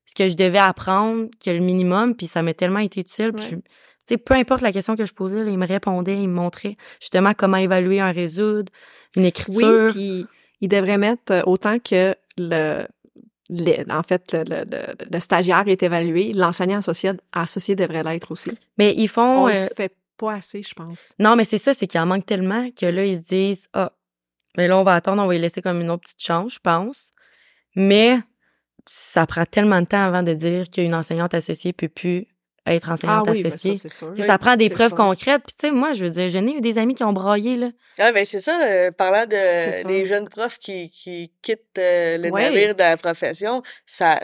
ce 0.07 0.15
que 0.15 0.29
je 0.29 0.37
devais 0.37 0.59
apprendre 0.59 1.29
que 1.45 1.51
le 1.51 1.61
minimum, 1.61 2.17
puis 2.17 2.27
ça 2.27 2.43
m'a 2.43 2.55
tellement 2.55 2.81
été 2.81 3.01
utile. 3.01 3.33
Puis, 3.33 3.49
tu 3.49 3.63
sais, 4.07 4.17
peu 4.17 4.35
importe 4.35 4.63
la 4.63 4.73
question 4.73 4.97
que 4.97 5.05
je 5.05 5.13
posais, 5.13 5.45
là, 5.45 5.51
ils 5.51 5.59
me 5.59 5.67
répondaient, 5.67 6.17
ils 6.23 6.29
me 6.29 6.35
montraient 6.35 6.75
justement 7.01 7.35
comment 7.35 7.59
évaluer 7.59 8.01
un 8.01 8.13
résoudre, 8.13 8.73
une 9.17 9.23
Oui, 9.23 9.29
écriture. 9.29 9.89
puis 9.91 10.27
il 10.61 10.69
devrait 10.69 10.99
mettre 10.99 11.33
euh, 11.33 11.43
autant 11.45 11.79
que 11.79 12.15
le, 12.39 12.87
en 13.91 14.03
fait, 14.03 14.33
le, 14.33 14.45
le, 14.45 14.65
le- 14.71 14.95
le 15.11 15.21
stagiaire 15.21 15.65
est 15.67 15.83
évalué, 15.83 16.33
l'enseignant 16.33 16.79
associé, 16.79 17.13
associé 17.33 17.75
devrait 17.75 18.03
l'être 18.03 18.31
aussi. 18.31 18.53
mais 18.79 18.95
ils 18.97 19.09
font... 19.09 19.45
On 19.45 19.49
euh, 19.49 19.69
le 19.69 19.75
fait 19.75 19.95
Pas 20.17 20.35
assez, 20.35 20.63
je 20.63 20.75
pense. 20.75 21.13
Non, 21.19 21.37
mais 21.37 21.45
c'est 21.45 21.59
ça, 21.59 21.73
c'est 21.75 21.87
qu'il 21.87 22.01
en 22.01 22.07
manque 22.07 22.27
tellement 22.27 22.71
que 22.71 22.87
là, 22.87 23.05
ils 23.05 23.17
se 23.17 23.23
disent, 23.23 23.69
ah, 23.73 23.93
mais 24.57 24.69
là, 24.69 24.79
on 24.79 24.85
va 24.85 24.95
attendre, 24.95 25.23
on 25.23 25.27
va 25.27 25.35
y 25.35 25.39
laisser 25.39 25.63
comme 25.63 25.81
une 25.81 25.91
autre 25.91 26.03
petite 26.03 26.23
chance, 26.23 26.55
je 26.55 26.59
pense. 26.61 27.11
Mais 27.75 28.19
ça 28.87 29.27
prend 29.27 29.45
tellement 29.45 29.81
de 29.81 29.87
temps 29.87 30.05
avant 30.05 30.23
de 30.23 30.35
dire 30.35 30.69
qu'une 30.69 30.95
enseignante 30.95 31.35
associée 31.35 31.73
peut 31.73 31.89
plus 31.89 32.27
être 32.67 32.91
enseignante 32.91 33.27
ah 33.29 33.33
oui, 33.33 33.43
ben 33.43 33.49
associée. 33.53 33.77
ça, 33.77 33.89
sais, 33.89 34.23
ça 34.23 34.39
prend 34.39 34.57
des 34.57 34.71
preuves 34.71 34.89
sûr. 34.89 34.97
concrètes. 34.97 35.43
Puis 35.47 35.55
tu 35.59 35.67
sais, 35.67 35.73
moi, 35.73 35.93
je 35.93 36.05
veux 36.05 36.11
dire, 36.11 36.29
j'en 36.29 36.47
ai 36.47 36.53
eu 36.53 36.61
des 36.61 36.79
amis 36.79 36.95
qui 36.95 37.03
ont 37.05 37.13
braillé, 37.13 37.57
là. 37.57 37.71
Ah, 37.99 38.13
ben 38.13 38.25
c'est 38.25 38.41
ça, 38.41 38.61
euh, 38.63 38.91
parlant 38.93 39.27
de 39.27 39.87
des 39.87 40.07
jeunes 40.07 40.29
profs 40.29 40.59
qui, 40.59 40.91
qui 40.91 41.33
quittent 41.43 41.79
euh, 41.79 42.17
le 42.19 42.31
Ouais. 42.31 42.43
navire 42.51 42.75
de 42.75 42.81
la 42.81 42.97
profession, 42.97 43.63
ça 43.87 44.21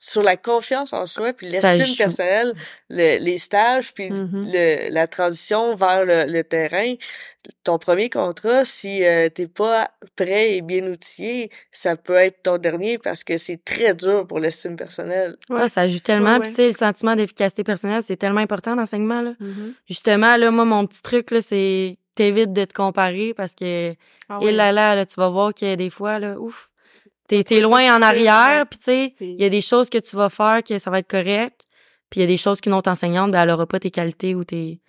sur 0.00 0.22
la 0.22 0.36
confiance 0.36 0.92
en 0.92 1.06
soi, 1.06 1.32
puis 1.32 1.48
l'estime 1.48 1.96
personnelle, 1.96 2.54
le- 2.88 3.18
les 3.22 3.38
stages, 3.38 3.92
puis 3.92 4.10
Mhm. 4.10 4.48
le, 4.52 4.90
la 4.90 5.06
transition 5.08 5.74
vers 5.74 6.04
le, 6.04 6.24
le 6.30 6.44
terrain, 6.44 6.94
ton 7.64 7.78
premier 7.78 8.08
contrat, 8.10 8.64
si 8.64 9.04
euh, 9.04 9.28
t'es 9.28 9.46
pas 9.46 9.90
prêt 10.16 10.54
et 10.56 10.62
bien 10.62 10.86
outillé, 10.86 11.50
ça 11.72 11.96
peut 11.96 12.14
être 12.14 12.42
ton 12.42 12.58
dernier 12.58 12.98
parce 12.98 13.24
que 13.24 13.36
c'est 13.38 13.62
très 13.64 13.94
dur 13.94 14.26
pour 14.26 14.38
l'estime 14.38 14.76
personnelle. 14.76 15.36
Ouais. 15.50 15.60
Ah, 15.62 15.68
ça 15.68 15.88
joue 15.88 15.98
tellement. 16.00 16.34
Ouais, 16.34 16.40
Puis 16.40 16.50
tu 16.50 16.54
sais, 16.56 16.66
le 16.68 16.72
sentiment 16.74 17.16
d'efficacité 17.16 17.64
personnelle, 17.64 18.02
c'est 18.02 18.16
tellement 18.16 18.40
important 18.40 18.74
dans 18.76 18.82
l'enseignement, 18.82 19.22
là. 19.22 19.34
Mhm. 19.40 19.74
Justement, 19.88 20.36
là, 20.36 20.50
moi, 20.50 20.64
mon 20.64 20.86
petit 20.86 21.02
truc, 21.02 21.30
là, 21.30 21.40
c'est 21.40 21.96
t'évites 22.14 22.52
de 22.52 22.64
te 22.64 22.74
comparer 22.74 23.32
parce 23.34 23.54
que, 23.54 23.94
Ah 24.28 24.38
et 24.42 24.46
oui. 24.46 24.52
là, 24.52 24.72
là, 24.72 24.94
là, 24.96 25.06
tu 25.06 25.14
vas 25.16 25.28
voir 25.28 25.54
que 25.54 25.74
des 25.76 25.88
fois, 25.90 26.18
là, 26.18 26.36
ouf, 26.38 26.68
t'es, 27.28 27.44
t'es 27.44 27.60
loin 27.60 27.96
en 27.96 28.02
arrière, 28.02 28.66
puis 28.66 28.78
tu 28.78 28.84
sais, 28.84 29.14
il 29.20 29.40
y 29.40 29.44
a 29.44 29.48
des 29.48 29.60
choses 29.60 29.88
que 29.88 29.98
tu 29.98 30.16
vas 30.16 30.28
faire 30.28 30.62
que 30.64 30.78
ça 30.78 30.90
va 30.90 30.98
être 30.98 31.08
correct, 31.08 31.66
puis 32.10 32.20
il 32.20 32.22
y 32.22 32.24
a 32.24 32.26
des 32.26 32.36
choses 32.36 32.60
qu'une 32.60 32.72
autre 32.74 32.90
enseignante, 32.90 33.30
ben, 33.30 33.42
elle 33.42 33.50
aura 33.50 33.66
pas 33.66 33.78
tes 33.78 33.90
qualités 33.90 34.34
ou 34.34 34.42
tes 34.42 34.80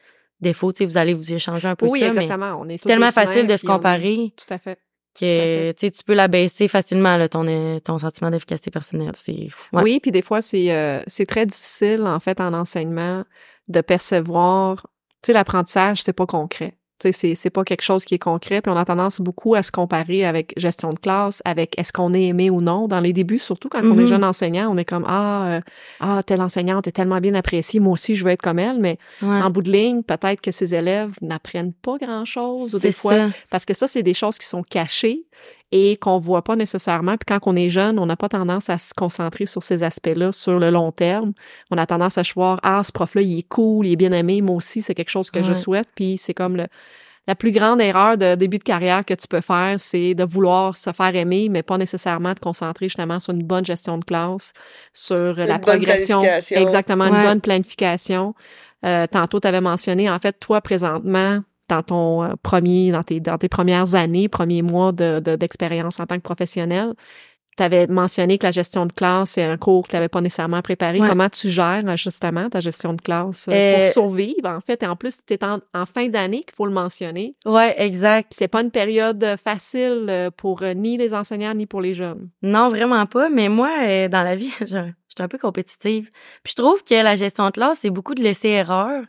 défauts, 0.42 0.72
tu 0.72 0.80
sais, 0.80 0.86
vous 0.86 0.98
allez 0.98 1.14
vous 1.14 1.34
échanger 1.34 1.68
un 1.68 1.76
peu 1.76 1.86
Oui, 1.88 2.00
ça, 2.00 2.14
mais 2.14 2.24
exactement. 2.24 2.60
On 2.62 2.70
est 2.70 2.78
c'est 2.78 2.88
tellement 2.88 3.12
facile 3.12 3.46
de 3.46 3.56
se 3.58 3.66
comparer. 3.66 4.34
Tout 4.38 4.54
à 4.54 4.58
fait. 4.58 4.80
que, 5.20 5.72
tu 5.74 5.78
sais, 5.80 5.92
tu 5.92 6.04
peux 6.04 6.14
la 6.14 6.30
baisser 6.30 6.68
facilement, 6.70 7.18
là, 7.18 7.28
ton, 7.28 7.46
ton 7.82 8.00
sentiment 8.00 8.32
d'efficacité 8.32 8.72
personnelle. 8.72 9.12
C'est, 9.16 9.50
ouais. 9.74 9.84
Oui, 9.84 10.00
puis 10.00 10.12
des 10.12 10.22
fois, 10.22 10.42
c'est 10.42 10.74
euh, 10.74 11.02
c'est 11.08 11.26
très 11.26 11.46
difficile, 11.46 12.04
en 12.04 12.20
fait, 12.22 12.40
en 12.40 12.54
enseignement, 12.54 13.26
de 13.68 13.82
percevoir. 13.82 14.88
Tu 15.22 15.28
sais, 15.28 15.34
l'apprentissage, 15.34 16.02
c'est 16.02 16.14
pas 16.14 16.26
concret. 16.26 16.79
Tu 17.00 17.08
sais, 17.08 17.12
c'est- 17.14 17.36
c'est 17.36 17.50
pas 17.50 17.64
quelque 17.64 17.82
chose 17.82 18.04
qui 18.04 18.16
est 18.16 18.20
concret, 18.20 18.62
puis 18.62 18.72
on 18.72 18.76
a 18.78 18.84
tendance 18.84 19.22
beaucoup 19.22 19.56
à 19.56 19.64
se 19.64 19.72
comparer 19.72 20.26
avec 20.26 20.54
gestion 20.58 20.92
de 20.92 21.00
classe, 21.00 21.42
avec 21.46 21.80
est-ce 21.80 21.94
qu'on 21.94 22.14
est 22.14 22.24
aimé 22.26 22.50
ou 22.50 22.60
non. 22.62 22.88
Dans 22.90 23.00
les 23.00 23.14
débuts, 23.14 23.40
surtout 23.40 23.70
quand 23.70 23.80
on 23.84 23.98
est 23.98 24.02
Mhm. 24.02 24.06
jeune 24.08 24.24
enseignant, 24.26 24.70
on 24.70 24.78
est 24.78 24.84
comme 24.86 25.06
ah 25.08 25.48
euh, 25.58 25.62
ah 26.02 26.22
telle 26.26 26.42
enseignante 26.42 26.88
est 26.88 26.92
tellement 26.92 27.20
bien 27.20 27.34
appréciée, 27.36 27.80
moi 27.80 27.94
aussi 27.94 28.16
je 28.16 28.26
veux 28.26 28.32
être 28.32 28.42
comme 28.42 28.60
elle, 28.60 28.80
mais 28.80 28.98
Ouais. 29.22 29.42
en 29.42 29.50
bout 29.50 29.62
de 29.62 29.72
ligne, 29.72 30.04
peut-être 30.04 30.42
que 30.42 30.52
ses 30.52 30.76
élèves 30.76 31.14
n'apprennent 31.22 31.72
pas 31.74 31.98
grand-chose 31.98 32.76
ou 32.76 32.80
des 32.80 32.92
fois 32.92 33.16
ça. 33.16 33.30
parce 33.50 33.66
que 33.66 33.74
ça, 33.74 33.88
c'est 33.88 34.04
des 34.04 34.14
choses 34.14 34.38
qui 34.38 34.46
sont 34.48 34.64
cachées 34.64 35.24
et 35.72 35.98
qu'on 35.98 36.20
voit 36.20 36.44
pas 36.44 36.56
nécessairement. 36.56 37.18
Puis 37.18 37.26
quand 37.28 37.40
on 37.46 37.56
est 37.56 37.70
jeune, 37.70 38.00
on 38.00 38.06
n'a 38.06 38.16
pas 38.16 38.30
tendance 38.30 38.70
à 38.70 38.78
se 38.78 38.94
concentrer 38.94 39.46
sur 39.46 39.62
ces 39.64 39.84
aspects-là 39.84 40.32
sur 40.32 40.60
le 40.60 40.70
long 40.70 40.92
terme. 40.92 41.34
On 41.72 41.78
a 41.78 41.86
tendance 41.86 42.18
à 42.18 42.24
voir, 42.36 42.60
ah, 42.64 42.82
ce 42.86 42.92
prof-là, 42.92 43.22
il 43.22 43.40
est 43.40 43.48
cool, 43.48 43.86
il 43.88 43.94
est 43.94 43.96
bien 43.96 44.12
aimé, 44.12 44.42
moi 44.42 44.56
aussi, 44.56 44.82
c'est 44.82 44.96
quelque 44.96 45.10
chose 45.10 45.32
que 45.32 45.44
je 45.44 45.54
souhaite. 45.54 45.88
Puis 45.96 46.18
c'est 46.18 46.34
comme 46.34 46.58
le, 46.58 46.68
la 47.28 47.36
plus 47.36 47.52
grande 47.52 47.80
erreur 47.80 48.18
de 48.18 48.34
début 48.34 48.58
de 48.58 48.64
carrière 48.64 49.06
que 49.06 49.14
tu 49.14 49.28
peux 49.28 49.42
faire, 49.42 49.80
c'est 49.80 50.16
de 50.16 50.24
vouloir 50.24 50.76
se 50.76 50.92
faire 50.92 51.16
aimer, 51.16 51.48
mais 51.50 51.62
pas 51.62 51.78
nécessairement 51.78 52.34
te 52.34 52.40
concentrer 52.40 52.88
justement 52.88 53.20
sur 53.20 53.34
une 53.34 53.44
bonne 53.44 53.66
gestion 53.66 54.00
de 54.00 54.04
classe, 54.04 54.54
sur 54.94 55.36
la 55.36 55.60
bonne 55.60 55.60
progression. 55.60 56.24
Exactement, 56.52 57.06
une 57.06 57.24
bonne 57.24 57.42
planification. 57.42 58.34
Euh, 58.84 59.06
tantôt, 59.06 59.40
tu 59.40 59.48
avais 59.48 59.62
mentionné, 59.62 60.10
en 60.10 60.18
fait, 60.18 60.40
toi, 60.40 60.62
présentement, 60.62 61.42
dans 61.70 61.84
ton 61.84 62.24
euh, 62.24 62.34
premier, 62.44 62.92
dans 62.92 63.04
tes, 63.04 63.20
dans 63.20 63.38
tes 63.38 63.50
premières 63.50 63.96
années, 63.96 64.28
premiers 64.28 64.62
mois 64.62 64.92
de, 64.92 65.20
de- 65.20 65.36
d'expérience 65.36 66.00
en 66.00 66.06
tant 66.06 66.16
que 66.18 66.22
professionnel, 66.24 66.94
tu 67.58 67.64
avais 67.64 67.88
mentionné 67.88 68.38
que 68.38 68.46
la 68.46 68.52
gestion 68.52 68.86
de 68.86 68.94
classe, 68.94 69.32
c'est 69.32 69.44
un 69.44 69.58
cours 69.58 69.84
que 69.84 69.90
tu 69.90 69.96
n'avais 69.98 70.08
pas 70.08 70.22
nécessairement 70.22 70.62
préparé. 70.62 71.00
Ouais. 71.02 71.08
Comment 71.10 71.28
tu 71.30 71.50
gères 71.50 71.84
euh, 71.88 71.98
justement 71.98 72.50
ta 72.50 72.62
gestion 72.62 72.94
de 72.94 73.02
classe 73.02 73.48
euh, 73.50 73.76
pour 73.76 73.84
survivre, 73.92 74.48
en 74.50 74.62
fait? 74.62 74.82
Et 74.82 74.88
en 74.88 74.96
plus, 74.96 75.18
tu 75.26 75.34
es 75.34 75.44
en, 75.44 75.60
en 75.74 75.86
fin 75.86 76.08
d'année, 76.08 76.44
qu'il 76.44 76.54
faut 76.56 76.66
le 76.66 76.72
mentionner. 76.72 77.36
Ouais, 77.46 77.76
exact. 77.82 78.30
Puis 78.32 78.38
c'est 78.40 78.48
pas 78.48 78.62
une 78.62 78.72
période 78.72 79.26
facile 79.44 80.30
pour 80.38 80.64
ni 80.76 80.98
les 80.98 81.14
enseignants 81.14 81.54
ni 81.54 81.66
pour 81.66 81.82
les 81.82 81.94
jeunes. 81.94 82.30
Non, 82.42 82.70
vraiment 82.70 83.06
pas. 83.06 83.30
Mais 83.30 83.50
moi, 83.50 83.70
dans 84.08 84.24
la 84.24 84.36
vie, 84.36 84.52
je, 84.62 84.66
je 84.68 84.74
suis 85.16 85.24
un 85.24 85.28
peu 85.28 85.38
compétitive. 85.38 86.10
Puis 86.44 86.54
je 86.58 86.62
trouve 86.62 86.82
que 86.84 86.96
la 86.96 87.16
gestion 87.16 87.46
de 87.48 87.52
classe, 87.52 87.80
c'est 87.82 87.90
beaucoup 87.90 88.16
de 88.16 88.22
laisser 88.24 88.50
erreur. 88.50 89.04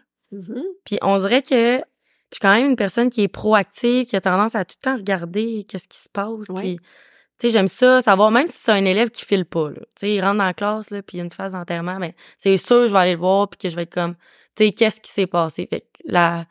Puis 0.84 0.98
on 1.02 1.18
dirait 1.18 1.42
que 1.42 1.82
je 2.30 2.36
suis 2.36 2.40
quand 2.40 2.54
même 2.54 2.70
une 2.70 2.76
personne 2.76 3.10
qui 3.10 3.22
est 3.22 3.28
proactive, 3.28 4.06
qui 4.06 4.16
a 4.16 4.20
tendance 4.20 4.54
à 4.54 4.64
tout 4.64 4.76
le 4.78 4.84
temps 4.84 4.96
regarder 4.96 5.64
qu'est-ce 5.68 5.88
qui 5.88 5.98
se 5.98 6.08
passe. 6.08 6.48
Ouais. 6.48 6.60
Puis, 6.60 6.76
tu 7.38 7.46
sais, 7.46 7.48
j'aime 7.50 7.68
ça, 7.68 8.00
savoir, 8.00 8.30
même 8.30 8.46
si 8.46 8.56
c'est 8.56 8.72
un 8.72 8.84
élève 8.84 9.10
qui 9.10 9.24
file 9.24 9.44
pas, 9.44 9.70
là. 9.70 9.80
Tu 9.80 10.00
sais, 10.00 10.14
il 10.14 10.20
rentre 10.20 10.38
dans 10.38 10.44
la 10.44 10.54
classe, 10.54 10.90
là, 10.90 11.02
puis 11.02 11.16
il 11.16 11.18
y 11.18 11.20
a 11.22 11.24
une 11.24 11.32
phase 11.32 11.52
d'enterrement, 11.52 11.98
ben, 11.98 12.12
c'est 12.38 12.56
sûr, 12.56 12.86
je 12.86 12.92
vais 12.92 12.98
aller 12.98 13.12
le 13.12 13.18
voir, 13.18 13.48
puis 13.48 13.58
que 13.58 13.68
je 13.68 13.76
vais 13.76 13.82
être 13.82 13.94
comme, 13.94 14.14
tu 14.54 14.64
sais, 14.64 14.72
qu'est-ce 14.72 15.00
qui 15.00 15.10
s'est 15.10 15.26
passé? 15.26 15.66
Fait 15.66 15.80
que 15.80 15.86
la, 16.04 16.46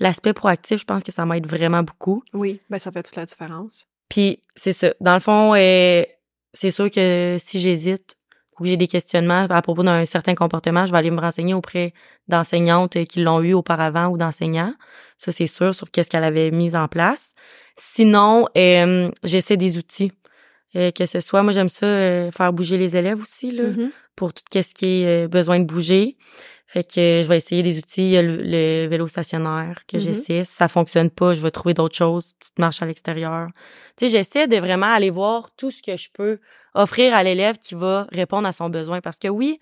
l'aspect 0.00 0.32
proactif, 0.32 0.80
je 0.80 0.84
pense 0.84 1.04
que 1.04 1.12
ça 1.12 1.24
m'aide 1.26 1.46
vraiment 1.46 1.82
beaucoup. 1.84 2.22
Oui, 2.32 2.60
ben 2.68 2.78
ça 2.78 2.90
fait 2.90 3.02
toute 3.02 3.16
la 3.16 3.26
différence. 3.26 3.86
Puis 4.08 4.42
c'est 4.56 4.72
ça. 4.72 4.92
Dans 5.00 5.14
le 5.14 5.20
fond, 5.20 5.54
euh, 5.54 6.02
c'est 6.52 6.72
sûr 6.72 6.90
que 6.90 7.36
si 7.38 7.60
j'hésite 7.60 8.16
ou 8.60 8.64
j'ai 8.66 8.76
des 8.76 8.86
questionnements 8.86 9.46
à 9.50 9.62
propos 9.62 9.82
d'un 9.82 10.04
certain 10.04 10.34
comportement, 10.34 10.86
je 10.86 10.92
vais 10.92 10.98
aller 10.98 11.10
me 11.10 11.20
renseigner 11.20 11.54
auprès 11.54 11.92
d'enseignantes 12.28 13.02
qui 13.04 13.20
l'ont 13.20 13.40
eu 13.42 13.54
auparavant 13.54 14.08
ou 14.08 14.18
d'enseignants. 14.18 14.74
Ça, 15.16 15.32
c'est 15.32 15.46
sûr, 15.46 15.74
sur 15.74 15.90
qu'est-ce 15.90 16.08
qu'elle 16.10 16.24
avait 16.24 16.50
mis 16.50 16.76
en 16.76 16.86
place. 16.88 17.34
Sinon, 17.76 18.46
euh, 18.56 19.10
j'essaie 19.24 19.56
des 19.56 19.78
outils. 19.78 20.12
Euh, 20.76 20.92
que 20.92 21.04
ce 21.04 21.20
soit, 21.20 21.42
moi 21.42 21.52
j'aime 21.52 21.68
ça 21.68 21.84
euh, 21.86 22.30
faire 22.30 22.52
bouger 22.52 22.78
les 22.78 22.96
élèves 22.96 23.20
aussi 23.20 23.50
là, 23.50 23.64
Mhm. 23.64 23.90
pour 24.14 24.32
tout 24.32 24.42
ce 24.52 24.72
qui 24.72 25.02
est 25.02 25.26
besoin 25.26 25.58
de 25.58 25.64
bouger. 25.64 26.16
Fait 26.68 26.84
que 26.84 27.22
je 27.24 27.26
vais 27.28 27.38
essayer 27.38 27.64
des 27.64 27.78
outils, 27.78 28.02
il 28.04 28.10
y 28.10 28.16
a 28.16 28.22
le, 28.22 28.36
le 28.36 28.86
vélo 28.86 29.08
stationnaire 29.08 29.80
que 29.88 29.96
Mhm. 29.96 30.02
j'essaie. 30.04 30.44
Si 30.44 30.54
ça 30.54 30.68
fonctionne 30.68 31.10
pas, 31.10 31.34
je 31.34 31.40
vais 31.40 31.50
trouver 31.50 31.74
d'autres 31.74 31.96
choses, 31.96 32.34
petite 32.38 32.60
marche 32.60 32.80
à 32.82 32.86
l'extérieur. 32.86 33.48
Tu 33.96 34.06
sais, 34.06 34.12
j'essaie 34.18 34.46
de 34.46 34.56
vraiment 34.58 34.86
aller 34.92 35.10
voir 35.10 35.50
tout 35.56 35.72
ce 35.72 35.82
que 35.82 35.96
je 35.96 36.08
peux 36.12 36.38
offrir 36.74 37.14
à 37.14 37.22
l'élève 37.22 37.58
qui 37.58 37.74
va 37.74 38.06
répondre 38.12 38.46
à 38.48 38.52
son 38.52 38.68
besoin. 38.70 39.00
Parce 39.00 39.18
que 39.18 39.28
oui, 39.28 39.58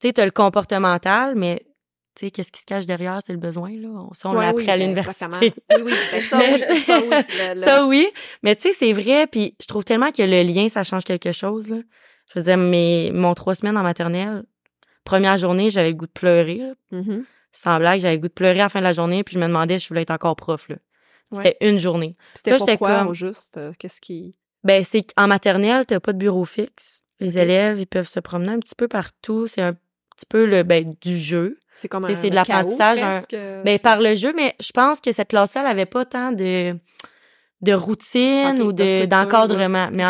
tu 0.00 0.08
sais, 0.08 0.12
t'as 0.14 0.24
le 0.24 0.30
comportemental, 0.30 1.34
mais 1.36 1.62
tu 2.16 2.26
sais, 2.26 2.30
qu'est-ce 2.30 2.50
qui 2.52 2.60
se 2.60 2.64
cache 2.66 2.86
derrière, 2.86 3.20
c'est 3.24 3.32
le 3.32 3.38
besoin, 3.38 3.70
là. 3.76 3.88
Ça, 4.12 4.28
on 4.28 4.32
Ouais, 4.34 4.42
l'a 4.42 4.48
appris 4.48 4.64
oui, 4.64 4.70
à 4.70 4.76
ben, 4.76 4.82
l'université. 4.82 5.26
Oui, 5.30 5.52
oui, 5.84 5.92
ça, 6.22 6.38
Mais 6.38 6.52
oui, 6.54 6.60
tu 6.60 6.66
sais, 6.66 6.80
ça, 6.80 7.00
oui. 7.00 7.08
Le- 7.10 7.48
le- 7.48 7.54
Ça, 7.54 7.86
oui. 7.86 8.08
Mais 8.42 8.56
tu 8.56 8.62
sais, 8.68 8.74
c'est 8.78 8.92
vrai, 8.92 9.26
puis 9.26 9.54
je 9.60 9.66
trouve 9.66 9.84
tellement 9.84 10.10
que 10.10 10.22
le 10.22 10.42
lien, 10.42 10.68
ça 10.68 10.82
change 10.84 11.04
quelque 11.04 11.32
chose, 11.32 11.68
là. 11.68 11.76
Je 12.32 12.38
veux 12.38 12.44
dire, 12.44 12.56
mes, 12.56 13.10
mon 13.12 13.34
trois 13.34 13.54
semaines 13.54 13.76
en 13.78 13.82
maternelle, 13.82 14.44
première 15.04 15.36
journée, 15.38 15.70
j'avais 15.70 15.90
le 15.90 15.94
goût 15.96 16.06
de 16.06 16.12
pleurer, 16.12 16.58
là. 16.58 16.72
Mhm. 16.92 17.22
Sans 17.52 17.78
blague, 17.78 18.00
j'avais 18.00 18.14
le 18.14 18.20
goût 18.20 18.28
de 18.28 18.32
pleurer 18.32 18.60
à 18.60 18.64
la 18.64 18.68
fin 18.68 18.78
de 18.80 18.84
la 18.84 18.92
journée, 18.92 19.24
puis 19.24 19.34
je 19.34 19.40
me 19.40 19.46
demandais 19.46 19.78
si 19.78 19.84
je 19.84 19.88
voulais 19.88 20.02
être 20.02 20.10
encore 20.12 20.36
prof, 20.36 20.68
là. 20.68 20.76
C'était 21.32 21.56
une 21.60 21.78
journée. 21.78 22.16
C'était 22.34 22.56
pourquoi, 22.56 22.98
comme- 22.98 23.08
au 23.08 23.14
juste? 23.14 23.56
euh, 23.56 23.72
Qu'est-ce 23.78 24.00
qui... 24.00 24.34
Ben, 24.64 24.84
c'est 24.84 25.02
qu'en 25.14 25.26
maternelle, 25.28 25.86
t'as 25.86 26.00
pas 26.00 26.12
de 26.12 26.18
bureau 26.18 26.44
fixe. 26.44 27.02
Les 27.18 27.38
élèves, 27.38 27.80
ils 27.80 27.86
peuvent 27.86 28.08
se 28.08 28.20
promener 28.20 28.52
un 28.52 28.58
petit 28.58 28.74
peu 28.74 28.88
partout. 28.88 29.46
C'est 29.46 29.62
un 29.62 29.72
petit 29.74 30.26
peu 30.28 30.46
le, 30.46 30.62
ben, 30.62 30.94
du 31.00 31.16
jeu. 31.16 31.58
C'est 31.76 31.88
comme 31.88 32.04
un 32.04 32.14
c'est 32.14 32.28
de 32.30 32.34
l'apprentissage, 32.34 33.02
un- 33.02 33.62
Ben, 33.64 33.78
par 33.78 34.00
le 34.00 34.14
jeu, 34.14 34.32
mais 34.36 34.54
je 34.60 34.70
pense 34.72 35.00
que 35.00 35.12
cette 35.12 35.28
classe-là, 35.28 35.62
elle 35.62 35.66
avait 35.70 35.86
pas 35.86 36.04
tant 36.04 36.30
de, 36.32 36.76
de 37.62 37.72
routine 37.72 38.60
ou 38.62 38.72
de 38.72 39.06
d'encadrement. 39.06 39.88
Mais 39.92 40.04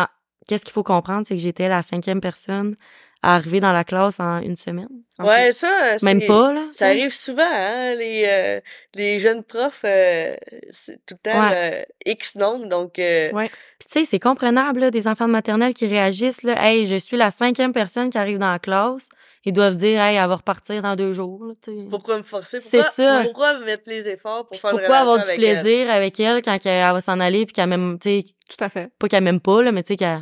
qu'est-ce 0.49 0.65
qu'il 0.65 0.73
faut 0.73 0.83
comprendre, 0.83 1.25
c'est 1.27 1.35
que 1.37 1.41
j'étais 1.41 1.69
la 1.69 1.83
cinquième 1.83 2.21
personne 2.21 2.75
à 3.23 3.35
arriver 3.35 3.61
dans 3.61 3.73
la 3.73 3.85
classe 3.85 4.19
en 4.19 4.41
une 4.41 4.57
semaine. 4.57 4.89
Ouais, 5.19 5.53
ça, 5.53 5.99
c'est- 5.99 6.05
Même 6.07 6.27
pas, 6.27 6.53
là. 6.55 6.63
Ça 6.73 6.87
arrive 6.87 7.13
souvent, 7.13 7.43
hein, 7.45 7.95
les, 7.97 8.25
euh, 8.27 8.61
les 8.95 9.21
jeunes 9.21 9.43
profs, 9.45 9.83
euh, 9.85 10.35
c'est 10.71 10.95
tout 11.05 11.15
le 11.23 11.31
temps 11.31 11.51
euh, 11.53 11.83
X 12.07 12.37
nombre, 12.37 12.67
donc 12.67 12.99
euh, 12.99 13.31
Ouais. 13.33 13.49
Puis 13.79 13.89
tu 13.93 13.99
sais, 14.01 14.05
c'est 14.07 14.19
comprenable, 14.19 14.81
là, 14.81 14.91
des 14.91 15.07
enfants 15.07 15.27
de 15.27 15.33
maternelle 15.33 15.75
qui 15.75 15.87
réagissent, 15.87 16.43
là. 16.43 16.55
Hey, 16.65 16.87
je 16.87 16.97
suis 16.97 17.19
la 17.19 17.31
cinquième 17.31 17.73
personne 17.73 18.09
qui 18.09 18.17
arrive 18.17 18.39
dans 18.39 18.51
la 18.51 18.59
classe. 18.59 19.09
Ils 19.45 19.53
doivent 19.53 19.77
dire, 19.77 20.01
hey, 20.03 20.17
elle 20.17 20.29
va 20.29 20.37
repartir 20.37 20.81
dans 20.83 20.97
deux 20.97 21.13
jours, 21.13 21.45
là, 21.47 21.53
tu 21.63 21.71
sais. 21.73 21.87
pourquoi 21.91 22.17
me 22.19 22.23
forcer? 22.23 22.59
C'est 22.59 22.79
Pourquoi, 22.79 22.93
ça. 23.07 23.21
Pourquoi 23.25 23.59
mettre 23.61 23.85
les 23.87 24.09
efforts 24.09 24.43
pour 24.47 24.51
Puis 24.51 24.59
faire 24.61 24.71
pourquoi 24.71 24.97
avoir 24.97 25.19
du 25.19 25.25
elle? 25.31 25.37
plaisir 25.37 25.91
avec 25.91 26.19
elle 26.21 26.41
quand 26.43 26.59
elle 26.65 26.93
va 26.93 27.01
s'en 27.01 27.21
aller 27.21 27.45
puis 27.47 27.53
qu'elle 27.55 27.69
même, 27.69 27.99
tu 27.99 28.21
sais, 28.21 28.25
Tout 28.49 28.63
à 28.65 28.69
fait. 28.71 28.91
pas 28.99 29.09
qu'elle 29.09 29.25
m'aime 29.25 29.41
pas, 29.41 29.63
là, 29.63 29.73
mais 29.73 29.83
tu 29.83 29.89
sais, 29.89 29.97
qu'elle 29.97 30.21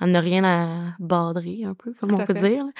elle 0.00 0.10
n'a 0.12 0.20
rien 0.20 0.44
à 0.44 0.66
badrer, 1.00 1.64
un 1.64 1.74
peu, 1.74 1.92
comme 1.98 2.10
Tout 2.10 2.16
on 2.20 2.24
peut 2.26 2.34
fait. 2.34 2.48
dire. 2.50 2.64
là. 2.64 2.70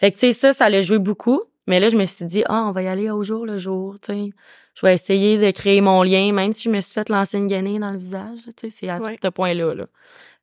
Fait 0.00 0.10
que, 0.10 0.18
tu 0.18 0.26
sais, 0.26 0.32
ça, 0.32 0.52
ça 0.52 0.68
l'a 0.70 0.82
joué 0.82 0.98
beaucoup. 0.98 1.40
Mais 1.66 1.80
là, 1.80 1.88
je 1.88 1.96
me 1.96 2.04
suis 2.04 2.26
dit, 2.26 2.42
ah, 2.46 2.66
on 2.68 2.72
va 2.72 2.82
y 2.82 2.88
aller 2.88 3.10
au 3.10 3.22
jour 3.22 3.46
le 3.46 3.56
jour, 3.58 3.94
tu 4.00 4.12
sais. 4.12 4.30
Je 4.74 4.84
vais 4.84 4.92
essayer 4.94 5.38
de 5.38 5.50
créer 5.52 5.80
mon 5.80 6.02
lien, 6.02 6.32
même 6.32 6.52
si 6.52 6.64
je 6.64 6.70
me 6.70 6.80
suis 6.80 6.92
fait 6.92 7.08
lancer 7.08 7.38
une 7.38 7.46
gainée 7.46 7.78
dans 7.78 7.90
le 7.92 7.98
visage, 7.98 8.40
tu 8.56 8.68
sais, 8.68 8.70
c'est 8.70 8.88
à 8.88 8.98
Ouais. 8.98 9.16
ce 9.22 9.28
point-là, 9.28 9.72
là. 9.74 9.86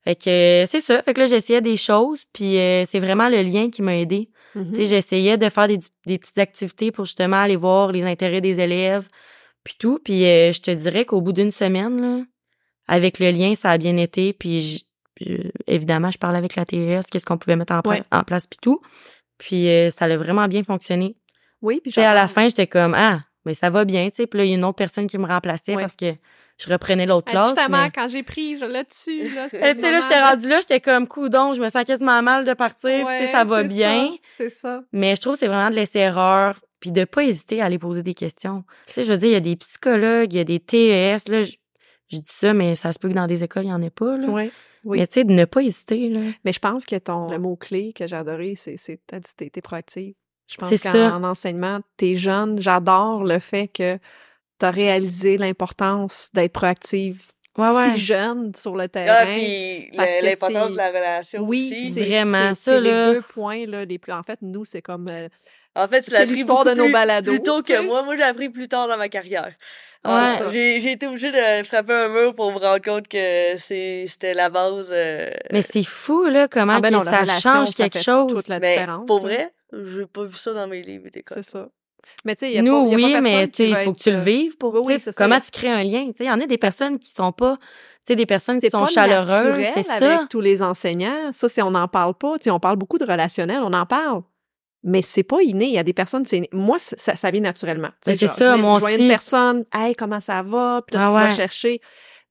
Fait 0.03 0.15
que 0.15 0.63
c'est 0.67 0.79
ça. 0.79 1.03
Fait 1.03 1.13
que 1.13 1.19
là, 1.19 1.27
j'essayais 1.27 1.61
des 1.61 1.77
choses, 1.77 2.23
puis 2.33 2.57
euh, 2.57 2.85
c'est 2.85 2.97
vraiment 2.99 3.29
le 3.29 3.43
lien 3.43 3.69
qui 3.69 3.83
m'a 3.83 3.95
aidé. 3.97 4.29
Mhm. 4.55 4.69
Tu 4.71 4.75
sais, 4.77 4.85
j'essayais 4.87 5.37
de 5.37 5.47
faire 5.49 5.67
des, 5.67 5.77
des 6.07 6.17
petites 6.17 6.39
activités 6.39 6.91
pour 6.91 7.05
justement 7.05 7.37
aller 7.37 7.55
voir 7.55 7.91
les 7.91 8.03
intérêts 8.03 8.41
des 8.41 8.59
élèves, 8.59 9.07
puis 9.63 9.75
tout. 9.77 9.99
Puis 10.03 10.25
euh, 10.25 10.51
je 10.53 10.61
te 10.61 10.71
dirais 10.71 11.05
qu'au 11.05 11.21
bout 11.21 11.33
d'une 11.33 11.51
semaine, 11.51 12.01
là, 12.01 12.23
avec 12.87 13.19
le 13.19 13.29
lien, 13.29 13.53
ça 13.53 13.69
a 13.69 13.77
bien 13.77 13.95
été. 13.97 14.33
Puis, 14.33 14.87
euh, 15.29 15.37
évidemment, 15.73 16.11
je 16.11 16.17
parlais 16.17 16.37
avec 16.37 16.55
la 16.55 16.65
TES, 16.65 17.01
qu'est-ce 17.11 17.25
qu'on 17.25 17.37
pouvait 17.37 17.55
mettre 17.55 17.73
en, 17.73 17.81
pla- 17.81 17.91
Ouais. 17.93 18.03
en 18.11 18.23
place, 18.23 18.47
puis 18.47 18.59
tout. 18.61 18.81
Puis 19.37 19.67
euh, 19.69 19.89
ça 19.89 20.05
a 20.05 20.17
vraiment 20.17 20.47
bien 20.47 20.63
fonctionné. 20.63 21.15
Oui, 21.61 21.79
puis 21.83 21.99
à 22.01 22.13
la 22.13 22.27
fin, 22.27 22.47
j'étais 22.47 22.67
comme 22.67 22.93
ah, 22.95 23.21
mais 23.45 23.53
ça 23.53 23.69
va 23.69 23.85
bien, 23.85 24.09
tu 24.09 24.15
sais. 24.17 24.27
Puis 24.27 24.37
là, 24.39 24.45
il 24.45 24.49
y 24.49 24.53
a 24.53 24.57
une 24.57 24.63
autre 24.65 24.75
personne 24.77 25.07
qui 25.07 25.17
me 25.17 25.25
remplaçait 25.27 25.75
Ouais. 25.75 25.81
parce 25.81 25.95
que 25.95 26.13
je 26.57 26.69
reprenais 26.71 27.05
l'autre 27.07 27.27
Hey, 27.29 27.33
classe. 27.33 27.49
Justement, 27.55 27.83
mais- 27.83 27.89
quand 27.93 28.07
j'ai 28.09 28.23
pris, 28.23 28.57
je 28.59 28.65
l'ai 28.65 28.83
dessus, 28.83 29.33
là. 29.35 29.49
Tu 29.49 29.57
sais, 29.57 29.91
là, 29.91 29.99
j'étais 29.99 30.19
rendue 30.21 30.47
là, 30.47 30.59
j'étais 30.59 30.79
comme 30.79 31.07
coudon, 31.07 31.53
je 31.53 31.61
me 31.61 31.69
sens 31.69 31.83
quasiment 31.83 32.21
mal 32.21 32.45
de 32.45 32.53
partir, 32.53 33.05
puis 33.07 33.15
tu 33.17 33.25
sais, 33.25 33.31
ça 33.31 33.43
va 33.43 33.63
bien. 33.63 34.09
C'est 34.25 34.49
ça. 34.49 34.81
Mais 34.91 35.15
je 35.15 35.21
trouve 35.21 35.33
que 35.33 35.39
c'est 35.39 35.47
vraiment 35.47 35.69
de 35.71 35.75
laisser 35.75 35.99
erreur, 35.99 36.59
puis 36.79 36.91
de 36.91 37.03
pas 37.03 37.23
hésiter 37.23 37.61
à 37.61 37.65
aller 37.65 37.79
poser 37.79 38.03
des 38.03 38.13
questions. 38.13 38.63
Tu 38.87 38.93
sais, 38.93 39.03
je 39.03 39.11
veux 39.13 39.17
dire, 39.19 39.29
il 39.29 39.33
y 39.33 39.35
a 39.35 39.39
des 39.39 39.55
psychologues, 39.55 40.33
il 40.33 40.37
y 40.37 40.39
a 40.39 40.43
des 40.43 40.59
TES, 40.59 41.29
là, 41.31 41.41
je, 41.41 41.53
je 42.11 42.17
dis 42.17 42.23
ça, 42.27 42.53
mais 42.53 42.75
ça 42.75 42.91
se 42.93 42.99
peut 42.99 43.09
que 43.09 43.13
dans 43.15 43.27
des 43.27 43.43
écoles, 43.43 43.63
il 43.65 43.69
y 43.69 43.73
en 43.73 43.81
ait 43.81 43.89
pas, 43.89 44.17
là. 44.17 44.25
Oui. 44.27 44.51
Oui. 44.83 44.99
Mais 44.99 45.07
tu 45.07 45.13
sais, 45.15 45.23
de 45.23 45.33
ne 45.33 45.45
pas 45.45 45.61
hésiter, 45.61 46.09
là. 46.09 46.19
Mais 46.43 46.53
je 46.53 46.59
pense 46.59 46.85
que 46.85 46.95
ton 46.97 47.27
le 47.29 47.37
mot-clé 47.39 47.93
que 47.93 48.07
j'ai 48.07 48.15
adoré, 48.15 48.55
c'est 48.55 48.77
c'est 48.77 48.99
t'as 49.05 49.19
dit 49.19 49.31
t'es 49.35 49.49
t'es 49.49 49.61
proactive. 49.61 50.13
Je 50.49 50.57
pense 50.57 50.69
C'est 50.69 50.79
qu'en 50.81 50.91
ça. 50.91 51.15
en 51.15 51.23
enseignement, 51.23 51.79
t'es 51.97 52.15
jeune. 52.15 52.59
J'adore 52.59 53.23
le 53.23 53.39
fait 53.39 53.67
que 53.67 53.97
t'as 54.57 54.71
réalisé 54.71 55.37
l'importance 55.37 56.29
d'être 56.33 56.53
proactive 56.53 57.23
Ouais, 57.57 57.69
ouais. 57.69 57.93
si 57.95 57.99
jeune 57.99 58.53
sur 58.55 58.75
le 58.75 58.87
terrain. 58.87 59.23
Ah, 59.23 59.25
puis 59.25 59.89
parce 59.95 60.11
le- 60.15 60.19
que 60.21 60.25
l'importance 60.25 60.65
c'est- 60.67 60.71
de 60.71 60.77
la 60.77 60.87
relation 60.89 61.41
oui, 61.43 61.69
aussi. 61.71 61.91
c'est 61.91 62.05
Vraiment, 62.05 62.49
c'est- 62.49 62.55
ça, 62.55 62.71
c'est 62.75 62.81
là. 62.81 63.07
les 63.09 63.15
deux 63.15 63.21
points 63.21 63.65
là, 63.65 63.83
les 63.85 63.97
plus. 63.99 64.13
En 64.13 64.23
fait, 64.23 64.39
nous, 64.41 64.63
c'est 64.65 64.81
comme 64.81 65.07
euh, 65.09 65.27
En 65.75 65.87
fait, 65.87 66.01
tu 66.01 66.09
C'est 66.09 66.15
l'as 66.17 66.21
appris 66.21 66.35
l'histoire 66.35 66.65
de 66.65 66.71
nos 66.73 66.83
plus- 66.85 66.93
balados, 66.93 67.31
Plus 67.31 67.43
tôt 67.43 67.61
tu 67.61 67.71
sais. 67.73 67.79
que 67.79 67.85
moi. 67.85 68.03
Moi, 68.03 68.17
j'ai 68.17 68.23
appris 68.23 68.49
plus 68.49 68.67
tard 68.67 68.87
dans 68.87 68.97
ma 68.97 69.07
carrière. 69.09 69.53
Ouais. 70.03 70.37
J'ai 70.51 70.81
j'ai 70.81 70.93
été 70.93 71.05
obligée 71.07 71.31
de 71.31 71.63
frapper 71.63 71.93
un 71.93 72.07
mur 72.09 72.33
pour 72.33 72.51
me 72.51 72.57
rendre 72.57 72.81
compte 72.83 73.07
que 73.07 73.53
c'est 73.59 74.05
c'était 74.09 74.33
la 74.33 74.49
base. 74.49 74.89
euh, 74.91 75.29
Mais 75.51 75.61
c'est 75.61 75.83
fou, 75.83 76.25
là, 76.25 76.47
comment 76.47 76.73
ah 76.77 76.81
ben 76.81 76.91
non, 76.91 77.01
ça 77.01 77.19
relation, 77.21 77.51
change 77.51 77.67
ça 77.69 77.83
quelque 77.83 77.97
fait 77.99 78.03
chose. 78.03 78.33
Toute 78.33 78.47
la 78.47 78.59
mais 78.59 78.71
différence. 78.73 79.05
pour 79.05 79.21
vrai, 79.21 79.51
j'ai 79.71 80.05
pas 80.07 80.23
vu 80.23 80.35
ça 80.35 80.53
dans 80.53 80.67
mes 80.67 80.81
livres 80.81 81.09
d'école. 81.13 81.37
c'est 81.43 81.49
ça. 81.51 81.67
Mais 82.25 82.33
tu 82.33 82.39
sais, 82.45 82.51
il 82.51 82.55
y 82.55 82.57
a 82.57 82.63
Nous, 82.63 82.83
pas, 82.83 82.89
y 82.89 82.93
a 82.93 82.95
oui, 82.95 83.13
pas 83.13 83.21
mais 83.21 83.47
tu 83.47 83.75
faut 83.75 83.93
que 83.93 83.99
tu 83.99 84.09
le 84.09 84.17
euh, 84.17 84.21
vives 84.21 84.57
pour, 84.57 84.73
oui, 84.73 84.81
oui, 84.85 84.99
ça. 84.99 85.11
comment 85.15 85.39
tu 85.39 85.51
crées 85.51 85.69
un 85.69 85.83
lien. 85.83 86.07
Tu 86.07 86.13
sais, 86.17 86.23
il 86.23 86.27
y 86.27 86.31
en 86.31 86.39
a 86.41 86.47
des 86.47 86.57
personnes 86.57 86.97
qui 86.97 87.09
sont 87.11 87.31
pas, 87.31 87.57
tu 87.57 87.63
sais, 88.07 88.15
des 88.15 88.25
personnes 88.25 88.59
qui 88.59 88.71
sont 88.71 88.87
chaleureuses, 88.87 89.63
c'est 89.71 89.83
ça. 89.83 89.93
avec 89.93 90.29
tous 90.29 90.41
les 90.41 90.63
enseignants. 90.63 91.31
Ça, 91.31 91.47
c'est 91.47 91.61
on 91.61 91.71
n'en 91.71 91.87
parle 91.87 92.15
pas. 92.15 92.39
Tu 92.39 92.45
sais, 92.45 92.49
on 92.51 92.59
parle 92.59 92.77
beaucoup 92.77 92.97
de 92.97 93.05
relationnel, 93.05 93.59
on 93.63 93.71
en 93.71 93.85
parle. 93.85 94.23
Mais 94.83 95.01
c'est 95.01 95.23
pas 95.23 95.41
inné. 95.41 95.65
Il 95.65 95.73
y 95.73 95.77
a 95.77 95.83
des 95.83 95.93
personnes, 95.93 96.25
c'est 96.25 96.47
moi, 96.51 96.77
ça, 96.79 97.15
ça, 97.15 97.31
vient 97.31 97.41
naturellement. 97.41 97.89
C'est 98.01 98.15
ça, 98.27 98.57
moi 98.57 98.75
je 98.75 98.79
vois 98.79 98.93
une 98.93 99.07
personne, 99.07 99.65
hey, 99.73 99.95
comment 99.95 100.19
ça 100.21 100.41
va? 100.41 100.81
Puis 100.85 100.97
Ah 100.97 101.09
tu 101.09 101.15
vas 101.15 101.27
ouais. 101.27 101.35
chercher. 101.35 101.81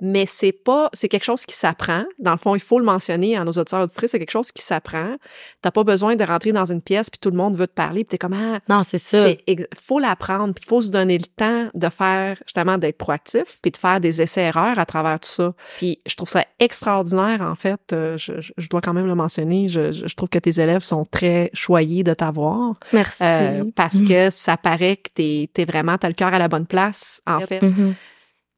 Mais 0.01 0.24
c'est 0.26 0.53
pas, 0.53 0.88
c'est 0.92 1.09
quelque 1.09 1.24
chose 1.24 1.44
qui 1.46 1.55
s'apprend. 1.55 2.05
Dans 2.18 2.32
le 2.32 2.38
fond, 2.38 2.55
il 2.55 2.61
faut 2.61 2.78
le 2.78 2.84
mentionner 2.84 3.36
à 3.36 3.44
nos 3.44 3.53
auditeurs 3.53 3.82
auditrices, 3.82 4.11
c'est 4.12 4.18
quelque 4.18 4.30
chose 4.30 4.51
qui 4.53 4.62
s'apprend. 4.62 5.16
T'as 5.62 5.70
pas 5.70 5.84
besoin 5.84 6.16
de 6.16 6.24
rentrer 6.24 6.53
dans 6.53 6.64
une 6.64 6.80
pièce 6.80 7.11
puis 7.11 7.18
tout 7.20 7.30
le 7.30 7.36
monde 7.36 7.57
veut 7.57 7.66
te 7.66 7.74
parler 7.74 8.05
puis 8.05 8.11
t'es 8.11 8.18
comme, 8.18 8.32
ah, 8.34 8.61
Non, 8.68 8.82
c'est 8.82 8.98
ça. 8.98 9.28
ex- 9.46 9.64
faut 9.80 9.98
l'apprendre, 9.98 10.55
puis 10.55 10.64
il 10.64 10.68
faut 10.68 10.82
se 10.82 10.88
donner 10.90 11.18
le 11.18 11.24
temps 11.36 11.68
de 11.74 11.88
faire 11.88 12.36
justement 12.46 12.78
d'être 12.78 12.98
proactif, 12.98 13.59
puis 13.62 13.70
de 13.70 13.76
faire 13.76 14.01
des 14.01 14.20
essais-erreurs 14.22 14.78
à 14.78 14.86
travers 14.86 15.20
tout 15.20 15.28
ça. 15.28 15.53
Puis 15.78 16.01
je 16.07 16.14
trouve 16.14 16.28
ça 16.28 16.44
extraordinaire 16.59 17.42
en 17.42 17.55
fait. 17.57 17.80
euh, 17.92 18.16
je, 18.16 18.40
je- 18.40 18.53
je 18.57 18.68
dois 18.68 18.80
quand 18.80 18.94
même 18.94 19.07
le 19.07 19.14
mentionner. 19.14 19.68
Je, 19.68 19.92
je- 19.92 20.14
trouve 20.14 20.28
que 20.28 20.38
tes 20.38 20.61
élèves 20.61 20.82
sont 20.82 21.05
très 21.05 21.51
choyés 21.55 22.03
de 22.05 22.14
t'avoir 22.14 22.74
Merci. 22.92 23.22
euh, 23.22 23.64
parce 23.76 24.01
que 24.03 24.30
ça 24.30 24.57
paraît 24.57 24.96
que 24.96 25.11
t'es 25.14 25.48
es 25.57 25.64
vraiment 25.64 25.96
t'as 25.98 26.09
le 26.09 26.14
cœur 26.14 26.32
à 26.34 26.38
la 26.38 26.48
bonne 26.48 26.66
place. 26.66 27.20
En 27.26 27.40
fait, 27.40 27.62
Mhm. 27.62 27.94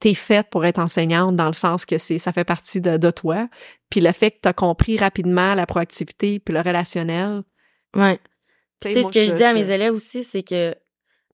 T'es 0.02 0.14
faite 0.14 0.48
pour 0.50 0.64
être 0.66 0.80
enseignante 0.80 1.36
dans 1.36 1.46
le 1.46 1.52
sens 1.52 1.86
que 1.86 1.96
c'est 1.96 2.18
ça 2.18 2.32
fait 2.32 2.44
partie 2.44 2.80
de, 2.80 2.96
de 2.96 3.10
toi. 3.12 3.48
Puis 3.88 4.00
le 4.00 4.10
fait 4.12 4.32
que 4.32 4.38
t'as 4.42 4.52
compris 4.52 4.98
rapidement 4.98 5.54
la 5.54 5.64
proactivité 5.64 6.40
puis 6.40 6.52
le 6.52 6.60
relationnel. 6.60 7.42
Ouais. 7.94 8.18
Tu 8.80 8.88
Tu 8.88 8.94
sais, 8.94 9.02
ce 9.04 9.08
que 9.12 9.24
je, 9.24 9.30
je- 9.30 9.36
dis 9.36 9.44
à 9.44 9.54
mes 9.54 9.70
élèves 9.70 9.94
aussi, 9.94 10.24
c'est 10.24 10.42
que, 10.42 10.72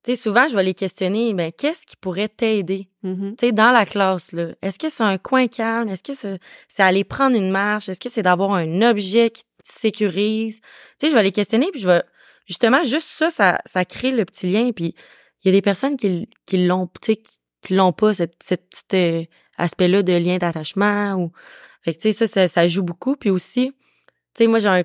tu 0.03 0.11
sais, 0.11 0.15
souvent, 0.15 0.47
je 0.47 0.55
vais 0.55 0.61
les 0.63 0.75
questionner, 0.75 1.33
ben, 1.33 1.51
qu'est-ce 1.51 1.81
qui 1.87 1.95
pourrait 1.95 2.27
t'aider? 2.29 2.89
Mhm. 3.01 3.35
Tu 3.37 3.47
sais, 3.47 3.51
dans 3.51 3.71
la 3.71 3.87
classe, 3.87 4.33
là. 4.33 4.49
Est-ce 4.61 4.77
que 4.77 4.89
c'est 4.89 5.03
un 5.03 5.17
coin 5.17 5.47
calme? 5.47 5.89
Est-ce 5.89 6.03
que 6.03 6.13
c'est 6.13 6.37
c'est 6.67 6.83
aller 6.83 7.03
prendre 7.03 7.35
une 7.35 7.49
marche? 7.49 7.89
Est-ce 7.89 7.99
que 7.99 8.09
c'est 8.09 8.21
d'avoir 8.21 8.51
un 8.53 8.83
objet 8.83 9.31
qui 9.31 9.41
te 9.43 9.47
sécurise? 9.63 10.61
Tu 10.61 10.67
sais, 11.07 11.09
je 11.09 11.15
vais 11.15 11.23
les 11.23 11.31
questionner, 11.31 11.69
puis 11.71 11.81
je 11.81 11.87
vais, 11.87 12.03
justement, 12.45 12.83
juste 12.83 13.07
ça, 13.07 13.31
ça, 13.31 13.57
ça 13.65 13.83
crée 13.83 14.11
le 14.11 14.25
petit 14.25 14.45
lien, 14.45 14.71
puis 14.71 14.93
il 15.43 15.47
y 15.47 15.49
a 15.49 15.51
des 15.53 15.61
personnes 15.63 15.97
qui, 15.97 16.29
qui 16.45 16.65
l'ont, 16.67 16.85
tu 17.01 17.13
sais, 17.13 17.15
qui, 17.15 17.38
qui 17.61 17.75
l'ont 17.75 17.91
pas, 17.93 18.13
cette, 18.13 18.35
cette 18.43 18.69
petite 18.69 18.93
euh, 18.93 19.23
aspect-là 19.57 20.01
de 20.03 20.13
lien 20.13 20.37
d'attachement, 20.37 21.13
ou, 21.15 21.31
fait 21.83 21.93
que, 21.93 21.99
tu 21.99 22.13
sais, 22.13 22.27
ça, 22.27 22.27
ça, 22.27 22.47
ça 22.47 22.67
joue 22.67 22.83
beaucoup, 22.83 23.15
puis 23.15 23.29
aussi, 23.29 23.71
tu 24.35 24.43
sais, 24.43 24.47
moi, 24.47 24.59
j'ai 24.59 24.69
un, 24.69 24.83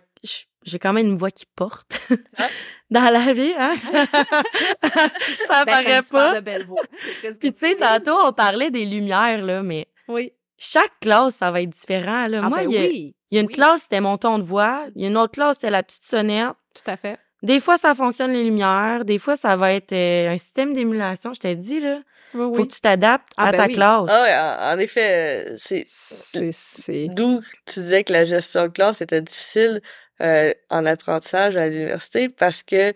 j'ai 0.65 0.79
quand 0.79 0.93
même 0.93 1.07
une 1.09 1.17
voix 1.17 1.31
qui 1.31 1.45
porte 1.57 1.99
dans 2.91 3.13
la 3.13 3.33
vie, 3.33 3.53
hein? 3.59 3.75
ça 5.49 5.65
Ben, 5.65 5.67
paraît 5.67 5.85
quand 5.85 6.01
tu 6.03 6.09
parles 6.11 6.31
pas. 6.33 6.41
de 6.41 6.45
belle 6.45 6.67
voix. 6.67 6.83
Puis 7.41 7.53
tu 7.53 7.59
sais, 7.59 7.77
tantôt, 7.77 8.17
on 8.25 8.33
parlait 8.33 8.71
des 8.71 8.85
lumières, 8.85 9.43
là, 9.45 9.63
mais 9.63 9.87
Oui. 10.09 10.33
chaque 10.57 10.99
classe, 11.01 11.37
ça 11.37 11.51
va 11.51 11.63
être 11.63 11.71
différent, 11.71 12.27
là. 12.27 12.41
Ah 12.43 12.49
Moi, 12.49 12.59
ben 12.59 12.71
il 12.71 12.75
y 12.75 12.79
a, 12.79 12.81
oui, 12.81 13.17
il 13.31 13.35
y 13.35 13.39
a 13.39 13.41
une 13.43 13.49
oui. 13.49 13.55
classe, 13.55 13.83
c'était 13.83 14.01
mon 14.01 14.17
ton 14.17 14.39
de 14.39 14.45
voix. 14.45 14.85
Il 14.95 15.03
y 15.03 15.05
a 15.05 15.09
une 15.09 15.17
autre 15.17 15.33
classe, 15.33 15.57
c'était 15.57 15.71
la 15.71 15.83
petite 15.83 16.05
sonnette. 16.05 16.55
tout 16.75 16.91
à 16.91 16.97
fait. 16.97 17.19
Des 17.43 17.61
fois, 17.61 17.77
ça 17.77 17.95
fonctionne 17.95 18.33
les 18.33 18.43
lumières. 18.45 19.05
Des 19.05 19.19
fois, 19.19 19.37
ça 19.37 19.55
va 19.57 19.73
être 19.73 19.93
euh, 19.93 20.31
un 20.31 20.39
système 20.39 20.73
d'émulation. 20.73 21.35
Je 21.35 21.41
t'ai 21.41 21.55
dit, 21.57 21.79
là. 21.81 22.01
Oui, 22.35 22.57
Faut 22.57 22.67
que 22.67 22.73
tu 22.73 22.81
t'adaptes 22.81 23.33
Ah 23.37 23.49
à 23.49 23.53
ben 23.53 23.59
ta 23.59 23.67
oui. 23.67 23.75
classe. 23.75 24.11
Ah 24.11 24.73
en, 24.73 24.77
en 24.77 24.79
effet, 24.81 25.47
euh, 25.53 25.57
c'est 25.57 27.09
d'où 27.09 27.41
tu 27.67 27.81
disais 27.81 28.05
que 28.05 28.13
la 28.13 28.25
gestion 28.25 28.63
de 28.65 28.69
classe 28.73 29.01
était 29.01 29.21
difficile 29.23 29.81
euh, 30.21 30.53
en 30.71 30.87
apprentissage 30.87 31.57
à 31.57 31.69
l'université 31.69 32.29
parce 32.29 32.63
que 32.63 32.93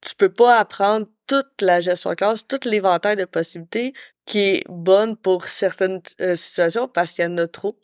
tu 0.00 0.14
peux 0.16 0.28
pas 0.30 0.58
apprendre 0.58 1.06
toute 1.26 1.60
la 1.60 1.80
gestion 1.80 2.10
de 2.10 2.14
classe, 2.16 2.46
tout 2.46 2.58
l'éventail 2.64 3.16
de 3.16 3.24
possibilités 3.24 3.94
qui 4.26 4.38
est 4.40 4.64
bonne 4.68 5.16
pour 5.16 5.46
certaines 5.46 6.00
euh, 6.20 6.36
situations 6.36 6.88
parce 6.88 7.12
qu'il 7.12 7.24
y 7.24 7.28
en 7.28 7.38
a 7.38 7.46
trop. 7.46 7.76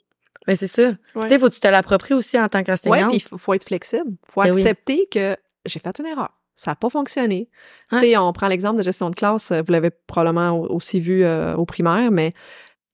Mais 0.47 0.57
c'est 0.57 0.67
ça. 0.69 0.93
Tu 1.21 1.29
sais, 1.29 1.39
faut 1.39 1.49
que 1.49 1.55
tu 1.55 1.61
te 1.61 1.69
l'appropries 1.69 2.15
aussi 2.15 2.39
en 2.39 2.49
tant 2.49 2.63
qu'enseignante. 2.65 3.11
puis 3.11 3.25
il 3.33 3.39
faut, 3.39 3.55
être 3.55 3.65
flexible. 3.65 4.13
faut 4.29 4.43
Ben 4.43 4.53
oui. 4.55 4.61
accepter 4.63 5.07
que 5.11 5.37
j'ai 5.67 5.81
fait 5.81 5.99
une 5.99 6.07
erreur. 6.07 6.31
Ça 6.61 6.73
n'a 6.73 6.75
pas 6.75 6.91
fonctionné. 6.91 7.49
Ouais. 7.93 8.01
Tu 8.01 8.05
sais, 8.07 8.17
on 8.17 8.33
prend 8.33 8.49
l'exemple 8.49 8.79
de 8.79 8.83
gestion 8.83 9.11
de 9.11 9.15
classe, 9.15 9.53
euh, 9.53 9.63
vous 9.65 9.71
l'avez 9.71 9.91
probablement 10.09 10.51
au- 10.59 10.75
aussi 10.75 10.99
vu 10.99 11.23
euh, 11.23 11.55
au 11.55 11.65
primaire, 11.65 12.11
mais 12.11 12.33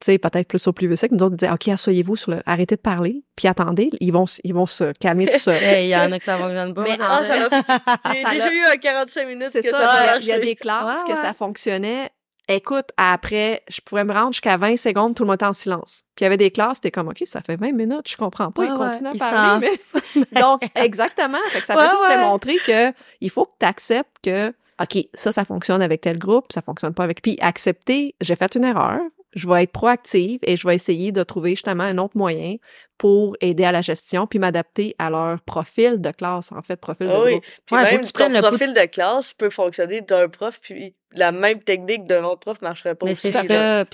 tu 0.00 0.12
sais, 0.12 0.18
peut-être 0.18 0.48
plus 0.48 0.66
au 0.66 0.72
plus 0.74 0.86
vieux 0.86 0.96
cycle, 0.96 1.14
nous 1.14 1.22
autres, 1.24 1.32
on 1.32 1.36
disait, 1.36 1.50
OK, 1.50 1.68
asseyez-vous 1.68 2.14
sur 2.16 2.32
le, 2.32 2.40
arrêtez 2.44 2.76
de 2.76 2.80
parler, 2.82 3.22
puis 3.36 3.48
attendez, 3.48 3.88
ils 4.00 4.12
vont, 4.12 4.26
ils 4.42 4.52
vont 4.52 4.66
se 4.66 4.92
calmer 4.92 5.26
tout 5.26 5.38
seuls. 5.38 5.54
Hey, 5.62 5.86
Il 5.86 5.90
y 5.90 5.96
en 5.96 6.12
a 6.12 6.18
que 6.18 6.24
ça 6.26 6.36
fonctionne 6.36 6.74
pas. 6.74 6.82
Mais 6.82 6.98
Ah, 7.00 7.22
ça. 7.24 7.48
J'ai 8.12 8.22
ça 8.22 8.30
déjà 8.32 8.52
eu 8.52 8.60
un 8.70 8.76
45 8.76 9.28
minutes 9.28 9.48
C'est 9.50 9.62
que 9.62 9.70
ça, 9.70 9.78
ça, 9.80 9.90
a 10.12 10.18
il 10.18 10.26
y 10.26 10.32
a- 10.32 10.38
des 10.38 10.56
classes 10.56 11.02
Ouais, 11.06 11.14
que 11.14 11.18
ça 11.18 11.32
fonctionnait. 11.32 12.10
Écoute, 12.48 12.86
après, 12.98 13.62
je 13.68 13.80
pouvais 13.80 14.04
me 14.04 14.12
rendre 14.12 14.32
jusqu'à 14.32 14.56
20 14.56 14.76
secondes, 14.76 15.14
tout 15.14 15.22
le 15.22 15.28
monde 15.28 15.36
était 15.36 15.46
en 15.46 15.52
silence. 15.54 16.02
Puis 16.14 16.22
il 16.22 16.24
y 16.24 16.26
avait 16.26 16.36
des 16.36 16.50
classes, 16.50 16.80
t'es 16.80 16.90
comme, 16.90 17.08
OK, 17.08 17.22
ça 17.26 17.40
fait 17.40 17.56
20 17.56 17.72
minutes, 17.72 18.08
je 18.08 18.16
comprends 18.16 18.50
pas, 18.50 18.62
Ouais, 18.62 18.68
ils 18.68 18.72
ouais, 18.72 18.90
continuent 18.90 19.16
à 19.22 19.30
parler. 19.30 19.78
mais- 20.34 20.40
Donc, 20.40 20.62
exactement. 20.74 21.38
Fait 21.50 21.60
que 21.62 21.66
ça 21.66 21.74
Ouais, 21.74 21.84
fait 21.84 21.90
juste 21.90 22.02
ouais. 22.02 22.16
démontrer 22.16 22.56
que 22.66 22.92
il 23.20 23.30
faut 23.30 23.46
que 23.46 23.52
tu 23.58 23.66
acceptes 23.66 24.16
que, 24.22 24.48
OK, 24.80 25.06
ça, 25.14 25.32
ça 25.32 25.44
fonctionne 25.44 25.80
avec 25.80 26.02
tel 26.02 26.18
groupe, 26.18 26.46
ça 26.52 26.60
fonctionne 26.60 26.92
pas 26.94 27.04
avec. 27.04 27.22
Puis 27.22 27.38
accepter, 27.40 28.14
j'ai 28.20 28.36
fait 28.36 28.54
une 28.56 28.64
erreur, 28.64 29.00
je 29.34 29.48
vais 29.48 29.64
être 29.64 29.72
proactive 29.72 30.38
et 30.42 30.54
je 30.56 30.66
vais 30.68 30.74
essayer 30.76 31.10
de 31.12 31.22
trouver 31.24 31.50
justement 31.50 31.82
un 31.84 31.98
autre 31.98 32.16
moyen 32.16 32.54
pour 32.98 33.36
aider 33.40 33.64
à 33.64 33.72
la 33.72 33.82
gestion 33.82 34.26
puis 34.28 34.38
m'adapter 34.38 34.94
à 34.98 35.10
leur 35.10 35.40
profil 35.40 36.00
de 36.00 36.10
classe, 36.10 36.52
en 36.52 36.62
fait, 36.62 36.76
profil 36.76 37.06
de 37.08 37.12
Ah 37.12 37.22
oui. 37.24 37.30
groupe. 37.32 37.44
Puis 37.66 37.74
Ouais, 37.76 37.82
même 37.96 38.04
ton 38.04 38.48
profil 38.48 38.74
de 38.74 38.84
classe 38.86 39.32
peut 39.32 39.50
fonctionner 39.50 40.02
d'un 40.02 40.28
prof, 40.28 40.60
puis 40.60 40.94
la 41.14 41.32
même 41.32 41.60
technique 41.60 42.06
d'un 42.06 42.24
autre 42.24 42.40
prof 42.40 42.60
marcherait 42.60 42.94
pas 42.94 43.06
Mais 43.06 43.12
aussi. 43.12 43.32
c'est 43.32 43.44
ça. 43.44 43.84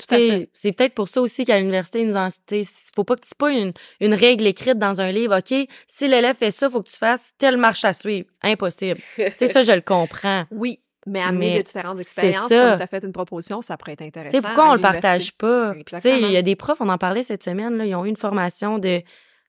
C'est 0.53 0.73
peut-être 0.73 0.95
pour 0.95 1.09
ça 1.09 1.21
aussi 1.21 1.45
qu'à 1.45 1.59
l'université, 1.59 2.01
ils 2.01 2.09
nous 2.09 2.17
sais, 2.49 2.63
faut 2.95 3.05
pas 3.05 3.17
que 3.17 3.23
tu 3.23 3.35
pas 3.37 3.51
une, 3.51 3.73
une 4.01 4.15
règle 4.15 4.47
écrite 4.47 4.79
dans 4.79 5.01
un 5.01 5.13
livre. 5.13 5.39
OK, 5.39 5.69
si 5.87 6.09
l'élève 6.09 6.37
fait 6.37 6.51
ça, 6.51 6.69
faut 6.69 6.83
que 6.83 6.91
tu 6.91 6.97
fasses 6.97 7.33
telle 7.39 7.57
marche 7.57 7.85
à 7.85 7.93
suivre. 7.93 8.29
Impossible. 8.43 9.01
sais, 9.39 9.49
ça, 9.49 9.63
je 9.63 9.73
le 9.73 9.81
comprends. 9.81 10.45
Oui, 10.51 10.81
mais 11.07 11.21
amener 11.21 11.51
Mais 11.51 11.57
des 11.59 11.63
différentes 11.63 11.97
c'est 11.99 12.03
expériences, 12.03 12.49
comme 12.49 12.77
tu 12.77 12.83
as 12.83 12.87
fait 12.87 13.05
une 13.05 13.13
proposition, 13.13 13.63
ça 13.63 13.77
pourrait 13.77 13.93
être 13.93 14.03
intéressant. 14.03 14.37
sais, 14.37 14.43
pourquoi 14.43 14.65
à 14.67 14.71
on 14.71 14.75
le 14.75 14.81
partage 14.81 15.33
pas? 15.33 15.73
Puis 15.73 15.85
Tu 15.85 15.91
sais, 15.91 15.97
Exactement. 15.97 16.29
il 16.29 16.33
y 16.33 16.37
a 16.37 16.43
des 16.43 16.57
profs, 16.57 16.81
on 16.81 16.89
en 16.89 16.99
parlait 16.99 17.23
cette 17.23 17.43
semaine, 17.43 17.77
là, 17.79 17.87
ils 17.87 17.95
ont 17.95 18.05
eu 18.05 18.09
une 18.09 18.17
formation 18.17 18.79
de 18.79 19.03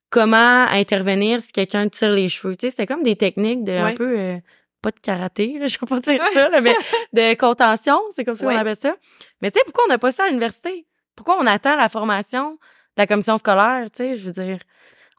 comment 0.10 0.66
intervenir 0.70 1.42
si 1.42 1.52
quelqu'un 1.52 1.88
tire 1.90 2.12
les 2.12 2.30
cheveux. 2.30 2.56
Tu 2.56 2.68
sais, 2.68 2.72
c'était 2.72 2.86
comme 2.86 3.04
des 3.04 3.16
techniques 3.16 3.64
de 3.64 3.74
un 3.74 3.94
peu, 3.94 4.20
euh, 4.20 4.38
pas 4.82 4.92
de 4.92 5.00
karaté, 5.00 5.60
là, 5.60 5.68
je 5.68 5.78
vais 5.80 5.88
pas 5.88 6.00
dire 6.00 6.24
ça, 6.34 6.50
là, 6.50 6.62
mais 6.62 6.76
de 7.14 7.34
contention, 7.36 8.00
c'est 8.12 8.26
comme 8.26 8.36
ça 8.36 8.46
qu'on 8.46 8.58
appelle 8.58 8.76
ça. 8.76 8.96
Mais 9.42 9.52
tu 9.52 9.60
sais, 9.60 9.66
pourquoi 9.66 9.86
on 9.86 9.90
n'a 9.90 9.98
pas 9.98 10.12
ça 10.12 10.24
à 10.26 10.28
l'université? 10.28 10.86
Pourquoi 11.16 11.38
on 11.40 11.48
attend 11.48 11.76
la 11.76 11.90
formation 11.90 12.52
de 12.52 12.58
la 12.98 13.08
commission 13.08 13.38
scolaire, 13.38 13.86
tu 13.92 14.04
sais, 14.04 14.18
je 14.18 14.26
veux 14.26 14.32
dire. 14.32 14.60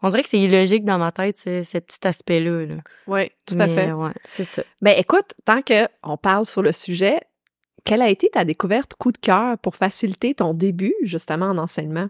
On 0.04 0.08
dirait 0.08 0.24
que 0.24 0.28
c'est 0.28 0.40
illogique 0.40 0.84
dans 0.84 0.98
ma 0.98 1.12
tête, 1.12 1.38
ce, 1.38 1.62
ce 1.62 1.78
petit 1.78 2.04
aspect-là. 2.04 2.66
Là. 2.66 2.74
Oui, 3.06 3.30
tout 3.46 3.54
à 3.60 3.68
fait. 3.68 3.92
Ouais, 3.92 4.10
c'est 4.28 4.44
ça. 4.44 4.64
Ben 4.80 4.94
écoute, 4.98 5.32
tant 5.44 5.62
que 5.62 5.86
on 6.02 6.16
parle 6.16 6.44
sur 6.44 6.60
le 6.60 6.72
sujet, 6.72 7.20
quelle 7.84 8.02
a 8.02 8.08
été 8.08 8.28
ta 8.28 8.44
découverte 8.44 8.94
coup 8.94 9.12
de 9.12 9.18
cœur 9.18 9.58
pour 9.58 9.76
faciliter 9.76 10.34
ton 10.34 10.54
début 10.54 10.94
justement 11.02 11.46
en 11.46 11.58
enseignement? 11.58 12.08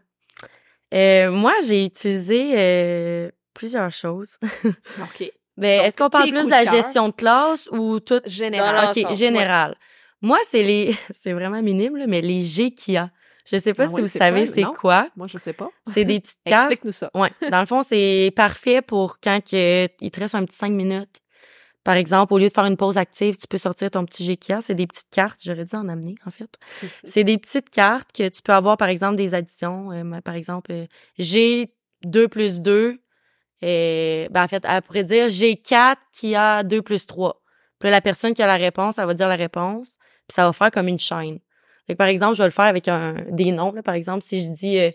Euh, 0.94 1.30
moi, 1.30 1.52
j'ai 1.66 1.84
utilisé 1.84 2.52
euh, 2.56 3.30
plusieurs 3.54 3.92
choses. 3.92 4.36
OK. 4.64 5.32
Donc, 5.56 5.66
est-ce 5.66 5.96
qu'on 5.96 6.10
parle 6.10 6.30
plus 6.30 6.44
de 6.44 6.50
la 6.50 6.64
gestion 6.64 7.08
de 7.08 7.14
classe 7.14 7.68
ou 7.72 8.00
tout? 8.00 8.20
Général. 8.26 8.94
Dans 8.94 9.02
OK, 9.02 9.14
général. 9.14 9.76
Moi, 10.20 10.38
c'est 10.48 10.62
les... 10.62 10.94
c'est 11.14 11.32
vraiment 11.32 11.62
minime, 11.62 11.96
là, 11.96 12.06
mais 12.06 12.20
les 12.20 12.40
GKIA. 12.40 13.10
Je 13.50 13.56
sais 13.56 13.74
pas 13.74 13.84
Ah 13.84 13.86
si 13.88 13.94
oui, 13.94 14.02
vous 14.02 14.06
savez 14.06 14.46
c'est 14.46 14.62
quoi. 14.62 15.08
Moi, 15.16 15.26
je 15.28 15.36
sais 15.38 15.52
pas. 15.52 15.68
C'est 15.88 16.04
des 16.04 16.20
petites 16.20 16.38
cartes. 16.44 16.70
Explique-nous 16.70 16.92
ça. 16.92 17.10
Ouais. 17.14 17.30
Dans 17.50 17.58
le 17.58 17.66
fond, 17.66 17.82
c'est 17.82 18.32
parfait 18.36 18.82
pour 18.82 19.18
quand 19.20 19.40
que, 19.42 19.88
il 20.00 20.10
te 20.10 20.20
reste 20.20 20.36
un 20.36 20.44
petit 20.44 20.56
cinq 20.56 20.70
minutes. 20.70 21.18
Par 21.82 21.96
exemple, 21.96 22.32
au 22.32 22.38
lieu 22.38 22.46
de 22.46 22.52
faire 22.52 22.66
une 22.66 22.76
pause 22.76 22.96
active, 22.96 23.36
tu 23.36 23.48
peux 23.48 23.58
sortir 23.58 23.90
ton 23.90 24.04
petit 24.04 24.24
GKIA. 24.24 24.60
C'est 24.60 24.76
des 24.76 24.86
petites 24.86 25.10
cartes. 25.10 25.40
J'aurais 25.42 25.64
dû 25.64 25.74
en 25.74 25.88
amener, 25.88 26.14
en 26.24 26.30
fait. 26.30 26.56
c'est 27.04 27.24
des 27.24 27.36
petites 27.38 27.70
cartes 27.70 28.10
que 28.16 28.28
tu 28.28 28.42
peux 28.42 28.52
avoir, 28.52 28.76
par 28.76 28.88
exemple, 28.88 29.16
des 29.16 29.34
additions. 29.34 29.90
Euh, 29.90 30.20
par 30.20 30.34
exemple, 30.34 30.70
euh, 30.70 30.86
j'ai 31.18 31.74
2 32.04 32.28
plus 32.28 32.60
2. 32.60 33.00
Et, 33.62 34.28
ben, 34.30 34.42
en 34.42 34.48
fait, 34.48 34.64
elle 34.68 34.82
pourrait 34.82 35.04
dire 35.04 35.28
j'ai 35.28 35.56
4 35.56 36.00
qui 36.12 36.34
a 36.34 36.62
2 36.62 36.82
plus 36.82 37.06
3. 37.06 37.40
Puis 37.78 37.88
là, 37.88 37.96
la 37.96 38.00
personne 38.00 38.34
qui 38.34 38.42
a 38.42 38.46
la 38.46 38.56
réponse, 38.56 38.98
elle 38.98 39.06
va 39.06 39.14
dire 39.14 39.28
la 39.28 39.36
réponse. 39.36 39.96
Puis 40.28 40.34
ça 40.34 40.44
va 40.44 40.52
faire 40.52 40.70
comme 40.70 40.88
une 40.88 40.98
chaîne. 40.98 41.38
Fait 41.86 41.94
que, 41.94 41.98
par 41.98 42.06
exemple, 42.08 42.34
je 42.34 42.42
vais 42.42 42.48
le 42.48 42.52
faire 42.52 42.66
avec 42.66 42.88
un, 42.88 43.14
des 43.30 43.50
noms. 43.52 43.72
Là, 43.72 43.82
par 43.82 43.94
exemple, 43.94 44.22
si 44.22 44.44
je 44.44 44.50
dis 44.50 44.78
euh, 44.78 44.90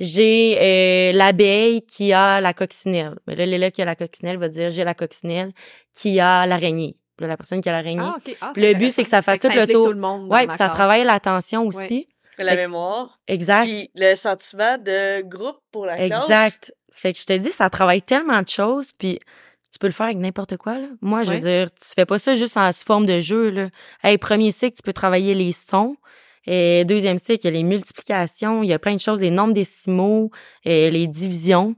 j'ai 0.00 0.58
euh, 0.60 1.12
l'abeille 1.16 1.84
qui 1.86 2.12
a 2.12 2.40
la 2.40 2.52
coccinelle. 2.52 3.14
Mais 3.26 3.36
là, 3.36 3.46
l'élève 3.46 3.70
qui 3.70 3.82
a 3.82 3.84
la 3.84 3.94
coccinelle 3.94 4.38
va 4.38 4.48
dire 4.48 4.70
j'ai 4.70 4.84
la 4.84 4.94
coccinelle 4.94 5.52
qui 5.94 6.18
a 6.18 6.46
l'araignée. 6.46 6.96
Puis 7.16 7.24
là, 7.24 7.28
la 7.28 7.36
personne 7.36 7.60
qui 7.60 7.68
a 7.68 7.72
l'araignée. 7.72 8.02
Ah, 8.02 8.16
OK. 8.16 8.36
Ah, 8.40 8.52
le 8.56 8.74
but, 8.74 8.90
c'est 8.90 9.04
que 9.04 9.08
ça 9.08 9.22
fasse 9.22 9.38
tout 9.38 9.48
le 9.48 9.66
tour. 9.66 9.86
tout 9.86 9.92
le 9.92 10.00
monde 10.00 10.30
ouais, 10.32 10.46
puis 10.46 10.56
ça 10.56 10.64
classe. 10.64 10.76
travaille 10.76 11.04
l'attention 11.04 11.66
aussi. 11.66 12.08
La 12.36 12.52
Fait- 12.52 12.56
mémoire. 12.56 13.20
Exact. 13.28 13.66
Puis 13.66 13.90
le 13.94 14.16
sentiment 14.16 14.76
de 14.78 15.22
groupe 15.22 15.58
pour 15.70 15.86
la 15.86 15.96
classe. 15.96 16.22
Exact. 16.22 16.74
Fait 17.00 17.12
que 17.12 17.18
je 17.18 17.26
te 17.26 17.32
dis, 17.36 17.50
ça 17.50 17.68
travaille 17.70 18.02
tellement 18.02 18.40
de 18.42 18.48
choses, 18.48 18.92
puis 18.92 19.18
tu 19.72 19.78
peux 19.80 19.86
le 19.88 19.92
faire 19.92 20.06
avec 20.06 20.18
n'importe 20.18 20.56
quoi. 20.56 20.78
Là. 20.78 20.86
Moi, 21.00 21.22
je 21.24 21.30
veux 21.30 21.34
Ouais. 21.36 21.40
dire, 21.40 21.70
tu 21.74 21.88
fais 21.94 22.06
pas 22.06 22.18
ça 22.18 22.34
juste 22.34 22.56
en 22.56 22.70
sous 22.72 22.84
forme 22.84 23.06
de 23.06 23.18
jeu. 23.20 23.50
Là. 23.50 23.68
Hey, 24.02 24.18
premier 24.18 24.52
cycle, 24.52 24.76
tu 24.76 24.82
peux 24.82 24.92
travailler 24.92 25.34
les 25.34 25.52
sons. 25.52 25.96
Et 26.46 26.84
deuxième 26.84 27.18
cycle, 27.18 27.40
il 27.42 27.44
y 27.46 27.48
a 27.48 27.50
les 27.52 27.62
multiplications, 27.62 28.62
il 28.62 28.68
y 28.68 28.72
a 28.72 28.78
plein 28.78 28.94
de 28.94 29.00
choses, 29.00 29.20
les 29.22 29.30
nombres 29.30 29.54
décimaux, 29.54 30.30
et 30.64 30.90
les 30.90 31.06
divisions. 31.06 31.74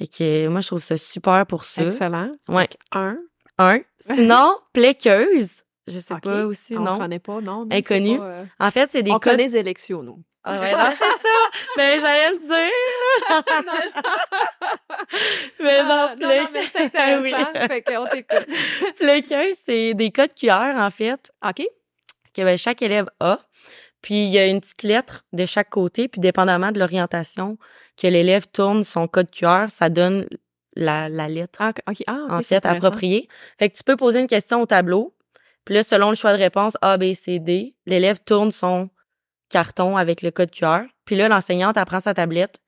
Et 0.00 0.06
que 0.08 0.48
moi, 0.48 0.60
je 0.60 0.68
trouve 0.68 0.82
ça 0.82 0.96
super 0.96 1.44
pour 1.46 1.64
ça. 1.64 1.84
Excellent. 1.84 2.30
Ouais. 2.48 2.68
Un. 2.92 3.18
Un. 3.58 3.80
Sinon, 4.00 4.54
plaqueuse. 4.72 5.62
Je 5.88 5.98
sais 6.00 6.14
pas 6.22 6.44
aussi, 6.46 6.76
on 6.76 6.80
non. 6.82 6.98
connaît 6.98 7.18
pas, 7.18 7.40
non. 7.40 7.66
Inconnu. 7.70 8.18
pas, 8.18 8.24
euh, 8.24 8.44
En 8.58 8.70
fait, 8.70 8.90
c'est 8.90 9.02
des 9.02 9.10
On 9.10 9.14
codes- 9.14 9.32
connaît 9.32 9.44
les 9.44 9.56
élections, 9.56 10.02
nous. 10.02 10.22
Ah 10.48 10.60
ouais, 10.60 10.72
non, 10.72 10.90
c'est 10.90 11.28
ça. 11.28 11.38
Mais 11.76 11.98
j'allais 11.98 12.30
le 12.30 12.38
dire. 12.38 12.72
mais 15.60 15.82
non, 15.82 15.88
Ah, 15.90 16.14
non, 16.20 16.28
non, 16.28 16.48
mais 16.52 16.62
c'est 16.72 16.80
intéressant. 16.84 17.50
Oui. 17.54 17.68
Fait 17.68 17.82
qu'on 17.82 18.06
t'écoute. 18.06 18.46
Flequin, 18.96 19.44
c'est 19.64 19.94
des 19.94 20.10
codes 20.10 20.34
QR, 20.34 20.74
en 20.76 20.90
fait, 20.90 21.30
OK. 21.46 21.66
que 22.34 22.42
ben, 22.42 22.56
chaque 22.56 22.82
élève 22.82 23.06
a. 23.20 23.38
Puis, 24.02 24.14
il 24.26 24.30
y 24.30 24.38
a 24.38 24.46
une 24.46 24.60
petite 24.60 24.82
lettre 24.84 25.24
de 25.32 25.44
chaque 25.46 25.70
côté, 25.70 26.06
puis 26.08 26.20
dépendamment 26.20 26.70
de 26.70 26.78
l'orientation 26.78 27.58
que 28.00 28.06
l'élève 28.06 28.46
tourne 28.52 28.84
son 28.84 29.08
code 29.08 29.30
QR, 29.30 29.64
ça 29.68 29.88
donne 29.88 30.26
la, 30.76 31.08
la 31.08 31.28
lettre, 31.28 31.58
Ah, 31.60 31.72
OK. 31.88 32.02
Ah, 32.06 32.20
OK, 32.26 32.32
en 32.32 32.42
fait, 32.42 32.64
appropriée. 32.66 33.28
Fait 33.58 33.68
que 33.70 33.76
tu 33.76 33.82
peux 33.82 33.96
poser 33.96 34.20
une 34.20 34.26
question 34.26 34.60
au 34.62 34.66
tableau, 34.66 35.14
puis 35.64 35.74
là, 35.74 35.82
selon 35.82 36.10
le 36.10 36.14
choix 36.14 36.32
de 36.32 36.38
réponse 36.38 36.76
A, 36.82 36.98
B, 36.98 37.14
C, 37.14 37.40
D, 37.40 37.74
l'élève 37.86 38.20
tourne 38.24 38.52
son 38.52 38.90
carton 39.56 39.96
avec 39.96 40.20
le 40.22 40.30
code 40.30 40.50
QR. 40.50 40.82
Puis 41.06 41.16
là, 41.16 41.28
l'enseignante, 41.28 41.76
elle 41.76 41.84
prend 41.86 42.00
sa 42.00 42.12
tablette, 42.14 42.58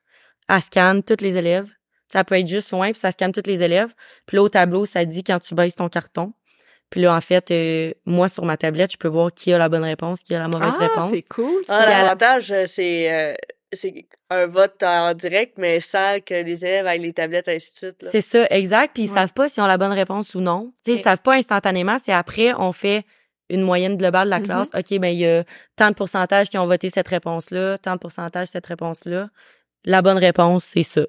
elle 0.49 0.63
scanne 0.63 1.03
tous 1.03 1.21
les 1.23 1.37
élèves. 1.37 1.69
Ça 2.11 2.25
peut 2.25 2.37
être 2.39 2.49
juste 2.49 2.71
loin, 2.71 2.91
puis 2.93 2.99
ça 2.99 3.11
scanne 3.11 3.33
tous 3.33 3.43
les 3.47 3.63
élèves. 3.63 3.93
Puis 4.27 4.37
là, 4.37 4.43
au 4.43 4.49
tableau, 4.49 4.87
ça 4.87 5.05
dit 5.05 5.23
quand 5.23 5.39
tu 5.41 5.55
baisses 5.55 5.77
ton 5.77 5.89
carton. 5.91 6.33
Puis 6.91 7.03
là, 7.03 7.15
en 7.15 7.21
fait, 7.21 7.51
euh, 7.51 7.93
moi, 8.07 8.31
sur 8.31 8.47
ma 8.47 8.57
tablette, 8.57 8.93
je 8.93 8.97
peux 8.97 9.09
voir 9.09 9.31
qui 9.35 9.53
a 9.53 9.59
la 9.59 9.69
bonne 9.69 9.85
réponse, 9.85 10.23
qui 10.23 10.35
a 10.35 10.39
la 10.39 10.49
mauvaise 10.49 10.73
Ah, 10.81 10.87
réponse. 10.87 11.11
c'est 11.13 11.29
cool, 11.29 11.63
Ah, 11.69 11.85
l'avantage, 11.91 12.51
euh, 12.51 12.65
c'est 12.67 13.13
euh, 13.13 13.35
c'est 13.75 14.07
un 14.31 14.47
vote 14.47 14.83
en 14.83 15.13
direct, 15.13 15.59
mais 15.59 15.81
sans 15.81 16.21
que 16.25 16.33
les 16.33 16.65
élèves 16.65 16.87
aient 16.87 16.97
les 16.97 17.13
tablettes, 17.13 17.49
ainsi 17.49 17.73
de 17.75 17.77
suite. 17.89 18.07
C'est 18.11 18.23
ça, 18.23 18.47
exact. 18.49 18.93
Puis 18.95 19.03
ils 19.03 19.09
Ouais. 19.11 19.15
savent 19.17 19.35
pas 19.35 19.51
s'ils 19.51 19.63
ont 19.63 19.67
la 19.67 19.77
bonne 19.77 19.93
réponse 19.93 20.35
ou 20.35 20.41
non. 20.41 20.73
Tu 20.83 20.85
sais, 20.85 20.93
Ok. 20.93 20.99
ils 21.01 21.03
savent 21.03 21.21
pas 21.21 21.35
instantanément. 21.35 21.99
C'est 22.03 22.15
après, 22.15 22.55
on 22.55 22.73
fait 22.73 23.05
une 23.51 23.63
moyenne 23.63 23.97
globale 23.97 24.27
de 24.27 24.31
la 24.31 24.39
Mhm. 24.41 24.45
classe. 24.47 24.69
OK, 24.75 24.99
ben 24.99 25.09
il 25.09 25.19
y 25.19 25.27
a 25.27 25.45
tant 25.77 25.89
de 25.91 25.95
pourcentage 25.95 26.49
qui 26.49 26.59
ont 26.59 26.67
voté 26.67 26.91
cette 26.91 27.09
réponse-là, 27.09 27.79
tant 27.79 27.95
de 27.95 27.99
pourcentage 27.99 28.49
cette 28.49 28.67
réponse-là. 28.67 29.29
La 29.85 30.03
bonne 30.03 30.19
réponse, 30.19 30.65
c'est 30.65 30.83
ça. 30.83 31.03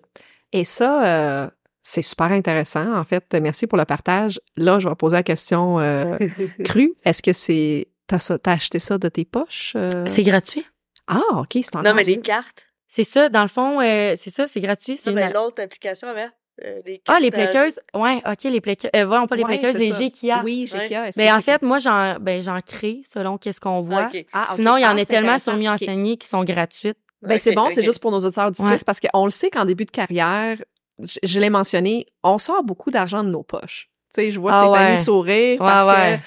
Et 0.53 0.63
ça, 0.65 1.43
euh, 1.45 1.49
c'est 1.83 2.01
super 2.01 2.27
intéressant. 2.31 2.95
En 2.95 3.03
fait, 3.03 3.25
merci 3.41 3.67
pour 3.67 3.77
le 3.77 3.85
partage. 3.85 4.39
Là, 4.57 4.79
je 4.79 4.87
vais 4.87 4.95
poser 4.95 5.15
la 5.17 5.23
question 5.23 5.79
euh, 5.79 6.17
crue. 6.63 6.93
Est-ce 7.03 7.21
que 7.21 7.33
c'est... 7.33 7.87
T'as, 8.07 8.19
ça- 8.19 8.39
t'as 8.39 8.53
acheté 8.53 8.79
ça 8.79 8.97
de 8.97 9.07
tes 9.09 9.25
poches? 9.25 9.73
euh? 9.75 10.05
C'est 10.07 10.23
gratuit. 10.23 10.65
Ah, 11.07 11.19
OK, 11.33 11.49
c'est 11.53 11.67
encore 11.75 11.83
non, 11.83 11.93
mais 11.93 12.03
les 12.03 12.19
cartes. 12.21 12.65
C'est 12.87 13.03
ça, 13.03 13.29
dans 13.29 13.43
le 13.43 13.47
fond, 13.47 13.79
euh, 13.81 14.13
c'est 14.15 14.31
ça, 14.31 14.47
c'est 14.47 14.61
gratuit. 14.61 14.97
C'est 14.97 15.11
une- 15.11 15.33
l'autre 15.33 15.61
application 15.61 16.07
avant. 16.07 16.27
Euh, 16.63 16.79
les 16.85 17.01
Ah, 17.07 17.19
les 17.19 17.27
euh, 17.27 17.31
plaqueuses? 17.31 17.79
Ouais, 17.93 18.21
OK, 18.25 18.43
les 18.43 18.61
plaqueuses. 18.61 18.91
Euh, 18.95 19.05
voyons 19.05 19.27
pas 19.27 19.35
les 19.35 19.43
Ouais, 19.43 19.57
les 19.57 19.91
ça. 19.91 19.97
G 19.97 20.11
qu'il 20.11 20.29
y 20.29 20.31
a. 20.31 20.41
Oui, 20.43 20.65
j'ai 20.71 20.79
qu'il 20.83 20.91
y 20.91 20.95
a. 20.95 21.07
Est-ce 21.07 21.19
Mais 21.19 21.31
en 21.31 21.39
fait, 21.41 21.61
moi, 21.61 21.77
j'en, 21.79 22.17
ben, 22.19 22.41
j'en 22.41 22.59
crée 22.61 23.01
selon 23.05 23.37
qu'est-ce 23.37 23.59
qu'on 23.61 23.81
voit. 23.81 24.07
ok. 24.13 24.25
Ah, 24.33 24.47
ok. 24.51 24.55
Sinon, 24.57 24.77
il 24.77 24.81
y 24.81 24.85
en 24.85 24.95
Ah, 24.97 25.01
a 25.01 25.05
tellement 25.05 25.37
sur 25.37 25.55
mieux 25.55 25.69
enseigné 25.69 26.17
qui 26.17 26.27
sont 26.27 26.43
gratuites. 26.43 26.97
Ben, 27.21 27.37
c'est 27.37 27.53
bon, 27.53 27.69
c'est 27.71 27.83
juste 27.83 27.99
pour 27.99 28.11
nos 28.11 28.19
auditeurs 28.19 28.47
auditrices 28.47 28.69
Ouais. 28.71 28.77
parce 28.85 28.99
qu'on 28.99 29.25
le 29.25 29.31
sait 29.31 29.49
qu'en 29.49 29.65
début 29.65 29.85
de 29.85 29.91
carrière, 29.91 30.57
je, 31.03 31.19
je 31.21 31.39
l'ai 31.39 31.49
mentionné, 31.49 32.05
on 32.23 32.37
sort 32.37 32.63
beaucoup 32.63 32.91
d'argent 32.91 33.23
de 33.23 33.29
nos 33.29 33.43
poches. 33.43 33.89
Tu 34.13 34.21
sais, 34.21 34.31
je 34.31 34.39
vois 34.39 34.51
Ah 34.53 34.63
Stéphanie 34.63 34.91
ouais. 34.91 35.03
sourire 35.03 35.51
Ouais, 35.61 35.67
parce 35.67 35.85
ouais. 35.97 36.17
que 36.17 36.23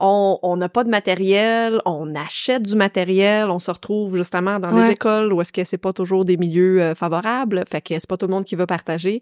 on 0.00 0.38
on 0.42 0.56
n'a 0.56 0.68
pas 0.68 0.84
de 0.84 0.90
matériel, 0.90 1.80
on 1.84 2.14
achète 2.14 2.62
du 2.62 2.76
matériel, 2.76 3.50
on 3.50 3.58
se 3.58 3.70
retrouve 3.70 4.16
justement 4.16 4.58
dans 4.60 4.70
des 4.72 4.78
Ouais. 4.80 4.92
écoles 4.92 5.32
où 5.32 5.40
est-ce 5.40 5.52
que 5.52 5.64
c'est 5.64 5.78
pas 5.78 5.92
toujours 5.92 6.24
des 6.24 6.36
milieux 6.36 6.80
euh, 6.80 6.94
favorables, 6.94 7.64
fait 7.70 7.80
que 7.80 7.94
c'est 7.98 8.08
pas 8.08 8.16
tout 8.16 8.26
le 8.26 8.32
monde 8.32 8.44
qui 8.44 8.56
veut 8.56 8.66
partager. 8.66 9.20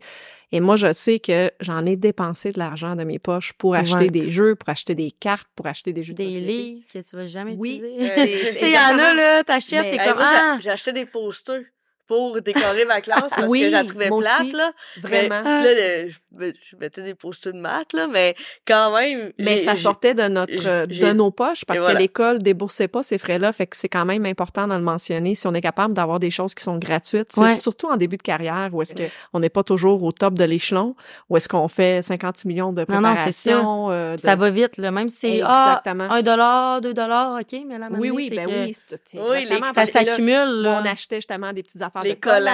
Et 0.53 0.61
moi, 0.61 0.77
je 0.77 0.93
sais 0.93 1.19
que 1.19 1.51
j'en 1.61 1.85
ai 1.87 1.97
dépensé 1.97 2.53
de 2.53 2.59
l'argent 2.59 2.95
de 2.95 3.03
mes 3.05 3.19
poches 3.19 3.53
pour 3.55 3.75
acheter 3.75 3.97
Ouais. 4.05 4.11
des 4.11 4.31
jeux, 4.31 4.55
pour 4.55 4.69
acheter 4.69 4.95
des 4.95 5.11
cartes, 5.11 5.49
pour 5.57 5.67
acheter 5.67 5.93
des 5.93 6.05
jeux 6.05 6.13
de 6.13 6.19
Des 6.19 6.41
livres 6.41 6.83
que 6.93 6.99
tu 7.01 7.17
vas 7.17 7.27
jamais 7.27 7.57
Oui, 7.59 7.83
utiliser. 7.85 8.09
c'est 8.09 8.53
sais, 8.61 8.71
il 8.71 8.75
y 8.75 8.79
en 8.79 8.99
a, 8.99 9.15
là, 9.15 9.43
t'achètes, 9.45 9.83
t'es 9.91 9.97
Hey, 9.97 10.09
comme, 10.09 10.19
ah! 10.21 10.59
j'ai 10.63 10.71
acheté 10.71 10.93
des 10.93 11.05
posters 11.07 11.63
pour 12.07 12.41
décorer 12.41 12.85
ma 12.87 13.01
classe 13.01 13.31
parce 13.31 13.49
Oui, 13.49 13.61
que 13.63 13.67
je 13.67 13.73
la 13.73 13.85
trouvais 13.85 14.09
moi 14.11 14.21
plate, 14.21 14.41
aussi. 14.43 14.53
là. 14.53 14.73
Vraiment. 15.03 15.43
Mais, 15.45 15.75
là, 15.75 16.09
je, 16.09 16.17
me- 16.47 16.53
je 16.71 16.77
mettais 16.77 17.03
des 17.03 17.15
posters 17.15 17.53
de 17.53 17.59
maths, 17.59 17.93
là, 17.93 18.07
mais 18.09 18.35
quand 18.67 18.95
même. 18.97 19.33
Mais 19.39 19.59
ça 19.59 19.77
sortait 19.77 20.15
de 20.15 20.29
notre 20.29 20.67
euh, 20.67 20.87
de 20.87 21.13
nos 21.13 21.31
poches 21.31 21.65
parce 21.65 21.81
que 21.83 21.93
l'école 21.97 22.39
déboursait 22.39 22.89
pas 22.89 23.03
ces 23.03 23.19
frais-là, 23.19 23.53
fait 23.53 23.67
que 23.67 23.77
c'est 23.77 23.89
quand 23.89 24.05
même 24.05 24.25
important 24.27 24.69
de 24.69 24.75
le 24.75 24.81
mentionner 24.81 25.35
si 25.35 25.47
on 25.47 25.55
est 25.55 25.61
capable 25.61 25.95
d'avoir 25.95 26.21
des 26.21 26.31
choses 26.31 26.55
qui 26.55 26.63
sont 26.63 26.79
gratuites, 26.79 27.29
Ouais. 27.37 27.59
surtout 27.59 27.89
en 27.89 27.97
début 27.97 28.17
de 28.17 28.23
carrière 28.23 28.69
où 28.73 28.83
est-ce 28.83 28.95
que 28.95 29.03
on 29.33 29.41
n'est 29.41 29.49
pas 29.49 29.63
toujours 29.63 30.03
au 30.05 30.13
top 30.13 30.35
de 30.35 30.45
l'échelon, 30.45 30.95
où 31.29 31.37
est-ce 31.37 31.49
qu'on 31.49 31.69
fait 31.69 32.03
56 32.03 32.47
millions 32.49 32.73
de 32.73 32.85
Non, 32.89 33.01
non, 33.01 33.09
ça. 33.09 33.15
préparations. 33.15 33.91
euh, 33.91 34.17
de- 34.17 34.21
Ça 34.21 34.37
va 34.37 34.51
vite, 34.51 34.77
là. 34.79 34.91
Même 34.91 35.09
si 35.09 35.17
c'est, 35.19 35.41
ah, 35.45 35.81
Exactement. 35.85 36.13
un 36.15 36.23
dollar, 36.23 36.81
deux 36.81 36.95
dollars, 36.95 37.39
OK, 37.41 37.59
mais 37.67 37.79
la 37.79 37.89
oui, 37.91 38.11
oui, 38.11 38.27
c'est 38.31 38.37
ben 38.37 38.47
que 38.47 38.51
oui, 38.51 38.77
Oui, 39.15 39.47
ça 39.75 39.85
là, 39.85 39.87
s'accumule, 39.87 40.63
là. 40.63 40.81
on 40.83 40.87
achetait 40.87 41.17
justement 41.17 41.53
des 41.53 41.63
petites 41.63 41.83
affaires 41.83 41.96
Les 42.05 42.15
de 42.15 42.21
collants, 42.21 42.51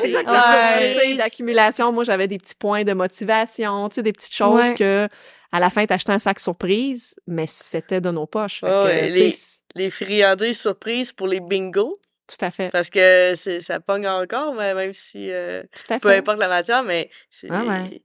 collants. 0.00 0.32
Ouais. 0.32 0.96
tu 1.10 1.16
d'accumulation. 1.16 1.92
Moi, 1.92 2.04
j'avais 2.04 2.28
des 2.28 2.38
petits 2.38 2.54
points 2.54 2.84
de 2.84 2.92
motivation, 2.92 3.88
tu 3.88 3.96
sais, 3.96 4.02
des 4.02 4.12
petites 4.12 4.34
choses 4.34 4.60
Ouais. 4.68 4.74
que, 4.74 5.08
à 5.52 5.60
la 5.60 5.70
fin, 5.70 5.84
t'achetais 5.86 6.12
un 6.12 6.18
sac 6.18 6.40
surprise, 6.40 7.14
mais 7.26 7.46
c'était 7.46 8.00
de 8.00 8.10
nos 8.10 8.26
poches. 8.26 8.62
Ouais, 8.62 8.68
que, 8.70 8.84
ouais, 8.84 9.08
tu 9.08 9.32
les- 9.76 9.90
friandises 9.90 10.58
surprises 10.60 11.12
pour 11.12 11.26
les 11.26 11.40
bingos. 11.40 11.98
tout 12.28 12.44
à 12.44 12.50
fait. 12.52 12.70
Parce 12.70 12.90
que 12.90 13.32
c'est, 13.34 13.60
ça 13.60 13.80
pogne 13.80 14.06
encore, 14.06 14.54
mais 14.54 14.72
même 14.74 14.94
si. 14.94 15.30
euh, 15.32 15.62
Tout 15.74 15.92
à 15.94 15.98
peu 15.98 16.10
fait. 16.10 16.16
importe 16.18 16.38
la 16.38 16.46
matière, 16.48 16.82
mais. 16.84 17.10
c'est- 17.32 17.48
Ah 17.50 17.64
ouais. 17.64 18.02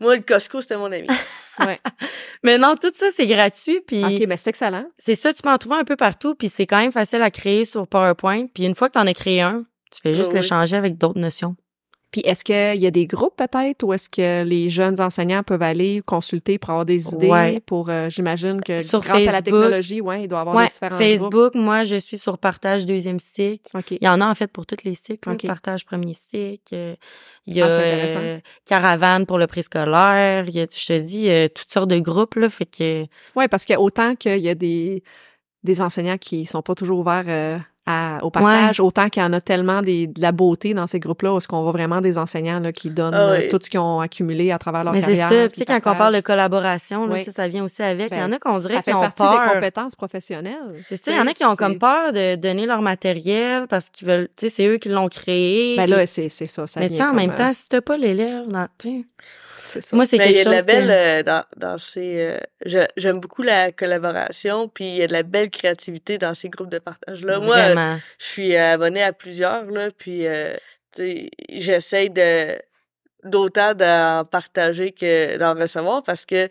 Moi, 0.00 0.16
le 0.16 0.22
Costco, 0.22 0.60
c'était 0.62 0.76
mon 0.76 0.90
ami. 0.90 1.06
Mais 2.42 2.56
non, 2.58 2.74
tout 2.80 2.90
ça, 2.94 3.08
c'est 3.14 3.26
gratuit, 3.26 3.80
puis 3.86 4.02
OK, 4.02 4.26
mais 4.26 4.36
c'est 4.38 4.48
excellent. 4.50 4.86
c'est 4.98 5.14
ça, 5.14 5.32
tu 5.34 5.42
peux 5.42 5.50
en 5.50 5.58
trouver 5.58 5.76
un 5.76 5.84
peu 5.84 5.96
partout, 5.96 6.34
puis 6.34 6.48
c'est 6.48 6.66
quand 6.66 6.78
même 6.78 6.92
facile 6.92 7.20
à 7.22 7.30
créer 7.30 7.64
sur 7.66 7.86
PowerPoint. 7.86 8.46
Puis 8.46 8.64
une 8.64 8.74
fois 8.74 8.88
que 8.88 8.94
t'en 8.94 9.06
as 9.06 9.12
créé 9.12 9.42
un, 9.42 9.64
tu 9.90 10.00
fais 10.02 10.14
juste 10.14 10.30
Oui, 10.30 10.36
le 10.36 10.42
changer 10.42 10.76
avec 10.76 10.96
d'autres 10.98 11.18
notions. 11.20 11.56
Puis 12.12 12.22
est-ce 12.22 12.42
qu'il 12.42 12.82
y 12.82 12.86
a 12.88 12.90
des 12.90 13.06
groupes 13.06 13.36
peut-être 13.36 13.84
ou 13.84 13.92
est-ce 13.92 14.08
que 14.08 14.42
les 14.42 14.68
jeunes 14.68 15.00
enseignants 15.00 15.44
peuvent 15.44 15.62
aller 15.62 16.02
consulter 16.04 16.58
pour 16.58 16.70
avoir 16.70 16.84
des 16.84 17.06
idées 17.14 17.28
Ouais. 17.28 17.60
pour 17.64 17.88
euh, 17.88 18.08
j'imagine 18.10 18.60
que 18.60 18.80
Sur 18.80 19.00
grâce 19.00 19.28
à 19.28 19.30
la 19.30 19.42
technologie, 19.42 20.00
ouais, 20.00 20.22
il 20.24 20.26
doit 20.28 20.38
y 20.38 20.40
avoir 20.40 20.56
Ouais, 20.56 20.64
des 20.66 20.70
différents 20.72 20.98
Facebook, 20.98 21.54
moi, 21.54 21.84
je 21.84 21.94
suis 21.94 22.18
sur 22.18 22.36
partage 22.36 22.84
deuxième 22.84 23.20
cycle. 23.20 23.60
groupes. 23.72 23.84
OK. 23.92 23.92
Il 24.00 24.04
y 24.04 24.08
en 24.08 24.20
a 24.20 24.26
en 24.26 24.34
fait 24.34 24.48
pour 24.48 24.66
tous 24.66 24.82
les 24.82 24.96
cycles. 24.96 25.28
là. 25.28 25.34
Ok. 25.36 25.46
Partage 25.46 25.84
premier 25.86 26.12
cycle. 26.12 26.96
Il 27.46 27.54
y 27.54 27.62
a 27.62 27.66
Ah, 27.66 27.78
intéressant. 27.78 28.18
euh, 28.22 28.40
caravane 28.66 29.24
pour 29.24 29.38
le 29.38 29.46
préscolaire. 29.46 30.46
Il 30.48 30.54
y 30.56 30.60
a, 30.60 30.66
je 30.66 30.86
te 30.86 30.98
dis, 30.98 31.30
euh, 31.30 31.46
toutes 31.46 31.70
sortes 31.70 31.88
de 31.90 32.00
groupes 32.00 32.34
là. 32.34 32.50
Fait 32.50 32.66
que 32.66 33.06
Ouais, 33.36 33.46
parce 33.46 33.64
que 33.64 33.74
autant 33.76 34.16
qu'il 34.16 34.38
y 34.40 34.48
a 34.48 34.56
des 34.56 35.04
des 35.62 35.80
enseignants 35.80 36.18
qui 36.18 36.44
sont 36.46 36.62
pas 36.62 36.74
toujours 36.74 36.98
ouverts 36.98 37.24
euh, 37.28 37.58
à, 37.90 38.24
au 38.24 38.30
partage, 38.30 38.80
autant 38.80 39.08
qu'il 39.08 39.22
y 39.22 39.26
en 39.26 39.32
a 39.32 39.40
tellement 39.40 39.82
des, 39.82 40.06
de 40.06 40.20
la 40.20 40.32
beauté 40.32 40.74
dans 40.74 40.86
ces 40.86 41.00
groupes-là 41.00 41.34
où 41.34 41.38
est-ce 41.38 41.48
qu'on 41.48 41.62
voit 41.62 41.72
vraiment 41.72 42.00
des 42.00 42.18
enseignants 42.18 42.60
là, 42.60 42.72
qui 42.72 42.90
donnent 42.90 43.14
Ah 43.14 43.28
euh, 43.30 43.38
oui. 43.42 43.48
tout 43.48 43.58
ce 43.62 43.68
qu'ils 43.70 43.80
ont 43.80 44.00
accumulé 44.00 44.50
à 44.52 44.58
travers 44.58 44.84
leur 44.84 44.92
mais 44.92 45.00
c'est 45.00 45.14
carrière. 45.14 45.28
ça. 45.28 45.34
Puis 45.34 45.48
puis 45.48 45.66
tu 45.66 45.72
sais 45.72 45.80
quand 45.80 45.92
on 45.92 45.96
parle 45.96 46.14
de 46.14 46.20
collaboration, 46.20 47.06
là, 47.06 47.14
Oui. 47.14 47.24
ça, 47.24 47.32
ça 47.32 47.48
vient 47.48 47.64
aussi 47.64 47.82
avec. 47.82 48.10
il 48.12 48.18
y 48.18 48.22
en 48.22 48.28
Ben, 48.28 48.34
a 48.34 48.38
qu'on 48.38 48.58
dirait 48.58 48.74
ça 48.76 48.82
fait 48.82 48.90
qu'ils 48.90 48.96
ont 48.96 49.00
partie 49.00 49.22
peur. 49.22 49.32
des 49.46 49.52
compétences 49.54 49.96
professionnelles. 49.96 50.54
C'est 50.88 50.96
ça. 50.96 51.10
Il 51.10 51.16
y 51.16 51.20
en 51.20 51.26
a 51.26 51.32
qui 51.32 51.44
ont 51.44 51.50
C'est- 51.50 51.56
comme 51.56 51.78
peur 51.78 52.12
de 52.12 52.36
donner 52.36 52.66
leur 52.66 52.82
matériel 52.82 53.66
parce 53.68 53.88
qu'ils 53.90 54.06
veulent. 54.08 54.28
Tu 54.36 54.48
sais, 54.48 54.54
c'est 54.54 54.66
eux 54.66 54.76
qui 54.78 54.88
l'ont 54.88 55.08
créé. 55.08 55.76
Ben 55.76 55.84
puis- 55.84 55.92
là, 55.92 56.06
c'est 56.06 56.28
c'est 56.28 56.46
ça. 56.46 56.66
ça 56.66 56.80
mais 56.80 56.88
vient 56.88 56.96
tu 56.96 57.02
sais, 57.02 57.04
en 57.04 57.08
comme, 57.08 57.16
même 57.16 57.30
euh, 57.30 57.36
temps, 57.36 57.52
si 57.52 57.68
t'as 57.68 57.80
pas 57.80 57.96
l'élève, 57.96 58.46
dans, 58.48 58.66
tu 58.78 58.88
sais, 58.88 59.04
c'est 59.08 59.49
ça. 59.80 59.94
moi 59.96 60.04
c'est 60.06 60.16
il 60.16 60.22
y 60.22 60.34
quelque 60.34 60.40
a 60.40 60.50
de 60.50 60.56
chose 60.56 60.66
la 60.66 60.72
belle 60.74 60.86
que- 60.86 61.20
euh, 61.20 61.22
dans, 61.22 61.44
dans 61.56 61.78
ces. 61.78 62.20
euh, 62.20 62.38
je- 62.66 62.86
J'aime 62.96 63.20
beaucoup 63.20 63.42
la 63.42 63.70
collaboration, 63.72 64.68
puis 64.68 64.86
il 64.88 64.96
y 64.96 65.02
a 65.02 65.06
de 65.06 65.12
la 65.12 65.22
belle 65.22 65.50
créativité 65.50 66.18
dans 66.18 66.34
ces 66.34 66.48
groupes 66.48 66.70
de 66.70 66.78
partage 66.80 67.24
là. 67.24 67.38
Moi, 67.46 67.56
euh, 67.56 67.74
je 68.18 68.24
suis 68.26 68.56
abonnée 68.56 69.02
à 69.02 69.12
plusieurs 69.12 69.64
là, 69.70 69.90
puis 69.96 70.26
euh, 70.26 70.56
j'essaye 71.48 72.10
de 72.10 72.60
d'autant 73.22 73.74
d'en 73.74 74.24
partager 74.24 74.92
que 74.92 75.36
d'en 75.36 75.54
recevoir 75.54 76.02
parce 76.02 76.24
que 76.24 76.48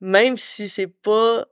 même 0.00 0.36
si 0.36 0.68
c'est 0.68 0.86
pas 0.86 1.46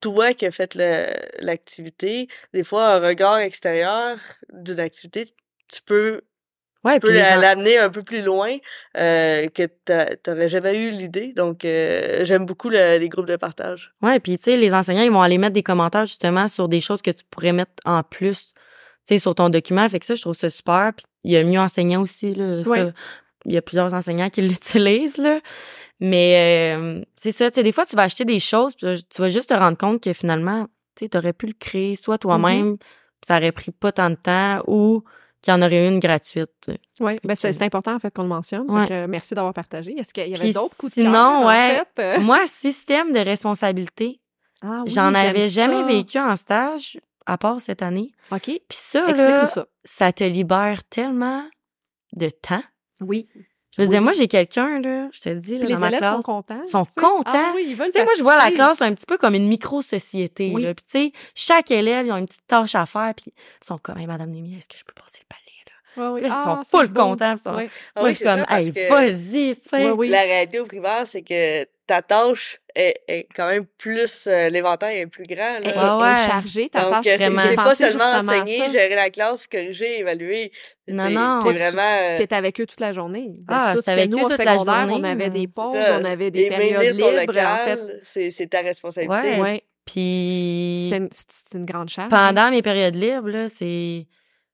toi 0.00 0.32
qui 0.32 0.46
as 0.46 0.50
fait 0.50 0.74
le- 0.74 1.44
l'activité, 1.44 2.28
des 2.54 2.64
fois 2.64 2.94
un 2.94 3.00
regard 3.06 3.38
extérieur 3.38 4.16
d'une 4.52 4.80
activité, 4.80 5.26
tu 5.68 5.82
peux 5.82 6.22
Ouais, 6.84 6.94
tu 6.94 7.00
peux 7.00 7.08
en- 7.20 7.40
l'amener 7.40 7.78
un 7.78 7.90
peu 7.90 8.02
plus 8.02 8.22
loin 8.22 8.56
euh, 8.96 9.48
que 9.48 9.66
t'a- 9.84 10.16
t'aurais 10.16 10.48
jamais 10.48 10.78
eu 10.78 10.90
l'idée. 10.90 11.32
Donc, 11.34 11.64
euh, 11.64 12.24
j'aime 12.24 12.46
beaucoup 12.46 12.70
le- 12.70 12.98
les 12.98 13.08
groupes 13.08 13.26
de 13.26 13.36
partage. 13.36 13.92
Ouais, 14.02 14.18
puis 14.20 14.38
tu 14.38 14.44
sais, 14.44 14.56
les 14.56 14.72
enseignants, 14.72 15.02
ils 15.02 15.10
vont 15.10 15.20
aller 15.22 15.36
mettre 15.38 15.52
des 15.52 15.62
commentaires 15.62 16.06
justement 16.06 16.48
sur 16.48 16.68
des 16.68 16.80
choses 16.80 17.02
que 17.02 17.10
tu 17.10 17.22
pourrais 17.30 17.52
mettre 17.52 17.72
en 17.84 18.02
plus, 18.02 18.52
tu 18.54 19.14
sais, 19.14 19.18
sur 19.18 19.34
ton 19.34 19.48
document. 19.50 19.86
Fait 19.88 20.00
que 20.00 20.06
ça, 20.06 20.14
je 20.14 20.22
trouve 20.22 20.34
ça 20.34 20.48
super. 20.48 20.92
Puis 20.96 21.04
il 21.24 21.32
y 21.32 21.36
a 21.36 21.44
mieux 21.44 21.60
enseignant 21.60 22.00
aussi, 22.00 22.34
là. 22.34 22.54
ça. 22.64 22.92
Il 23.46 23.52
y 23.52 23.56
a 23.56 23.62
plusieurs 23.62 23.92
enseignants 23.94 24.30
qui 24.30 24.40
l'utilisent, 24.42 25.18
là. 25.18 25.40
Mais 26.00 26.74
euh, 26.76 27.02
c'est 27.16 27.32
ça, 27.32 27.50
tu 27.50 27.56
sais, 27.56 27.62
des 27.62 27.72
fois, 27.72 27.84
tu 27.84 27.94
vas 27.96 28.02
acheter 28.04 28.24
des 28.24 28.40
choses, 28.40 28.74
puis 28.74 28.86
tu 29.14 29.20
vas 29.20 29.28
juste 29.28 29.50
te 29.50 29.54
rendre 29.54 29.76
compte 29.76 30.02
que 30.02 30.12
finalement, 30.14 30.64
tu 30.96 31.04
sais, 31.04 31.08
t'aurais 31.10 31.32
pu 31.34 31.46
le 31.46 31.52
créer 31.58 31.94
soit 31.94 32.16
toi-même, 32.18 32.78
puis 32.78 33.26
ça 33.26 33.36
aurait 33.36 33.52
pris 33.52 33.70
pas 33.70 33.92
tant 33.92 34.08
de 34.10 34.14
temps, 34.14 34.62
ou 34.66 35.04
qu'il 35.42 35.52
y 35.52 35.56
en 35.56 35.62
aurait 35.62 35.88
une 35.88 35.98
gratuite. 36.00 36.70
Oui, 37.00 37.18
ben 37.24 37.34
c'est 37.34 37.62
important 37.62 37.94
en 37.94 37.98
fait 37.98 38.12
qu'on 38.12 38.22
le 38.22 38.28
mentionne. 38.28 38.70
Ouais. 38.70 38.82
Donc, 38.82 38.90
euh, 38.90 39.06
merci 39.08 39.34
d'avoir 39.34 39.54
partagé. 39.54 39.98
Est-ce 39.98 40.12
qu'il 40.12 40.28
y 40.28 40.34
avait 40.34 40.52
d'autres 40.52 40.76
coups 40.76 40.94
de 40.94 41.02
sinon, 41.02 41.12
cœur, 41.12 41.32
en 41.32 41.48
ouais. 41.48 41.82
fait? 41.96 42.18
Moi, 42.20 42.46
système 42.46 43.12
de 43.12 43.20
responsabilité, 43.20 44.20
ah 44.62 44.82
oui, 44.84 44.92
j'en 44.92 45.14
avais 45.14 45.48
jamais 45.48 45.82
vécu 45.84 46.18
en 46.18 46.36
stage, 46.36 47.00
à 47.26 47.38
part 47.38 47.60
cette 47.60 47.82
année. 47.82 48.12
OK. 48.30 48.42
Puis 48.44 48.60
ça, 48.70 49.12
là, 49.12 49.46
ça. 49.46 49.66
ça 49.84 50.12
te 50.12 50.24
libère 50.24 50.84
tellement 50.84 51.44
de 52.14 52.28
temps. 52.28 52.62
Oui. 53.00 53.28
Je 53.76 53.82
veux 53.82 53.88
dire, 53.88 53.98
Oui. 54.00 54.04
moi, 54.04 54.12
j'ai 54.12 54.26
quelqu'un, 54.26 54.80
là, 54.80 55.08
je 55.12 55.20
te 55.20 55.28
dis, 55.28 55.52
là, 55.58 55.64
Puis 55.64 55.68
dans 55.68 55.74
les 55.76 55.80
ma 55.80 55.88
élèves 55.88 56.00
classe. 56.00 56.14
sont 56.16 56.22
contents. 56.22 56.64
sont 56.64 56.84
sais. 56.84 57.00
contents. 57.00 57.30
Ah 57.32 57.52
oui, 57.54 57.66
ils 57.68 57.76
veulent 57.76 57.90
Tu 57.92 57.98
sais, 57.98 58.04
moi, 58.04 58.12
je 58.16 58.22
vois 58.22 58.36
la 58.36 58.50
classe 58.50 58.82
un 58.82 58.92
petit 58.92 59.06
peu 59.06 59.16
comme 59.16 59.34
une 59.34 59.46
micro-société. 59.46 60.50
Oui. 60.52 60.62
là. 60.62 60.74
Puis, 60.74 60.84
tu 60.90 61.06
sais, 61.08 61.12
chaque 61.34 61.70
élève, 61.70 62.06
ils 62.06 62.12
ont 62.12 62.16
une 62.16 62.26
petite 62.26 62.46
tâche 62.46 62.74
à 62.74 62.84
faire. 62.86 63.12
Puis, 63.16 63.26
ils 63.28 63.64
sont 63.64 63.78
comme, 63.78 63.98
hey, 63.98 64.06
Madame 64.06 64.30
Némi, 64.30 64.56
est-ce 64.56 64.68
que 64.68 64.76
je 64.76 64.84
peux 64.84 64.92
passer 64.94 65.20
le 65.20 65.26
balai? 65.28 65.40
Là? 65.66 66.10
Ouais, 66.10 66.14
oui. 66.14 66.20
Là, 66.22 66.28
ils 66.28 66.32
Ah, 66.36 66.44
sont 66.44 66.64
c'est 66.64 66.76
full 66.86 66.92
contents. 66.92 67.32
Ils 67.32 67.38
sont... 67.38 67.50
Ah 67.50 67.52
Moi, 67.62 67.64
oui, 68.02 68.10
je 68.10 68.14
suis 68.16 68.24
comme, 68.24 68.44
hey, 68.48 68.72
que 68.72 68.88
vas-y, 68.88 69.56
tu 69.56 69.68
sais. 69.68 69.90
Oui. 69.92 70.08
La 70.08 70.24
radio 70.24 70.64
primaire, 70.64 71.06
c'est 71.06 71.22
que 71.22 71.64
ta 71.90 72.02
tâche 72.02 72.60
est, 72.76 73.00
est 73.08 73.26
quand 73.34 73.48
même 73.48 73.66
plus... 73.66 74.28
euh, 74.28 74.48
L'éventail 74.48 74.98
est 74.98 75.06
plus 75.08 75.24
grand. 75.24 75.56
Elle, 75.56 75.74
Là. 75.74 75.96
Ouais, 75.98 76.04
ouais. 76.04 76.12
est 76.12 76.26
chargée, 76.26 76.68
ta 76.68 76.82
Donc, 76.84 77.02
tâche. 77.02 77.06
euh, 77.08 77.16
vraiment. 77.16 77.42
c'est 77.42 77.48
J'ai 77.48 77.56
pas 77.56 77.74
seulement 77.74 78.04
enseigner, 78.04 78.70
gérer 78.70 78.94
la 78.94 79.10
classe, 79.10 79.48
corriger, 79.48 79.98
évaluer. 79.98 80.52
Non, 80.86 81.10
non, 81.10 81.40
T'es 81.42 81.52
vraiment... 81.54 81.82
euh, 82.02 82.16
T'es 82.16 82.32
avec 82.32 82.60
eux 82.60 82.66
toute 82.66 82.78
la 82.78 82.92
journée. 82.92 83.32
Ah, 83.48 83.72
Versus 83.74 83.84
t'es 83.86 83.92
que 83.92 83.98
avec 83.98 84.10
nous, 84.10 84.18
eux 84.18 84.24
au 84.24 84.28
toute 84.28 84.44
la 84.44 84.52
secondaire, 84.52 84.88
journée, 84.88 84.94
on 84.94 85.02
avait 85.04 85.30
des 85.30 85.48
pauses, 85.48 85.74
on 85.74 86.04
avait 86.04 86.30
des 86.30 86.48
périodes 86.48 86.94
libres, 86.94 87.36
en 87.38 87.56
fait. 87.66 87.80
c'est 88.04 88.30
c'est 88.30 88.46
ta 88.46 88.60
responsabilité. 88.60 89.16
Ouais. 89.32 89.40
Ouais. 89.40 89.62
Puis, 89.84 90.92
C'était 90.92 91.58
une, 91.58 91.66
grande 91.66 91.88
charge. 91.88 92.10
pendant 92.10 92.50
mes 92.50 92.62
périodes 92.62 92.94
libres, 92.94 93.28
là, 93.30 93.48
c'est 93.48 94.06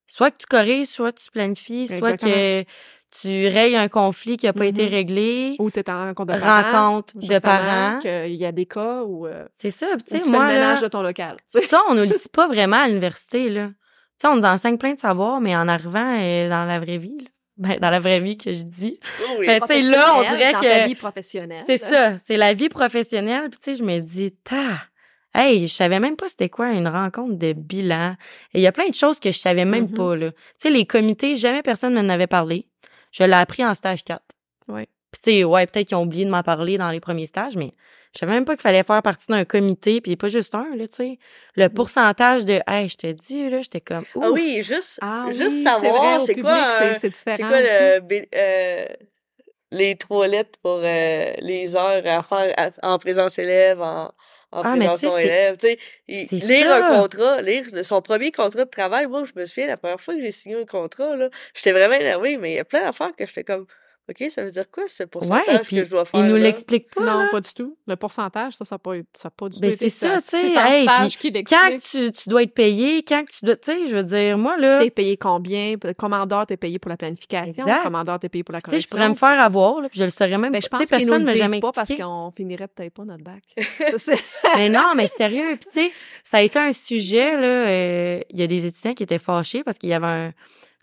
soit 0.07 0.31
que 0.31 0.39
tu 0.39 0.47
corriges, 0.47 0.87
soit 0.87 1.13
que 1.13 1.21
tu 1.21 1.31
planifies, 1.31 1.87
soit 1.89 1.97
Exactement. 1.97 2.33
que 2.33 2.65
tu 3.21 3.49
règles 3.49 3.77
un 3.77 3.89
conflit 3.89 4.37
qui 4.37 4.47
a 4.47 4.53
pas 4.53 4.67
été 4.67 4.87
réglé. 4.87 5.57
Ou 5.59 5.71
t'es 5.71 5.89
en 5.91 6.07
rencontre 6.07 6.35
de 6.35 6.39
parents. 6.41 6.63
rencontre 6.73 7.15
de 7.19 7.39
parents. 7.39 7.99
qu'il 8.01 8.35
y 8.35 8.45
a 8.45 8.53
des 8.53 8.67
cas 8.67 9.03
où, 9.05 9.27
euh, 9.27 9.45
C'est 9.57 9.71
ça, 9.71 9.87
où 9.95 9.97
tu 9.99 10.05
tu 10.05 10.11
sais, 10.19 10.25
fais 10.25 10.31
moi, 10.31 10.49
le 10.49 10.55
ménage 10.55 10.81
là, 10.81 10.89
de 10.89 10.91
ton 10.93 11.03
local. 11.03 11.37
tu 11.53 11.61
ça, 11.63 11.81
on 11.89 11.95
nous 11.95 12.03
le 12.03 12.09
dit 12.09 12.15
pas 12.33 12.47
vraiment 12.49 12.77
à 12.77 12.89
l'université, 12.89 13.49
là. 13.51 13.69
Tu 13.69 13.75
sais, 14.19 14.29
on 14.29 14.37
nous 14.37 14.45
enseigne 14.45 14.79
plein 14.79 14.95
de 14.95 14.99
savoirs, 14.99 15.41
mais 15.41 15.55
en 15.57 15.69
arrivant 15.69 16.19
euh, 16.21 16.49
dans 16.49 16.65
la 16.65 16.79
vraie 16.81 16.99
vie, 16.99 17.19
là, 17.21 17.29
ben, 17.59 17.79
dans 17.81 17.91
la 17.91 17.99
vraie 17.99 18.21
vie 18.21 18.37
que 18.37 18.53
je 18.53 18.63
dis, 18.65 18.99
Oui, 19.21 19.27
oui. 19.41 19.47
Ben, 19.47 19.61
tu 19.61 19.67
sais, 19.69 19.83
là, 19.83 20.15
on 20.17 20.21
dirait 20.23 20.53
dans 20.53 20.59
que 20.61 20.67
ta 20.67 20.87
vie 20.87 20.95
professionnelle. 20.95 21.63
c'est 21.67 21.79
ça, 21.79 22.19
c'est 22.19 22.37
la 22.37 22.53
vie 22.55 22.69
professionnelle. 22.69 23.49
Puis 23.51 23.59
tu 23.63 23.71
sais, 23.73 23.75
je 23.79 23.83
me 23.83 23.99
dis, 24.01 24.33
ta, 24.45 24.83
hey, 25.35 25.67
je 25.67 25.73
savais 25.73 26.01
même 26.01 26.17
pas 26.17 26.29
c'était 26.29 26.49
quoi 26.51 26.71
une 26.73 26.89
rencontre 26.89 27.35
de 27.39 27.53
bilan. 27.55 28.15
Et 28.55 28.59
il 28.59 28.63
y 28.63 28.67
a 28.67 28.73
plein 28.73 28.89
de 28.89 28.95
choses 28.95 29.21
que 29.21 29.31
je 29.31 29.39
savais 29.39 29.65
même 29.65 29.85
Mhm. 29.85 29.95
pas, 29.95 30.17
là. 30.17 30.31
Tu 30.33 30.37
sais, 30.59 30.71
les 30.71 30.85
comités, 30.87 31.35
jamais 31.37 31.63
personne 31.63 31.95
m'en 31.95 32.09
avait 32.13 32.27
parlé. 32.27 32.67
Je 33.13 33.25
l'ai 33.25 33.33
appris 33.35 33.65
en 33.65 33.75
stage 33.75 34.05
4. 34.05 34.23
Ouais. 34.69 34.89
Puis 35.13 35.21
tu 35.23 35.31
sais, 35.39 35.45
ouais, 35.45 35.67
peut-être 35.67 35.89
qu'ils 35.89 35.97
ont 35.97 36.03
oublié 36.03 36.25
de 36.25 36.31
m'en 36.31 36.43
parler 36.43 36.77
dans 36.79 36.91
les 36.91 37.01
premiers 37.01 37.27
stages, 37.27 37.57
mais 37.57 37.73
je 38.13 38.19
savais 38.19 38.33
même 38.33 38.45
pas 38.45 38.55
qu'il 38.55 38.63
fallait 38.63 38.83
faire 38.83 39.01
partie 39.03 39.27
d'un 39.29 39.45
comité, 39.45 40.01
puis 40.01 40.17
pas 40.17 40.29
juste 40.29 40.55
un, 40.55 40.75
là, 40.75 40.87
tu 40.89 40.97
sais. 40.97 41.19
Le 41.55 41.69
pourcentage 41.69 42.45
de, 42.45 42.61
hey, 42.67 42.89
je 42.89 42.97
te 42.97 43.13
dis, 43.13 43.49
là, 43.49 43.63
j'étais 43.63 43.81
comme, 43.81 44.05
ouf. 44.15 44.23
Ah 44.25 44.31
oui, 44.31 44.63
juste, 44.63 44.99
Ah 45.01 45.27
juste 45.31 45.41
oui, 45.53 45.63
savoir, 45.63 46.21
c'est 46.27 46.35
quoi, 46.37 46.79
c'est- 46.99 47.39
quoi 47.39 47.61
le, 47.61 48.27
euh, 48.35 48.87
les 49.71 49.97
trois 49.97 50.27
lettres 50.27 50.59
pour 50.63 50.81
euh, 50.83 51.33
les 51.39 51.77
heures 51.77 52.03
à 52.07 52.23
faire 52.23 52.55
à- 52.83 52.93
en 52.93 52.99
présence 52.99 53.39
élève, 53.39 53.81
en, 53.81 54.11
en 54.57 54.63
Ah, 54.65 54.75
sais, 54.97 55.07
non 55.07 55.17
c'est- 55.17 55.25
élève. 55.25 55.57
Lire 56.09 56.65
ça. 56.67 56.87
un 56.89 57.01
contrat, 57.03 57.43
lire 57.43 57.65
son 57.85 58.01
premier 58.03 58.33
contrat 58.33 58.65
de 58.65 58.71
travail. 58.71 59.07
Moi, 59.07 59.25
je 59.25 59.39
me 59.39 59.45
souviens, 59.47 59.67
la 59.67 59.77
première 59.77 60.01
fois 60.01 60.15
que 60.15 60.21
j'ai 60.23 60.31
signé 60.33 60.57
un 60.57 60.65
contrat, 60.65 61.17
là, 61.17 61.29
j'étais 61.55 61.73
vraiment 61.73 61.95
énervée, 61.95 62.37
mais 62.37 62.53
il 62.53 62.57
y 62.57 62.59
a 62.59 62.65
plein 62.65 62.81
d'affaires 62.85 63.13
que 63.17 63.27
j'étais 63.27 63.45
comme, 63.45 63.67
OK, 64.09 64.31
ça 64.31 64.45
veut 64.45 64.53
dire 64.53 64.71
quoi 64.71 64.85
ce 64.87 65.03
pourcentage 65.03 65.69
que 65.69 65.83
je 65.83 65.91
dois 65.91 66.05
faire? 66.05 66.21
Ils 66.21 66.27
nous 66.27 66.37
l'expliquent 66.37 66.95
pas. 66.95 67.05
Non, 67.05 67.19
là. 67.25 67.29
pas 67.31 67.41
du 67.41 67.53
tout. 67.53 67.77
Le 67.89 67.97
pourcentage, 67.97 68.55
ça, 68.55 68.65
ça 68.65 68.77
n'a 68.77 68.79
pas, 68.79 68.93
ça 69.15 69.31
pas 69.31 69.49
du 69.49 69.59
Ben, 69.59 69.71
tout 69.71 69.75
été 69.75 69.89
c'est 69.89 70.07
ça, 70.09 70.21
tu 70.21 70.29
sais, 70.29 70.55
hey, 70.55 70.87
Quand 71.45 71.77
tu, 71.91 72.13
tu 72.13 72.29
dois 72.29 72.45
être 72.45 72.55
payé, 72.55 73.03
quand 73.03 73.25
que 73.25 73.33
tu 73.33 73.45
dois, 73.45 73.57
tu 73.57 73.73
sais, 73.73 73.87
je 73.89 73.97
veux 73.97 74.05
dire, 74.05 74.39
moi, 74.39 74.57
là, 74.59 74.79
T'es 74.79 74.91
payé 74.91 75.17
combien? 75.17 75.75
Commandeur, 75.99 76.47
t'es 76.47 76.57
payé 76.57 76.79
pour 76.79 76.89
la 76.89 76.97
planification. 76.97 77.65
Exact. 77.67 77.83
Commandeur, 77.83 78.19
t'es 78.21 78.29
payé 78.29 78.45
pour 78.45 78.53
la 78.53 78.61
tu 78.61 78.71
sais, 78.71 78.79
je 78.79 78.87
correction. 78.87 78.97
pourrais 78.97 79.09
me 79.09 79.15
faire 79.37 79.45
avoir, 79.45 79.81
là, 79.81 79.89
puis 79.89 79.99
je 79.99 80.05
le 80.05 80.11
saurais 80.11 80.39
même 80.39 80.53
Mais 80.53 80.61
pas. 80.61 80.61
je 80.61 80.69
pense 80.69 80.89
qu'ils 80.89 80.99
nous 80.99 81.07
personne 81.07 81.25
le 81.27 81.33
disent 81.33 81.43
jamais 81.43 81.61
pas 81.61 81.73
parce 81.73 81.93
qu'on 81.93 82.33
finirait 82.37 82.69
peut-être 82.69 82.95
pas 82.95 83.05
notre 83.05 83.25
bac. 83.25 83.43
Mais 84.57 84.69
non, 84.69 84.93
mais 84.95 85.07
sérieux, 85.09 85.57
puis 85.61 85.69
tu 85.73 85.81
sais, 85.83 85.93
ça 86.23 86.39
a 86.39 86.43
été 86.43 86.59
un 86.59 86.73
sujet, 86.73 87.37
là, 87.37 87.47
euh, 87.67 88.21
il 88.31 88.39
y 88.39 88.43
a 88.43 88.47
des 88.47 88.67
étudiants 88.67 88.95
qui 88.95 89.03
étaient 89.03 89.19
fâchés 89.19 89.65
parce 89.65 89.79
qu'il 89.79 89.91
y 89.91 89.95
avait 89.95 90.07
un 90.07 90.33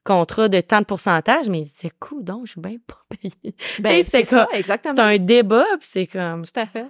contrat 0.03 0.49
de 0.49 0.59
tant 0.61 0.79
de 0.79 0.85
pourcentage, 0.85 1.47
mais 1.49 1.61
ils 1.61 1.65
se 1.65 1.73
disaient, 1.75 1.91
coudon, 1.99 2.41
je 2.45 2.51
suis 2.53 2.61
bien 2.61 2.75
pas 2.85 2.97
payé. 3.09 3.55
ben, 3.79 4.03
c'est 4.05 4.19
c'est 4.19 4.25
ça, 4.25 4.47
C'est 4.51 4.59
exactement. 4.59 4.99
un 5.01 5.17
débat, 5.17 5.65
puis 5.79 5.89
c'est 5.91 6.07
comme... 6.07 6.43
Tout 6.45 6.59
à 6.59 6.65
fait. 6.65 6.85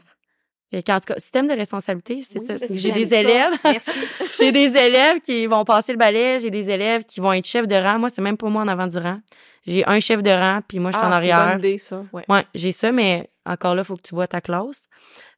Fait 0.71 0.81
qu'en 0.81 0.99
tout 0.99 1.13
cas, 1.13 1.19
système 1.19 1.45
de 1.47 1.53
responsabilité, 1.53 2.21
c'est 2.21 2.39
Oui, 2.39 2.45
ça. 2.47 2.57
c'est 2.57 2.75
J'ai 2.75 2.91
des 2.91 3.05
ça. 3.05 3.19
élèves... 3.21 3.53
Merci. 3.63 3.91
J'ai 4.39 4.51
des 4.51 4.75
élèves 4.75 5.19
qui 5.21 5.45
vont 5.45 5.63
passer 5.65 5.91
le 5.91 5.99
balai, 5.99 6.39
j'ai 6.39 6.49
des 6.49 6.69
élèves 6.71 7.03
qui 7.03 7.19
vont 7.19 7.31
être 7.33 7.45
chefs 7.45 7.67
de 7.67 7.75
rang. 7.75 7.99
Moi, 7.99 8.09
c'est 8.09 8.23
même 8.23 8.37
pas 8.37 8.49
moi 8.49 8.63
en 8.63 8.67
avant 8.67 8.87
du 8.87 8.97
rang. 8.97 9.19
J'ai 9.67 9.85
un 9.87 9.99
chef 9.99 10.23
de 10.23 10.31
rang, 10.31 10.61
puis 10.67 10.79
moi, 10.79 10.89
je 10.91 10.97
suis 10.97 11.05
Ah, 11.05 11.09
en 11.09 11.11
c'est 11.19 11.25
une 11.25 11.31
arrière. 11.31 11.49
bonne 11.51 11.59
idée, 11.59 11.77
ça. 11.77 12.03
Ouais. 12.11 12.23
Ouais, 12.27 12.43
j'ai 12.55 12.71
ça, 12.71 12.91
mais 12.91 13.29
encore 13.45 13.75
là, 13.75 13.83
faut 13.83 13.95
que 13.95 14.01
tu 14.01 14.15
vois 14.15 14.25
ta 14.25 14.41
classe. 14.41 14.87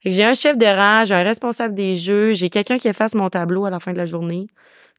J'ai 0.05 0.23
un 0.23 0.33
chef 0.35 0.57
de 0.57 0.65
rang, 0.65 1.03
j'ai 1.03 1.15
un 1.15 1.23
responsable 1.23 1.73
des 1.75 1.95
jeux, 1.97 2.31
j'ai 2.33 2.49
quelqu'un 2.49 2.77
qui 2.77 2.87
efface 2.87 3.13
mon 3.13 3.29
tableau 3.29 3.65
à 3.65 3.69
la 3.69 3.79
fin 3.81 3.91
de 3.91 3.97
la 3.97 4.05
journée, 4.05 4.47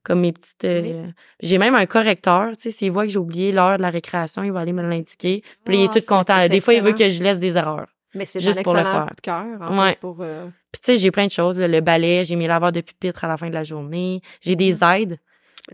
comme 0.07 0.21
mes 0.21 0.33
petites. 0.33 0.65
euh, 0.65 1.07
J'ai 1.41 1.59
même 1.59 1.75
un 1.75 1.85
correcteur, 1.87 2.53
tu 2.55 2.63
sais, 2.63 2.71
s'il 2.71 2.91
voit 2.93 3.05
que 3.05 3.11
j'ai 3.11 3.19
oublié 3.19 3.53
l'heure 3.53 3.77
de 3.77 3.83
la 3.83 3.91
récréation, 3.91 4.43
il 4.45 4.53
va 4.53 4.61
aller 4.61 4.73
me 4.73 4.83
l'indiquer. 4.83 5.43
Puis 5.65 5.75
là, 5.75 5.81
il 5.81 5.85
est 5.85 5.89
Ah, 5.97 6.01
tout 6.01 6.07
content. 6.07 6.49
Des 6.49 6.61
fois, 6.61 6.75
il 6.75 6.83
veut 6.83 6.93
que 6.93 7.09
je 7.09 7.23
laisse 7.23 7.39
des 7.41 7.57
erreurs. 7.57 7.87
Mais 8.15 8.25
c'est 8.25 8.41
Juste 8.41 8.61
un 8.61 8.63
pour 8.63 8.75
le 8.75 8.83
faire. 8.85 9.07
coup 9.09 9.15
de 9.17 9.21
cœur, 9.21 9.45
en 9.61 9.79
Ouais. 9.79 9.91
fait, 9.91 9.99
pour... 9.99 10.17
euh, 10.21 10.47
Puis 10.73 10.81
tu 10.83 10.93
sais, 10.93 10.97
j'ai 10.99 11.11
plein 11.11 11.27
de 11.27 11.31
choses. 11.33 11.59
là, 11.61 11.69
le 11.69 11.81
balai, 11.81 12.25
j'ai 12.25 12.37
mes 12.37 12.47
laveurs 12.47 12.73
de 12.73 12.81
pupitre 12.81 13.25
à 13.25 13.29
la 13.29 13.37
fin 13.37 13.49
de 13.49 13.55
la 13.55 13.65
journée. 13.65 14.23
J'ai 14.41 14.57
des 14.57 14.83
aides. 14.83 15.19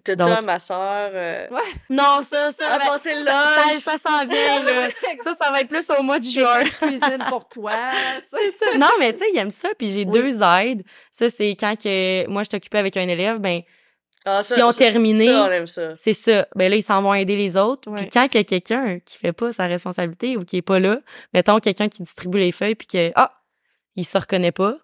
T'as-tu 0.04 0.16
Donc- 0.16 0.30
un 0.30 0.40
masseur? 0.40 1.10
euh, 1.12 1.46
Non, 1.90 2.20
ça, 2.22 2.50
ça, 2.50 2.78
ben, 2.78 2.86
Apporter 2.86 3.14
le 3.14 3.24
ça, 3.26 3.46
ça, 3.56 3.78
ça 3.78 3.98
s'en 3.98 4.26
vient, 4.26 4.62
là. 4.64 4.88
Ça, 5.22 5.34
ça 5.38 5.50
va 5.50 5.60
être 5.60 5.68
plus 5.68 5.88
au 5.90 6.02
mois 6.02 6.18
de 6.18 6.24
juin. 6.24 6.64
cuisine 6.80 7.22
pour 7.28 7.46
toi. 7.48 7.72
ça. 8.26 8.78
Non, 8.78 8.88
mais 8.98 9.12
tu 9.12 9.18
sais, 9.18 9.26
il 9.34 9.38
aime 9.38 9.50
ça. 9.50 9.68
Puis 9.78 9.90
j'ai 9.90 10.06
Oui. 10.06 10.10
deux 10.22 10.42
aides. 10.42 10.82
Ça, 11.10 11.28
c'est 11.28 11.50
quand 11.50 11.76
que 11.80 12.26
moi, 12.28 12.42
je 12.42 12.48
t'occupais 12.48 12.78
avec 12.78 12.96
un 12.96 13.06
élève, 13.06 13.38
ben, 13.38 13.60
Ah, 14.24 14.42
ça, 14.42 14.54
si 14.54 14.62
on 14.62 14.68
ça- 14.72 14.78
terminé, 14.78 15.26
Ça, 15.26 15.44
on 15.48 15.50
aime 15.50 15.66
ça. 15.66 15.94
c'est 15.96 16.12
ça. 16.14 16.46
Ben 16.54 16.70
là, 16.70 16.76
ils 16.76 16.82
s'en 16.82 17.02
vont 17.02 17.12
aider 17.14 17.36
les 17.36 17.56
autres. 17.56 17.90
Ouais. 17.90 18.00
Puis 18.02 18.08
quand 18.08 18.26
il 18.32 18.36
y 18.36 18.40
a 18.40 18.44
quelqu'un 18.44 18.98
qui 19.04 19.18
fait 19.18 19.32
pas 19.32 19.52
sa 19.52 19.66
responsabilité 19.66 20.36
ou 20.36 20.44
qui 20.44 20.58
est 20.58 20.62
pas 20.62 20.78
là, 20.78 21.00
mettons 21.34 21.58
quelqu'un 21.58 21.88
qui 21.88 22.02
distribue 22.02 22.38
les 22.38 22.52
feuilles 22.52 22.74
puis 22.76 22.86
que, 22.86 23.10
ah, 23.16 23.32
il 23.96 24.04
se 24.04 24.16
reconnaît 24.18 24.52
pas, 24.52 24.76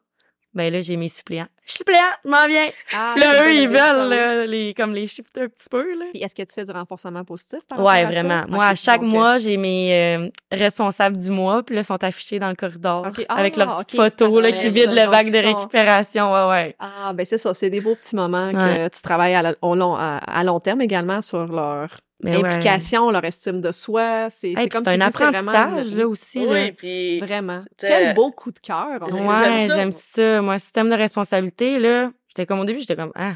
ben 0.55 0.73
là, 0.73 0.81
j'ai 0.81 0.97
mes 0.97 1.09
suppléants. 1.09 1.49
Je 1.69 1.73
suis 1.75 1.79
suppléant, 1.79 2.01
je 2.25 2.31
m'en 2.31 2.47
viens. 2.47 2.69
Ah, 2.97 3.11
Puis 3.15 3.21
là, 3.23 3.45
eux, 3.45 3.53
ils 3.55 3.69
veulent, 3.69 4.09
là, 4.09 4.47
les, 4.47 4.73
comme 4.73 4.95
les 4.95 5.07
shifter 5.07 5.43
un 5.43 5.49
petit 5.49 5.69
peu, 5.71 5.99
là. 5.99 6.07
Puis 6.15 6.23
est-ce 6.23 6.35
que 6.35 6.41
tu 6.41 6.55
fais 6.55 6.65
du 6.65 6.73
renforcement 6.73 7.23
positif 7.25 7.59
par 7.69 7.79
Ouais, 7.79 8.05
à 8.05 8.11
ça? 8.11 8.23
vraiment. 8.23 8.45
Moi, 8.49 8.65
à 8.69 8.75
chaque 8.75 9.03
donc, 9.03 9.11
euh, 9.11 9.19
mois, 9.19 9.37
j'ai 9.37 9.59
mes 9.59 9.93
euh, 10.17 10.29
responsables 10.51 11.19
du 11.19 11.31
mois, 11.31 11.63
puis 11.63 11.77
là, 11.77 11.83
sont 11.83 12.03
affichés 12.03 12.39
dans 12.39 12.49
le 12.49 12.55
corridor 12.55 13.07
Ok. 13.09 13.23
avec 13.29 13.55
Ah, 13.59 13.65
leurs 13.67 13.85
petites 13.85 14.01
photos 14.01 14.43
là, 14.43 14.51
qui 14.53 14.71
vident 14.71 14.95
le 14.95 15.11
bac 15.11 15.31
de 15.31 15.37
récupération. 15.37 16.33
Ouais, 16.33 16.49
ouais. 16.51 16.77
Ah, 16.79 17.13
ben 17.13 17.27
c'est 17.27 17.37
ça, 17.39 17.53
c'est 17.53 17.69
des 17.69 17.83
beaux 17.83 17.95
petits 17.97 18.17
moments 18.17 18.51
que 18.51 18.57
Ouais. 18.57 18.89
tu 18.89 19.03
travailles 19.03 19.35
à, 19.35 19.43
la- 19.43 19.55
au 19.61 19.75
long, 19.75 19.95
à, 19.95 20.17
à 20.27 20.45
long 20.45 20.61
terme 20.61 20.81
également 20.81 21.21
sur 21.21 21.47
leur 21.49 21.91
Mais 22.23 22.37
ouais. 22.37 22.45
implication, 22.49 23.11
leur 23.11 23.25
estime 23.25 23.61
de 23.61 23.71
soi. 23.71 24.29
C'est 24.31 24.53
Hey, 24.57 24.69
comme 24.69 24.83
un 24.87 24.97
vraiment 24.97 25.07
apprentissage, 25.53 25.93
là, 25.95 26.09
aussi. 26.09 26.39
Oui, 26.41 26.67
là. 26.67 26.73
puis 26.77 27.21
Vraiment. 27.21 27.61
Quel 27.79 28.15
beau 28.15 28.33
coup 28.33 28.51
de 28.51 28.59
cœur. 28.59 28.99
on 29.03 29.27
Ouais. 29.27 29.27
Ouais, 29.49 29.69
j'aime 29.73 29.93
ça. 29.93 30.43
Moi, 30.43 30.59
système 30.59 30.89
de 30.89 30.97
responsabilité, 30.97 31.79
là, 31.79 32.11
j'étais 32.29 32.45
comme 32.47 32.59
au 32.61 32.65
début, 32.65 32.81
j'étais 32.81 32.97
comme, 32.97 33.13
ah. 33.15 33.35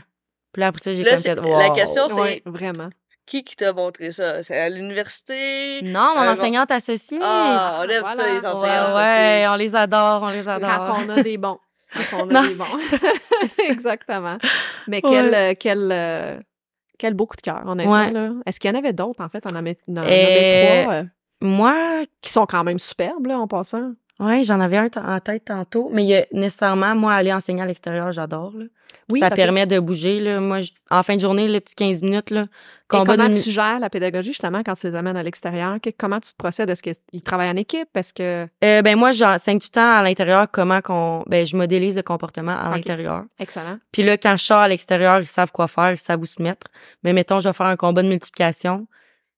Puis 0.52 0.60
là, 0.60 0.66
après 0.66 0.80
ça, 0.80 0.92
j'ai 0.92 1.04
comme 1.04 1.16
fait, 1.18 1.34
la 1.36 1.42
wow. 1.68 1.72
question, 1.74 2.08
c'est- 2.08 2.14
Ouais, 2.20 2.42
vraiment. 2.44 2.90
qui 3.24 3.44
qui 3.44 3.54
t'a 3.54 3.72
montré 3.72 4.10
ça? 4.10 4.42
C'est 4.42 4.58
à 4.58 4.68
l'université? 4.68 5.80
Non, 5.82 6.14
mon 6.16 6.22
Euh, 6.22 6.32
enseignante 6.32 6.70
associée. 6.72 7.18
Ah, 7.22 7.78
on 7.80 7.88
aime 7.88 8.00
Voilà. 8.00 8.16
ça, 8.16 8.26
les 8.28 8.32
Ouais, 8.32 8.46
enseignants 8.46 8.60
ouais, 8.62 8.68
associés. 8.70 8.98
ouais, 9.00 9.46
on 9.48 9.54
les 9.54 9.76
adore, 9.76 10.22
on 10.22 10.28
les 10.28 10.42
Quand 10.42 10.50
adore. 10.50 10.98
on 11.06 11.08
a 11.08 11.22
des 11.22 11.38
bons. 11.38 11.58
Quand 12.10 12.24
on 12.24 12.30
a 12.30 12.32
Non, 12.42 12.42
des 12.48 12.54
bons. 12.54 12.64
Exactement. 13.68 14.38
Mais 14.88 15.00
Ouais. 15.04 15.10
quel, 15.10 15.34
euh, 15.34 15.54
quel, 15.58 15.88
euh, 15.92 16.36
quel 17.02 17.14
beau 17.14 17.26
coup 17.26 17.36
de 17.36 17.42
cœur, 17.42 17.62
honnêtement. 17.66 17.92
Ouais. 17.92 18.10
là. 18.12 18.30
Est-ce 18.46 18.60
qu'il 18.60 18.70
y 18.70 18.74
en 18.74 18.78
avait 18.78 18.92
d'autres, 18.92 19.20
en 19.24 19.28
fait? 19.28 19.42
On 19.46 19.50
en 19.50 19.56
avait, 19.56 19.76
on 19.88 19.96
en 19.96 20.02
avait 20.02 20.82
trois 20.84 20.94
euh, 20.94 21.04
Moi, 21.40 22.04
qui 22.20 22.30
sont 22.30 22.46
quand 22.46 22.62
même 22.64 22.78
superbes, 22.78 23.26
là, 23.26 23.38
en 23.38 23.48
passant? 23.48 23.92
ouais, 24.20 24.44
j'en 24.44 24.60
avais 24.60 24.76
un 24.76 24.88
t- 24.88 25.00
en 25.00 25.18
tête 25.18 25.46
tantôt, 25.46 25.90
mais 25.92 26.04
il 26.04 26.08
y 26.08 26.14
a 26.14 26.24
nécessairement, 26.32 26.94
moi, 26.94 27.14
aller 27.14 27.32
enseigner 27.32 27.62
à 27.62 27.66
l'extérieur, 27.66 28.12
j'adore, 28.12 28.52
là. 28.56 28.66
Oui, 29.10 29.20
ça 29.20 29.30
permet 29.30 29.66
de 29.66 29.78
bouger, 29.80 30.20
là. 30.20 30.40
Moi, 30.40 30.60
je- 30.60 30.70
en 30.90 31.02
fin 31.02 31.16
de 31.16 31.20
journée, 31.20 31.48
le 31.48 31.60
petit 31.60 31.74
15 31.74 32.02
minutes, 32.02 32.30
là, 32.30 32.42
Et 32.42 32.46
combat 32.88 33.16
comment 33.16 33.28
de... 33.28 33.34
tu 33.42 33.50
gères 33.50 33.78
la 33.80 33.90
pédagogie, 33.90 34.30
justement, 34.30 34.62
quand 34.64 34.74
tu 34.74 34.86
les 34.86 34.94
amènes 34.94 35.16
à 35.16 35.22
l'extérieur? 35.22 35.78
Que- 35.82 35.90
Comment 35.96 36.20
tu 36.20 36.30
te 36.32 36.36
procèdes? 36.36 36.70
Est-ce 36.70 36.82
qu'ils 36.82 37.22
travaillent 37.22 37.50
en 37.50 37.56
équipe? 37.56 37.88
Est-ce 37.96 38.12
que... 38.14 38.46
Euh, 38.64 38.82
ben 38.82 38.96
moi, 38.96 39.10
j'enseigne 39.12 39.58
tout 39.58 39.68
le 39.70 39.74
temps 39.74 39.96
à 39.96 40.02
l'intérieur 40.02 40.46
comment 40.50 40.80
qu'on... 40.80 41.24
Ben, 41.26 41.44
je 41.46 41.56
modélise 41.56 41.96
le 41.96 42.02
comportement 42.02 42.52
à 42.58 42.70
l'intérieur. 42.70 43.24
Excellent. 43.38 43.78
Puis 43.92 44.02
là, 44.02 44.16
quand 44.16 44.36
je 44.36 44.44
sors 44.44 44.58
à 44.60 44.68
l'extérieur, 44.68 45.18
ils 45.20 45.26
savent 45.26 45.52
quoi 45.52 45.68
faire, 45.68 45.92
ils 45.92 45.98
savent 45.98 46.20
où 46.20 46.26
se 46.26 46.40
mettre. 46.42 46.66
Mais 47.02 47.12
mettons, 47.12 47.40
je 47.40 47.48
vais 47.48 47.52
faire 47.54 47.66
un 47.66 47.76
combat 47.76 48.02
de 48.02 48.08
multiplication. 48.08 48.86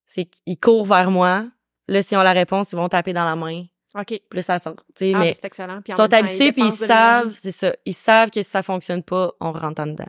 C'est 0.07 0.27
qu'ils 0.27 0.59
courent 0.59 0.87
vers 0.87 1.11
moi. 1.11 1.47
Là, 1.89 2.03
s'ils 2.03 2.17
ont 2.19 2.23
la 2.23 2.33
réponse, 2.33 2.73
ils 2.73 2.77
vont 2.77 2.89
taper 2.89 3.13
dans 3.13 3.25
la 3.25 3.37
main. 3.37 3.65
OK. 3.99 4.21
Puis 4.29 4.43
ça 4.43 4.59
sort. 4.59 4.75
Tu 4.97 5.07
sais, 5.07 5.13
Ah, 5.15 5.19
mais 5.19 5.35
c'est 5.35 5.45
excellent. 5.47 5.81
Puis 5.83 5.93
ils 5.93 5.95
en 5.95 5.97
sont 6.05 6.13
habitués, 6.15 6.53
puis 6.53 6.63
ils 6.65 6.73
savent, 6.73 7.33
c'est 7.37 7.51
ça. 7.53 7.73
Ils 7.85 7.95
savent 7.95 8.31
que 8.31 8.43
si 8.43 8.51
ça 8.51 8.63
fonctionne 8.63 9.03
pas, 9.03 9.33
on 9.41 9.53
rentre 9.53 9.83
en 9.83 9.87
dedans. 9.87 10.05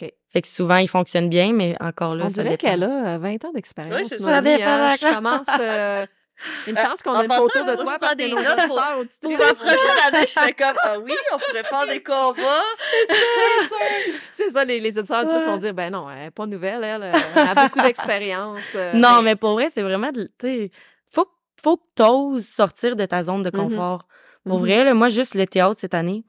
OK. 0.00 0.08
Fait 0.32 0.42
que 0.42 0.48
souvent, 0.48 0.76
ils 0.76 0.88
fonctionnent 0.88 1.28
bien, 1.30 1.52
mais 1.52 1.74
encore 1.80 2.14
là, 2.14 2.24
On 2.26 2.30
ça 2.30 2.42
dirait 2.42 2.56
qu'elle 2.58 2.82
a 2.84 3.14
euh, 3.14 3.18
20 3.18 3.44
ans 3.46 3.52
d'expérience. 3.52 4.00
Oui, 4.00 4.06
c'est 4.08 4.20
mon 4.20 4.26
ça. 4.26 4.34
Ça 4.36 4.40
dépend 4.42 4.64
hein. 4.66 4.94
de 4.94 4.98
Je 5.06 5.14
commence... 5.14 5.46
euh, 5.60 6.06
Une 6.66 6.76
Euh, 6.76 6.80
chance 6.82 7.02
qu'on 7.02 7.12
en 7.12 7.20
a 7.20 7.24
une 7.24 7.32
photo 7.32 7.64
de 7.64 7.74
toi 7.80 7.98
je 8.02 8.08
que 8.10 8.14
des 8.16 8.32
notes 8.32 8.66
pour- 8.66 8.80
Pour 9.20 9.30
la 9.30 9.54
prochaine 9.54 9.78
année, 10.12 10.26
je 10.26 10.40
fais 10.40 10.52
comme, 10.54 10.76
ah 10.82 10.98
oui, 10.98 11.12
on 11.32 11.38
pourrait 11.38 11.62
faire 11.64 11.86
des 11.86 12.02
combats. 12.02 12.62
C'est 13.08 13.68
sûr. 13.68 14.14
C'est 14.32 14.50
ça, 14.50 14.64
les, 14.64 14.80
les 14.80 14.98
auditeurs 14.98 15.24
du 15.24 15.32
vont 15.32 15.56
dire, 15.58 15.72
ben 15.74 15.90
non, 15.92 16.10
elle 16.10 16.26
est 16.28 16.30
pas 16.32 16.46
nouvelle, 16.46 16.82
elle, 16.82 17.02
euh, 17.04 17.12
elle 17.36 17.48
a 17.58 17.68
beaucoup 17.68 17.80
d'expérience. 17.80 18.60
euh, 18.74 18.92
Non, 18.94 19.22
mais 19.22 19.36
pour 19.36 19.52
vrai, 19.52 19.68
c'est 19.70 19.82
vraiment 19.82 20.10
de, 20.10 20.24
tu 20.38 20.46
sais, 20.46 20.70
faut, 21.62 21.76
que 21.76 21.86
t'oses 21.94 22.46
sortir 22.46 22.96
de 22.96 23.04
ta 23.06 23.22
zone 23.22 23.42
de 23.42 23.50
Mhm. 23.50 23.56
confort. 23.64 24.06
Pour 24.44 24.58
Mhm. 24.58 24.64
vrai, 24.64 24.84
là, 24.84 24.94
moi, 24.94 25.08
juste 25.08 25.34
le 25.34 25.46
théâtre 25.46 25.78
cette 25.78 25.94
année, 25.94 26.24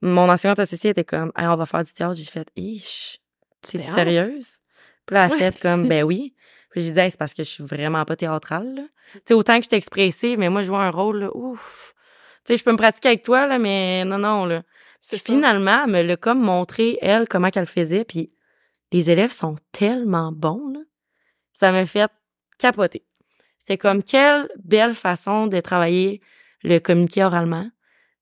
mon 0.00 0.28
enseignante 0.28 0.58
associée 0.60 0.90
était 0.90 1.04
comme, 1.04 1.32
hey, 1.36 1.46
on 1.46 1.56
va 1.56 1.66
faire 1.66 1.82
du 1.82 1.92
théâtre. 1.92 2.14
J'ai 2.14 2.24
fait, 2.24 2.48
ish, 2.56 3.18
tu 3.62 3.78
es 3.78 3.82
sérieuse? 3.82 4.58
Puis 5.06 5.14
là, 5.14 5.26
elle 5.26 5.32
a 5.32 5.34
Ouais. 5.34 5.38
fait 5.38 5.58
comme, 5.60 5.88
ben 5.88 6.04
oui. 6.04 6.34
Puis 6.70 6.82
j'ai 6.82 6.92
dit, 6.92 7.00
Hey, 7.00 7.10
c'est 7.10 7.18
parce 7.18 7.34
que 7.34 7.42
je 7.42 7.48
suis 7.50 7.64
vraiment 7.64 8.04
pas 8.04 8.14
théâtrale. 8.14 8.82
Tu 9.14 9.20
sais, 9.26 9.34
autant 9.34 9.56
que 9.58 9.64
je 9.64 9.68
suis 9.68 9.76
expressive, 9.76 10.38
mais 10.38 10.50
moi, 10.50 10.62
je 10.62 10.68
vois 10.68 10.84
un 10.84 10.90
rôle, 10.90 11.20
là, 11.20 11.30
ouf. 11.34 11.94
Tu 12.44 12.52
sais, 12.52 12.56
je 12.58 12.64
peux 12.64 12.72
me 12.72 12.76
pratiquer 12.76 13.08
avec 13.08 13.22
toi, 13.22 13.46
là, 13.46 13.58
mais 13.58 14.04
non, 14.04 14.18
non, 14.18 14.44
là. 14.44 14.62
Puis 15.08 15.18
finalement, 15.18 15.84
elle 15.84 15.90
me 15.90 16.02
l'a 16.02 16.16
comme 16.16 16.40
montré, 16.40 16.98
elle, 17.00 17.26
comment 17.28 17.50
qu'elle 17.50 17.66
faisait, 17.66 18.04
puis 18.04 18.32
les 18.92 19.10
élèves 19.10 19.32
sont 19.32 19.56
tellement 19.72 20.30
bons, 20.32 20.68
là. 20.72 20.80
Ça 21.52 21.72
m'a 21.72 21.86
fait 21.86 22.10
capoter. 22.58 23.04
C'était 23.68 23.76
comme, 23.76 24.02
quelle 24.02 24.48
belle 24.64 24.94
façon 24.94 25.46
de 25.46 25.60
travailler 25.60 26.22
le 26.62 26.78
communiquer 26.78 27.22
oralement. 27.22 27.68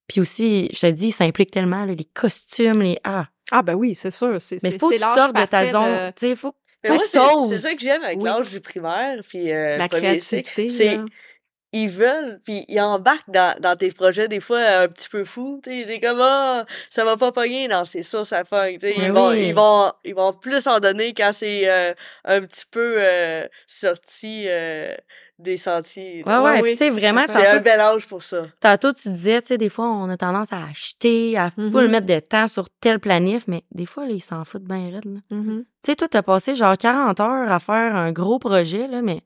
Puis 0.08 0.20
aussi, 0.20 0.68
je 0.72 0.80
te 0.80 0.90
dis, 0.90 1.12
ça 1.12 1.22
implique 1.22 1.52
tellement, 1.52 1.84
là, 1.84 1.94
les 1.94 2.04
costumes, 2.04 2.82
les... 2.82 2.98
Ah! 3.04 3.28
Ah, 3.52 3.62
ben 3.62 3.74
oui, 3.74 3.94
c'est 3.94 4.10
sûr. 4.10 4.40
C'est, 4.40 4.60
Mais 4.64 4.76
faut 4.76 4.88
que 4.88 4.94
tu 4.94 5.00
sortes 5.00 5.36
de 5.36 5.44
ta 5.44 5.64
zone. 5.66 6.10
Tu 6.16 6.26
sais, 6.30 6.34
faut... 6.34 6.52
Mais 6.82 6.90
moi, 6.90 7.04
c'est 7.06 7.58
ça 7.58 7.74
que 7.74 7.80
j'aime 7.80 8.02
avec 8.02 8.18
Oui. 8.18 8.24
l'âge 8.24 8.50
du 8.50 8.60
primaire, 8.60 9.20
puis 9.28 9.52
euh, 9.52 9.76
La 9.76 9.88
créativité. 9.88 10.68
c'est-. 10.68 10.98
Ils 11.72 11.88
veulent, 11.90 12.40
puis 12.44 12.64
ils 12.68 12.80
embarquent 12.80 13.30
dans, 13.30 13.54
dans 13.60 13.76
tes 13.76 13.90
projets, 13.90 14.28
des 14.28 14.40
fois, 14.40 14.60
un 14.60 14.88
petit 14.88 15.08
peu 15.08 15.24
fous, 15.24 15.60
tu 15.62 15.70
sais, 15.70 15.86
t'es 15.86 16.00
comme, 16.00 16.20
ah, 16.20 16.64
ça 16.90 17.04
va 17.04 17.16
pas 17.16 17.32
pogner, 17.32 17.68
non, 17.68 17.84
c'est 17.84 18.02
ça, 18.02 18.24
ça 18.24 18.44
pogne, 18.44 18.78
tu 18.78 18.88
sais, 18.88 18.94
Mais 18.96 19.06
ils 19.06 19.12
vont, 19.12 19.32
ils 19.32 19.52
vont, 19.52 19.92
ils 20.04 20.14
vont 20.14 20.32
plus 20.32 20.66
en 20.68 20.80
donner 20.80 21.12
quand 21.12 21.32
c'est 21.34 21.68
euh, 21.68 21.92
un 22.24 22.40
petit 22.42 22.64
peu 22.70 22.96
euh, 22.98 23.46
sorti 23.66 24.46
euh, 24.48 24.94
des 25.38 25.56
sentiers. 25.58 26.22
Ouais, 26.26 26.38
ouais. 26.38 26.62
oui, 26.62 26.70
tu 26.70 26.76
sais, 26.78 26.90
vraiment, 26.90 27.24
c'est 27.28 27.34
C'est 27.34 27.46
un 27.48 27.60
bel 27.60 27.78
âge 27.80 28.06
pour 28.08 28.22
ça. 28.22 28.46
tantôt, 28.60 28.92
tu 28.92 29.10
disais, 29.10 29.42
tu 29.42 29.48
sais, 29.48 29.58
des 29.58 29.68
fois, 29.68 29.86
on 29.86 30.08
a 30.08 30.16
tendance 30.16 30.52
à 30.52 30.62
acheter, 30.64 31.36
à 31.36 31.50
pas 31.50 31.82
le 31.82 31.88
mettre 31.88 32.06
de 32.06 32.18
temps 32.20 32.48
sur 32.48 32.70
tel 32.80 33.00
planif, 33.00 33.44
mais 33.46 33.62
des 33.72 33.84
fois, 33.86 34.06
là, 34.06 34.12
ils 34.12 34.20
s'en 34.20 34.44
foutent 34.44 34.64
bien 34.64 34.90
raide, 34.90 35.04
là. 35.04 35.20
Mhm. 35.30 35.64
Tu 35.82 35.90
sais, 35.92 35.96
toi, 35.96 36.08
t'as 36.08 36.22
passé 36.22 36.54
genre 36.54 36.76
40 36.76 37.20
heures 37.20 37.52
à 37.52 37.58
faire 37.58 37.94
un 37.96 38.12
gros 38.12 38.38
projet, 38.38 38.88
là, 38.88 39.02
mais 39.02 39.20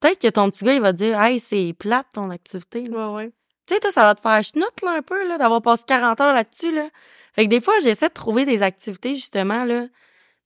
peut-être 0.00 0.20
que 0.20 0.28
ton 0.28 0.50
petit 0.50 0.64
gars, 0.64 0.74
il 0.74 0.80
va 0.80 0.92
te 0.92 0.98
dire, 0.98 1.20
hey, 1.20 1.40
c'est 1.40 1.74
plate 1.78 2.06
ton 2.14 2.30
activité. 2.30 2.82
là. 2.84 3.10
Ouais, 3.10 3.16
ouais. 3.24 3.32
Tu 3.66 3.74
sais, 3.74 3.80
toi, 3.80 3.90
ça 3.90 4.02
va 4.02 4.14
te 4.14 4.20
faire 4.20 4.42
chenoute, 4.44 4.82
là, 4.84 4.92
un 4.98 5.02
peu, 5.02 5.26
là, 5.26 5.36
d'avoir 5.38 5.60
passé 5.62 5.82
40 5.88 6.20
heures 6.20 6.32
là-dessus, 6.34 6.72
là. 6.72 6.88
Fait 7.34 7.44
que 7.44 7.50
des 7.50 7.60
fois, 7.60 7.74
j'essaie 7.82 8.08
de 8.08 8.14
trouver 8.14 8.44
des 8.44 8.62
activités, 8.62 9.16
justement, 9.16 9.64
là, 9.64 9.86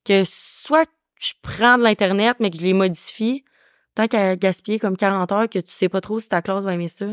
que 0.06 0.22
soit 0.24 0.88
je 1.20 1.34
prends 1.42 1.76
de 1.76 1.82
l'Internet, 1.82 2.38
mais 2.40 2.48
que 2.50 2.56
je 2.56 2.62
les 2.62 2.72
modifie, 2.72 3.44
tant 3.94 4.06
qu'à 4.08 4.36
gaspiller 4.36 4.78
comme 4.78 4.96
40 4.96 5.32
heures 5.32 5.48
que 5.48 5.58
tu 5.58 5.70
sais 5.70 5.88
pas 5.88 6.00
trop 6.00 6.18
si 6.20 6.28
ta 6.28 6.42
classe 6.42 6.64
va 6.64 6.74
aimer 6.74 6.88
ça. 6.88 7.06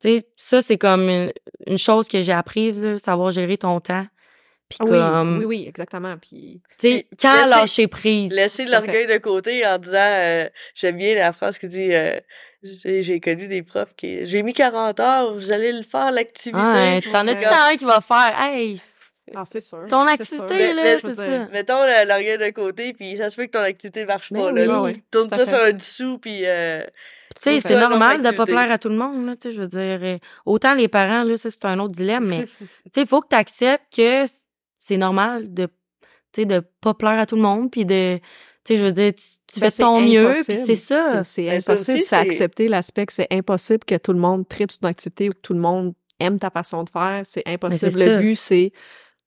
Tu 0.00 0.08
sais, 0.18 0.28
ça, 0.36 0.62
c'est 0.62 0.78
comme 0.78 1.02
une, 1.08 1.32
une 1.66 1.78
chose 1.78 2.08
que 2.08 2.20
j'ai 2.22 2.32
apprise, 2.32 2.80
là, 2.80 2.98
savoir 2.98 3.30
gérer 3.30 3.58
ton 3.58 3.80
temps. 3.80 4.06
Puis 4.68 4.78
Oui, 4.82 4.88
comme, 4.90 5.38
oui, 5.40 5.44
oui, 5.44 5.64
exactement. 5.68 6.16
Puis, 6.16 6.62
tu 6.78 6.88
sais, 6.88 7.06
Puis 7.08 7.16
quand 7.20 7.34
laisser- 7.34 7.48
lâcher 7.50 7.86
prise. 7.88 8.32
Laisser 8.32 8.64
l'orgueil 8.66 9.06
de 9.06 9.18
côté 9.18 9.66
en 9.66 9.78
disant, 9.78 9.96
euh, 9.98 10.48
j'aime 10.74 10.96
bien 10.96 11.14
la 11.16 11.32
phrase 11.32 11.58
qui 11.58 11.68
dit, 11.68 11.92
euh, 11.92 12.18
j'ai 12.62 13.20
connu 13.20 13.46
des 13.48 13.62
profs 13.62 13.94
qui, 13.96 14.24
j'ai 14.26 14.42
mis 14.42 14.52
40 14.54 15.00
heures, 15.00 15.34
vous 15.34 15.50
allez 15.52 15.72
le 15.72 15.82
faire, 15.82 16.10
l'activité. 16.12 16.62
Ouais, 16.62 17.00
t'en 17.12 17.26
as-tu 17.26 17.46
un 17.46 17.76
qui 17.76 17.84
va 17.84 18.00
faire, 18.00 18.32
hey, 18.40 18.80
ah, 19.34 19.44
c'est 19.46 19.60
sûr. 19.60 19.86
Ton 19.88 20.06
activité, 20.06 20.72
là, 20.74 20.98
c'est 21.00 21.14
ça. 21.14 21.48
Mettons 21.52 21.82
le- 21.82 22.06
l'orgueil 22.08 22.38
de 22.38 22.50
côté, 22.50 22.92
puis 22.92 23.16
ça 23.16 23.30
se 23.30 23.34
fait 23.36 23.46
que 23.46 23.52
ton 23.52 23.62
activité 23.62 24.04
marche 24.04 24.32
Ben 24.32 24.40
pas. 24.42 24.52
oui, 24.52 24.66
là. 24.66 24.80
ouais, 24.82 24.92
ouais, 24.92 25.02
Tourne 25.10 25.28
ça 25.28 25.46
sur 25.46 25.58
un 25.60 25.72
dessous, 25.72 26.18
puis 26.18 26.40
euh, 26.46 26.82
Tu 27.36 27.42
sais, 27.42 27.60
c'est 27.60 27.78
normal 27.78 28.22
de 28.22 28.30
pas 28.30 28.44
plaire 28.44 28.70
à 28.70 28.78
tout 28.78 28.88
le 28.88 28.96
monde, 28.96 29.26
là, 29.26 29.36
tu 29.36 29.48
sais, 29.48 29.54
je 29.54 29.60
veux 29.62 29.68
dire. 29.68 29.98
euh, 30.02 30.18
Autant 30.46 30.74
les 30.74 30.88
parents, 30.88 31.22
là, 31.24 31.36
ça, 31.36 31.50
c'est 31.50 31.64
un 31.64 31.78
autre 31.78 31.94
dilemme, 31.94 32.26
mais, 32.26 32.46
tu 32.58 32.66
sais, 32.94 33.00
il 33.02 33.06
faut 33.06 33.20
que 33.20 33.28
tu 33.28 33.36
acceptes 33.36 33.94
que 33.96 34.24
c'est 34.78 34.96
normal 34.96 35.52
de, 35.52 35.66
tu 35.66 35.72
sais, 36.42 36.44
de 36.44 36.62
pas 36.80 36.94
plaire 36.94 37.18
à 37.18 37.26
tout 37.26 37.36
le 37.36 37.42
monde, 37.42 37.70
puis 37.70 37.84
de, 37.84 38.18
tu 38.64 38.74
sais, 38.74 38.76
je 38.80 38.84
veux 38.84 38.92
dire, 38.92 39.12
tu, 39.14 39.22
tu 39.46 39.60
Ben, 39.60 39.66
fais 39.66 39.70
c'est 39.70 39.82
ton 39.82 40.00
mieux, 40.00 40.32
puis 40.32 40.38
impossible. 40.40 40.66
c'est 40.66 40.74
ça. 40.76 41.22
C'est 41.22 41.42
Ben, 41.46 41.60
ça 41.60 41.72
impossible, 41.72 42.02
c'est 42.02 42.16
accepter 42.16 42.68
l'aspect 42.68 43.06
que 43.06 43.12
c'est 43.12 43.28
impossible 43.32 43.84
que 43.86 43.96
tout 43.96 44.12
le 44.12 44.18
monde 44.18 44.46
tripe 44.48 44.70
sur 44.70 44.80
ton 44.80 44.88
activité 44.88 45.28
ou 45.28 45.32
que 45.32 45.38
tout 45.40 45.54
le 45.54 45.60
monde 45.60 45.94
aime 46.18 46.38
ta 46.38 46.50
façon 46.50 46.82
de 46.82 46.90
faire. 46.90 47.22
C'est 47.24 47.42
impossible. 47.46 47.92
c'est 47.92 47.98
Le 48.06 48.16
ça. 48.16 48.20
but, 48.20 48.36
c'est, 48.36 48.72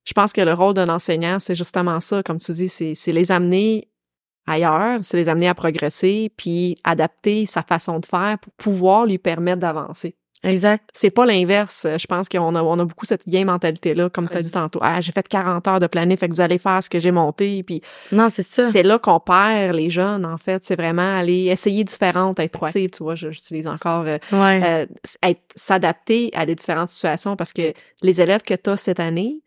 je 0.05 0.13
pense 0.13 0.33
que 0.33 0.41
le 0.41 0.53
rôle 0.53 0.73
d'un 0.73 0.89
enseignant, 0.89 1.39
c'est 1.39 1.55
justement 1.55 1.99
ça, 2.01 2.21
comme 2.23 2.37
tu 2.39 2.51
dis, 2.51 2.69
c'est, 2.69 2.93
les 3.11 3.31
amener 3.31 3.87
ailleurs, 4.47 4.99
c'est 5.03 5.17
les 5.17 5.29
amener 5.29 5.47
à 5.47 5.53
progresser, 5.53 6.31
puis 6.35 6.77
adapter 6.83 7.45
sa 7.45 7.63
façon 7.63 7.99
de 7.99 8.05
faire 8.05 8.37
pour 8.39 8.53
pouvoir 8.53 9.05
lui 9.05 9.17
permettre 9.17 9.59
d'avancer. 9.59 10.15
Exact. 10.45 10.89
C'est 10.91 11.09
pas 11.09 11.25
l'inverse. 11.25 11.87
Je 11.97 12.05
pense 12.05 12.27
qu'on 12.27 12.53
a, 12.55 12.61
on 12.61 12.77
a 12.77 12.83
beaucoup 12.83 13.05
cette 13.05 13.25
vieille 13.25 13.45
mentalité-là, 13.45 14.09
comme 14.09 14.27
tu 14.29 14.35
as 14.35 14.41
dit 14.41 14.51
tantôt. 14.51 14.79
Ah, 14.81 14.99
j'ai 14.99 15.13
fait 15.13 15.25
40 15.25 15.65
heures 15.69 15.79
de 15.79 15.87
planif, 15.87 16.19
fait 16.19 16.27
que 16.27 16.33
vous 16.33 16.41
allez 16.41 16.57
faire 16.57 16.83
ce 16.83 16.89
que 16.89 16.99
j'ai 16.99 17.11
monté. 17.11 17.63
Puis 17.63 17.79
Non, 18.11 18.27
c'est 18.27 18.41
ça. 18.41 18.69
c'est 18.69 18.83
là 18.83 18.99
qu'on 18.99 19.21
perd 19.21 19.73
les 19.73 19.89
jeunes, 19.89 20.25
en 20.25 20.37
fait. 20.37 20.65
C'est 20.65 20.75
vraiment 20.75 21.17
aller 21.17 21.45
essayer 21.45 21.85
différentes, 21.85 22.41
être 22.41 22.51
proactive. 22.51 22.89
Tu 22.89 23.03
vois, 23.03 23.15
je- 23.15 23.31
j'utilise 23.31 23.67
encore 23.67 24.03
euh, 24.05 24.17
Ouais. 24.33 24.61
euh, 24.65 24.85
être 25.25 25.39
s'adapter 25.55 26.29
à 26.33 26.45
des 26.45 26.55
différentes 26.55 26.89
situations 26.89 27.37
parce 27.37 27.53
que 27.53 27.71
les 28.01 28.19
élèves 28.19 28.41
que 28.41 28.53
tu 28.53 28.69
as 28.69 28.75
cette 28.75 28.99
année, 28.99 29.39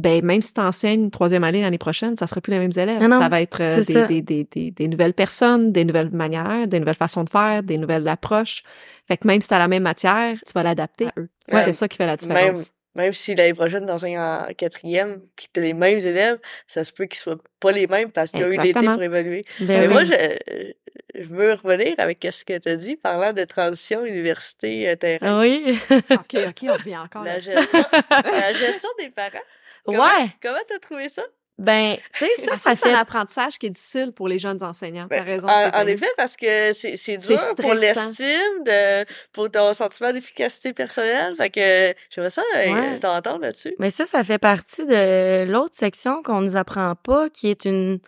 ben 0.00 0.24
même 0.24 0.42
si 0.42 0.54
tu 0.54 0.60
enseignes 0.60 1.04
une 1.04 1.10
troisième 1.10 1.44
année 1.44 1.62
l'année 1.62 1.78
prochaine, 1.78 2.16
ça 2.16 2.26
sera 2.26 2.40
plus 2.40 2.50
les 2.50 2.58
mêmes 2.58 2.72
élèves. 2.76 3.00
Non, 3.00 3.08
non, 3.08 3.20
ça 3.20 3.28
va 3.28 3.40
être 3.40 3.60
euh, 3.62 3.82
ça. 3.82 4.06
des, 4.06 4.22
des, 4.22 4.44
des, 4.44 4.88
nouvelles 4.88 5.14
personnes, 5.14 5.72
des 5.72 5.84
nouvelles 5.84 6.10
manières, 6.10 6.66
des 6.66 6.80
nouvelles 6.80 6.94
façons 6.94 7.24
de 7.24 7.30
faire, 7.30 7.62
des 7.62 7.78
nouvelles 7.78 8.08
approches. 8.08 8.62
Fait 9.06 9.16
que 9.16 9.26
même 9.26 9.40
si 9.40 9.48
tu 9.48 9.54
as 9.54 9.58
la 9.58 9.68
même 9.68 9.82
matière, 9.82 10.36
tu 10.44 10.52
vas 10.54 10.62
l'adapter 10.62 11.06
à 11.06 11.12
eux. 11.18 11.28
Ouais. 11.52 11.64
C'est 11.64 11.72
ça 11.72 11.88
qui 11.88 11.96
fait 11.96 12.06
la 12.06 12.16
Même, 12.16 12.54
différence. 12.54 12.70
même 12.96 13.12
si 13.12 13.34
l'année 13.34 13.54
prochaine, 13.54 13.86
t'enseignes 13.86 14.18
en 14.18 14.46
quatrième, 14.56 15.20
puis 15.36 15.46
que 15.46 15.50
t'as 15.52 15.60
les 15.60 15.74
mêmes 15.74 15.98
élèves, 15.98 16.38
ça 16.66 16.84
se 16.84 16.92
peut 16.92 17.06
qu'ils 17.06 17.18
soient 17.18 17.38
pas 17.58 17.72
les 17.72 17.86
mêmes 17.86 18.10
parce 18.10 18.30
qu'il 18.30 18.40
y 18.40 18.44
a 18.44 18.48
eu 18.48 18.58
l'été 18.58 18.80
pour 18.80 19.02
évaluer. 19.02 19.44
Ben 19.60 19.80
Mais 19.80 19.88
moi, 19.88 20.04
je, 20.04 20.14
je 21.14 21.28
veux 21.28 21.54
revenir 21.54 21.94
avec 21.98 22.26
ce 22.30 22.44
que 22.44 22.56
tu 22.58 22.68
as 22.68 22.76
dit, 22.76 22.96
parlant 22.96 23.32
de 23.32 23.44
transition 23.44 24.04
université-terrain. 24.04 25.38
Ah 25.38 25.40
oui. 25.40 25.78
OK, 26.10 26.36
OK, 26.48 26.64
on 26.68 26.72
revient 26.74 26.98
encore 26.98 27.24
La 27.24 27.40
gestion, 27.40 27.84
la 28.10 28.52
gestion 28.52 28.88
des 28.98 29.10
parents. 29.10 29.44
Comment- 29.84 29.98
ouais. 30.02 30.30
Comment 30.42 30.58
t'as 30.68 30.78
trouvé 30.78 31.08
ça? 31.08 31.22
Ben, 31.58 31.96
tu 32.14 32.24
sais, 32.24 32.42
ça, 32.42 32.50
Ça, 32.56 32.56
ça 32.56 32.74
c'est 32.74 32.90
un 32.90 32.98
apprentissage 32.98 33.58
qui 33.58 33.66
est 33.66 33.70
difficile 33.70 34.12
pour 34.12 34.28
les 34.28 34.38
jeunes 34.38 34.62
enseignants. 34.62 35.06
Ben, 35.10 35.22
raison. 35.22 35.46
En, 35.46 35.86
effet, 35.86 36.08
parce 36.16 36.34
que 36.36 36.72
c'est 36.72 37.16
dur 37.18 37.38
pour 37.56 37.74
l'estime, 37.74 38.64
de 38.64 39.04
pour 39.32 39.50
ton 39.50 39.74
sentiment 39.74 40.10
d'efficacité 40.12 40.72
personnelle. 40.72 41.34
Fait 41.36 41.50
que 41.50 41.94
j'aimerais 42.08 42.30
ça 42.30 42.42
euh, 42.56 42.72
Ouais. 42.72 42.98
t'entendre 42.98 43.40
là-dessus. 43.40 43.74
Mais 43.78 43.90
ça, 43.90 44.06
ça 44.06 44.24
fait 44.24 44.38
partie 44.38 44.86
de 44.86 45.44
l'autre 45.50 45.74
section 45.76 46.22
qu'on 46.22 46.40
nous 46.40 46.56
apprend 46.56 46.94
pas, 46.94 47.28
qui 47.28 47.50
est 47.50 47.66
une 47.66 47.98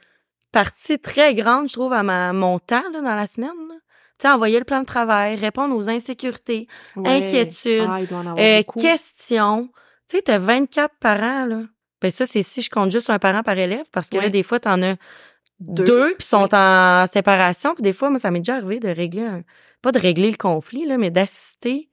partie 0.50 0.98
très 0.98 1.34
grande, 1.34 1.68
je 1.68 1.74
trouve, 1.74 1.92
à 1.92 2.02
ma, 2.02 2.32
mon 2.32 2.58
temps 2.58 2.84
là, 2.92 3.02
dans 3.02 3.14
la 3.16 3.26
semaine. 3.26 3.50
là. 3.68 3.74
Tu 4.18 4.28
sais, 4.28 4.32
envoyer 4.32 4.58
le 4.58 4.64
plan 4.64 4.80
de 4.80 4.86
travail, 4.86 5.34
répondre 5.34 5.76
aux 5.76 5.90
insécurités, 5.90 6.68
Ouais. 6.96 7.22
inquiétudes, 7.22 7.86
Ah, 7.86 7.98
euh, 8.38 8.62
questions. 8.80 9.68
Tu 10.12 10.18
sais, 10.18 10.22
t'as 10.24 10.36
24 10.36 10.94
parents, 11.00 11.46
là. 11.46 11.62
Ben 12.02 12.10
ça, 12.10 12.26
c'est 12.26 12.42
si 12.42 12.60
je 12.60 12.68
compte 12.68 12.90
juste 12.90 13.08
un 13.08 13.18
parent 13.18 13.42
par 13.42 13.56
élève, 13.56 13.86
parce 13.92 14.10
que 14.10 14.18
là, 14.18 14.28
des 14.28 14.42
fois, 14.42 14.60
t'en 14.60 14.82
as 14.82 14.96
Deux. 15.58 15.84
deux, 15.84 16.14
puis 16.18 16.26
sont 16.26 16.42
Ouais. 16.42 16.48
en 16.52 17.06
séparation. 17.10 17.72
Puis 17.72 17.82
des 17.82 17.94
fois, 17.94 18.10
moi, 18.10 18.18
ça 18.18 18.30
m'est 18.30 18.40
déjà 18.40 18.56
arrivé 18.56 18.78
de 18.78 18.88
régler, 18.90 19.22
un- 19.24 19.42
pas 19.80 19.90
de 19.90 19.98
régler 19.98 20.30
le 20.30 20.36
conflit, 20.36 20.84
là, 20.84 20.98
mais 20.98 21.08
d'assister 21.10 21.88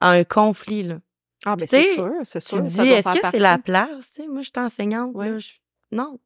à 0.00 0.10
un 0.10 0.22
conflit, 0.22 0.84
là. 0.84 0.98
Ah, 1.46 1.56
ben 1.56 1.66
Tu 1.66 1.70
c'est 1.82 1.94
sûr, 1.94 2.12
c'est 2.22 2.38
Tu 2.38 2.46
sûr. 2.46 2.56
ça 2.70 2.82
dis, 2.84 2.90
est-ce 2.90 3.08
que 3.10 3.26
c'est 3.28 3.40
la 3.40 3.58
place? 3.58 4.12
Tu 4.14 4.22
sais, 4.22 4.28
moi, 4.28 4.42
je 4.42 4.50
suis 4.54 4.64
enseignante. 4.64 5.10
Ouais. 5.16 5.30
là, 5.30 5.38
je- 5.40 5.50
Non. 5.90 6.20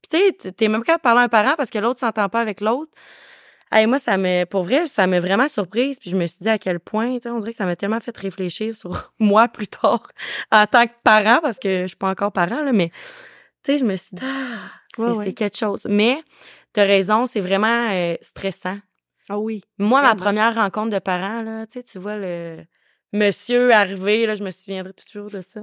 Puis 0.00 0.08
tu 0.10 0.16
sais, 0.18 0.32
tu- 0.40 0.52
t'es 0.54 0.68
même 0.68 0.82
capable 0.82 1.00
de 1.00 1.02
parler 1.02 1.20
à 1.20 1.24
un 1.24 1.28
parent 1.28 1.54
parce 1.58 1.68
que 1.68 1.78
l'autre 1.78 2.00
s'entend 2.00 2.30
pas 2.30 2.40
avec 2.40 2.62
l'autre. 2.62 2.90
Hey, 3.72 3.86
moi, 3.86 3.98
ça 3.98 4.16
me, 4.16 4.44
pour 4.44 4.62
vrai, 4.62 4.86
ça 4.86 5.06
m'a 5.06 5.18
vraiment 5.20 5.48
surprise. 5.48 5.98
Puis 5.98 6.10
je 6.10 6.16
me 6.16 6.26
suis 6.26 6.38
dit 6.42 6.48
à 6.48 6.58
quel 6.58 6.78
point, 6.80 7.14
tu 7.16 7.22
sais, 7.22 7.30
on 7.30 7.38
dirait 7.38 7.50
que 7.52 7.56
ça 7.56 7.66
m'a 7.66 7.76
tellement 7.76 8.00
fait 8.00 8.16
réfléchir 8.16 8.74
sur 8.74 9.12
moi 9.18 9.48
plus 9.48 9.68
tard 9.68 10.06
en 10.52 10.66
tant 10.66 10.86
que 10.86 10.92
parent, 11.02 11.40
parce 11.42 11.58
que 11.58 11.82
je 11.82 11.86
suis 11.88 11.96
pas 11.96 12.10
encore 12.10 12.32
parent, 12.32 12.62
là, 12.62 12.72
mais 12.72 12.90
tu 13.64 13.72
sais, 13.72 13.78
je 13.78 13.84
me 13.84 13.96
suis 13.96 14.14
dit, 14.16 14.22
ah, 14.24 14.70
c'est 14.94 15.02
Ouais, 15.02 15.10
ouais. 15.10 15.24
c'est 15.26 15.32
quelque 15.34 15.56
chose. 15.56 15.86
Mais 15.90 16.18
t'as 16.72 16.84
raison, 16.84 17.26
c'est 17.26 17.40
vraiment 17.40 17.88
euh, 17.90 18.14
stressant. 18.22 18.78
Ah 19.28 19.38
oui. 19.38 19.60
Moi, 19.78 20.02
ma 20.02 20.14
première 20.14 20.54
rencontre 20.54 20.90
de 20.90 21.00
parents, 21.00 21.42
là, 21.42 21.66
tu 21.66 21.80
sais, 21.80 21.82
tu 21.82 21.98
vois 21.98 22.16
le 22.16 22.58
monsieur 23.12 23.72
arrivé, 23.72 24.26
là, 24.26 24.34
je 24.34 24.42
me 24.44 24.50
souviendrai 24.50 24.92
toujours 24.92 25.30
de 25.30 25.40
ça. 25.46 25.60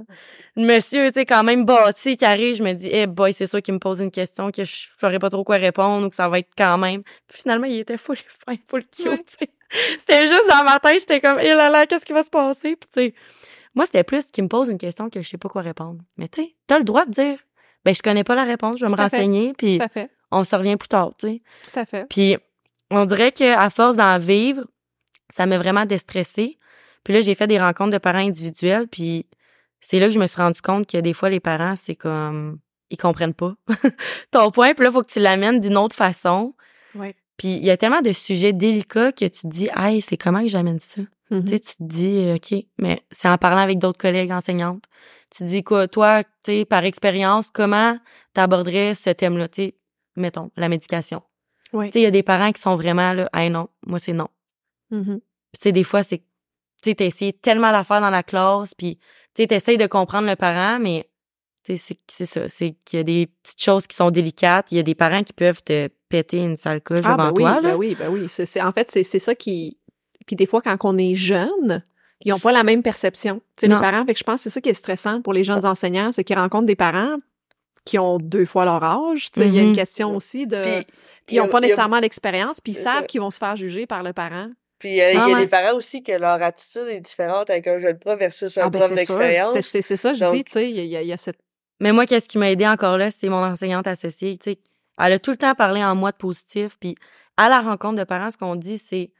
Monsieur, 0.56 1.08
tu 1.08 1.14
sais, 1.20 1.26
quand 1.26 1.44
même 1.44 1.64
bâti, 1.64 2.16
qui 2.16 2.24
arrive, 2.24 2.54
je 2.56 2.62
me 2.62 2.72
dis, 2.72 2.88
eh 2.90 3.06
boy, 3.06 3.32
c'est 3.32 3.46
sûr 3.46 3.60
qu'il 3.62 3.74
me 3.74 3.78
pose 3.78 4.00
une 4.00 4.10
question 4.10 4.50
que 4.50 4.64
je 4.64 4.86
saurais 4.98 5.18
pas 5.18 5.30
trop 5.30 5.44
quoi 5.44 5.56
répondre 5.56 6.06
ou 6.06 6.10
que 6.10 6.16
ça 6.16 6.28
va 6.28 6.38
être 6.38 6.50
quand 6.56 6.78
même. 6.78 7.02
Puis 7.28 7.42
finalement, 7.42 7.66
il 7.66 7.78
était 7.78 7.96
full 7.96 8.16
fin, 8.16 8.56
full 8.68 8.84
cute, 8.86 9.06
Ouais. 9.06 9.18
tu 9.18 9.46
sais. 9.46 9.50
C'était 9.98 10.26
juste 10.28 10.48
dans 10.48 10.62
ma 10.64 10.78
tête, 10.78 11.00
j'étais 11.00 11.20
comme, 11.20 11.38
eh 11.40 11.52
là 11.52 11.68
là, 11.68 11.86
qu'est-ce 11.86 12.06
qui 12.06 12.12
va 12.12 12.22
se 12.22 12.30
passer? 12.30 12.76
Puis 12.76 12.88
tu 12.92 13.00
sais, 13.08 13.14
moi, 13.74 13.86
c'était 13.86 14.04
plus 14.04 14.26
qu'il 14.26 14.44
me 14.44 14.48
pose 14.48 14.68
une 14.68 14.78
question 14.78 15.10
que 15.10 15.20
je 15.20 15.28
sais 15.28 15.38
pas 15.38 15.48
quoi 15.48 15.62
répondre. 15.62 16.00
Mais 16.16 16.28
tu 16.28 16.42
sais, 16.42 16.54
t'as 16.66 16.78
le 16.78 16.84
droit 16.84 17.04
de 17.06 17.10
dire, 17.10 17.38
ben, 17.84 17.94
je 17.94 18.00
connais 18.02 18.22
pas 18.24 18.34
la 18.36 18.44
réponse, 18.44 18.76
je 18.78 18.86
vais 18.86 18.92
me 18.92 18.96
renseigner, 18.96 19.52
puis 19.52 19.78
Tout 19.78 19.84
à 19.84 19.88
fait. 19.88 20.10
on 20.30 20.44
se 20.44 20.54
revient 20.54 20.76
plus 20.76 20.88
tard, 20.88 21.10
tu 21.18 21.26
sais. 21.28 21.42
Tout 21.72 21.78
à 21.80 21.84
fait. 21.84 22.06
Puis 22.08 22.36
on 22.90 23.04
dirait 23.04 23.32
que 23.32 23.52
à 23.56 23.68
force 23.68 23.96
d'en 23.96 24.16
vivre, 24.18 24.64
ça 25.28 25.46
m'a 25.46 25.58
vraiment 25.58 25.86
déstressée. 25.86 26.58
Puis 27.04 27.12
là, 27.12 27.20
j'ai 27.20 27.34
fait 27.34 27.46
des 27.46 27.60
rencontres 27.60 27.92
de 27.92 27.98
parents 27.98 28.26
individuels, 28.26 28.88
puis 28.88 29.26
c'est 29.80 29.98
là 29.98 30.06
que 30.06 30.12
je 30.12 30.18
me 30.18 30.26
suis 30.26 30.40
rendu 30.40 30.60
compte 30.60 30.86
que 30.90 30.98
des 30.98 31.12
fois 31.12 31.28
les 31.30 31.40
parents, 31.40 31.76
c'est 31.76 31.94
comme 31.94 32.58
ils 32.90 32.96
comprennent 32.96 33.34
pas 33.34 33.54
ton 34.30 34.50
point, 34.50 34.74
puis 34.74 34.84
là 34.84 34.90
faut 34.90 35.02
que 35.02 35.12
tu 35.12 35.20
l'amènes 35.20 35.60
d'une 35.60 35.76
autre 35.76 35.94
façon. 35.94 36.54
Ouais. 36.94 37.14
Puis 37.36 37.48
il 37.56 37.64
y 37.64 37.70
a 37.70 37.76
tellement 37.76 38.00
de 38.00 38.12
sujets 38.12 38.52
délicats 38.52 39.12
que 39.12 39.24
tu 39.24 39.42
te 39.42 39.46
dis 39.48 39.68
"Hey, 39.74 40.00
c'est 40.00 40.16
comment 40.16 40.40
que 40.42 40.48
j'amène 40.48 40.78
ça? 40.78 41.02
Mhm. 41.30 41.44
Tu 41.44 41.48
sais, 41.48 41.60
tu 41.60 41.76
te 41.76 41.82
dis 41.82 42.18
euh, 42.18 42.36
OK, 42.36 42.54
mais 42.78 43.02
c'est 43.10 43.28
en 43.28 43.38
parlant 43.38 43.60
avec 43.62 43.78
d'autres 43.78 43.98
collègues 43.98 44.30
enseignantes. 44.30 44.84
Tu 45.30 45.38
te 45.38 45.48
dis 45.48 45.64
quoi 45.64 45.88
toi, 45.88 46.22
tu 46.22 46.30
sais 46.44 46.64
par 46.64 46.84
expérience, 46.84 47.50
comment 47.50 47.98
t'aborderais 48.34 48.94
ce 48.94 49.10
thème-là, 49.10 49.48
tu 49.48 49.62
sais, 49.62 49.74
mettons 50.16 50.50
la 50.56 50.68
médication. 50.68 51.22
Ouais. 51.72 51.86
Tu 51.86 51.94
sais, 51.94 52.00
il 52.00 52.04
y 52.04 52.06
a 52.06 52.10
des 52.12 52.22
parents 52.22 52.52
qui 52.52 52.60
sont 52.60 52.76
vraiment 52.76 53.12
là, 53.12 53.28
hey 53.34 53.50
non, 53.50 53.68
moi 53.84 53.98
c'est 53.98 54.12
non. 54.12 54.28
Mhm. 54.90 55.20
Puis 55.52 55.58
tu 55.58 55.62
sais, 55.62 55.72
des 55.72 55.84
fois, 55.84 56.02
c'est, 56.02 56.22
tu 56.84 56.90
sais, 56.90 56.94
t'as 56.96 57.04
essayé 57.06 57.32
tellement 57.32 57.72
d'affaires 57.72 58.00
dans 58.00 58.10
la 58.10 58.22
classe, 58.22 58.74
puis 58.74 58.96
tu 59.34 59.42
sais, 59.42 59.46
t'essayes 59.46 59.78
de 59.78 59.86
comprendre 59.86 60.28
le 60.28 60.36
parent, 60.36 60.78
mais 60.78 61.08
tu 61.64 61.76
sais, 61.76 61.78
c'est, 61.78 61.98
c'est 62.08 62.26
ça, 62.26 62.48
c'est 62.48 62.76
qu'il 62.84 62.98
y 62.98 63.00
a 63.00 63.04
des 63.04 63.26
petites 63.42 63.62
choses 63.62 63.86
qui 63.86 63.96
sont 63.96 64.10
délicates, 64.10 64.70
il 64.72 64.76
y 64.76 64.78
a 64.78 64.82
des 64.82 64.94
parents 64.94 65.22
qui 65.22 65.32
peuvent 65.32 65.62
te 65.62 65.88
péter 66.08 66.38
une 66.38 66.56
sale 66.56 66.80
coche 66.82 67.00
Ah, 67.04 67.12
devant 67.16 67.28
ben 67.28 67.30
oui, 67.30 67.42
toi, 67.42 67.60
là. 67.60 67.60
ben 67.70 67.74
oui, 67.76 67.96
ben 67.98 68.08
oui. 68.10 68.26
C'est, 68.28 68.46
c'est- 68.46 68.60
en 68.62 68.70
fait, 68.72 68.90
c'est, 68.90 69.02
c'est 69.02 69.18
ça 69.18 69.34
qui. 69.34 69.78
Puis 70.26 70.36
des 70.36 70.46
fois, 70.46 70.60
quand 70.62 70.76
on 70.84 70.96
est 70.98 71.14
jeune, 71.14 71.82
ils 72.24 72.30
n'ont 72.30 72.38
pas 72.38 72.52
la 72.52 72.62
même 72.62 72.82
perception. 72.82 73.36
Tu 73.56 73.60
sais, 73.60 73.66
les 73.68 73.74
Non. 73.74 73.80
parents, 73.80 74.04
fait 74.06 74.12
que 74.14 74.18
je 74.18 74.24
pense 74.24 74.36
que 74.36 74.42
c'est 74.44 74.50
ça 74.50 74.60
qui 74.60 74.68
est 74.68 74.74
stressant 74.74 75.20
pour 75.22 75.32
les 75.32 75.42
jeunes 75.44 75.64
enseignants, 75.66 76.12
c'est 76.12 76.22
qu'ils 76.24 76.38
rencontrent 76.38 76.66
des 76.66 76.76
parents 76.76 77.16
qui 77.84 77.98
ont 77.98 78.16
deux 78.18 78.46
fois 78.46 78.64
leur 78.64 78.82
âge. 78.82 79.30
Tu 79.30 79.40
sais, 79.40 79.48
il 79.48 79.54
y 79.54 79.58
a 79.58 79.62
une 79.62 79.68
Mhm. 79.70 79.74
question 79.74 80.16
aussi 80.16 80.46
de. 80.46 80.62
Puis, 80.62 80.86
Puis 81.26 81.36
ils 81.36 81.38
n'ont 81.40 81.48
pas 81.48 81.60
nécessairement 81.60 81.98
l'expérience, 82.00 82.60
puis 82.60 82.72
ils 82.72 82.76
savent 82.76 83.06
qu'ils 83.06 83.20
vont 83.20 83.30
se 83.30 83.38
faire 83.38 83.56
juger 83.56 83.86
par 83.86 84.02
le 84.02 84.12
parent. 84.12 84.48
Puis 84.84 85.00
euh, 85.00 85.12
il 85.12 85.14
y 85.14 85.18
Ah 85.18 85.24
a 85.24 85.28
ouais. 85.30 85.40
des 85.40 85.46
parents 85.46 85.74
aussi 85.78 86.02
que 86.02 86.12
leur 86.12 86.42
attitude 86.42 86.86
est 86.88 87.00
différente 87.00 87.48
avec 87.48 87.66
un 87.66 87.78
jeune 87.78 87.98
prof 87.98 88.18
versus 88.18 88.58
un 88.58 88.64
Ah, 88.66 88.68
ben 88.68 88.80
prof 88.80 88.94
d'expérience. 88.94 89.58
C'est, 89.62 89.80
ça, 89.80 90.12
je 90.12 90.20
Donc- 90.20 90.34
dis, 90.34 90.44
tu 90.44 90.52
sais, 90.52 90.68
il 90.70 90.76
y, 90.76 90.94
a- 90.94 91.00
y 91.00 91.06
y 91.10 91.16
cette. 91.16 91.38
Mais 91.80 91.90
moi, 91.90 92.04
qu'est-ce 92.04 92.28
qui 92.28 92.36
m'a 92.36 92.50
aidé 92.50 92.66
encore 92.66 92.98
là, 92.98 93.10
c'est 93.10 93.30
mon 93.30 93.42
enseignante 93.42 93.86
associée, 93.86 94.36
tu 94.36 94.50
sais. 94.52 94.58
Elle 95.00 95.12
a 95.14 95.18
tout 95.18 95.30
le 95.30 95.38
temps 95.38 95.54
parlé 95.54 95.82
en 95.82 95.94
moi 95.94 96.10
de 96.12 96.18
positif, 96.18 96.76
puis 96.78 96.96
à 97.38 97.48
la 97.48 97.60
rencontre 97.60 97.96
de 97.96 98.04
parents, 98.04 98.30
ce 98.30 98.36
qu'on 98.36 98.56
dit, 98.56 98.76
c'est, 98.76 99.10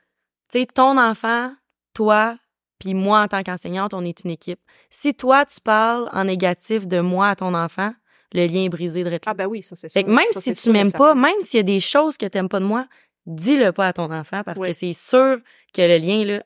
tu 0.53 0.61
sais, 0.61 0.67
ton 0.67 0.99
enfant, 0.99 1.55
toi, 1.95 2.37
puis 2.79 2.93
moi 2.93 3.23
en 3.23 3.29
tant 3.29 3.43
qu'enseignante, 3.43 3.95
on 3.95 4.05
est 4.05 4.23
une 4.23 4.33
équipe. 4.33 4.61
Si 4.91 5.15
toi, 5.15 5.47
tu 5.47 5.63
parles 5.63 6.11
en 6.13 6.25
négatif 6.25 6.87
de 6.87 7.01
moi 7.01 7.29
à 7.31 7.37
ton 7.37 7.55
enfant, 7.55 7.95
le 8.35 8.47
lien 8.47 8.65
est 8.65 8.69
brisé 8.69 9.03
de 9.03 9.19
Ah, 9.25 9.33
ben 9.33 9.47
oui, 9.47 9.63
ça, 9.63 9.77
c'est 9.77 9.89
sûr. 9.89 9.99
Fait 9.99 10.05
que 10.05 10.11
même 10.11 10.27
Ça, 10.33 10.43
si 10.43 10.53
tu 10.55 10.71
m'aimes 10.71 10.93
pas, 10.93 11.15
même 11.15 11.41
s'il 11.41 11.57
y 11.57 11.61
a 11.61 11.63
des 11.63 11.81
choses 11.81 12.19
que 12.19 12.27
t'aimes 12.27 12.51
pas 12.51 12.61
de 12.61 12.67
moi, 12.67 12.87
dis-le 13.27 13.73
pas 13.73 13.89
à 13.89 13.93
ton 13.93 14.11
enfant 14.13 14.43
parce 14.45 14.59
Oui. 14.59 14.69
que 14.69 14.73
c'est 14.75 14.93
sûr 14.93 15.39
que 15.75 15.83
le 15.83 15.99
lien, 15.99 16.25
là, 16.25 16.43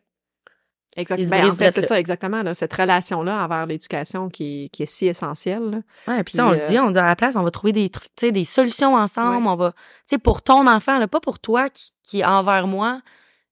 Exact. 0.97 1.19
Ils 1.21 1.27
se 1.27 1.31
Ben, 1.31 1.49
en 1.51 1.55
fait, 1.55 1.73
c'est 1.75 1.83
ça, 1.87 2.01
exactement. 2.01 2.43
Là, 2.43 2.55
cette 2.55 2.73
relation-là 2.75 3.45
envers 3.45 3.67
l'éducation 3.67 4.29
qui, 4.29 4.65
est- 4.65 4.69
qui 4.71 4.83
est 4.83 4.87
si 4.87 5.07
essentielle. 5.07 5.63
là. 5.71 5.77
Ouais, 6.13 6.25
puis 6.25 6.33
Puis, 6.33 6.41
on 6.41 6.51
le 6.51 6.59
euh, 6.61 6.67
dit, 6.69 6.79
on 6.81 6.91
dit 6.91 6.99
à 6.99 7.05
la 7.05 7.15
place, 7.15 7.37
on 7.37 7.43
va 7.45 7.51
trouver 7.53 7.73
des 7.73 7.89
trucs, 7.89 8.09
tu 8.17 8.27
sais, 8.27 8.33
des 8.33 8.43
solutions 8.43 8.95
ensemble, 8.97 9.45
Ouais. 9.45 9.51
on 9.53 9.55
va, 9.55 9.71
tu 9.73 9.79
sais, 10.07 10.19
pour 10.19 10.43
ton 10.43 10.67
enfant, 10.67 10.99
là, 10.99 11.07
pas 11.07 11.21
pour 11.21 11.39
toi 11.39 11.69
qui, 11.69 11.91
qui 12.03 12.25
envers 12.25 12.67
moi 12.67 13.01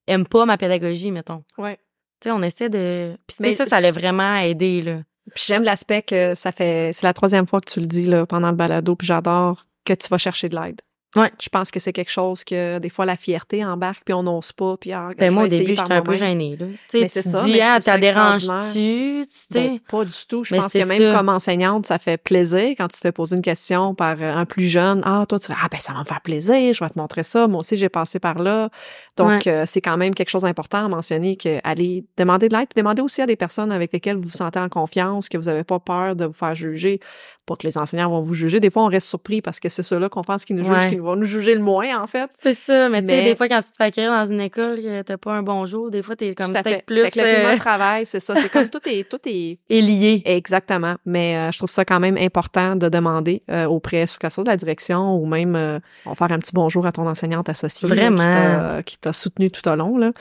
aime 0.09 0.27
pas 0.27 0.45
ma 0.45 0.57
pédagogie, 0.57 1.13
mettons. 1.13 1.45
Ouais. 1.57 1.77
Tu 2.21 2.25
sais, 2.25 2.31
on 2.33 2.43
essaie 2.43 2.69
de, 2.69 3.17
puis 3.29 3.37
tu 3.37 3.43
Mais 3.45 3.51
sais, 3.53 3.59
ça, 3.65 3.67
ça 3.67 3.77
allait 3.77 3.93
vraiment 3.93 4.37
aider 4.39 4.83
là. 4.83 4.99
Puis 5.33 5.45
j'aime 5.47 5.63
l'aspect 5.63 6.03
que 6.03 6.35
ça 6.35 6.51
fait, 6.51 6.93
c'est 6.95 7.05
la 7.07 7.13
troisième 7.13 7.47
fois 7.47 7.61
que 7.61 7.71
tu 7.71 7.79
le 7.79 7.87
dis 7.87 8.07
là, 8.07 8.27
pendant 8.27 8.51
le 8.51 8.57
balado, 8.57 8.97
puis 8.97 9.07
j'adore 9.07 9.67
que 9.85 9.93
tu 9.93 10.09
vas 10.09 10.19
chercher 10.19 10.49
de 10.49 10.59
l'aide. 10.59 10.81
Ouais. 11.17 11.33
Je 11.41 11.49
pense 11.49 11.71
que 11.71 11.81
c'est 11.81 11.93
quelque 11.93 12.11
chose 12.11 12.45
que 12.45 12.79
des 12.79 12.91
fois 12.91 13.07
la 13.07 13.17
fierté 13.17 13.65
embarque 13.65 14.03
puis 14.05 14.15
on 14.15 14.23
n'ose 14.23 14.53
pas 14.53 14.77
puis 14.77 14.93
ah, 14.93 15.11
Ben 15.17 15.33
moi 15.33 15.45
au 15.45 15.49
début, 15.49 15.75
j'étais 15.75 15.93
un 15.93 16.03
peu 16.03 16.17
gênée 16.17 16.57
là. 16.59 16.67
Tu 16.89 17.01
Mais 17.01 17.09
ça, 17.09 17.45
dis 17.45 17.61
ah, 17.61 17.81
t'as 17.81 17.99
déranges-tu, 17.99 19.23
tu 19.23 19.27
sais? 19.29 19.69
Ben, 19.69 19.79
pas 19.89 20.05
du 20.05 20.13
tout. 20.29 20.45
Je 20.45 20.55
Mais 20.55 20.61
pense 20.61 20.73
que 20.73 20.85
même 20.85 21.13
ça. 21.13 21.17
comme 21.17 21.29
enseignante, 21.29 21.87
ça 21.87 21.99
fait 21.99 22.17
plaisir 22.17 22.75
quand 22.77 22.89
tu 22.89 22.97
te 22.97 23.01
fais 23.01 23.13
poser 23.13 23.37
une 23.37 23.43
question 23.43 23.95
par 23.95 24.17
euh, 24.21 24.35
un 24.35 24.45
plus 24.45 24.67
jeune. 24.67 25.01
Ah, 25.05 25.25
toi, 25.29 25.39
tu 25.39 25.51
ah, 25.53 25.69
ben, 25.71 25.81
ça 25.81 25.93
va 25.93 26.01
me 26.01 26.05
faire 26.05 26.21
plaisir, 26.21 26.73
je 26.73 26.85
vais 26.85 26.91
te 26.91 26.99
montrer 26.99 27.23
ça. 27.23 27.49
Moi 27.49 27.61
aussi, 27.61 27.77
j'ai 27.77 27.89
passé 27.89 28.19
par 28.19 28.39
là. 28.39 28.69
Donc, 29.17 29.47
euh, 29.47 29.65
c'est 29.67 29.81
quand 29.81 29.97
même 29.97 30.15
quelque 30.15 30.29
chose 30.29 30.43
d'important 30.43 30.85
à 30.85 30.89
mentionner 30.89 31.37
que 31.37 31.59
aller 31.65 32.05
demander 32.17 32.49
de 32.49 32.57
l'aide, 32.57 32.69
puis 32.69 32.81
demander 32.81 33.03
aussi 33.03 33.23
à 33.23 33.27
des 33.27 33.37
personnes 33.37 33.73
avec 33.73 33.93
lesquelles 33.93 34.17
vous 34.17 34.29
vous 34.29 34.37
sentez 34.37 34.59
en 34.59 34.69
confiance, 34.69 35.29
que 35.29 35.39
vous 35.39 35.45
n'avez 35.45 35.65
pas 35.65 35.79
peur 35.79 36.17
de 36.17 36.27
vous 36.27 36.33
faire 36.33 36.55
juger. 36.55 37.01
Pas 37.47 37.55
que 37.55 37.67
les 37.67 37.79
enseignants 37.79 38.11
vont 38.11 38.21
vous 38.21 38.35
juger. 38.35 38.59
Des 38.59 38.71
fois, 38.71 38.83
on 38.83 38.89
reste 38.89 39.07
surpris 39.07 39.41
parce 39.41 39.61
que 39.61 39.69
c'est 39.69 39.85
ceux-là 39.85 40.09
qu'on 40.09 40.25
pense 40.25 40.45
qu'ils 40.45 40.57
nous 40.57 40.65
jugent 40.65 40.77
Ouais. 40.77 40.89
Nous 41.07 41.13
va 41.13 41.17
nous 41.21 41.25
juger 41.27 41.55
le 41.55 41.61
moins, 41.61 42.01
en 42.03 42.07
fait. 42.07 42.29
C'est 42.39 42.55
ça, 42.55 42.89
mais, 42.89 43.03
tu 43.03 43.09
sais, 43.09 43.25
des 43.25 43.37
fois, 43.37 43.49
quand 43.49 43.63
tu 43.63 43.71
te 43.71 43.77
fais 43.77 43.85
accueillir 43.85 44.11
dans 44.11 44.25
une 44.27 44.41
école, 44.41 44.81
t'as 45.05 45.17
pas 45.17 45.33
un 45.33 45.43
bon 45.43 45.65
jour, 45.67 45.91
des 45.91 46.03
fois, 46.03 46.17
t'es 46.17 46.35
comme 46.35 46.53
peut-être 46.53 46.85
plus 46.87 47.05
le 47.05 47.11
climat 47.11 47.29
euh, 47.51 47.55
de 47.55 47.59
travail, 47.59 48.07
c'est 48.07 48.21
ça. 48.21 48.35
C'est 48.37 48.51
comme 48.51 48.69
tout 48.69 48.81
est, 48.87 49.09
tout 49.09 49.19
est 49.27 49.59
est 49.71 49.81
lié. 49.81 50.23
Exactement. 50.25 50.97
Mais 51.05 51.37
euh, 51.37 51.53
je 51.53 51.59
trouve 51.59 51.71
ça 51.71 51.85
quand 51.85 52.01
même 52.01 52.17
important 52.19 52.77
de 52.77 52.89
demander 52.89 53.43
euh, 53.51 53.67
auprès, 53.67 54.07
soit 54.07 54.43
de 54.45 54.49
la 54.51 54.57
direction 54.57 55.15
ou 55.17 55.27
même 55.27 55.55
euh, 55.57 55.79
on 56.05 56.11
va 56.11 56.15
faire 56.17 56.33
un 56.37 56.39
petit 56.39 56.53
bonjour 56.55 56.85
à 56.87 56.93
ton 56.93 57.07
enseignante 57.07 57.49
associée 57.49 57.89
Vraiment. 57.89 58.19
qui 58.19 58.25
t'a- 58.25 58.83
qui 58.85 58.99
t'a 58.99 59.13
soutenu 59.13 59.51
tout 59.51 59.67
au 59.69 59.77
long. 59.77 59.97
Là. 59.99 60.13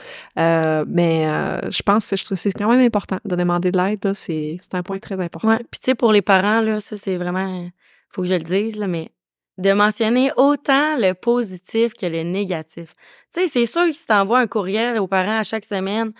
Mais 0.86 1.26
je 1.70 1.82
pense 1.82 2.10
que 2.10 2.16
c'est 2.16 2.52
quand 2.52 2.70
même 2.70 2.80
important 2.80 3.18
de 3.24 3.36
demander 3.36 3.70
de 3.70 3.78
l'aide. 3.78 4.12
c'est 4.14 4.58
un 4.72 4.82
point 4.82 4.98
très 4.98 5.18
important. 5.20 5.48
Ouais. 5.48 5.58
Puis 5.70 5.80
tu 5.80 5.86
sais, 5.86 5.94
pour 5.94 6.12
les 6.12 6.22
parents, 6.22 6.60
là, 6.62 6.80
ça, 6.80 6.96
c'est 6.96 7.16
vraiment, 7.16 7.66
faut 8.10 8.22
que 8.22 8.28
je 8.28 8.34
le 8.34 8.42
dise, 8.42 8.76
là, 8.76 8.86
mais 8.86 9.10
de 9.58 9.72
mentionner 9.72 10.30
autant 10.36 10.96
le 10.96 11.12
positif 11.12 11.94
que 11.94 12.06
le 12.06 12.22
négatif. 12.22 12.94
Tu 13.34 13.40
sais, 13.40 13.46
c'est 13.46 13.66
sûr 13.66 13.86
que 13.86 13.92
si 13.92 14.06
t'envoies 14.06 14.40
un 14.40 14.46
courriel 14.46 14.98
aux 14.98 15.06
parents 15.06 15.38
à 15.38 15.44
chaque 15.44 15.64
semaine 15.64 16.12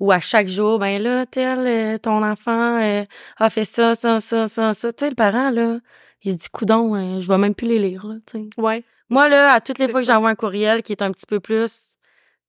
ou 0.00 0.12
à 0.12 0.20
chaque 0.20 0.48
jour, 0.48 0.78
ben 0.78 1.02
là, 1.02 1.26
tel, 1.26 1.60
euh, 1.66 1.98
ton 1.98 2.22
enfant 2.22 2.80
euh, 2.80 3.04
a 3.38 3.50
fait 3.50 3.64
ça, 3.64 3.94
ça, 3.94 4.20
ça, 4.20 4.46
ça, 4.46 4.74
ça. 4.74 4.92
Tu 4.92 5.04
sais, 5.04 5.10
le 5.10 5.16
parent, 5.16 5.50
là, 5.50 5.78
il 6.22 6.32
se 6.32 6.38
dit, 6.38 6.48
coudon, 6.52 6.94
euh, 6.94 7.20
je 7.20 7.28
vais 7.28 7.38
même 7.38 7.54
plus 7.54 7.68
les 7.68 7.78
lire, 7.78 8.06
là, 8.06 8.14
tu 8.26 8.38
sais. 8.38 8.48
Ouais. 8.60 8.84
Moi, 9.08 9.28
là, 9.28 9.52
à 9.52 9.60
toutes 9.60 9.78
les 9.78 9.88
fois 9.88 10.00
que 10.00 10.06
j'envoie 10.06 10.30
un 10.30 10.34
courriel 10.34 10.82
qui 10.82 10.92
est 10.92 11.02
un 11.02 11.10
petit 11.10 11.26
peu 11.26 11.40
plus, 11.40 11.96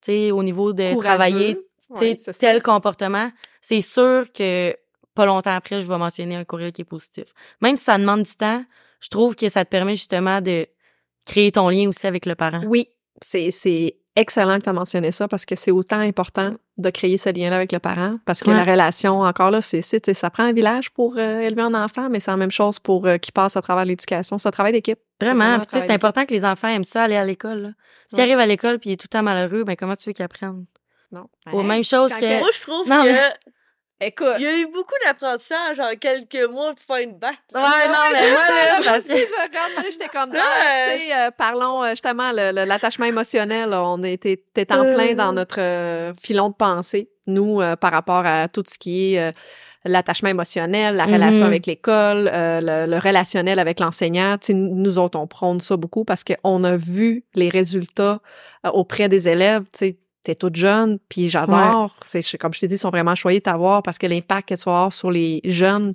tu 0.02 0.12
sais, 0.12 0.32
au 0.32 0.44
niveau 0.44 0.74
de 0.74 0.94
Courageux. 0.94 1.02
travailler 1.02 1.56
tu 1.56 2.00
sais, 2.00 2.18
Ouais, 2.28 2.34
tel 2.40 2.64
comportement, 2.64 3.30
c'est 3.62 3.82
sûr 3.82 4.26
que 4.34 4.76
pas 5.14 5.26
longtemps 5.26 5.56
après, 5.56 5.82
je 5.82 5.88
vais 5.88 5.98
mentionner 5.98 6.36
un 6.36 6.44
courriel 6.44 6.72
qui 6.72 6.82
est 6.82 6.86
positif. 6.86 7.26
Même 7.62 7.78
si 7.78 7.84
ça 7.84 7.98
demande 7.98 8.24
du 8.24 8.36
temps, 8.36 8.64
je 9.06 9.10
trouve 9.10 9.36
que 9.36 9.48
ça 9.50 9.64
te 9.64 9.70
permet 9.70 9.96
justement 9.96 10.42
de 10.42 10.66
créer 11.26 11.52
ton 11.52 11.70
lien 11.70 11.88
aussi 11.88 12.08
avec 12.08 12.26
le 12.26 12.34
parent. 12.36 12.62
Oui, 12.66 12.88
c'est 13.22 13.52
c'est 13.52 13.98
excellent 14.16 14.58
que 14.60 14.64
tu 14.64 14.70
as 14.70 14.74
mentionné 14.74 15.12
ça 15.12 15.28
parce 15.28 15.46
que 15.46 15.56
c'est 15.56 15.72
autant 15.72 16.00
important 16.00 16.54
de 16.78 16.90
créer 16.90 17.18
ce 17.18 17.30
lien-là 17.30 17.56
avec 17.58 17.72
le 17.72 17.80
parent 17.80 18.18
parce 18.26 18.42
que 18.42 18.50
Ouais. 18.50 18.56
la 18.58 18.64
relation, 18.64 19.22
encore 19.22 19.52
là, 19.52 19.62
c'est 19.62 19.82
c'est- 19.82 20.14
ça 20.14 20.30
prend 20.30 20.44
un 20.44 20.54
village 20.54 20.90
pour 20.92 21.18
euh, 21.18 21.40
élever 21.40 21.62
un 21.62 21.74
enfant, 21.74 22.10
mais 22.10 22.20
c'est 22.20 22.32
la 22.32 22.38
même 22.38 22.52
chose 22.52 22.80
pour 22.80 23.06
euh, 23.06 23.18
qui 23.18 23.32
passe 23.32 23.56
à 23.58 23.62
travers 23.62 23.86
l'éducation. 23.86 24.38
C'est 24.38 24.48
un 24.48 24.52
travail 24.52 24.72
d'équipe. 24.74 25.00
C'est 25.22 25.28
Vraiment, 25.28 25.58
Puis, 25.58 25.60
tu 25.60 25.64
sais, 25.64 25.70
travail 25.70 25.88
c'est 25.88 25.94
important 25.94 26.26
que 26.26 26.34
les 26.34 26.44
enfants 26.46 26.68
aiment 26.70 26.84
ça, 26.84 27.04
aller 27.04 27.16
à 27.16 27.26
l'école. 27.26 27.74
S'ils 28.08 28.18
Ouais. 28.18 28.24
arrivent 28.24 28.40
à 28.40 28.46
l'école 28.48 28.80
puis 28.80 28.90
il 28.90 28.94
est 28.94 28.98
tout 28.98 29.08
le 29.12 29.18
temps 29.18 29.24
malheureux, 29.24 29.64
ben 29.64 29.76
comment 29.76 29.96
tu 29.96 30.10
veux 30.10 30.14
qu'ils 30.14 30.26
apprennent? 30.26 30.66
Non. 31.12 31.28
Choses 31.84 32.12
quand 32.12 32.20
que- 32.20 32.40
Moi, 32.40 32.50
je 32.54 32.62
trouve 32.62 32.90
Non, 32.90 33.04
que 33.04 33.08
mais- 33.08 33.34
Écoute. 34.02 34.28
il 34.40 34.44
y 34.44 34.48
a 34.48 34.58
eu 34.60 34.66
beaucoup 34.66 34.94
d'apprentissage 35.06 35.80
en 35.80 35.96
quelques 36.00 36.50
mois 36.52 36.74
pour 36.76 36.84
faire 36.86 37.04
une 37.08 37.18
bac. 37.18 37.38
Ouais, 37.54 37.62
non, 37.62 37.94
mais 38.12 38.32
moi, 38.32 38.42
là, 38.86 38.98
aussi, 38.98 39.08
que- 39.08 39.16
je 39.16 39.44
regarde, 39.44 39.72
j'étais 39.90 40.08
comme, 40.10 40.32
Ouais. 40.32 40.38
ah, 40.42 40.88
tu 40.92 41.00
sais, 41.02 41.16
euh, 41.16 41.32
parlons 41.32 41.84
euh, 41.84 41.92
justement 41.92 42.32
l'attachement 42.34 43.06
émotionnel. 43.06 43.70
là, 43.70 43.84
on 43.86 44.04
était, 44.04 44.44
t'es 44.54 44.72
en 44.74 44.82
plein 44.94 45.14
dans 45.14 45.32
notre 45.32 45.60
euh, 45.62 46.14
filon 46.22 46.50
de 46.50 46.56
pensée, 46.56 47.10
nous, 47.28 47.62
euh, 47.62 47.76
par 47.78 47.94
rapport 47.94 48.24
à 48.26 48.50
tout 48.50 48.64
ce 48.68 48.78
qui 48.78 49.14
est 49.16 49.20
euh, 49.22 49.32
l'attachement 49.86 50.30
émotionnel, 50.30 50.96
la 50.96 51.06
relation 51.06 51.46
Mhm. 51.46 51.52
avec 51.52 51.66
l'école, 51.66 52.30
euh, 52.34 52.60
le, 52.62 52.92
le 52.92 52.98
relationnel 53.00 53.60
avec 53.60 53.80
l'enseignant. 53.80 54.38
Tu 54.40 54.48
sais, 54.48 54.54
nous 54.54 54.98
autres, 54.98 55.18
on 55.18 55.28
prône 55.28 55.62
ça 55.62 55.78
beaucoup 55.78 56.04
parce 56.04 56.24
qu'on 56.26 56.64
a 56.66 56.76
vu 56.76 57.24
les 57.36 57.50
résultats 57.50 58.20
euh, 58.66 58.70
auprès 58.72 59.08
des 59.10 59.30
élèves. 59.30 59.64
Tu 59.72 59.78
sais, 59.78 59.98
t'es 60.26 60.36
toute 60.36 60.56
jeune, 60.56 61.00
puis 61.10 61.30
j'adore. 61.30 61.96
C'est 62.06 62.38
comme 62.38 62.54
je 62.54 62.60
t'ai 62.60 62.68
dit, 62.68 62.76
ils 62.76 62.80
sont 62.80 62.90
vraiment 62.90 63.16
choyés 63.16 63.40
de 63.40 63.44
t'avoir 63.44 63.84
parce 63.84 63.98
que 63.98 64.08
l'impact 64.08 64.50
que 64.50 64.56
tu 64.56 64.64
vas 64.66 64.76
avoir 64.78 64.94
sur 64.94 65.12
les 65.12 65.40
jeunes 65.46 65.94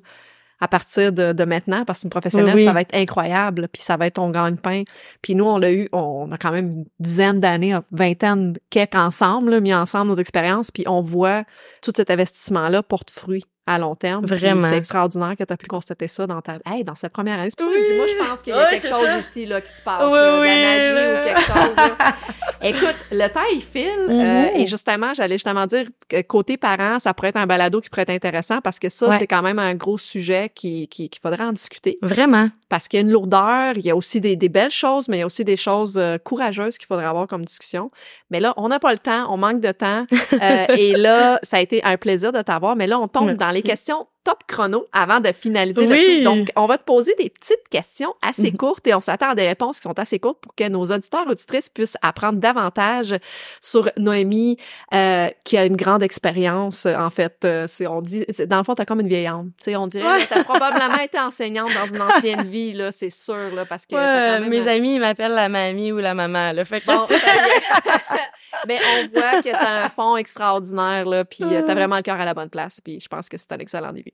à 0.63 0.69
partir 0.69 1.11
de, 1.13 1.33
de 1.33 1.45
maintenant, 1.45 1.85
parce 1.87 2.01
que 2.01 2.05
une 2.05 2.11
professionnelle, 2.11 2.55
Oui, 2.55 2.61
oui. 2.61 2.67
ça 2.67 2.75
va 2.75 2.83
être 2.83 2.95
incroyable, 2.95 3.69
puis 3.73 3.81
ça 3.83 3.97
va 3.97 4.07
être 4.07 4.17
ton 4.17 4.29
gagne-pain. 4.31 4.83
Puis 5.23 5.35
nous, 5.35 5.45
on 5.47 5.57
l'a 5.57 5.73
eu, 5.73 5.89
on 5.93 6.31
a 6.33 6.37
quand 6.37 6.53
même 6.53 6.67
une 6.73 6.85
dizaine 6.99 7.41
d'années, 7.41 7.77
vingtaine 7.93 8.55
quelques 8.69 8.95
ensemble, 8.95 9.53
là, 9.53 9.61
mis 9.61 9.73
ensemble 9.73 10.09
nos 10.11 10.17
expériences, 10.17 10.71
puis 10.71 10.85
on 10.87 11.01
voit 11.01 11.45
tout 11.83 11.93
cet 11.97 12.11
investissement-là 12.11 12.83
porte 12.83 13.11
fruit 13.11 13.45
à 13.67 13.79
long 13.79 13.95
terme. 13.95 14.25
Vraiment. 14.27 14.69
C'est 14.69 14.77
extraordinaire 14.79 15.35
que 15.39 15.45
tu 15.45 15.53
as 15.53 15.57
pu 15.57 15.67
constater 15.67 16.09
ça 16.09 16.27
dans 16.27 16.41
ta 16.41 16.59
hey, 16.71 16.83
dans 16.83 16.95
cette 16.97 17.13
première 17.13 17.39
année. 17.39 17.51
C'est 17.51 17.59
pour 17.59 17.67
ça 17.69 17.73
que 17.73 17.79
je 17.79 17.85
Oui. 17.85 17.91
dis, 17.93 17.97
moi, 17.97 18.07
je 18.09 18.29
pense 18.31 18.43
qu'il 18.43 18.53
y 18.53 18.57
a 18.57 18.65
Ouais, 18.65 18.71
quelque 18.71 18.89
chose 18.89 19.05
ça. 19.07 19.19
ici 19.19 19.47
là, 19.47 19.61
qui 19.61 19.71
se 19.73 19.83
passe, 19.83 20.03
Oui, 20.05 20.13
là, 20.13 20.31
de 20.37 20.41
oui, 20.41 20.49
la 20.49 20.55
magie 20.55 21.21
ou 21.21 21.25
quelque 21.25 21.47
chose. 21.47 21.77
là. 21.77 22.15
Écoute, 22.63 22.97
le 23.13 23.29
temps, 23.29 23.41
il 23.53 23.63
file. 23.63 23.89
euh, 24.09 24.11
Mhm. 24.51 24.51
et 24.61 24.67
justement, 24.67 25.15
j'allais 25.15 25.37
justement 25.37 25.67
dire 25.67 25.85
que 26.09 26.21
côté 26.23 26.57
parents, 26.57 26.99
ça 26.99 27.15
pourrait 27.15 27.29
être 27.31 27.37
un 27.37 27.47
balado 27.47 27.81
qui 27.81 27.89
pourrait 27.89 28.03
être 28.03 28.11
intéressant 28.11 28.61
parce 28.61 28.79
que 28.79 28.89
ça, 28.89 29.09
Ouais. 29.09 29.19
c'est 29.19 29.27
quand 29.27 29.43
même 29.43 29.59
un 29.59 29.75
gros 29.75 29.99
sujet 29.99 30.51
qui, 30.55 30.89
qui, 30.89 31.09
qu'il 31.09 31.21
faudrait 31.23 31.45
en 31.45 31.53
discuter. 31.53 31.97
Vraiment. 32.03 32.49
Parce 32.69 32.87
qu'il 32.87 32.99
y 32.99 33.03
a 33.03 33.05
une 33.07 33.11
lourdeur, 33.13 33.73
il 33.77 33.85
y 33.85 33.91
a 33.91 33.97
aussi 33.97 34.21
des, 34.21 34.37
des 34.37 34.49
belles 34.49 34.71
choses, 34.71 35.09
mais 35.09 35.17
il 35.17 35.21
y 35.21 35.23
a 35.23 35.27
aussi 35.27 35.45
des 35.45 35.57
choses 35.57 35.97
euh, 35.97 36.19
courageuses 36.19 36.77
qu'il 36.79 36.87
faudrait 36.87 37.07
avoir 37.07 37.27
comme 37.27 37.45
discussion. 37.45 37.91
Mais 38.31 38.39
là, 38.41 38.55
on 38.57 38.69
n'a 38.69 38.79
pas 38.79 38.93
le 38.93 38.99
temps, 38.99 39.33
on 39.33 39.37
manque 39.39 39.61
de 39.61 39.73
temps. 39.73 40.07
euh, 40.41 40.67
et 40.77 40.93
là, 40.97 41.39
ça 41.43 41.57
a 41.57 41.61
été 41.61 41.83
un 41.85 41.97
plaisir 41.97 42.31
de 42.33 42.41
t'avoir. 42.43 42.77
Mais 42.77 42.87
là, 42.87 42.99
on 43.01 43.09
tombe 43.09 43.33
dans 43.33 43.50
les 43.53 43.63
Merci. 43.65 43.71
questions 43.87 44.07
top 44.25 44.41
chrono 44.47 44.87
avant 44.93 45.21
de 45.21 45.33
finaliser 45.33 45.87
le 45.87 45.93
Oui. 45.93 46.19
tout. 46.19 46.25
Donc, 46.25 46.49
on 46.57 46.67
va 46.67 46.77
te 46.79 46.85
poser 46.85 47.15
des 47.19 47.31
petites 47.31 47.69
questions 47.71 48.15
assez 48.23 48.51
Mhm. 48.51 48.57
courtes 48.57 48.87
et 48.87 48.95
on 48.95 49.01
s'attend 49.01 49.31
à 49.31 49.35
des 49.35 49.47
réponses 49.47 49.77
qui 49.79 49.83
sont 49.89 49.99
assez 49.99 50.19
courtes 50.19 50.41
pour 50.41 50.55
que 50.55 50.69
nos 50.69 50.85
auditeurs 50.85 51.27
auditrices 51.27 51.69
puissent 51.71 51.97
apprendre 52.03 52.39
davantage 52.39 53.17
sur 53.61 53.91
Noémie, 53.97 54.57
euh, 54.93 55.29
qui 55.45 55.57
a 55.57 55.65
une 55.65 55.77
grande 55.77 56.03
expérience. 56.03 56.87
euh, 56.87 56.95
En 56.97 57.11
fait, 57.11 57.45
euh, 57.45 57.67
on 57.89 58.03
dit, 58.03 58.27
dans 58.47 58.59
le 58.59 58.65
fond, 58.65 58.75
t'as 58.75 58.85
comme 58.85 59.01
une 59.01 59.09
vieille 59.09 59.27
âme. 59.27 59.53
Tu 59.59 59.65
sais, 59.71 59.77
on 59.77 59.87
dirait, 59.87 60.07
Ouais. 60.07 60.25
que 60.27 60.35
t'as 60.35 60.45
probablement 60.45 60.99
été 61.03 61.19
enseignante 61.19 61.71
dans 61.75 61.87
une 61.95 62.03
ancienne 62.03 62.49
vie, 62.49 62.73
là, 62.73 62.93
c'est 62.93 63.11
sûr, 63.11 63.55
là, 63.55 63.65
parce 63.65 63.87
que 63.87 63.95
t'as 63.95 63.97
Ouais, 63.97 64.35
quand 64.37 64.41
même 64.43 64.51
mes 64.51 64.69
un- 64.69 64.77
amis, 64.77 64.95
ils 64.97 65.01
m'appellent 65.01 65.33
la 65.33 65.49
mamie 65.49 65.93
ou 65.93 65.99
la 65.99 66.15
maman. 66.15 66.53
Là. 66.53 66.65
Fait 66.65 66.81
que 66.81 66.87
Bon. 66.87 67.01
Mais 68.69 68.79
on 68.95 69.09
voit 69.19 69.43
que 69.43 69.51
t'as 69.51 69.85
un 69.85 69.89
fond 69.89 70.17
extraordinaire, 70.17 71.07
là, 71.07 71.25
puis 71.25 71.45
euh, 71.45 71.63
t'as 71.67 71.75
vraiment 71.75 71.97
le 71.97 72.03
cœur 72.03 72.21
à 72.21 72.25
la 72.25 72.35
bonne 72.35 72.51
place, 72.51 72.81
puis 72.83 73.01
je 73.01 73.09
pense 73.09 73.29
que 73.29 73.39
c'est 73.39 73.51
un 73.53 73.59
excellent 73.59 73.93
début. 73.93 74.10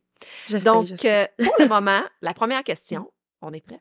Donc, 0.64 0.88
euh, 1.04 1.26
pour 1.38 1.54
le 1.58 1.68
moment, 1.68 2.00
la 2.22 2.34
première 2.34 2.62
question, 2.64 3.10
on 3.42 3.52
est 3.52 3.60
prête? 3.60 3.80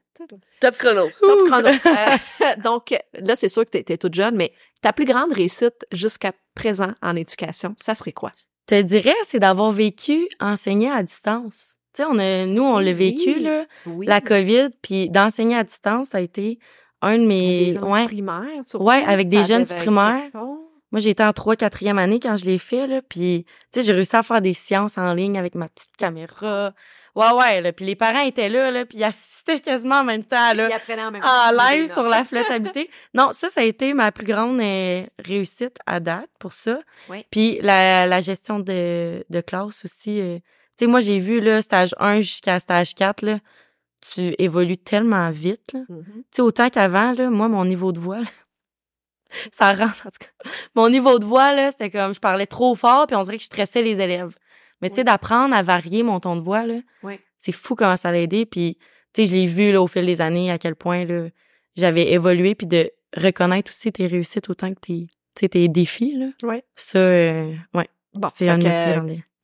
Top 0.59 0.75
chrono. 0.77 1.09
Top 1.21 1.47
chrono. 1.47 1.69
Euh, 2.41 2.55
donc, 2.63 2.93
là, 3.13 3.35
c'est 3.35 3.49
sûr 3.49 3.65
que 3.65 3.69
t'es, 3.71 3.83
t'es 3.83 3.97
toute 3.97 4.13
jeune, 4.13 4.35
mais 4.35 4.51
ta 4.81 4.93
plus 4.93 5.05
grande 5.05 5.31
réussite 5.31 5.85
jusqu'à 5.91 6.31
présent 6.53 6.93
en 7.01 7.15
éducation, 7.15 7.75
ça 7.79 7.95
serait 7.95 8.11
quoi? 8.11 8.31
Je 8.69 8.75
te 8.77 8.81
dirais, 8.81 9.13
c'est 9.25 9.39
d'avoir 9.39 9.71
vécu 9.71 10.27
enseigner 10.39 10.89
à 10.91 11.03
distance. 11.03 11.75
Tu 11.93 12.01
sais, 12.01 12.07
on 12.09 12.17
a, 12.19 12.45
nous, 12.45 12.63
on 12.63 12.79
l'a 12.79 12.91
vécu, 12.93 13.35
Oui. 13.35 13.39
là, 13.41 13.65
Oui. 13.85 14.05
la 14.05 14.19
COVID, 14.21 14.69
puis 14.81 15.09
d'enseigner 15.09 15.55
à 15.57 15.63
distance, 15.63 16.09
ça 16.09 16.17
a 16.17 16.21
été 16.21 16.59
un 17.01 17.17
de 17.17 17.21
Des 17.21 17.25
mes... 17.27 17.73
jeunes 17.75 17.83
Ouais, 17.85 18.05
primaires, 18.05 18.63
Ouais, 18.73 19.03
avec 19.05 19.29
des 19.29 19.43
jeunes 19.43 19.65
quelque 19.65 19.83
chose. 19.83 20.57
Moi, 20.95 21.01
j'étais 21.01 21.25
en 21.25 21.33
3 21.33 21.55
4e 21.55 21.97
année 21.97 22.21
quand 22.21 22.37
je 22.37 22.45
l'ai 22.45 22.57
fait, 22.57 22.87
là, 22.87 23.01
puis, 23.01 23.43
tu 23.73 23.81
sais, 23.81 23.85
j'ai 23.85 23.91
réussi 23.91 24.15
à 24.15 24.23
faire 24.23 24.39
des 24.39 24.53
séances 24.53 24.97
en 24.97 25.13
ligne 25.13 25.37
avec 25.37 25.53
ma 25.53 25.67
petite 25.67 25.93
caméra. 25.97 26.73
Ouais, 27.15 27.33
ouais, 27.33 27.59
là, 27.59 27.73
puis 27.73 27.83
les 27.83 27.97
parents 27.97 28.21
étaient 28.21 28.47
là, 28.47 28.71
là, 28.71 28.85
puis 28.85 28.99
ils 28.99 29.03
assistaient 29.03 29.59
quasiment 29.59 29.95
en 29.95 30.03
même 30.05 30.23
temps, 30.23 30.53
là, 30.53 30.69
Ils 30.69 30.73
apprenaient 30.73 31.03
en 31.03 31.11
même 31.11 31.21
en 31.21 31.51
live 31.51 31.91
sur 31.91 32.03
la 32.03 32.23
flottabilité. 32.23 32.89
non, 33.13 33.31
ça, 33.33 33.49
ça 33.49 33.59
a 33.59 33.63
été 33.65 33.93
ma 33.93 34.13
plus 34.13 34.25
grande 34.25 34.57
euh, 34.61 35.03
réussite 35.19 35.75
à 35.85 35.99
date 35.99 36.29
pour 36.39 36.53
ça. 36.53 36.79
Ouais. 37.09 37.25
Puis 37.29 37.59
la, 37.61 38.07
la 38.07 38.21
gestion 38.21 38.59
de, 38.59 39.21
de 39.29 39.41
classe 39.41 39.83
aussi. 39.83 40.21
euh, 40.21 40.37
tu 40.77 40.85
sais, 40.85 40.87
moi, 40.87 41.01
j'ai 41.01 41.19
vu, 41.19 41.41
là, 41.41 41.61
stage 41.61 41.93
1 41.99 42.21
jusqu'à 42.21 42.57
stage 42.61 42.95
4, 42.95 43.21
là, 43.21 43.39
tu 43.99 44.33
évolues 44.39 44.77
tellement 44.77 45.29
vite, 45.29 45.73
là. 45.73 45.81
Mhm. 45.89 46.03
Tu 46.05 46.23
sais, 46.31 46.41
autant 46.41 46.69
qu'avant, 46.69 47.11
là, 47.11 47.29
moi, 47.29 47.49
mon 47.49 47.65
niveau 47.65 47.91
de 47.91 47.99
voix, 47.99 48.19
là, 48.19 48.27
ça 49.51 49.73
rentre, 49.73 50.07
en 50.07 50.09
tout 50.09 50.19
cas. 50.19 50.49
Mon 50.75 50.89
niveau 50.89 51.19
de 51.19 51.25
voix, 51.25 51.53
là, 51.53 51.71
c'était 51.71 51.89
comme, 51.89 52.13
je 52.13 52.19
parlais 52.19 52.45
trop 52.45 52.75
fort, 52.75 53.07
puis 53.07 53.15
on 53.15 53.23
dirait 53.23 53.37
que 53.37 53.41
je 53.41 53.47
stressais 53.47 53.81
les 53.81 53.99
élèves. 53.99 54.35
Mais 54.81 54.89
tu 54.89 54.95
sais, 54.95 55.01
Oui. 55.01 55.05
d'apprendre 55.05 55.55
à 55.55 55.61
varier 55.61 56.03
mon 56.03 56.19
ton 56.19 56.35
de 56.35 56.41
voix, 56.41 56.65
là, 56.65 56.75
c'est 57.39 57.51
fou 57.51 57.75
comment 57.75 57.95
ça 57.95 58.11
l'a 58.11 58.19
aidé. 58.19 58.45
Puis, 58.45 58.77
tu 59.13 59.21
sais, 59.21 59.25
je 59.31 59.33
l'ai 59.35 59.45
vu, 59.47 59.71
là, 59.71 59.81
au 59.81 59.87
fil 59.87 60.05
des 60.05 60.21
années, 60.21 60.51
à 60.51 60.57
quel 60.57 60.75
point, 60.75 61.05
là, 61.05 61.27
j'avais 61.75 62.11
évolué, 62.11 62.55
puis 62.55 62.67
de 62.67 62.91
reconnaître 63.15 63.71
aussi 63.71 63.91
tes 63.91 64.07
réussites 64.07 64.49
autant 64.49 64.69
que 64.73 64.79
tes, 64.79 65.07
tu 65.07 65.39
sais, 65.39 65.49
tes 65.49 65.67
défis, 65.67 66.15
là. 66.17 66.27
Ça, 66.75 66.99
euh, 66.99 67.53
ouais, 67.73 67.87
Bon, 68.13 68.27
c'est 68.33 68.47
un 68.49 68.59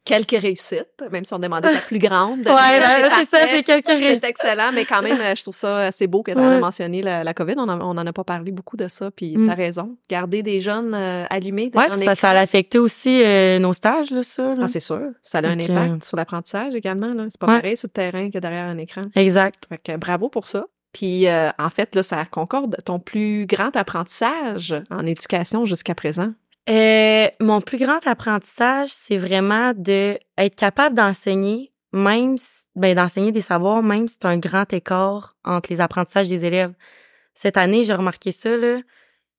quelques 0.03 0.31
réussites, 0.41 0.87
même 1.11 1.23
si 1.25 1.33
on 1.33 1.39
demandait 1.39 1.71
la 1.73 1.79
plus 1.79 1.99
grande. 1.99 2.39
Ouais, 2.45 2.79
là, 2.79 3.09
c'est 3.17 3.25
ça, 3.29 3.45
c'est 3.47 3.63
quelques 3.63 3.85
C'est 3.87 3.95
réussites. 3.95 4.23
excellent, 4.25 4.71
mais 4.73 4.85
quand 4.85 5.01
même, 5.01 5.19
euh, 5.21 5.35
je 5.35 5.41
trouve 5.43 5.53
ça 5.53 5.77
assez 5.77 6.07
beau 6.07 6.23
que 6.23 6.31
tu 6.31 6.37
Ouais. 6.37 6.59
mentionné 6.59 7.01
la, 7.01 7.23
la 7.23 7.33
COVID. 7.33 7.53
On 7.57 7.69
en, 7.69 7.79
on 7.81 7.97
en 7.97 8.07
a 8.07 8.13
pas 8.13 8.23
parlé 8.23 8.51
beaucoup 8.51 8.77
de 8.77 8.87
ça, 8.87 9.11
puis 9.11 9.37
Mm. 9.37 9.47
t'as 9.47 9.55
raison. 9.55 9.97
Garder 10.09 10.41
des 10.43 10.59
jeunes 10.61 10.93
euh, 10.93 11.25
allumés 11.29 11.71
Ouais, 11.75 11.83
un 11.89 11.93
c'est 11.93 12.05
parce 12.05 12.17
que 12.17 12.21
ça 12.21 12.31
a 12.31 12.39
affecté 12.39 12.79
aussi 12.79 13.21
euh, 13.23 13.59
nos 13.59 13.73
stages, 13.73 14.09
là, 14.11 14.23
ça. 14.23 14.55
là. 14.55 14.61
Ah, 14.63 14.67
c'est 14.67 14.79
sûr. 14.79 15.01
Ça 15.21 15.37
a 15.39 15.47
un 15.47 15.59
impact 15.59 16.03
sur 16.03 16.17
l'apprentissage 16.17 16.73
également. 16.75 17.13
là. 17.13 17.25
C'est 17.29 17.39
pas 17.39 17.47
Ouais. 17.47 17.55
pareil 17.61 17.77
sur 17.77 17.87
le 17.87 17.93
terrain 17.93 18.29
que 18.31 18.39
derrière 18.39 18.67
un 18.67 18.77
écran. 18.79 19.03
Exact. 19.15 19.65
Fait 19.69 19.77
que 19.77 19.97
bravo 19.97 20.29
pour 20.29 20.47
ça. 20.47 20.65
Puis, 20.93 21.27
euh, 21.27 21.49
en 21.57 21.69
fait, 21.69 21.95
là, 21.95 22.03
ça 22.03 22.25
concorde 22.25 22.75
ton 22.83 22.99
plus 22.99 23.45
grand 23.45 23.73
apprentissage 23.77 24.75
en 24.89 25.05
éducation 25.05 25.63
jusqu'à 25.65 25.95
présent. 25.95 26.33
Euh, 26.69 27.27
mon 27.39 27.59
plus 27.59 27.77
grand 27.77 28.05
apprentissage, 28.07 28.89
c'est 28.89 29.17
vraiment 29.17 29.73
de 29.75 30.17
être 30.37 30.55
capable 30.55 30.95
d'enseigner, 30.95 31.71
même 31.91 32.37
si- 32.37 32.63
ben, 32.75 32.95
d'enseigner 32.95 33.31
des 33.31 33.41
savoirs, 33.41 33.81
même 33.83 34.07
si 34.07 34.17
c'est 34.21 34.27
un 34.27 34.37
grand 34.37 34.71
écart 34.71 35.35
entre 35.43 35.71
les 35.71 35.81
apprentissages 35.81 36.29
des 36.29 36.45
élèves. 36.45 36.73
cette 37.33 37.55
année, 37.57 37.83
j'ai 37.85 37.93
remarqué 37.93 38.31
ça, 38.33 38.55
là. 38.57 38.79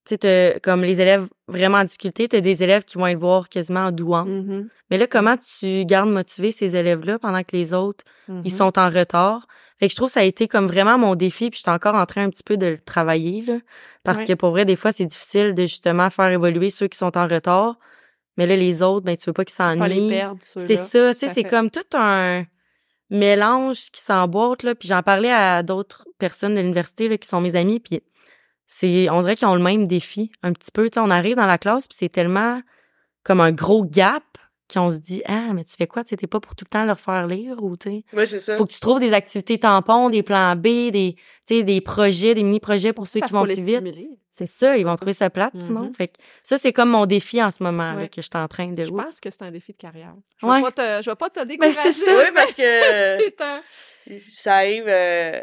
Tu 0.06 0.16
sais, 0.20 0.58
comme 0.62 0.82
les 0.82 1.00
élèves 1.00 1.28
vraiment 1.46 1.78
en 1.78 1.84
difficulté, 1.84 2.26
t'as 2.26 2.40
des 2.40 2.64
élèves 2.64 2.84
qui 2.84 2.96
vont 2.98 3.06
être 3.06 3.18
voir 3.18 3.48
quasiment 3.50 3.86
en 3.86 3.92
douant. 3.92 4.24
Mhm. 4.24 4.68
Mais 4.90 4.98
là, 4.98 5.06
comment 5.06 5.36
tu 5.36 5.84
gardes 5.84 6.08
motivés 6.08 6.50
ces 6.52 6.74
élèves-là 6.74 7.18
pendant 7.18 7.42
que 7.42 7.54
les 7.54 7.74
autres, 7.74 8.02
ils 8.44 8.50
sont 8.50 8.78
en 8.78 8.88
retard? 8.88 9.46
Fait 9.82 9.88
que 9.88 9.90
je 9.90 9.96
trouve 9.96 10.10
que 10.10 10.12
ça 10.12 10.20
a 10.20 10.22
été 10.22 10.46
comme 10.46 10.66
vraiment 10.66 10.96
mon 10.96 11.16
défi, 11.16 11.50
puis 11.50 11.58
j'étais 11.58 11.72
encore 11.72 11.96
en 11.96 12.06
train 12.06 12.22
un 12.22 12.30
petit 12.30 12.44
peu 12.44 12.56
de 12.56 12.66
le 12.66 12.78
travailler, 12.78 13.42
là. 13.42 13.58
Parce 14.04 14.18
Ouais. 14.18 14.26
que 14.26 14.32
pour 14.34 14.50
vrai, 14.50 14.64
des 14.64 14.76
fois, 14.76 14.92
c'est 14.92 15.04
difficile 15.06 15.54
de 15.54 15.62
justement 15.62 16.08
faire 16.08 16.30
évoluer 16.30 16.70
ceux 16.70 16.86
qui 16.86 16.96
sont 16.96 17.18
en 17.18 17.26
retard. 17.26 17.74
Mais 18.36 18.46
là, 18.46 18.54
les 18.54 18.84
autres, 18.84 19.04
ben, 19.04 19.16
tu 19.16 19.24
veux 19.28 19.32
pas 19.32 19.44
qu'ils 19.44 19.54
s'ennuient. 19.54 19.80
C'est 20.44 20.76
ça, 20.76 21.12
tu 21.12 21.18
sais, 21.18 21.28
c'est 21.30 21.42
comme 21.42 21.68
tout 21.68 21.80
un 21.94 22.44
mélange 23.10 23.90
qui 23.90 24.00
s'emboîte, 24.00 24.62
là. 24.62 24.76
Puis 24.76 24.86
j'en 24.86 25.02
parlais 25.02 25.32
à 25.32 25.64
d'autres 25.64 26.04
personnes 26.20 26.54
de 26.54 26.60
l'université, 26.60 27.08
là, 27.08 27.18
qui 27.18 27.26
sont 27.26 27.40
mes 27.40 27.56
amis, 27.56 27.80
puis 27.80 28.00
c'est, 28.68 29.10
on 29.10 29.20
dirait 29.22 29.34
qu'ils 29.34 29.48
ont 29.48 29.56
le 29.56 29.62
même 29.64 29.88
défi, 29.88 30.30
un 30.44 30.52
petit 30.52 30.70
peu. 30.70 30.84
Tu 30.88 30.94
sais, 30.94 31.00
on 31.00 31.10
arrive 31.10 31.34
dans 31.34 31.46
la 31.46 31.58
classe, 31.58 31.88
puis 31.88 31.96
c'est 31.98 32.08
tellement 32.08 32.62
comme 33.24 33.40
un 33.40 33.50
gros 33.50 33.84
gap 33.84 34.22
qu'on 34.72 34.90
se 34.90 34.98
dit, 34.98 35.22
ah, 35.26 35.52
mais 35.54 35.64
tu 35.64 35.74
fais 35.76 35.86
quoi? 35.86 36.02
Tu 36.04 36.10
sais, 36.10 36.16
t'es 36.16 36.26
pas 36.26 36.40
pour 36.40 36.54
tout 36.54 36.64
le 36.64 36.70
temps 36.70 36.84
leur 36.84 36.98
faire 37.00 37.26
lire 37.26 37.62
ou, 37.62 37.76
tu 37.76 37.90
sais. 37.90 38.04
Ouais, 38.12 38.26
c'est 38.26 38.40
ça. 38.40 38.56
Faut 38.56 38.66
que 38.66 38.72
tu 38.72 38.80
trouves 38.80 39.00
des 39.00 39.12
activités 39.12 39.58
tampons, 39.58 40.10
des 40.10 40.22
plans 40.22 40.54
B, 40.56 40.90
des, 40.90 41.16
tu 41.46 41.56
sais, 41.56 41.62
des 41.62 41.80
projets, 41.80 42.34
des 42.34 42.42
mini-projets 42.42 42.92
pour 42.92 43.06
ceux 43.06 43.20
Parce 43.20 43.30
qui 43.30 43.36
vont 43.38 43.44
plus 43.44 43.54
vite. 43.54 43.76
stimuler. 43.80 44.08
C'est 44.34 44.46
ça, 44.46 44.78
ils 44.78 44.86
vont 44.86 44.96
trouver 44.96 45.12
ça 45.12 45.28
plate, 45.28 45.52
sinon. 45.60 45.82
Mhm. 45.82 45.94
Fait 45.94 46.08
que 46.08 46.14
ça, 46.42 46.56
c'est 46.56 46.72
comme 46.72 46.88
mon 46.88 47.04
défi 47.04 47.42
en 47.42 47.50
ce 47.50 47.62
moment, 47.62 47.92
là, 47.92 48.08
que 48.08 48.16
je 48.16 48.22
suis 48.22 48.30
en 48.34 48.48
train 48.48 48.72
de... 48.72 48.82
Je 48.82 48.90
pense 48.90 49.20
que 49.20 49.30
c'est 49.30 49.42
un 49.42 49.50
défi 49.50 49.72
de 49.72 49.76
carrière. 49.76 50.14
Je 50.40 50.46
Ouais. 50.46 50.56
vais 50.62 50.70
pas 50.70 50.72
te, 50.72 51.02
je 51.04 51.10
vais 51.10 51.16
pas 51.16 51.28
te 51.28 51.40
Ben, 51.40 51.46
décourager. 51.48 51.92
c'est 51.92 51.92
ça. 51.92 52.10
Oui, 52.18 52.24
parce 52.34 52.54
que 52.54 52.62
C'est 53.18 53.40
un- 53.42 53.62
ça 54.34 54.54
arrive 54.56 54.84
euh, 54.88 55.42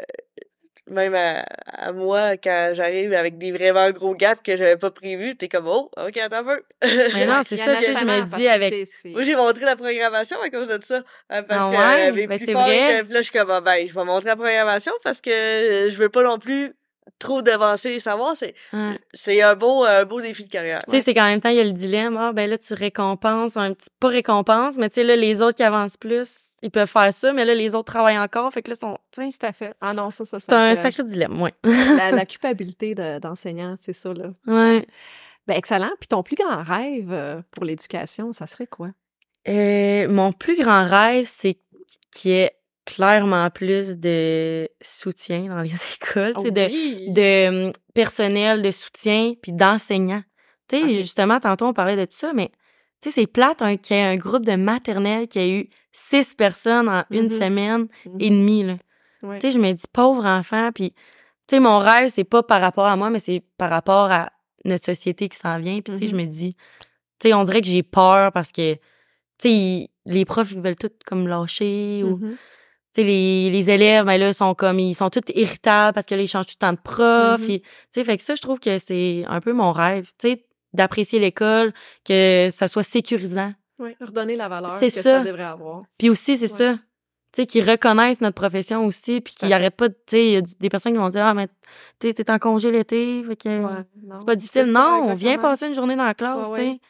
même 0.90 1.14
à, 1.14 1.44
à 1.66 1.92
moi 1.92 2.36
quand 2.36 2.72
j'arrive 2.74 3.12
avec 3.14 3.38
des 3.38 3.52
vraiment 3.52 3.90
gros 3.92 4.14
gaps 4.14 4.42
que 4.42 4.56
j'avais 4.56 4.76
pas 4.76 4.90
prévus. 4.90 5.36
T'es 5.36 5.48
comme, 5.48 5.66
oh, 5.68 5.90
ok, 5.96 6.16
attends 6.18 6.38
un 6.38 6.44
peu. 6.44 6.62
Mais 7.14 7.26
non, 7.26 7.40
c'est 7.48 7.56
ça, 7.56 7.76
sais, 7.80 7.94
je 7.94 8.04
me 8.04 8.36
dis 8.36 8.44
que 8.44 8.48
avec- 8.50 8.88
Moi, 9.06 9.22
j'ai 9.22 9.36
montré 9.36 9.64
la 9.64 9.76
programmation 9.76 10.36
à 10.42 10.50
cause 10.50 10.68
de 10.68 10.80
ça. 10.84 10.96
euh, 11.32 11.42
Parce 11.42 11.74
Ah 11.74 12.10
que 12.10 12.12
ouais? 12.12 12.26
Ben, 12.26 12.38
c'est 12.38 12.52
vrai. 12.52 13.02
puis 13.04 13.12
là, 13.14 13.20
je 13.22 13.30
suis 13.30 13.38
comme, 13.38 13.50
ah, 13.50 13.60
ben, 13.60 13.86
je 13.88 13.94
vais 13.94 14.04
montrer 14.04 14.28
la 14.28 14.36
programmation 14.36 14.92
parce 15.04 15.20
que 15.20 15.30
euh, 15.30 15.90
je 15.90 15.96
veux 15.96 16.08
pas 16.08 16.22
non 16.22 16.38
plus 16.38 16.72
trop 17.18 17.42
devancer 17.42 17.90
les 17.90 18.00
savoirs. 18.00 18.36
C'est, 18.36 18.54
Ouais. 18.72 18.98
c'est 19.14 19.42
un 19.42 19.54
beau, 19.54 19.84
un 19.84 20.04
beau 20.04 20.20
défi 20.20 20.44
de 20.44 20.50
carrière. 20.50 20.80
Tu 20.84 20.90
sais, 20.92 21.00
c'est 21.00 21.14
qu'en 21.14 21.24
même 21.26 21.40
temps, 21.40 21.48
il 21.50 21.56
y 21.56 21.60
a 21.60 21.64
le 21.64 21.72
dilemme. 21.72 22.16
Ah, 22.18 22.32
ben 22.32 22.48
là, 22.48 22.56
tu 22.58 22.74
récompenses 22.74 23.56
un 23.56 23.74
petit, 23.74 23.88
pas 24.00 24.08
récompense, 24.08 24.76
mais 24.78 24.88
tu 24.88 24.96
sais, 24.96 25.04
là, 25.04 25.16
les 25.16 25.42
autres 25.42 25.56
qui 25.56 25.62
avancent 25.62 25.96
plus, 25.96 26.49
ils 26.62 26.70
peuvent 26.70 26.90
faire 26.90 27.12
ça, 27.12 27.32
mais 27.32 27.44
là, 27.44 27.54
les 27.54 27.74
autres 27.74 27.92
travaillent 27.92 28.18
encore. 28.18 28.52
Fait 28.52 28.62
que 28.62 28.70
là, 28.70 28.74
sont, 28.76 28.98
sais, 29.12 29.28
Tout 29.28 29.46
à 29.46 29.52
fait. 29.52 29.74
Ah 29.80 29.94
non, 29.94 30.10
ça, 30.10 30.24
ça, 30.24 30.38
c'est 30.38 30.52
un 30.52 30.74
sacré 30.74 31.04
dilemme, 31.04 31.40
ouais. 31.40 31.52
la, 31.64 32.10
la 32.10 32.26
culpabilité 32.26 32.94
de- 32.94 33.18
d'enseignant, 33.18 33.76
c'est 33.80 33.92
ça, 33.92 34.12
là. 34.12 34.30
Ouais. 34.46 34.86
Ben, 35.46 35.54
excellent. 35.56 35.90
Puis 35.98 36.08
ton 36.08 36.22
plus 36.22 36.36
grand 36.36 36.62
rêve 36.62 37.12
euh, 37.12 37.40
pour 37.52 37.64
l'éducation, 37.64 38.32
ça 38.32 38.46
serait 38.46 38.66
quoi? 38.66 38.90
Euh, 39.48 40.06
mon 40.08 40.32
plus 40.32 40.56
grand 40.60 40.84
rêve, 40.84 41.24
c'est 41.26 41.58
qu'il 42.12 42.30
y 42.30 42.34
ait 42.34 42.52
clairement 42.84 43.48
plus 43.50 43.96
de 43.96 44.68
soutien 44.82 45.44
dans 45.44 45.60
les 45.62 45.70
écoles, 45.96 46.34
de, 46.34 46.40
Oh 46.66 46.68
oui! 46.70 47.06
de 47.12 47.66
hum, 47.66 47.72
personnel 47.94 48.62
de 48.62 48.70
soutien 48.70 49.32
puis 49.40 49.52
d'enseignants. 49.52 50.22
Tu 50.68 50.80
sais, 50.80 50.94
justement, 51.00 51.40
tantôt, 51.40 51.66
on 51.66 51.72
parlait 51.72 51.96
de 51.96 52.06
ça, 52.10 52.32
mais 52.32 52.50
tu 53.02 53.10
sais, 53.10 53.20
c'est 53.22 53.26
plate 53.26 53.62
hein, 53.62 53.76
qu'il 53.76 53.96
y 53.96 54.00
ait 54.00 54.02
un 54.04 54.16
groupe 54.16 54.44
de 54.44 54.56
maternelle 54.56 55.26
qui 55.28 55.38
a 55.38 55.46
eu 55.48 55.68
six 55.92 56.34
personnes 56.34 56.88
en 56.88 57.04
une 57.10 57.24
Mhm. 57.24 57.28
semaine 57.30 57.86
et 58.18 58.30
demie, 58.30 58.62
là. 58.64 58.76
Ouais. 59.22 59.38
Tu 59.38 59.48
sais, 59.48 59.52
je 59.54 59.58
me 59.58 59.72
dis, 59.72 59.82
pauvre 59.92 60.24
enfant, 60.26 60.70
puis 60.74 60.90
tu 61.46 61.56
sais, 61.56 61.60
mon 61.60 61.78
rêve, 61.78 62.08
c'est 62.10 62.24
pas 62.24 62.42
par 62.42 62.60
rapport 62.60 62.86
à 62.86 62.96
moi, 62.96 63.10
mais 63.10 63.18
c'est 63.18 63.42
par 63.58 63.70
rapport 63.70 64.10
à 64.12 64.30
notre 64.64 64.84
société 64.84 65.28
qui 65.28 65.36
s'en 65.38 65.58
vient. 65.58 65.80
Puis 65.80 65.92
tu 65.94 65.98
sais, 65.98 66.06
je 66.06 66.14
Mhm. 66.16 66.22
me 66.22 66.26
dis, 66.26 66.54
tu 67.18 67.28
sais, 67.28 67.34
on 67.34 67.42
dirait 67.44 67.60
que 67.60 67.66
j'ai 67.66 67.82
peur 67.82 68.32
parce 68.32 68.52
que, 68.52 68.74
tu 68.74 68.80
sais, 69.48 69.88
les 70.06 70.24
profs, 70.24 70.52
ils 70.52 70.60
veulent 70.60 70.76
tout 70.76 70.90
comme 71.06 71.26
lâcher 71.28 72.02
ou 72.04 72.16
Mhm. 72.18 72.30
tu 72.30 72.36
sais, 72.92 73.02
les, 73.04 73.50
les 73.50 73.70
élèves, 73.70 74.04
ben 74.04 74.18
là, 74.18 74.32
sont 74.32 74.54
comme, 74.54 74.78
ils 74.78 74.94
sont 74.94 75.10
tous 75.10 75.20
irritables 75.34 75.94
parce 75.94 76.06
que 76.06 76.14
là, 76.14 76.22
ils 76.22 76.28
changent 76.28 76.46
tout 76.46 76.54
le 76.60 76.66
temps 76.66 76.72
de 76.72 76.78
prof. 76.82 77.40
Tu 77.46 77.60
sais, 77.90 78.04
fait 78.04 78.16
que 78.16 78.22
ça, 78.22 78.34
je 78.34 78.42
trouve 78.42 78.58
que 78.60 78.78
c'est 78.78 79.24
un 79.28 79.40
peu 79.40 79.52
mon 79.52 79.72
rêve, 79.72 80.06
tu 80.18 80.30
sais, 80.30 80.46
d'apprécier 80.72 81.18
l'école, 81.18 81.72
que 82.04 82.48
ça 82.52 82.68
soit 82.68 82.82
sécurisant. 82.82 83.52
Ouais, 83.78 83.96
redonner 84.00 84.36
la 84.36 84.48
valeur 84.48 84.76
C'est 84.78 84.86
que 84.88 84.92
ça. 84.94 85.02
ça. 85.02 85.24
devrait 85.24 85.42
avoir. 85.44 85.82
Puis 85.98 86.10
aussi, 86.10 86.36
c'est 86.36 86.52
Ouais. 86.52 86.58
ça, 86.58 86.74
tu 86.74 86.80
sais, 87.42 87.46
qu'ils 87.46 87.68
reconnaissent 87.68 88.20
notre 88.20 88.34
profession 88.34 88.84
aussi, 88.84 89.20
puis 89.20 89.34
qu'ils 89.34 89.52
arrêtent 89.52 89.76
pas, 89.76 89.88
de- 89.88 89.94
tu 89.94 90.00
sais, 90.16 90.26
il 90.26 90.32
y 90.32 90.36
a 90.36 90.42
des 90.42 90.68
personnes 90.68 90.92
qui 90.92 90.98
vont 90.98 91.08
dire, 91.08 91.24
ah, 91.24 91.32
mais, 91.34 91.46
tu 91.98 92.08
sais, 92.08 92.14
t'es 92.14 92.30
en 92.30 92.38
congé 92.38 92.70
l'été, 92.70 93.22
fait 93.26 93.36
que 93.36 93.48
Ouais, 93.64 93.84
c'est 94.18 94.26
pas 94.26 94.34
difficile. 94.36 94.66
ça, 94.66 94.70
non, 94.72 95.04
on 95.10 95.14
vient 95.14 95.38
passer 95.38 95.66
une 95.66 95.74
journée 95.74 95.96
dans 95.96 96.04
la 96.04 96.14
classe, 96.14 96.48
Ouais, 96.48 96.54
tu 96.56 96.60
sais, 96.72 96.80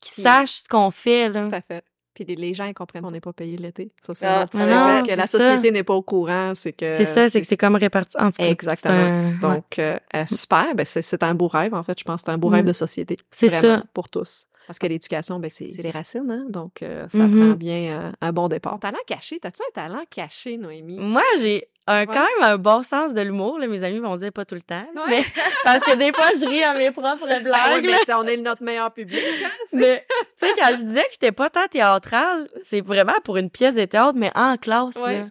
qu'ils 0.00 0.22
sachent 0.22 0.62
ce 0.62 0.68
qu'on 0.68 0.90
fait, 0.90 1.28
là. 1.30 1.48
Tout 1.48 1.54
à 1.54 1.60
fait. 1.62 1.84
Puis 2.16 2.24
les, 2.24 2.34
les 2.34 2.54
gens 2.54 2.64
ils 2.64 2.72
comprennent 2.74 3.02
qu'on 3.02 3.10
n'est 3.10 3.20
pas 3.20 3.32
payé 3.34 3.56
l'été. 3.58 3.92
Ça, 4.00 4.14
c'est 4.14 4.24
Ah, 4.26 4.46
vrai, 4.50 5.02
que 5.02 5.10
c'est 5.10 5.16
la 5.16 5.26
ça. 5.26 5.38
société 5.38 5.70
n'est 5.70 5.84
pas 5.84 5.92
au 5.94 6.00
courant, 6.02 6.52
c'est 6.56 6.72
que... 6.72 6.96
C'est 6.96 7.04
ça, 7.04 7.28
c'est 7.28 7.40
que 7.42 7.46
c'est 7.46 7.58
comme 7.58 7.76
réparti. 7.76 8.16
En 8.16 8.30
tout 8.30 8.38
cas, 8.38 8.44
c'est 8.44 8.50
Exactement. 8.50 8.94
un-. 8.94 9.32
Donc, 9.40 9.78
euh, 9.78 9.98
euh, 10.14 10.24
super. 10.26 10.74
Ben, 10.74 10.86
c'est, 10.86 11.02
c'est 11.02 11.22
un 11.22 11.34
beau 11.34 11.46
rêve, 11.46 11.74
en 11.74 11.82
fait. 11.82 11.96
Je 11.98 12.04
pense 12.04 12.22
que 12.22 12.26
c'est 12.26 12.32
un 12.32 12.38
beau 12.38 12.48
rêve 12.48 12.64
Mm. 12.64 12.68
de 12.68 12.72
société. 12.72 13.16
C'est 13.30 13.48
Vraiment, 13.48 13.76
ça. 13.80 13.84
pour 13.92 14.08
tous. 14.08 14.46
Parce 14.66 14.78
que 14.80 14.86
l'éducation, 14.86 15.38
ben, 15.38 15.50
c'est, 15.50 15.70
c'est 15.76 15.82
les 15.82 15.90
racines, 15.92 16.28
hein? 16.30 16.46
Donc, 16.48 16.82
euh, 16.82 17.06
ça 17.10 17.18
Mhm. 17.18 17.30
prend 17.38 17.54
bien 17.56 18.00
euh, 18.00 18.10
un 18.20 18.32
bon 18.32 18.48
départ. 18.48 18.80
Talent 18.80 18.96
caché. 19.06 19.38
T'as-tu 19.38 19.62
un 19.62 19.72
talent 19.72 20.02
caché, 20.10 20.56
Noémie? 20.56 20.98
Moi, 20.98 21.22
j'ai 21.40 21.68
un, 21.88 22.00
Ouais. 22.00 22.06
quand 22.06 22.14
même 22.40 22.42
un 22.52 22.56
bon 22.58 22.82
sens 22.82 23.14
de 23.14 23.20
l'humour. 23.20 23.58
Là, 23.58 23.66
mes 23.68 23.82
amis 23.82 23.98
vont 24.00 24.16
dire 24.16 24.32
pas 24.32 24.44
tout 24.44 24.54
le 24.56 24.62
temps. 24.62 24.84
Ouais. 24.94 25.02
Mais, 25.08 25.24
parce 25.64 25.84
que 25.84 25.96
des 25.96 26.12
fois, 26.12 26.30
je 26.38 26.46
ris 26.46 26.62
à 26.62 26.74
mes 26.74 26.90
propres 26.90 27.26
Ben 27.26 27.42
blagues. 27.42 27.82
mais 27.84 27.92
là. 27.92 27.98
c'est- 28.04 28.14
on 28.14 28.24
est 28.24 28.36
notre 28.36 28.62
meilleur 28.62 28.92
public. 28.92 29.20
hein, 29.44 29.48
Mais, 29.72 30.04
tu 30.40 30.46
sais, 30.48 30.52
quand 30.58 30.68
je 30.76 30.82
disais 30.82 31.02
que 31.02 31.12
j'étais 31.12 31.32
pas 31.32 31.48
tant 31.50 31.66
théâtrale, 31.68 32.48
c'est 32.62 32.80
vraiment 32.80 33.14
pour 33.24 33.36
une 33.36 33.50
pièce 33.50 33.74
de 33.74 33.84
théâtre, 33.84 34.14
mais 34.16 34.30
en 34.34 34.56
classe, 34.56 34.96
Ouais. 34.96 35.18
là. 35.20 35.24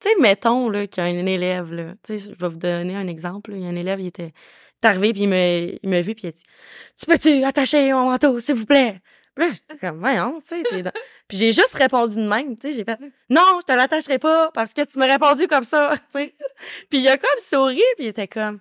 Tu 0.00 0.10
sais, 0.10 0.16
mettons, 0.20 0.68
là, 0.68 0.86
qu'il 0.86 1.02
y 1.02 1.06
a 1.06 1.10
un 1.10 1.26
élève, 1.26 1.72
là. 1.72 1.92
Tu 2.04 2.18
sais, 2.18 2.32
je 2.34 2.38
vais 2.38 2.48
vous 2.48 2.58
donner 2.58 2.94
un 2.96 3.06
exemple, 3.08 3.52
là. 3.52 3.56
Il 3.56 3.62
y 3.62 3.66
a 3.66 3.70
un 3.70 3.76
élève, 3.76 4.00
il 4.00 4.08
était, 4.08 4.32
arrivé, 4.82 5.12
puis 5.14 5.22
il 5.22 5.28
me, 5.30 5.78
il 5.82 5.88
m'a 5.88 6.02
vu, 6.02 6.14
puis 6.14 6.24
il 6.24 6.28
a 6.28 6.32
dit, 6.32 6.42
tu 7.00 7.06
peux-tu 7.06 7.42
attacher 7.44 7.90
mon 7.94 8.10
manteau, 8.10 8.38
s'il 8.38 8.54
vous 8.56 8.66
plaît? 8.66 9.00
Puis 9.34 9.46
là, 9.46 9.52
j'étais 9.52 9.78
comme, 9.86 9.98
voyons, 10.00 10.40
tu 10.40 10.48
sais, 10.56 10.62
t'es 10.68 10.82
dans- 10.82 10.92
Puis 11.28 11.36
j'ai 11.38 11.52
juste 11.52 11.74
répondu 11.74 12.16
de 12.16 12.28
même, 12.28 12.56
tu 12.56 12.68
sais, 12.68 12.74
j'ai 12.74 12.84
fait, 12.84 12.98
non, 13.30 13.42
je 13.60 13.64
te 13.66 13.72
l'attacherai 13.72 14.18
pas, 14.18 14.50
parce 14.52 14.72
que 14.72 14.82
tu 14.84 14.98
m'as 14.98 15.06
répondu 15.06 15.46
comme 15.48 15.64
ça, 15.64 15.94
tu 16.12 16.18
sais. 16.20 16.34
Puis 16.90 17.00
il 17.00 17.08
a 17.08 17.16
comme 17.16 17.38
souri, 17.38 17.82
puis 17.96 18.06
il 18.06 18.08
était 18.08 18.28
comme, 18.28 18.60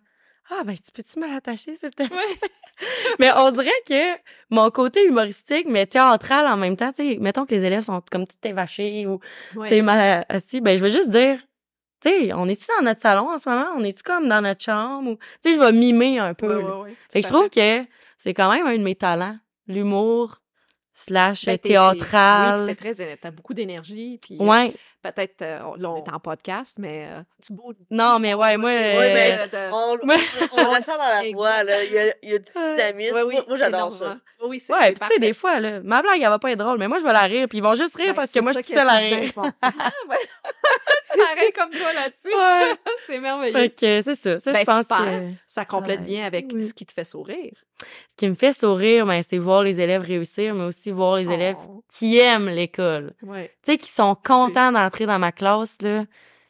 ah, 0.50 0.64
ben, 0.66 0.76
tu 0.76 0.92
peux-tu 0.92 1.20
me 1.20 1.28
l'attacher, 1.32 1.76
s'il 1.76 1.90
te 1.92 1.96
plaît? 1.96 2.10
mais 3.20 3.30
on 3.36 3.52
dirait 3.52 3.70
que 3.88 4.20
mon 4.50 4.70
côté 4.72 5.06
humoristique, 5.06 5.68
mais 5.70 5.86
théâtral 5.86 6.48
en 6.48 6.58
même 6.58 6.76
temps, 6.76 6.92
tu 6.92 7.14
sais, 7.14 7.18
mettons 7.20 7.46
que 7.46 7.54
les 7.54 7.66
élèves 7.66 7.84
sont 7.84 8.02
comme 8.12 8.26
tout 8.26 8.36
évachés 8.44 9.06
ou, 9.06 9.20
Ouais. 9.56 9.68
tu 9.70 9.76
sais, 9.76 9.82
mal 9.82 10.26
assis, 10.30 10.60
ben, 10.62 10.78
je 10.78 10.84
veux 10.84 10.90
juste 10.90 11.10
dire, 11.10 11.40
tu 12.02 12.10
sais, 12.10 12.34
on 12.34 12.48
est-tu 12.50 12.66
dans 12.78 12.84
notre 12.84 13.00
salon 13.02 13.30
en 13.30 13.38
ce 13.38 13.48
moment? 13.48 13.68
On 13.78 13.84
est-tu 13.84 14.04
comme 14.04 14.28
dans 14.28 14.42
notre 14.42 14.62
chambre? 14.64 15.12
Ou, 15.12 15.16
tu 15.42 15.52
sais, 15.52 15.56
je 15.56 15.60
vais 15.62 15.72
mimer 15.72 16.20
un 16.20 16.34
peu. 16.34 16.58
Ouais, 16.58 16.62
là. 16.64 16.78
ouais, 16.80 16.84
ouais. 16.90 16.96
Fait 17.12 17.22
que 17.22 17.28
je 17.28 17.32
trouve 17.34 17.50
que 17.50 17.86
c'est 18.18 18.34
quand 18.34 18.52
même 18.52 18.66
un 18.68 18.78
de 18.78 18.84
mes 18.84 18.96
talents. 18.96 19.38
L'humour 19.68 20.40
slash 20.94 21.46
Ben, 21.46 21.54
t'es- 21.54 21.58
t'es- 21.58 21.70
théâtral. 21.70 22.60
Oui, 22.62 22.76
puis 22.76 22.76
t'es 22.76 22.94
très, 22.94 23.18
t'as 23.18 23.32
beaucoup 23.32 23.54
d'énergie, 23.56 24.20
puis 24.22 24.38
euh, 24.40 24.44
ouais. 24.46 24.74
peut-être, 25.02 25.42
euh, 25.42 25.60
on- 25.66 25.84
on 25.84 26.04
est 26.04 26.10
en 26.14 26.20
podcast, 26.20 26.76
mais 26.80 27.08
euh, 27.08 27.22
tu 27.46 27.52
bouges. 27.54 27.76
Non, 27.90 28.20
mais 28.20 28.34
ouais, 28.36 28.58
moi... 28.58 28.70
Ouais, 28.70 29.14
mais- 29.14 29.38
euh, 29.40 29.48
Euh, 29.54 29.70
On, 29.74 29.98
Ouais. 30.08 30.16
on 30.52 30.70
ressent 30.72 30.96
dans 30.98 31.10
la 31.24 31.24
voix, 31.34 31.64
là. 31.64 31.84
Il 31.84 31.92
y 31.94 31.98
a, 32.00 32.14
il 32.22 32.30
y 32.30 32.36
a 32.36 32.38
du 32.40 32.46
euh, 32.56 32.76
dynamite. 32.76 33.12
Ouais, 33.14 33.24
oui, 33.24 33.34
moi, 33.36 33.46
moi, 33.48 33.58
j'adore 33.58 33.92
ça. 33.92 34.18
Oui, 34.46 34.60
c'est 34.60 34.74
Ouais, 34.74 34.92
pis 34.94 35.00
tu 35.00 35.08
sais, 35.08 35.20
des 35.20 35.34
fois, 35.34 35.60
là, 35.60 35.80
ma 35.82 36.02
blague, 36.02 36.22
elle 36.22 36.30
va 36.30 36.38
pas 36.38 36.52
être 36.52 36.60
drôle, 36.60 36.78
mais 36.78 36.88
moi, 36.88 37.00
je 37.00 37.04
vais 37.06 37.14
la 37.14 37.22
rire, 37.22 37.48
puis 37.50 37.58
ils 37.60 37.64
vont 37.64 37.76
juste 37.76 37.96
rire 37.96 38.08
Ben, 38.10 38.14
parce 38.16 38.32
que 38.32 38.40
moi, 38.42 38.52
je 38.52 38.60
suis 38.62 38.74
seule 38.74 38.88
à 38.88 38.98
rire. 38.98 39.32
Pareil 39.34 39.62
comme 41.58 41.70
toi 41.72 41.94
là-dessus. 41.94 42.36
Ouais. 42.36 42.76
c'est 43.08 43.20
merveilleux. 43.20 43.54
Fait 43.54 43.70
que 43.70 44.02
c'est 44.02 44.16
ça. 44.16 44.40
Ça, 44.40 44.52
Ben, 44.52 44.60
je 44.60 44.66
pense 44.66 44.82
super. 44.82 44.98
que 44.98 45.30
Ça 45.48 45.66
complète 45.66 46.04
bien 46.04 46.26
avec 46.26 46.48
oui. 46.54 46.68
ce 46.68 46.74
qui 46.74 46.86
te 46.86 46.94
fait 46.94 47.04
sourire. 47.06 47.54
Ce 48.10 48.16
qui 48.16 48.28
me 48.30 48.36
fait 48.36 48.54
sourire, 48.54 49.06
ben, 49.06 49.22
c'est 49.24 49.38
voir 49.38 49.64
les 49.64 49.82
élèves 49.82 50.02
réussir, 50.02 50.54
mais 50.56 50.64
aussi 50.66 50.92
voir 50.92 51.16
les 51.18 51.30
élèves 51.32 51.58
Oh. 51.68 51.84
qui 51.90 52.18
aiment 52.20 52.50
l'école. 52.50 53.14
Ouais. 53.24 53.52
Tu 53.64 53.72
sais, 53.74 53.78
qui 53.78 53.90
sont 53.92 54.16
contents 54.16 54.72
d'entrer 54.72 55.06
dans 55.06 55.20
ma 55.20 55.32
classe, 55.32 55.82
là, 55.82 56.06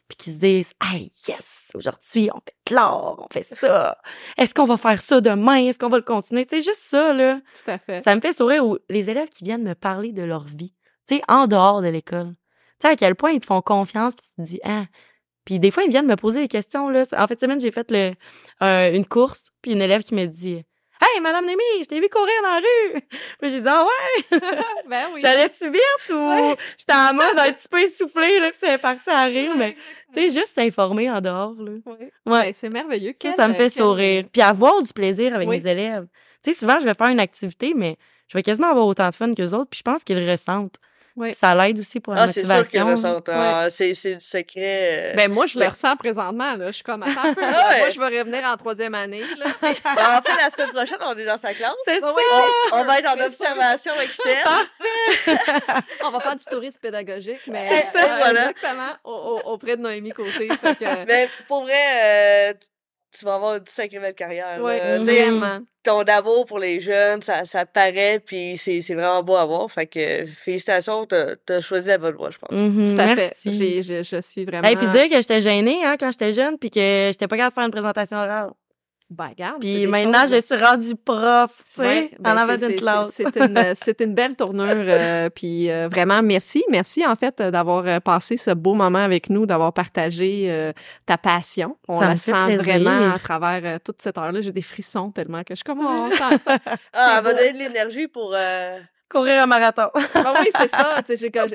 puis 0.08 0.16
qui 0.18 0.30
se 0.32 0.38
disent 0.40 0.72
«Hey, 0.84 1.10
yes! 1.28 1.70
Aujourd'hui, 1.74 2.28
on 2.34 2.38
fait 2.40 2.54
de 2.70 2.74
l'art, 2.74 3.16
on 3.18 3.26
fait 3.32 3.42
ça! 3.42 3.96
Est-ce 4.36 4.52
qu'on 4.54 4.66
va 4.66 4.76
faire 4.76 5.00
ça 5.00 5.20
demain? 5.22 5.56
Est-ce 5.66 5.78
qu'on 5.78 5.88
va 5.88 5.96
le 5.96 6.02
continuer?» 6.02 6.44
Tu 6.46 6.56
sais, 6.56 6.62
juste 6.62 6.82
ça, 6.82 7.12
là, 7.14 7.40
Tout 7.54 7.70
à 7.70 7.78
fait. 7.78 8.00
ça 8.02 8.14
me 8.14 8.20
fait 8.20 8.32
sourire. 8.34 8.66
Ou 8.66 8.76
les 8.90 9.08
élèves 9.08 9.28
qui 9.30 9.44
viennent 9.44 9.64
me 9.64 9.74
parler 9.74 10.12
de 10.12 10.22
leur 10.22 10.44
vie, 10.44 10.74
tu 11.08 11.16
sais, 11.16 11.22
en 11.28 11.46
dehors 11.46 11.80
de 11.80 11.88
l'école. 11.88 12.34
Tu 12.80 12.86
sais, 12.86 12.92
à 12.92 12.96
quel 12.96 13.14
point 13.14 13.30
ils 13.30 13.40
te 13.40 13.46
font 13.46 13.62
confiance, 13.62 14.14
puis 14.14 14.26
tu 14.26 14.34
te 14.42 14.42
dis 14.46 14.60
«Ah!» 14.64 14.84
Puis 15.46 15.58
des 15.58 15.70
fois, 15.70 15.82
ils 15.84 15.90
viennent 15.90 16.06
me 16.06 16.16
poser 16.16 16.40
des 16.40 16.48
questions, 16.48 16.88
là. 16.88 17.02
En 17.18 17.26
fait, 17.26 17.34
cette 17.34 17.40
semaine, 17.40 17.60
j'ai 17.60 17.70
fait 17.70 17.90
le, 17.90 18.14
euh, 18.62 18.92
une 18.94 19.04
course, 19.04 19.50
puis 19.60 19.72
une 19.72 19.82
élève 19.82 20.02
qui 20.02 20.14
me 20.14 20.24
dit 20.26 20.62
«Hey, 21.06 21.20
Madame 21.20 21.44
Némi, 21.44 21.62
je 21.80 21.84
t'ai 21.84 22.00
vu 22.00 22.08
courir 22.08 22.32
dans 22.42 22.48
la 22.54 22.58
rue. 22.60 23.00
Puis 23.40 23.50
j'ai 23.50 23.60
dit 23.60 23.68
Ah 23.68 23.84
ouais? 23.84 24.38
ben 24.88 25.06
oui. 25.14 25.20
J'allais-tu 25.20 25.70
vite 25.70 26.10
ou 26.10 26.28
Ouais. 26.28 26.56
j'étais 26.78 26.92
en 26.92 27.12
mode 27.14 27.38
un 27.38 27.52
petit 27.52 27.68
peu 27.68 27.80
essoufflée, 27.80 28.40
là, 28.40 28.48
puis 28.50 28.58
c'est 28.60 28.78
parti 28.78 29.10
à 29.10 29.24
rire, 29.24 29.52
mais 29.56 29.74
tu 30.14 30.20
sais, 30.20 30.30
juste 30.30 30.54
s'informer 30.54 31.10
en 31.10 31.20
dehors, 31.20 31.54
là. 31.58 31.72
Oui. 31.86 31.94
Ouais. 32.26 32.42
Ben, 32.42 32.52
c'est 32.52 32.68
merveilleux. 32.70 33.10
Ça, 33.12 33.16
Quel- 33.20 33.32
ça 33.34 33.48
me 33.48 33.52
fait 33.54 33.58
quel- 33.64 33.70
sourire. 33.72 34.24
Puis 34.32 34.42
avoir 34.42 34.82
du 34.82 34.92
plaisir 34.92 35.34
avec 35.34 35.48
Oui. 35.48 35.60
mes 35.62 35.70
élèves. 35.70 36.06
Tu 36.42 36.52
sais, 36.52 36.58
souvent, 36.58 36.78
je 36.78 36.84
vais 36.84 36.94
faire 36.94 37.08
une 37.08 37.20
activité, 37.20 37.72
mais 37.74 37.96
je 38.28 38.38
vais 38.38 38.42
quasiment 38.42 38.70
avoir 38.70 38.86
autant 38.86 39.08
de 39.08 39.14
fun 39.14 39.32
qu'eux 39.34 39.50
autres, 39.52 39.70
puis 39.70 39.78
je 39.78 39.82
pense 39.82 40.04
qu'ils 40.04 40.18
le 40.24 40.30
ressentent. 40.30 40.76
Oui. 41.16 41.32
Ça 41.34 41.54
l'aide 41.54 41.78
aussi 41.78 42.00
pour 42.00 42.12
la 42.14 42.22
Ah, 42.22 42.26
c'est 42.26 42.40
sûr 42.40 42.48
qu'ils 42.48 42.56
motivation. 42.80 42.86
ressentent. 42.90 43.28
Ah, 43.28 43.68
c'est 43.70 43.94
c'est 43.94 44.14
du 44.16 44.24
secret. 44.24 45.12
euh. 45.12 45.16
Ben 45.16 45.30
moi, 45.30 45.46
je 45.46 45.54
le 45.58 45.64
Ben- 45.64 45.70
ressens 45.70 45.94
présentement. 45.96 46.56
Là. 46.56 46.66
Je 46.68 46.72
suis 46.72 46.82
comme, 46.82 47.02
attends 47.04 47.28
un 47.28 47.34
peu. 47.34 47.40
là. 47.52 47.68
Ouais. 47.70 47.78
Moi, 47.78 47.90
je 47.90 48.00
vais 48.00 48.18
revenir 48.18 48.42
en 48.44 48.56
troisième 48.56 48.94
année. 48.94 49.22
Là. 49.38 49.46
Ben, 49.62 49.70
en 49.70 50.22
fait, 50.22 50.42
la 50.42 50.50
semaine 50.50 50.70
prochaine, 50.72 50.98
on 51.02 51.16
est 51.16 51.24
dans 51.24 51.38
sa 51.38 51.54
classe. 51.54 51.74
C'est 51.86 52.00
ça. 52.00 52.12
On, 52.72 52.76
on 52.80 52.84
va 52.84 52.98
être 52.98 53.08
en 53.16 53.24
observation 53.24 53.92
externe. 54.00 54.66
On 56.04 56.10
va 56.10 56.20
faire 56.20 56.36
du 56.36 56.44
tourisme 56.44 56.80
pédagogique, 56.80 57.40
mais 57.46 57.84
ça, 57.92 57.98
euh, 57.98 58.16
voilà. 58.18 58.40
exactement 58.50 58.90
au- 59.04 59.10
au- 59.44 59.52
auprès 59.52 59.76
de 59.76 59.82
Noémie 59.82 60.10
Côté. 60.10 60.48
Que, 60.48 61.04
Mais 61.06 61.28
pour 61.48 61.62
vrai, 61.62 62.50
euh, 62.50 62.52
tu- 63.18 63.24
vas 63.24 63.34
avoir 63.36 63.56
une 63.56 63.64
sacrée 63.66 63.98
belle 63.98 64.14
carrière. 64.14 64.58
sais, 65.04 65.22
vraiment. 65.30 65.60
ton 65.82 66.00
amour 66.02 66.46
pour 66.46 66.58
les 66.58 66.80
jeunes, 66.80 67.22
ça, 67.22 67.44
ça 67.44 67.64
paraît, 67.66 68.20
puis 68.24 68.56
c'est 68.56 68.80
c'est 68.80 68.94
vraiment 68.94 69.22
beau 69.22 69.36
à 69.36 69.44
voir. 69.44 69.70
Fait 69.70 69.86
que 69.86 70.26
félicitations, 70.26 71.04
t'as 71.06 71.34
as 71.48 71.60
choisi 71.60 71.88
la 71.88 71.98
bonne 71.98 72.14
voie, 72.16 72.30
je 72.30 72.38
pense. 72.38 72.50
Mhm, 72.50 72.94
Tout 72.94 73.00
à 73.00 73.04
fait. 73.08 73.14
merci. 73.16 73.52
J'ai- 73.52 73.82
Je, 73.82 74.02
je 74.02 74.20
suis 74.20 74.44
vraiment. 74.44 74.68
Et 74.68 74.76
puis 74.76 74.86
dire 74.88 75.08
que 75.08 75.16
j'étais 75.16 75.40
gênée 75.40 75.84
hein, 75.84 75.96
quand 75.98 76.10
j'étais 76.10 76.32
jeune, 76.32 76.58
puis 76.58 76.70
que 76.70 77.08
j'étais 77.12 77.26
pas 77.28 77.36
capable 77.36 77.50
de 77.50 77.54
faire 77.54 77.64
une 77.66 77.70
présentation 77.70 78.16
orale. 78.18 78.50
Ben, 79.16 79.28
regarde, 79.28 79.60
Puis 79.60 79.86
maintenant, 79.86 80.22
choses- 80.22 80.34
je 80.34 80.40
suis 80.40 80.56
rendue 80.56 80.96
prof, 80.96 81.50
tu 81.74 81.80
sais, 81.80 81.86
Ouais, 81.86 82.10
ben, 82.18 82.32
en 82.32 82.36
avant 82.36 82.58
c'est- 82.58 82.66
d'une 82.68 82.76
classe. 82.76 83.10
C'est 83.74 84.00
une, 84.00 84.12
belle 84.14 84.34
tournure. 84.34 84.64
euh, 84.68 85.30
puis 85.30 85.70
euh, 85.70 85.88
vraiment, 85.88 86.20
merci. 86.22 86.64
Merci, 86.70 87.06
en 87.06 87.14
fait, 87.14 87.40
euh, 87.40 87.50
d'avoir 87.50 87.86
euh, 87.86 88.00
passé 88.00 88.36
ce 88.36 88.50
beau 88.50 88.74
moment 88.74 88.98
avec 89.04 89.30
nous, 89.30 89.46
d'avoir 89.46 89.72
partagé 89.72 90.46
euh, 90.50 90.72
ta 91.06 91.16
passion. 91.16 91.76
On 91.88 91.98
Ça 92.00 92.04
la 92.06 92.10
me 92.10 92.16
fait 92.16 92.30
sent 92.32 92.44
plaisir. 92.46 92.62
vraiment 92.64 93.14
à 93.14 93.18
travers 93.18 93.60
euh, 93.64 93.78
toute 93.84 94.02
cette 94.02 94.18
heure-là. 94.18 94.40
J'ai 94.40 94.52
des 94.52 94.62
frissons 94.62 95.10
tellement 95.10 95.40
que 95.44 95.50
je 95.50 95.56
suis 95.56 95.64
comme, 95.64 95.80
oh, 95.86 96.08
ça, 96.12 96.30
ça- 96.38 96.58
Ah, 96.92 97.16
elle 97.18 97.24
va 97.24 97.34
donner 97.34 97.52
de 97.52 97.58
l'énergie 97.58 98.08
pour... 98.08 98.34
Courir 99.14 99.42
un 99.42 99.46
marathon. 99.46 99.90
Ah 100.14 100.34
oui, 100.40 100.48
c'est 100.58 100.68
ça. 100.68 101.00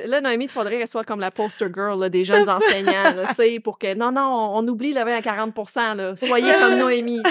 Là, 0.06 0.20
Noémie, 0.22 0.46
il 0.46 0.50
faudrait 0.50 0.78
qu'elle 0.78 0.88
soit 0.88 1.04
comme 1.04 1.20
la 1.20 1.30
poster 1.30 1.66
girl 1.72 2.00
là, 2.00 2.08
des 2.08 2.24
jeunes 2.24 2.48
enseignants, 2.48 3.14
là, 3.14 3.26
tu 3.28 3.34
sais, 3.34 3.60
pour 3.60 3.78
que, 3.78 3.94
non, 3.94 4.10
non, 4.12 4.22
on, 4.22 4.58
on 4.64 4.68
oublie 4.68 4.94
le 4.94 5.04
20 5.04 5.16
à 5.16 5.20
40 5.20 5.54
là. 5.96 6.16
Soyez 6.16 6.54
comme 6.54 6.76
Noémie. 6.76 7.22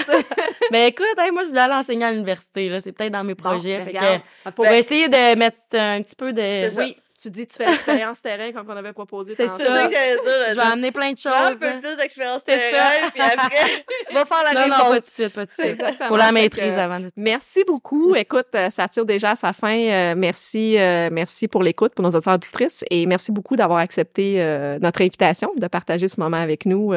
Mais 0.70 0.88
écoute, 0.90 1.06
hey, 1.18 1.32
moi, 1.32 1.42
je 1.42 1.48
voulais 1.48 1.62
aller 1.62 1.74
enseigner 1.74 2.04
à 2.04 2.12
l'université, 2.12 2.68
là. 2.68 2.78
C'est 2.78 2.92
peut-être 2.92 3.12
dans 3.12 3.24
mes 3.24 3.34
projets. 3.34 3.78
Ben, 3.78 3.84
fait 3.86 3.98
regarde. 3.98 4.20
que, 4.44 4.50
Faut- 4.52 4.64
essayer 4.66 5.08
de 5.08 5.36
mettre 5.36 5.58
un 5.72 6.00
petit 6.02 6.14
peu 6.14 6.32
de... 6.32 6.76
Oui, 6.78 6.96
tu 7.20 7.30
dis, 7.30 7.46
tu 7.46 7.56
fais 7.56 7.66
l'expérience 7.66 8.22
terrain 8.22 8.50
comme 8.52 8.66
on 8.68 8.76
avait 8.76 8.92
proposé 8.92 9.34
C'est 9.36 9.46
ça 9.46 9.58
ça. 9.58 9.64
que. 9.88 9.94
Je 9.94 10.54
vais 10.54 10.60
amener 10.60 10.90
plein 10.90 11.12
de 11.12 11.20
Prends 11.20 11.32
un 11.32 11.50
choses. 11.50 11.58
peu 11.58 11.66
hein. 11.68 11.80
plus 11.82 11.96
d'expérience 11.96 12.40
C'est 12.46 12.56
terrain, 12.56 13.10
puis 13.12 13.20
après, 13.22 13.84
va 14.14 14.24
faire 14.24 14.42
la 14.44 14.52
Non, 14.54 14.60
même 14.60 14.70
non, 14.70 14.76
pas 14.76 14.84
chose. 14.84 14.94
tout 14.94 15.00
de 15.00 15.06
suite, 15.06 15.32
pas 15.34 15.46
tout 15.46 15.62
de 15.62 15.66
suite. 15.66 15.82
Faut 16.08 16.16
la 16.16 16.32
maîtrise 16.32 16.78
avant 16.78 17.00
de 17.00 17.08
Merci 17.16 17.64
beaucoup. 17.66 18.14
Écoute, 18.14 18.48
euh, 18.54 18.70
ça 18.70 18.88
tire 18.88 19.04
déjà 19.04 19.32
à 19.32 19.36
sa 19.36 19.52
fin. 19.52 19.76
Euh, 19.78 20.14
merci, 20.16 20.78
euh, 20.78 21.10
merci 21.12 21.48
pour 21.48 21.62
l'écoute, 21.62 21.94
pour 21.94 22.02
nos 22.02 22.10
auditeurs 22.10 22.34
auditrices, 22.34 22.84
et 22.90 23.04
merci 23.06 23.32
beaucoup 23.32 23.56
d'avoir 23.56 23.78
accepté 23.80 24.20
notre 24.80 25.02
invitation, 25.02 25.52
de 25.56 25.66
partager 25.66 26.08
ce 26.08 26.18
moment 26.20 26.36
avec 26.38 26.64
nous. 26.66 26.92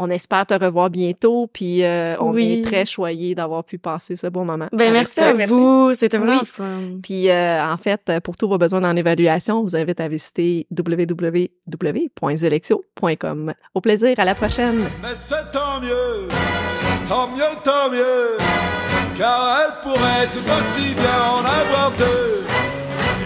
On 0.00 0.10
espère 0.10 0.46
te 0.46 0.54
revoir 0.54 0.90
bientôt, 0.90 1.48
puis 1.52 1.82
euh, 1.84 2.14
on 2.20 2.30
Oui. 2.30 2.60
est 2.60 2.64
très 2.64 2.86
choyés 2.86 3.34
d'avoir 3.34 3.64
pu 3.64 3.78
passer 3.78 4.14
ce 4.14 4.28
bon 4.28 4.44
moment. 4.44 4.68
Ben, 4.72 4.92
merci 4.92 5.16
toi. 5.16 5.24
à 5.26 5.32
vous. 5.46 5.92
C'était 5.94 6.18
vraiment 6.18 6.38
Oui. 6.40 6.46
fun. 6.46 6.64
Puis, 7.02 7.28
euh, 7.28 7.64
en 7.64 7.76
fait, 7.76 8.12
pour 8.22 8.36
tous 8.36 8.48
vos 8.48 8.58
besoins 8.58 8.84
en 8.88 8.94
évaluation, 8.96 9.58
on 9.58 9.62
vous 9.62 9.74
invite 9.76 10.00
à 10.00 10.06
visiter 10.08 10.66
www.zelexio.com. 10.76 13.52
Au 13.74 13.80
plaisir, 13.80 14.14
à 14.18 14.24
la 14.24 14.34
prochaine! 14.34 14.88
Mais 15.02 15.08
c'est 15.28 15.50
tant 15.52 15.80
mieux, 15.80 16.26
tant 17.08 17.28
mieux, 17.28 17.42
tant 17.64 17.90
mieux, 17.90 18.36
car 19.16 19.60
elle 19.60 19.72
pourrait 19.82 20.26
tout 20.32 20.38
aussi 20.40 20.94
bien 20.94 21.22
en 21.22 21.38
avoir 21.44 21.92
deux. 21.98 22.42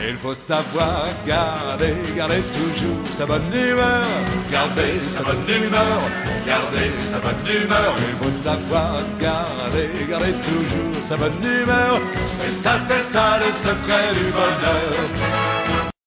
Il 0.08 0.16
faut 0.16 0.34
savoir 0.34 1.06
garder, 1.24 1.94
garder 2.16 2.42
toujours 2.42 3.06
sa 3.16 3.24
bonne 3.24 3.52
humeur, 3.54 4.04
garder 4.50 4.98
sa 5.16 5.22
bonne 5.22 5.48
humeur, 5.48 6.00
garder 6.44 6.90
sa 7.10 7.18
bonne 7.18 7.46
humeur. 7.46 7.94
Il 7.98 8.16
faut 8.24 8.42
savoir 8.42 9.00
garder, 9.20 9.90
garder 10.08 10.32
toujours 10.32 11.04
sa 11.04 11.16
bonne 11.16 11.44
humeur. 11.44 12.00
C'est 12.40 12.62
ça, 12.62 12.72
c'est 12.88 13.12
ça 13.12 13.38
le 13.38 13.50
secret 13.62 14.14
du 14.14 14.30
bonheur. 14.32 15.61